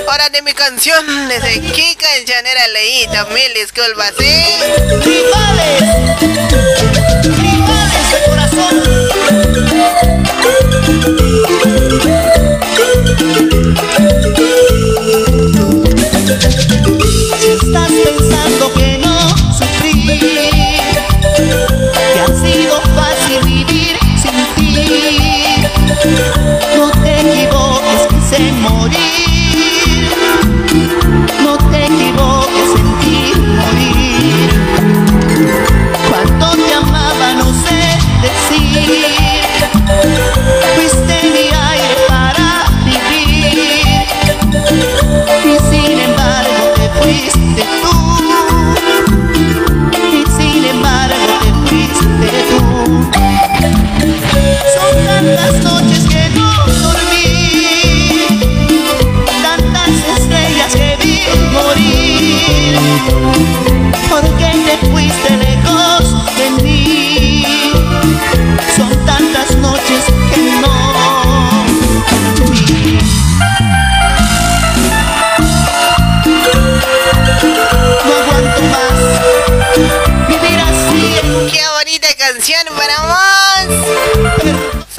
Hora 0.08 0.28
de 0.30 0.42
mi 0.42 0.52
canción. 0.52 1.28
Desde 1.28 1.60
qué 1.72 1.96
canción 1.96 2.46
era 2.46 2.68
Leito. 2.68 3.26
Mil 3.28 3.54
disculpas, 3.54 4.12
¿sí? 4.18 4.44
Rivales. 5.04 5.82
Rivales 7.22 8.10
de 8.12 8.24
corazón. 8.26 9.13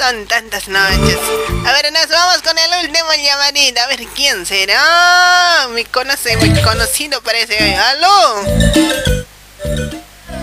Son 0.06 0.24
tantas 0.26 0.68
noches. 0.68 1.18
A 1.66 1.72
ver, 1.72 1.92
nos 1.92 2.08
vamos 2.08 2.40
con 2.42 2.56
el 2.56 2.86
último 2.86 3.08
llamadito. 3.20 3.80
A 3.80 3.88
ver, 3.88 4.06
¿quién 4.14 4.46
será? 4.46 5.66
Me 5.72 5.84
conoce, 5.84 6.36
muy 6.36 6.50
conocido 6.62 7.20
parece. 7.22 7.74
¡Aló! 7.74 8.44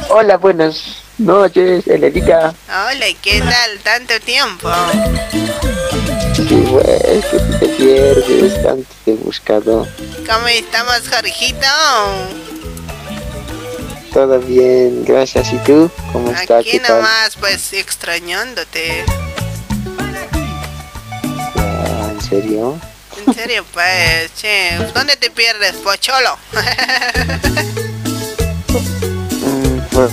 Hola, 0.10 0.36
buenas 0.36 0.84
noches, 1.18 1.88
Elenita. 1.88 2.54
Hola, 2.68 3.06
¿qué 3.22 3.40
tal? 3.40 3.80
Tanto 3.80 4.20
tiempo. 4.20 4.70
Sí, 6.36 6.68
pues, 6.70 7.24
que 7.24 7.40
te 7.60 7.68
pierdes, 7.70 8.62
tanto 8.64 8.90
te 9.06 9.12
he 9.12 9.16
buscado. 9.16 9.88
¿Cómo 10.30 10.48
estamos, 10.50 11.04
Jorgito? 11.10 11.68
Todo 14.12 14.40
bien, 14.40 15.06
gracias. 15.06 15.54
¿Y 15.54 15.58
tú? 15.60 15.90
¿Cómo 16.12 16.32
estás? 16.32 16.60
Aquí 16.60 16.80
nomás, 16.80 17.38
pues, 17.40 17.72
extrañándote. 17.72 19.06
Serio? 22.34 22.80
En 23.28 23.34
serio, 23.34 23.66
pues, 23.74 24.34
che. 24.36 24.76
¿Dónde 24.94 25.16
te 25.18 25.30
pierdes, 25.30 25.74
pocholo? 25.78 26.38
Mm, 29.44 29.80
pues, 29.92 30.12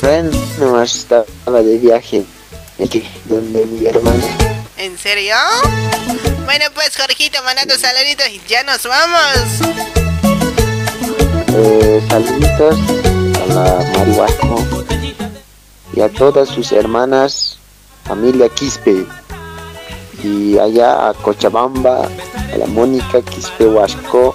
bueno, 0.00 0.82
estaba 0.82 1.62
de 1.62 1.78
viaje 1.78 2.24
aquí, 2.82 3.08
donde 3.24 3.64
mi 3.66 3.86
hermana. 3.86 4.22
¿En 4.76 4.96
serio? 4.98 5.34
Bueno, 6.44 6.66
pues, 6.74 6.96
Jorgito, 6.96 7.42
mandando 7.42 7.76
saluditos 7.76 8.28
y 8.28 8.40
ya 8.46 8.62
nos 8.62 8.84
vamos. 8.84 9.70
Eh, 11.52 12.02
saluditos 12.08 12.76
a 13.40 13.54
la 13.54 13.98
Marihuasco 13.98 14.84
y 15.94 16.00
a 16.00 16.08
todas 16.10 16.48
sus 16.48 16.70
hermanas, 16.70 17.58
familia 18.04 18.48
Quispe. 18.50 19.06
Y 20.22 20.58
allá 20.58 21.08
a 21.08 21.14
Cochabamba, 21.14 22.08
a 22.52 22.56
la 22.56 22.66
Mónica 22.66 23.22
Quispe 23.22 23.66
Huasco 23.66 24.34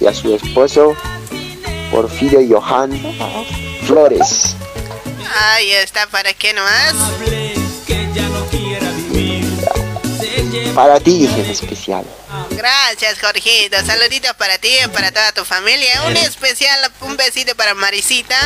y 0.00 0.06
a 0.06 0.14
su 0.14 0.34
esposo, 0.34 0.94
Porfirio 1.90 2.40
Johan 2.48 2.92
Flores. 3.86 4.56
Ahí 5.38 5.72
está, 5.72 6.06
¿para 6.06 6.32
qué 6.34 6.52
nomás? 6.52 6.94
Para 10.74 11.00
ti 11.00 11.26
en 11.26 11.50
especial. 11.50 12.04
Gracias, 12.50 13.18
Jorgito. 13.20 13.76
Saluditos 13.84 14.34
para 14.34 14.58
ti 14.58 14.68
y 14.84 14.88
para 14.88 15.10
toda 15.12 15.32
tu 15.32 15.44
familia. 15.44 16.02
Un 16.06 16.16
especial, 16.16 16.78
un 17.00 17.16
besito 17.16 17.54
para 17.54 17.74
Marisita. 17.74 18.36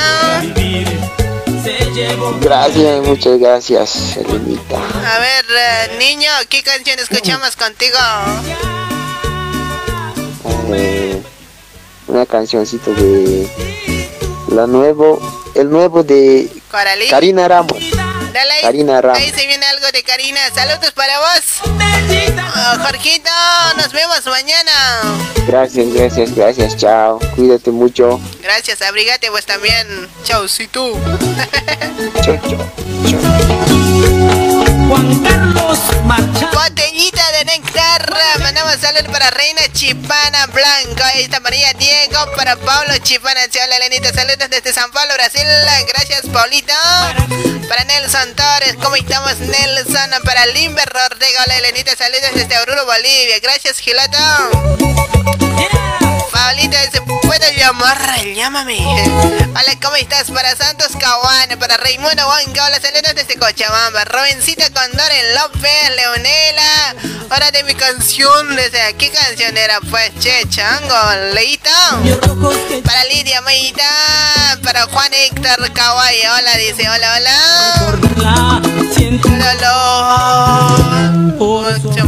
Gracias, 2.40 3.06
muchas 3.06 3.38
gracias, 3.38 4.16
Elenita. 4.16 4.76
A 4.76 5.18
ver, 5.18 5.44
eh, 5.48 5.96
niño, 5.98 6.30
¿qué 6.48 6.62
canción 6.62 6.98
escuchamos 6.98 7.56
contigo? 7.56 7.98
Eh, 10.72 11.20
una 12.06 12.26
cancioncita 12.26 12.90
de 12.92 13.48
la 14.48 14.66
nuevo, 14.66 15.20
el 15.54 15.70
nuevo 15.70 16.02
de. 16.02 16.48
Karina 17.10 17.48
Ramos. 17.48 17.99
Dale 18.32 18.52
ahí. 18.52 18.62
Karina 18.62 19.00
Ramos. 19.00 19.18
Ahí 19.18 19.30
se 19.30 19.46
viene 19.46 19.66
algo 19.66 19.86
de 19.92 20.02
Karina. 20.02 20.40
Saludos 20.54 20.92
para 20.92 21.18
vos. 21.18 21.60
Oh, 22.52 22.82
Jorgito, 22.84 23.30
nos 23.76 23.92
vemos 23.92 24.26
mañana. 24.26 24.72
Gracias, 25.46 25.92
gracias, 25.92 26.34
gracias. 26.34 26.76
Chao. 26.76 27.18
Cuídate 27.34 27.70
mucho. 27.70 28.20
Gracias, 28.42 28.82
abrigate 28.82 29.30
vos 29.30 29.46
también. 29.46 30.08
Chau, 30.24 30.46
si 30.48 30.66
tú. 30.68 30.92
Chao, 32.22 32.38
chao. 32.48 32.70
Juan 34.88 35.22
Carlos 35.22 35.78
Marcha. 36.04 36.50
Mandamos 38.40 38.76
saludos 38.80 39.08
para 39.12 39.30
Reina 39.30 39.62
Chipana 39.72 40.46
Blanco. 40.46 41.02
Ahí 41.04 41.22
está 41.22 41.40
María 41.40 41.72
Diego. 41.74 42.18
Para 42.36 42.56
Pablo 42.56 42.96
Chipana. 43.02 43.40
Habla 43.42 43.78
Lenita. 43.80 44.12
Saludos 44.12 44.48
desde 44.48 44.72
San 44.72 44.90
Paulo, 44.92 45.12
Brasil. 45.14 45.46
Gracias, 45.88 46.22
Paulito. 46.32 46.72
Para 47.68 47.84
Nelson 47.84 48.34
Torres. 48.34 48.76
¿Cómo 48.82 48.96
estamos, 48.96 49.38
Nelson? 49.38 50.10
Para 50.24 50.46
Limber 50.46 50.90
Ortega. 50.94 51.44
Hola, 51.46 51.60
Lenita. 51.60 51.96
Saludos 51.96 52.30
desde 52.34 52.58
Oruro, 52.60 52.86
Bolivia. 52.86 53.40
Gracias, 53.40 53.78
Gilato. 53.78 54.18
Pablito 56.42 56.76
dice, 56.86 57.02
¿puedo 57.02 57.52
llamar? 57.54 57.98
Llámame. 58.34 58.78
Hola, 59.50 59.78
¿cómo 59.82 59.96
estás? 59.96 60.30
Para 60.30 60.56
Santos 60.56 60.88
Caguana, 60.98 61.58
para 61.58 61.76
Raimundo 61.76 62.26
Huanca, 62.26 62.64
hola, 62.64 62.80
saludos 62.80 63.14
desde 63.14 63.36
Cochabamba. 63.38 64.04
Robencita 64.06 64.70
Condores 64.70 65.34
López, 65.34 65.96
Leonela. 65.96 66.94
Hora 67.30 67.50
de 67.50 67.62
mi 67.64 67.74
canción, 67.74 68.56
desde 68.56 68.94
¿qué 68.96 69.10
canción 69.10 69.54
era? 69.54 69.80
Pues, 69.82 70.12
che, 70.18 70.48
chango, 70.48 70.96
leíto. 71.34 71.70
Para 72.84 73.04
Lidia 73.04 73.42
Meita, 73.42 73.84
para 74.64 74.86
Juan 74.86 75.12
Héctor 75.12 75.70
Kawai, 75.72 76.26
hola, 76.26 76.56
dice, 76.56 76.88
hola, 76.88 77.16
hola. 77.18 77.36
Dolor, 79.40 81.12
mucho 81.78 81.99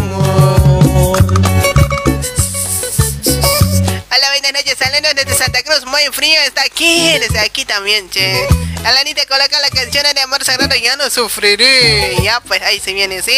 desde 5.03 5.35
Santa 5.35 5.63
Cruz, 5.63 5.85
muy 5.87 6.03
frío, 6.13 6.41
está 6.43 6.63
aquí, 6.63 7.19
desde 7.19 7.41
aquí 7.41 7.65
también, 7.65 8.09
che. 8.11 8.47
Alanita 8.85 9.25
coloca 9.27 9.61
la 9.61 9.71
canción 9.71 10.05
de 10.13 10.21
Amor 10.21 10.45
Sagrado, 10.45 10.75
ya 10.75 10.97
no 10.97 11.09
sufriré. 11.09 12.17
Ya, 12.23 12.41
pues 12.41 12.61
ahí 12.63 12.81
se 12.81 12.93
viene, 12.93 13.23
¿sí? 13.23 13.37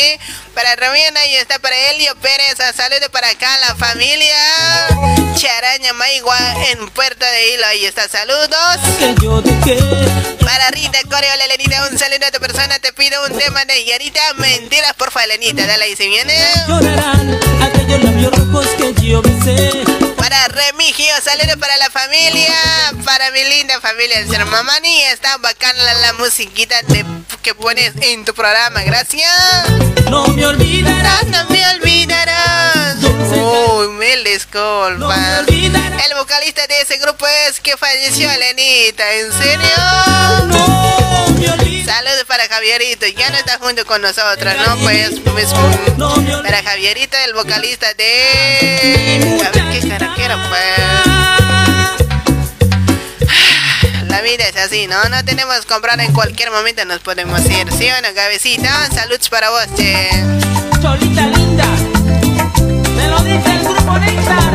Para 0.54 0.74
Rubén, 0.76 1.16
ahí 1.16 1.36
está 1.36 1.58
para 1.58 1.76
Elio 1.90 2.14
Pérez, 2.16 2.56
saludos 2.74 3.08
para 3.10 3.28
acá, 3.28 3.58
la 3.58 3.74
familia. 3.74 4.36
Charaña 5.36 5.92
Maigua 5.92 6.38
en 6.70 6.88
Puerto 6.90 7.26
de 7.26 7.54
Hilo, 7.54 7.66
ahí 7.66 7.84
está, 7.84 8.08
saludos. 8.08 8.78
Para 10.40 10.70
Rita 10.70 10.98
Coreo, 11.10 11.30
hola, 11.34 11.88
un 11.90 11.98
saludo 11.98 12.26
a 12.26 12.30
tu 12.30 12.40
persona, 12.40 12.78
te 12.78 12.92
pido 12.92 13.22
un 13.26 13.36
tema 13.36 13.64
de 13.66 13.84
Yarita, 13.84 14.34
mentiras, 14.34 14.94
porfa, 14.94 15.24
Elenita, 15.24 15.66
dale 15.66 15.84
ahí 15.84 15.96
se 15.96 16.08
viene. 16.08 16.34
Llorarán 16.68 17.38
aquellos 17.62 18.02
labios 18.02 18.32
rojos 18.32 18.66
que 18.78 18.94
yo 19.06 19.20
besé. 19.20 20.13
Para 20.16 20.48
Remigio, 20.48 21.06
saludos 21.22 21.56
para 21.58 21.76
la 21.78 21.90
familia, 21.90 22.54
para 23.04 23.30
mi 23.30 23.44
linda 23.44 23.80
familia 23.80 24.18
del 24.18 24.28
ser 24.30 24.44
Mamani. 24.46 25.02
Está 25.04 25.36
bacana 25.38 25.82
la, 25.82 25.94
la 25.94 26.12
musiquita 26.14 26.80
de- 26.88 27.04
que 27.42 27.54
pones 27.54 27.92
en 28.00 28.24
tu 28.24 28.34
programa, 28.34 28.82
gracias. 28.82 29.30
No 30.10 30.26
me 30.28 30.46
olvidarás, 30.46 31.24
no 31.26 31.44
me 31.50 31.66
olvidarás. 31.74 32.96
Uy, 33.02 33.88
mil 33.88 34.24
disculpas. 34.24 35.44
El 35.48 36.14
vocalista 36.18 36.66
de 36.66 36.80
ese 36.80 36.96
grupo 36.98 37.26
es 37.48 37.60
que 37.60 37.76
falleció, 37.76 38.30
Elenita, 38.30 39.12
¿en 39.14 39.32
serio? 39.32 39.68
Saludos 41.84 42.24
para 42.26 42.48
Javierito, 42.48 43.06
ya 43.06 43.30
no 43.30 43.36
está 43.36 43.58
junto 43.58 43.84
con 43.86 44.00
nosotros, 44.02 44.54
¿no? 44.66 44.76
Pues, 44.78 45.10
pues, 45.24 45.48
para 46.42 46.62
Javierito, 46.62 47.16
el 47.18 47.34
vocalista 47.34 47.92
de... 47.94 49.40
A 49.46 49.50
ver, 49.50 49.64
¿qué 49.72 49.80
caraquero, 50.14 50.38
pues? 50.48 50.60
La 54.08 54.20
vida 54.22 54.44
es 54.48 54.56
así, 54.56 54.86
¿no? 54.86 55.02
No 55.08 55.24
tenemos 55.24 55.60
que 55.60 55.66
comprar 55.66 56.00
en 56.00 56.12
cualquier 56.12 56.50
momento, 56.50 56.84
nos 56.84 57.00
podemos 57.00 57.40
ir, 57.46 57.70
¿sí 57.72 57.88
o 57.90 58.02
no, 58.02 58.14
cabecita? 58.14 58.88
Saludos 58.92 59.28
para 59.28 59.50
vos, 59.50 59.66
che. 59.76 60.08
Cholita 60.80 61.26
linda. 61.26 61.66
Me 62.96 63.08
lo 63.08 63.20
dice 63.22 63.50
el 63.50 63.64
grupo 63.64 63.98
Néctar. 63.98 64.54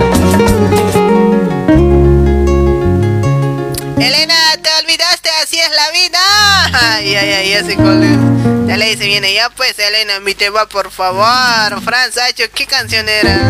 Elena, 3.99 4.35
¿te 4.61 4.69
olvidaste? 4.81 5.29
Así 5.43 5.59
es 5.59 5.71
la 5.71 5.91
vida. 5.91 6.19
Ay, 6.95 7.15
ay, 7.15 7.33
ay, 7.33 7.53
ese 7.53 7.75
cole. 7.75 8.48
Le 8.79 8.91
dice, 8.91 9.07
viene 9.07 9.33
ya 9.33 9.49
pues, 9.49 9.77
Elena, 9.77 10.21
mi 10.21 10.33
tema, 10.35 10.65
por 10.65 10.89
favor. 10.89 11.81
Franz 11.83 12.13
Sacho, 12.13 12.45
¿qué 12.55 12.65
canción 12.65 13.09
era? 13.09 13.49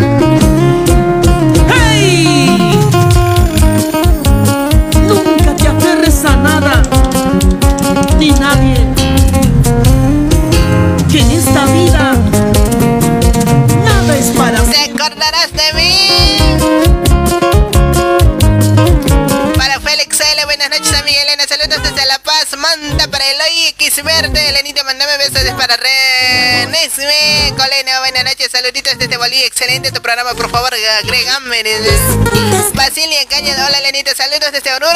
¡Hey! 1.72 2.80
Nunca 5.08 5.56
te 5.56 5.68
aferres 5.68 6.26
a 6.26 6.36
nada 6.36 6.82
ni 8.18 8.32
nadie. 8.32 8.88
Que 11.12 11.20
en 11.20 11.30
esta 11.30 11.64
vida 11.66 12.16
nada 13.86 14.18
es 14.18 14.32
para 14.36 14.64
¿Te 14.64 14.86
acordarás 14.86 15.52
de 15.54 15.74
mí? 15.76 16.10
Para 19.56 19.80
Félix 19.80 20.20
L, 20.22 20.46
buenas 20.46 20.72
noches, 20.72 20.92
amiga 21.00 21.22
Elena. 21.22 21.44
Saludos 21.48 21.84
desde 21.84 22.08
La 22.08 22.18
Manda 22.58 23.08
para 23.08 23.26
Eloy 23.30 23.68
X 23.78 24.04
Verde. 24.04 24.50
Elenita, 24.50 24.84
mandame 24.84 25.18
besos 25.18 25.44
para 25.58 25.78
Renesme. 25.78 27.54
Colena, 27.56 28.00
buenas 28.00 28.24
noches. 28.24 28.50
Saluditos 28.52 28.98
desde 28.98 29.18
Bolivia. 29.18 29.46
Excelente 29.46 29.92
tu 29.92 30.02
programa, 30.02 30.34
por 30.34 30.50
favor, 30.50 30.74
agregame. 30.74 31.64
Basilia 32.74 33.26
Caña, 33.28 33.54
hola 33.68 33.78
Elenita. 33.80 34.16
Saludos 34.16 34.52
desde 34.52 34.74
Oruro. 34.74 34.92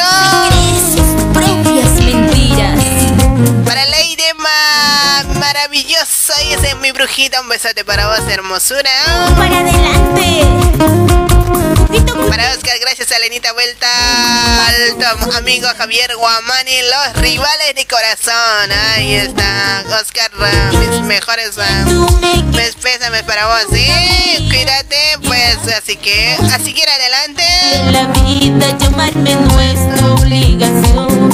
propias 1.34 1.92
mentiras. 2.02 2.80
Para 3.66 3.86
Lady 3.86 4.24
Ma, 4.38 5.24
maravilloso. 5.40 6.34
Y 6.50 6.54
ese 6.54 6.70
es 6.70 6.76
mi 6.78 6.92
brujita. 6.92 7.42
Un 7.42 7.50
besote 7.50 7.86
para 7.86 8.08
vos, 8.08 8.28
hermosura. 8.30 8.90
Para 9.38 9.60
adelante. 9.60 11.23
Para 11.94 12.52
Oscar, 12.54 12.80
gracias 12.80 13.12
a 13.12 13.20
Lenita 13.20 13.54
Vuelta 13.54 13.88
Alto, 14.68 15.38
amigo 15.38 15.68
Javier 15.78 16.16
Guamani, 16.16 16.82
los 16.82 17.22
rivales 17.22 17.76
de 17.76 17.86
corazón. 17.86 18.72
Ahí 18.96 19.14
está, 19.14 19.84
Oscar, 20.02 20.32
mis 20.72 21.02
mejores 21.02 21.52
mis 22.48 22.76
pésames 22.82 23.22
para 23.24 23.46
vos, 23.46 23.66
¿sí? 23.72 23.86
Cuídate, 24.50 24.98
pues, 25.24 25.58
así 25.78 25.96
que, 25.98 26.36
así 26.52 26.74
que 26.74 26.82
ir 26.82 26.90
adelante. 26.90 27.44
En 27.74 27.94
la 27.94 28.08
vida 28.08 28.76
llamarme 28.80 29.36
nuestra 29.36 30.14
obligación. 30.14 31.30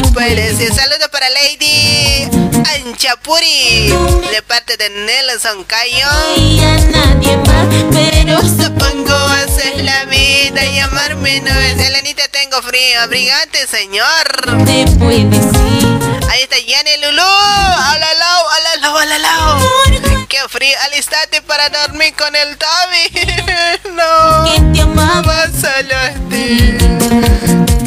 Descuidado 0.00 0.12
puedes. 0.12 0.70
Un 0.70 0.76
saludo 0.76 1.10
para 1.10 1.28
Lady 1.30 2.28
Anchapuri, 2.74 3.88
de 4.30 4.42
parte 4.46 4.76
de 4.76 4.88
Nelson 4.90 5.64
Cayo. 5.64 6.06
Y 6.36 6.60
a 6.60 6.76
nadie 6.86 7.36
más, 7.38 7.66
pero 7.92 8.40
Supongo 8.40 9.14
hacer 9.14 9.82
la 9.84 10.04
vida, 10.06 10.64
llamarme 10.64 11.40
no 11.40 11.50
es. 11.50 11.78
Elenita, 11.78 12.22
tengo 12.28 12.62
frío, 12.62 13.00
abrigante, 13.02 13.66
señor. 13.66 14.64
te 14.64 14.86
puedes 14.98 15.46
ir. 15.72 16.00
Ahí 16.30 16.42
está 16.42 16.58
Yane 16.58 16.98
Lulu. 16.98 17.22
Hola, 17.22 18.08
hola, 18.46 18.76
lao, 18.80 18.94
hola, 18.94 19.18
lao. 19.18 19.99
Qué 20.30 20.38
frío, 20.48 20.76
alistate 20.84 21.42
para 21.42 21.68
dormir 21.70 22.14
con 22.16 22.36
el 22.36 22.56
Toby. 22.56 23.90
no. 23.96 24.44
¿Quién 24.48 24.72
te 24.72 24.80
amaba? 24.82 25.46
Solo 25.48 25.96
a 25.96 26.10
ti. 26.30 26.78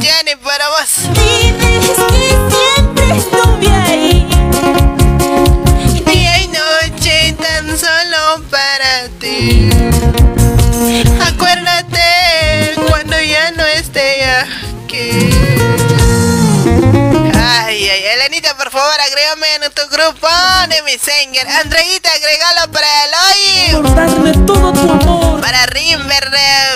Yane, 0.01 0.35
para 0.43 0.67
vos. 0.67 1.07
Dices 1.13 1.95
que 2.11 2.35
siempre 2.51 3.15
estuve 3.15 3.69
ahí. 3.73 4.27
Día 6.05 6.41
y 6.41 6.47
noche 6.49 7.33
tan 7.41 7.79
solo 7.79 8.43
para 8.51 9.07
ti. 9.21 9.69
Acuérdate 11.25 12.75
cuando 12.89 13.21
ya 13.21 13.51
no 13.51 13.65
esté 13.67 14.25
aquí. 14.25 15.29
Ay, 17.35 17.89
ay, 17.89 18.03
Elenita, 18.15 18.32
por 18.63 18.71
favor, 18.71 19.01
agrégame 19.01 19.55
en 19.55 19.71
tu 19.73 19.81
grupo 19.89 20.27
de 20.69 20.81
Messenger. 20.83 21.45
Andreita, 21.49 22.09
agregalo 22.13 22.71
para 22.71 22.87
Eloy. 23.03 23.93
darme 23.93 24.31
todo 24.45 24.71
tu 24.71 24.89
amor. 24.89 25.41
Para 25.41 25.65
Rimber 25.65 26.31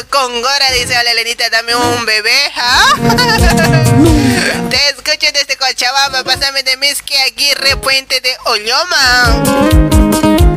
con 0.09 0.41
Gora, 0.41 0.69
dice, 0.73 0.97
hola 0.99 1.11
Elenita, 1.11 1.49
dame 1.49 1.75
un 1.75 2.05
bebé. 2.05 2.51
¿ah? 2.57 2.93
Te 4.69 4.89
escucho 4.89 5.31
desde 5.33 5.55
Cochabamba, 5.55 6.25
pásame 6.25 6.61
de 6.63 6.75
Miski 6.75 7.15
Aguirre, 7.19 7.77
Puente 7.77 8.19
de 8.19 8.35
Olloma. 8.43 9.43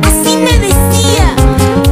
Así 0.03 0.35
me 0.35 0.59
decía. 0.59 1.90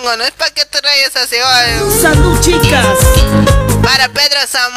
Que 0.00 0.06
chango? 0.06 0.16
No 0.16 0.24
es 0.24 0.30
para 0.32 0.50
que 0.50 0.64
te 0.64 0.80
rayes 0.80 1.16
así 1.16 1.36
hoy. 1.36 2.00
Salud, 2.00 2.40
chicas. 2.40 2.98
Para 3.82 4.08
Pedro 4.08 4.38
Sam 4.46 4.72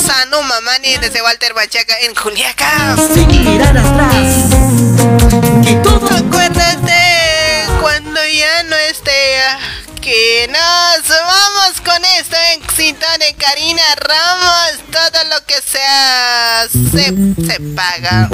Sanuma 0.00 0.60
Mani 0.62 0.96
desde 0.98 1.22
Walter 1.22 1.54
Machaca 1.54 1.98
en 2.00 2.14
Juliaca. 2.14 2.96
Sin 3.12 3.28
mirar 3.28 3.76
atrás. 3.76 4.46
Acuérdate 6.18 7.66
cuando 7.80 8.20
ya 8.26 8.62
no 8.64 8.76
esté 8.90 9.42
aquí. 10.06 10.46
Nos 10.48 11.08
vamos 11.08 11.80
con 11.84 12.04
este 12.18 12.36
éxito 12.54 13.06
de 13.18 13.34
Karina 13.34 13.82
Ramos. 13.96 14.78
Todo 14.90 15.24
lo 15.30 15.44
que 15.46 15.54
sea 15.60 16.66
se, 16.70 17.12
se 17.44 17.60
paga. 17.74 18.28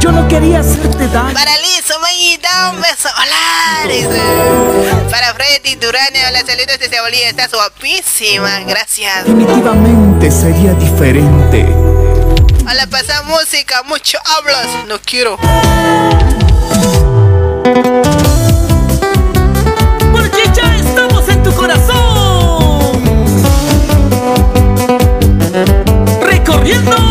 Yo 0.00 0.12
no 0.12 0.28
quería 0.28 0.60
hacerte 0.60 1.08
daño. 1.08 1.34
Para 1.34 1.56
Liz, 1.58 1.84
Mayita, 2.00 2.70
un 2.74 2.82
beso. 2.82 3.08
Hola, 3.16 3.92
dice. 3.92 5.10
Para 5.10 5.34
Freddy 5.34 5.74
Durán, 5.76 6.12
hola, 6.28 6.40
saludos 6.40 6.78
desde 6.78 7.00
Bolivia. 7.00 7.30
Estás 7.30 7.52
guapísima, 7.52 8.60
gracias. 8.60 9.24
Definitivamente 9.24 10.30
sería 10.30 10.72
diferente. 10.74 11.66
Hola, 12.68 12.86
pasa 12.90 13.22
música, 13.22 13.82
mucho 13.84 14.18
hablas. 14.24 14.86
No 14.86 15.00
quiero. 15.00 15.38
Corazón. 21.60 23.02
Recorriendo 26.22 27.09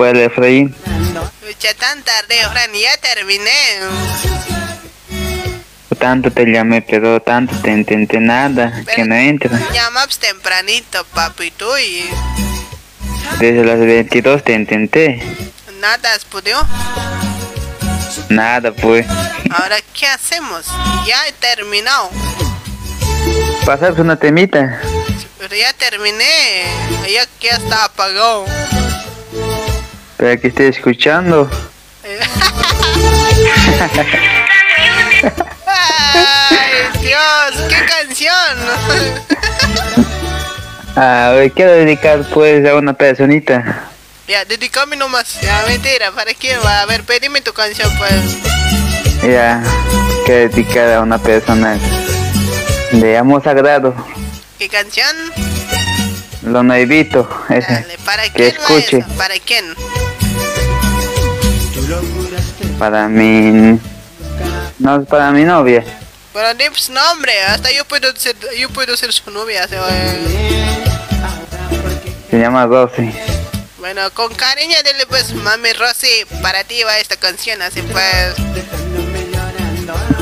Puede 0.00 0.24
Efraín. 0.24 0.74
Escucha 1.42 1.74
tan 1.74 2.02
tarde, 2.02 2.34
Fran, 2.50 2.72
ya 2.72 2.96
terminé. 3.02 3.50
Tanto 5.98 6.30
te 6.30 6.46
llamé, 6.46 6.80
pero 6.80 7.20
tanto 7.20 7.54
te 7.60 7.70
intenté 7.70 8.18
nada, 8.18 8.82
que 8.96 9.04
no 9.04 9.14
entra. 9.14 9.60
Llamas 9.74 10.18
tempranito, 10.18 11.04
papi, 11.12 11.50
tú 11.50 11.66
y 11.76 12.08
Desde 13.40 13.62
las 13.62 13.78
22 13.78 14.42
te 14.42 14.54
intenté. 14.54 15.22
nada 15.80 16.14
has 16.14 16.24
podido. 16.24 16.66
Nada, 18.30 18.72
pues. 18.72 19.06
Ahora, 19.50 19.76
¿qué 19.92 20.06
hacemos? 20.06 20.64
Ya 21.06 21.26
he 21.28 21.32
terminado. 21.32 22.08
Pasas 23.66 23.98
una 23.98 24.16
temita. 24.16 24.80
Pero 25.38 25.54
ya 25.54 25.74
terminé. 25.74 26.64
Ya, 27.06 27.28
ya 27.38 27.56
está 27.56 27.84
apagado. 27.84 28.46
Para 30.20 30.36
que 30.36 30.48
esté 30.48 30.68
escuchando. 30.68 31.48
Ay, 35.66 37.00
Dios, 37.00 37.70
qué 37.70 37.86
canción. 37.86 38.58
Ah, 40.94 41.32
hoy 41.34 41.50
quiero 41.50 41.72
dedicar 41.72 42.22
pues 42.34 42.68
a 42.68 42.74
una 42.74 42.92
personita. 42.92 43.88
ya, 44.28 44.44
dedícame 44.44 44.94
nomás. 44.96 45.40
Ya, 45.40 45.64
mentira, 45.66 46.12
¿para 46.12 46.34
quién 46.34 46.58
va? 46.62 46.82
A 46.82 46.86
ver, 46.86 47.02
pedime 47.04 47.40
tu 47.40 47.54
canción, 47.54 47.90
pues. 47.96 48.36
Ya, 49.22 49.62
quiero 50.26 50.50
dedicar 50.50 50.92
a 50.92 51.00
una 51.00 51.16
persona 51.16 51.78
de 52.92 53.16
amor 53.16 53.42
sagrado. 53.42 53.94
¿Qué 54.58 54.68
canción? 54.68 55.16
Lo 56.42 56.62
nuevito, 56.62 57.28
ese. 57.48 57.86
¿Para 58.04 58.28
que 58.30 58.48
escuche. 58.48 58.98
eso? 58.98 59.08
¿Para 59.16 59.38
quién? 59.38 59.74
Para 62.78 63.08
mi... 63.08 63.78
No, 64.78 65.04
para 65.04 65.30
mi 65.30 65.44
novia. 65.44 65.84
Pero 66.32 66.54
Dips, 66.54 66.88
no, 66.90 67.00
hombre, 67.12 67.32
hasta 67.42 67.70
yo 67.72 67.84
puedo 67.84 68.14
ser, 68.16 68.36
yo 68.58 68.70
puedo 68.70 68.96
ser 68.96 69.12
su 69.12 69.30
novia. 69.30 69.68
se 69.68 69.76
llama 72.38 72.66
Rosy. 72.66 73.12
Bueno, 73.78 74.10
con 74.12 74.32
cariño 74.34 74.76
dile 74.84 75.06
pues, 75.06 75.34
mami 75.34 75.72
Rosy, 75.72 76.24
para 76.40 76.64
ti 76.64 76.82
va 76.84 76.98
esta 76.98 77.16
canción, 77.16 77.60
así 77.60 77.82
pues. 77.82 78.34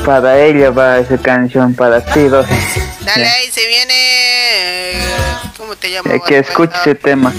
Para 0.05 0.39
ella 0.39 0.71
va 0.71 0.97
esa 0.99 1.17
canción, 1.17 1.73
para 1.75 2.03
ti, 2.03 2.27
Rosy. 2.27 2.53
Dale 3.01 3.27
ahí, 3.27 3.51
se 3.51 3.67
viene. 3.67 5.28
¿Cómo 5.59 5.75
te 5.75 5.91
llamas? 5.91 6.13
Eh, 6.13 6.21
que 6.25 6.39
escuche 6.39 6.73
ese 6.81 6.95
tema. 6.95 7.31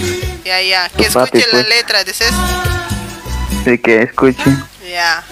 Ya, 0.45 0.61
ya, 0.61 0.87
que 0.89 1.05
Tu 1.07 1.13
papi, 1.13 1.39
escuche 1.39 1.45
la 1.47 1.63
pues. 1.63 1.69
letra, 1.69 2.03
dices. 2.03 2.31
Sí, 3.65 3.77
que 3.79 4.03
escuche. 4.03 4.43
Ya. 4.89 5.23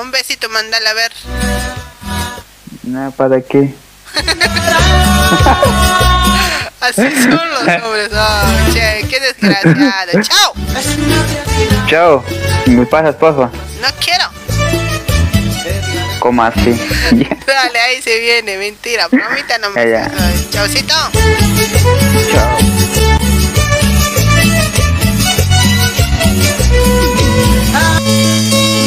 Un 0.00 0.10
besito, 0.10 0.48
mandala 0.48 0.90
a 0.90 0.94
ver. 0.94 1.12
No, 2.84 3.10
¿para 3.12 3.40
qué? 3.42 3.74
Así 6.80 7.02
son 7.22 7.32
los 7.50 7.60
hombres. 7.84 8.10
Oh, 8.14 8.72
che, 8.72 9.04
qué 9.10 9.20
desgraciado. 9.20 10.12
Chao. 10.22 10.54
Chao. 11.86 12.24
¿Me 12.66 12.86
pasas, 12.86 13.14
porfa? 13.16 13.50
No 13.82 13.88
quiero. 14.00 14.24
¿Cómo 16.20 16.42
así? 16.42 16.70
Dale, 17.46 17.78
ahí 17.80 18.02
se 18.02 18.18
viene. 18.20 18.56
Mentira, 18.58 19.08
promita 19.08 19.58
no 19.58 19.68
Ya, 19.74 19.84
me. 19.84 19.90
ya. 19.90 20.10
Chaucito. 20.50 20.94
Chao. 22.32 22.58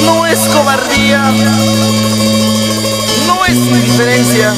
No 0.05 0.25
es 0.25 0.39
cobardía, 0.39 1.31
no 3.27 3.45
es 3.45 3.55
indiferencia. 3.55 4.53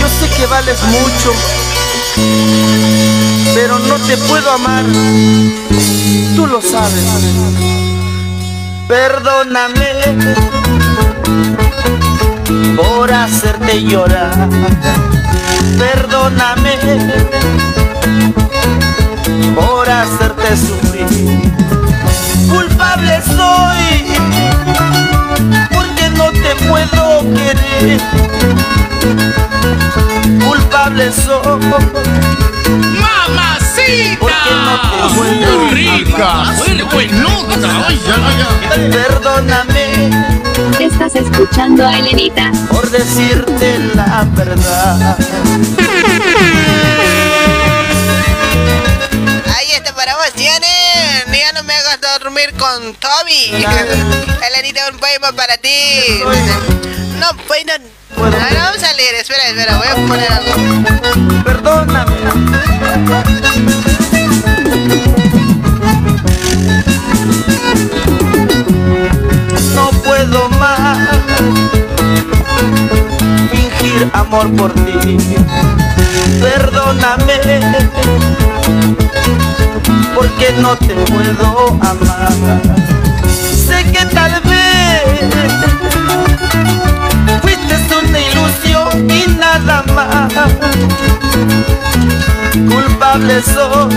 Yo 0.00 0.08
sé 0.08 0.28
que 0.36 0.46
vales 0.46 0.78
mucho, 0.84 1.32
pero 3.54 3.78
no 3.78 3.96
te 4.06 4.16
puedo 4.18 4.50
amar. 4.50 4.84
Tú 6.36 6.46
lo 6.46 6.60
sabes. 6.60 7.04
Perdóname 8.88 9.86
por 12.76 13.12
hacerte 13.12 13.82
llorar. 13.82 14.48
Perdóname 15.78 16.78
por 19.54 19.88
hacerte 19.88 20.56
sufrir. 20.56 21.52
Culpable 22.48 23.22
soy 23.36 23.74
te 26.56 26.64
puedo 26.66 27.20
querer. 27.34 28.00
Culpable 30.44 31.12
soy. 31.12 31.60
¡Mamacita! 33.00 34.18
Porque 34.20 34.54
no 34.64 34.74
te 34.80 35.14
puedo 35.14 35.68
¡Qué 35.68 35.74
rica! 35.74 36.28
¡Huele 36.58 36.82
buenota! 36.84 37.68
¡Ay, 37.88 38.00
ya, 38.06 38.16
ya, 38.16 38.32
ya! 38.38 38.48
Perdóname 38.90 39.84
Estás 40.80 41.14
escuchando 41.16 41.86
a 41.86 41.98
Elenita. 41.98 42.50
por 42.70 42.88
decirte 42.90 43.78
la 43.94 44.26
verdad. 44.34 45.16
Ahí 49.56 49.72
está 49.72 49.94
para 49.94 50.14
vos, 50.16 50.32
Janet. 50.36 51.13
Ya 51.44 51.52
no 51.52 51.62
me 51.64 51.74
hagas 51.74 52.00
dormir 52.00 52.54
con 52.58 52.94
Toby. 52.94 53.66
Elenita, 54.48 54.88
un 54.90 54.98
poema 54.98 55.30
para 55.32 55.58
ti. 55.58 55.68
No 57.18 57.36
puedo. 57.46 57.78
No, 58.16 58.30
no, 58.30 58.38
vamos 58.38 58.82
a 58.82 58.94
leer. 58.94 59.16
Espera, 59.16 59.48
espera, 59.48 59.76
voy 59.76 59.88
a 59.88 59.94
poner 60.08 60.32
algo. 60.32 61.44
Perdóname. 61.44 62.16
No 69.74 69.90
puedo 70.02 70.48
más 70.48 70.98
fingir 73.50 74.10
amor 74.14 74.50
por 74.56 74.72
ti. 74.72 75.18
Perdóname 76.40 77.34
porque 80.14 80.52
no 80.60 80.76
te 80.76 80.94
puedo 80.94 81.68
amar. 81.80 82.60
Sé 83.66 83.84
que 83.92 84.04
tal 84.06 84.40
vez 84.42 85.02
fuiste 87.42 87.74
una 88.08 88.20
ilusión 88.20 89.10
y 89.10 89.26
nada 89.38 89.84
más. 89.94 90.32
Culpable 92.52 93.42
soy 93.42 93.94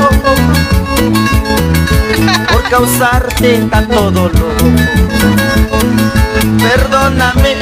por 2.52 2.64
causarte 2.70 3.68
tanto 3.70 4.12
dolor. 4.12 4.56
Perdóname 6.60 7.56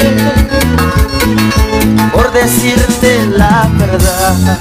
por 2.13 2.31
decirte 2.31 3.25
la 3.37 3.67
verdad. 3.77 4.57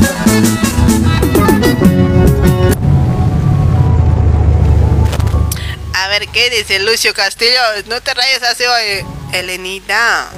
Ver, 6.18 6.28
¿qué 6.28 6.50
dice 6.50 6.78
Lucio 6.78 7.12
Castillo? 7.12 7.58
No 7.86 8.00
te 8.00 8.14
rayes 8.14 8.42
así 8.44 8.62
hoy. 8.64 9.04
Elenita, 9.32 10.28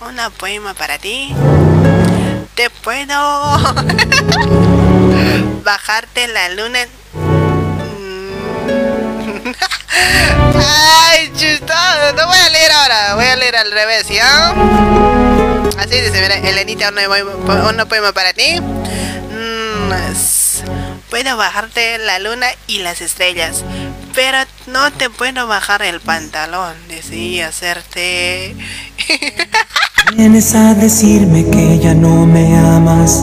una 0.00 0.30
poema 0.30 0.74
para 0.74 0.98
ti. 0.98 1.32
Te 2.56 2.70
puedo 2.70 3.14
bajarte 5.64 6.26
la 6.26 6.48
luna. 6.48 6.80
Mm. 7.14 8.30
Ay, 11.04 11.30
chistoso. 11.36 12.12
No 12.16 12.26
voy 12.26 12.38
a 12.38 12.50
leer 12.50 12.72
ahora. 12.72 13.14
Voy 13.14 13.26
a 13.26 13.36
leer 13.36 13.54
al 13.56 13.70
revés, 13.70 14.08
¿ya? 14.08 14.50
Así 15.78 16.00
dice, 16.00 16.20
mira, 16.20 16.38
Elenita, 16.38 16.90
una 16.90 17.86
poema, 17.86 18.12
para 18.12 18.32
ti. 18.32 18.60
Mm, 18.60 19.92
Puedo 21.10 21.36
bajarte 21.36 21.98
la 21.98 22.18
luna 22.18 22.48
y 22.66 22.78
las 22.80 23.00
estrellas, 23.00 23.62
pero 24.16 24.38
no 24.66 24.90
te 24.92 25.08
puedo 25.10 25.46
bajar 25.46 25.82
el 25.82 26.00
pantalón. 26.00 26.74
Decidí 26.88 27.40
hacerte. 27.42 28.56
Vienes 30.16 30.54
a 30.54 30.74
decirme 30.74 31.44
que 31.50 31.78
ya 31.78 31.92
no 31.94 32.26
me 32.26 32.56
amas. 32.56 33.22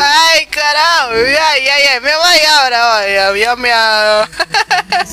Ay, 0.00 0.46
carajo, 0.46 1.12
ya, 1.14 1.58
ya, 1.58 1.74
ya, 1.94 2.00
me 2.00 2.10
voy 2.16 2.38
ahora, 2.56 3.06
ya, 3.08 3.36
ya 3.36 3.56
me 3.56 3.70
ha- 3.72 4.28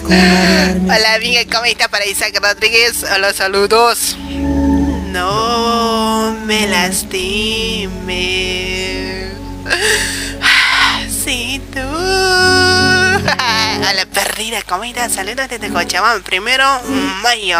Hola, 0.03 1.13
amiga, 1.15 1.41
¿cómo 1.51 1.65
está 1.65 1.87
para 1.89 2.05
Isaac 2.05 2.39
Rodríguez? 2.41 3.03
Hola, 3.13 3.33
saludos. 3.33 4.15
No 5.11 6.35
me 6.45 6.67
lastimes. 6.67 8.05
Sí, 11.25 11.59
tú. 11.73 11.81
Hola, 13.77 14.05
perdida, 14.13 14.61
¿cómo 14.67 14.83
estás? 14.83 15.13
Saludos 15.13 15.47
desde 15.49 15.69
Cochabamba. 15.69 16.23
Primero, 16.23 16.63
mayo. 17.23 17.57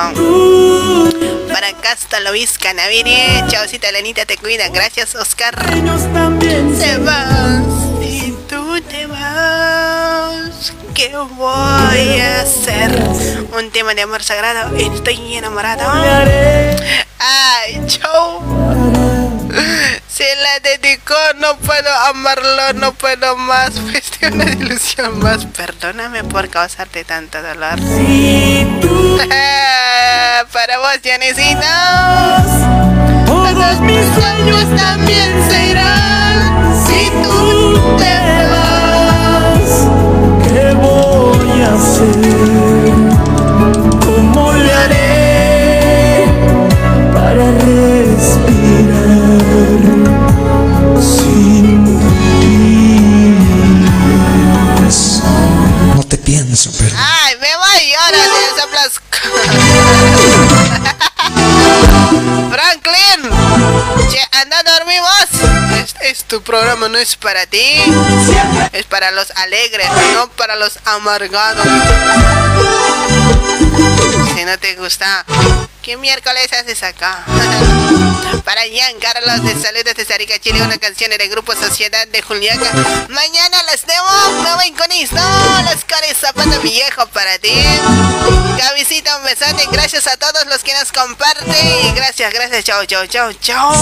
Para 1.51 1.73
Casta 1.73 2.19
Luis 2.19 2.57
Canavirie. 2.57 3.43
Chaucita, 3.47 3.91
Lenita, 3.91 4.25
te 4.25 4.37
cuida. 4.37 4.69
Gracias, 4.69 5.15
Oscar. 5.15 5.55
Se 6.77 6.97
vas. 6.99 7.63
Si 7.99 8.37
tú 8.47 8.79
te 8.81 9.07
vas, 9.07 10.73
¿qué 10.93 11.15
voy 11.15 12.19
a 12.19 12.41
hacer? 12.41 12.91
Un 13.57 13.71
tema 13.71 13.95
de 13.95 14.03
amor 14.03 14.21
sagrado. 14.23 14.75
Estoy 14.77 15.35
enamorado. 15.35 15.83
Ay, 17.17 17.81
no 21.39 21.57
puedo 21.57 21.89
amarlo, 22.09 22.73
no 22.75 22.93
puedo 22.93 23.35
más. 23.37 23.71
Fuiste 23.79 24.27
una 24.27 24.45
ilusión 24.45 25.19
más. 25.19 25.45
Perdóname 25.45 26.23
por 26.23 26.49
causarte 26.49 27.03
tanto 27.03 27.41
dolor. 27.41 27.79
Para 30.53 30.77
vos, 30.77 30.99
Janesita. 31.03 32.43
Todos 33.25 33.79
mis 33.81 34.05
sueños 34.15 34.75
también 34.75 35.49
se 35.49 35.71
Che, 64.09 64.21
anda 64.31 64.59
a 64.59 64.63
dormir 64.63 64.99
vos. 64.99 65.41
Este 65.77 66.09
es 66.09 66.23
tu 66.25 66.41
programa, 66.41 66.89
no 66.89 66.97
es 66.97 67.15
para 67.15 67.45
ti. 67.45 67.81
Es 68.73 68.85
para 68.85 69.11
los 69.11 69.31
alegres, 69.31 69.87
no 70.13 70.27
para 70.29 70.55
los 70.55 70.79
amargados. 70.85 71.65
Si 74.35 74.45
no 74.45 74.57
te 74.59 74.75
gusta, 74.75 75.25
¿qué 75.85 75.95
miércoles 75.97 76.51
haces 76.51 76.81
acá? 76.81 77.23
Para 78.43 78.65
Ian 78.65 78.95
Carlos 78.99 79.43
de 79.43 79.61
Saludos 79.61 79.93
de 79.95 80.03
Sarica 80.03 80.39
Chile, 80.39 80.63
una 80.63 80.79
canción 80.79 81.11
del 81.11 81.29
grupo 81.29 81.53
Sociedad 81.53 82.07
de 82.07 82.23
Juliaca. 82.23 82.71
Mañana 83.09 83.61
las 83.63 83.85
demo, 83.85 84.41
me 84.41 84.55
voy 84.55 84.71
con 84.71 84.91
esto. 84.91 85.15
Los 85.63 85.85
cores 85.85 86.17
zapato 86.19 86.59
viejo 86.61 87.05
para 87.07 87.37
ti. 87.37 87.53
Cabecita, 88.57 89.17
un 89.17 89.25
besote. 89.25 89.67
Gracias 89.71 90.07
a 90.07 90.17
todos 90.17 90.47
los 90.47 90.63
que 90.63 90.73
nos 90.73 90.91
comparten. 90.91 91.95
Gracias, 91.95 92.33
gracias. 92.33 92.63
Chao, 92.63 92.85
chao, 92.85 93.05
chao, 93.05 93.31
chao. 93.33 93.75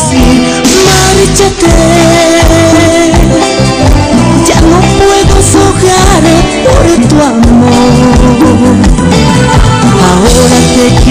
No 10.13 10.52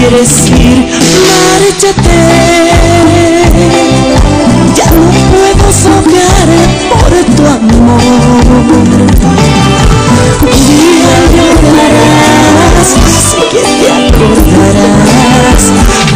quieres 0.09 0.49
ir, 0.49 0.79
márchate. 1.31 2.19
Ya 4.75 4.87
no 4.91 5.07
puedo 5.31 5.67
soñar 5.71 6.49
por 6.89 7.13
tu 7.35 7.43
amor. 7.47 8.01
Un 10.41 10.57
día 10.67 11.17
llorarás, 11.35 12.89
sé 13.29 13.41
que 13.49 13.61
te 13.63 13.87
acordarás. 13.91 15.63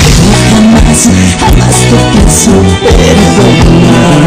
Pero 0.03 0.31
jamás, 0.49 1.01
jamás 1.39 1.77
te 1.89 1.97
pienso 2.11 2.51
perdonar. 2.84 4.22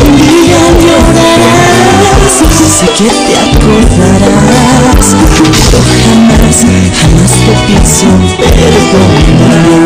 Un 0.00 0.10
día 0.16 0.62
llorarás 0.82 1.35
sé 2.66 2.86
que 2.86 3.04
te 3.04 3.34
acordarás, 3.38 5.06
pero 5.70 5.82
jamás, 6.02 6.58
jamás 7.00 7.32
te 7.44 7.52
pienso 7.66 8.08
perdonar. 8.38 9.76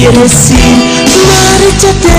Quieres 0.00 0.50
ir, 0.50 0.58
márchate. 1.28 2.16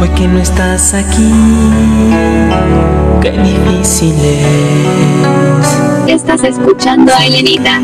Hoy 0.00 0.08
que 0.10 0.28
no 0.28 0.38
estás 0.38 0.94
aquí, 0.94 1.32
qué 3.22 3.30
difícil 3.30 4.14
es. 4.24 4.43
Escuchando 6.42 7.12
a 7.14 7.26
Elenita. 7.26 7.80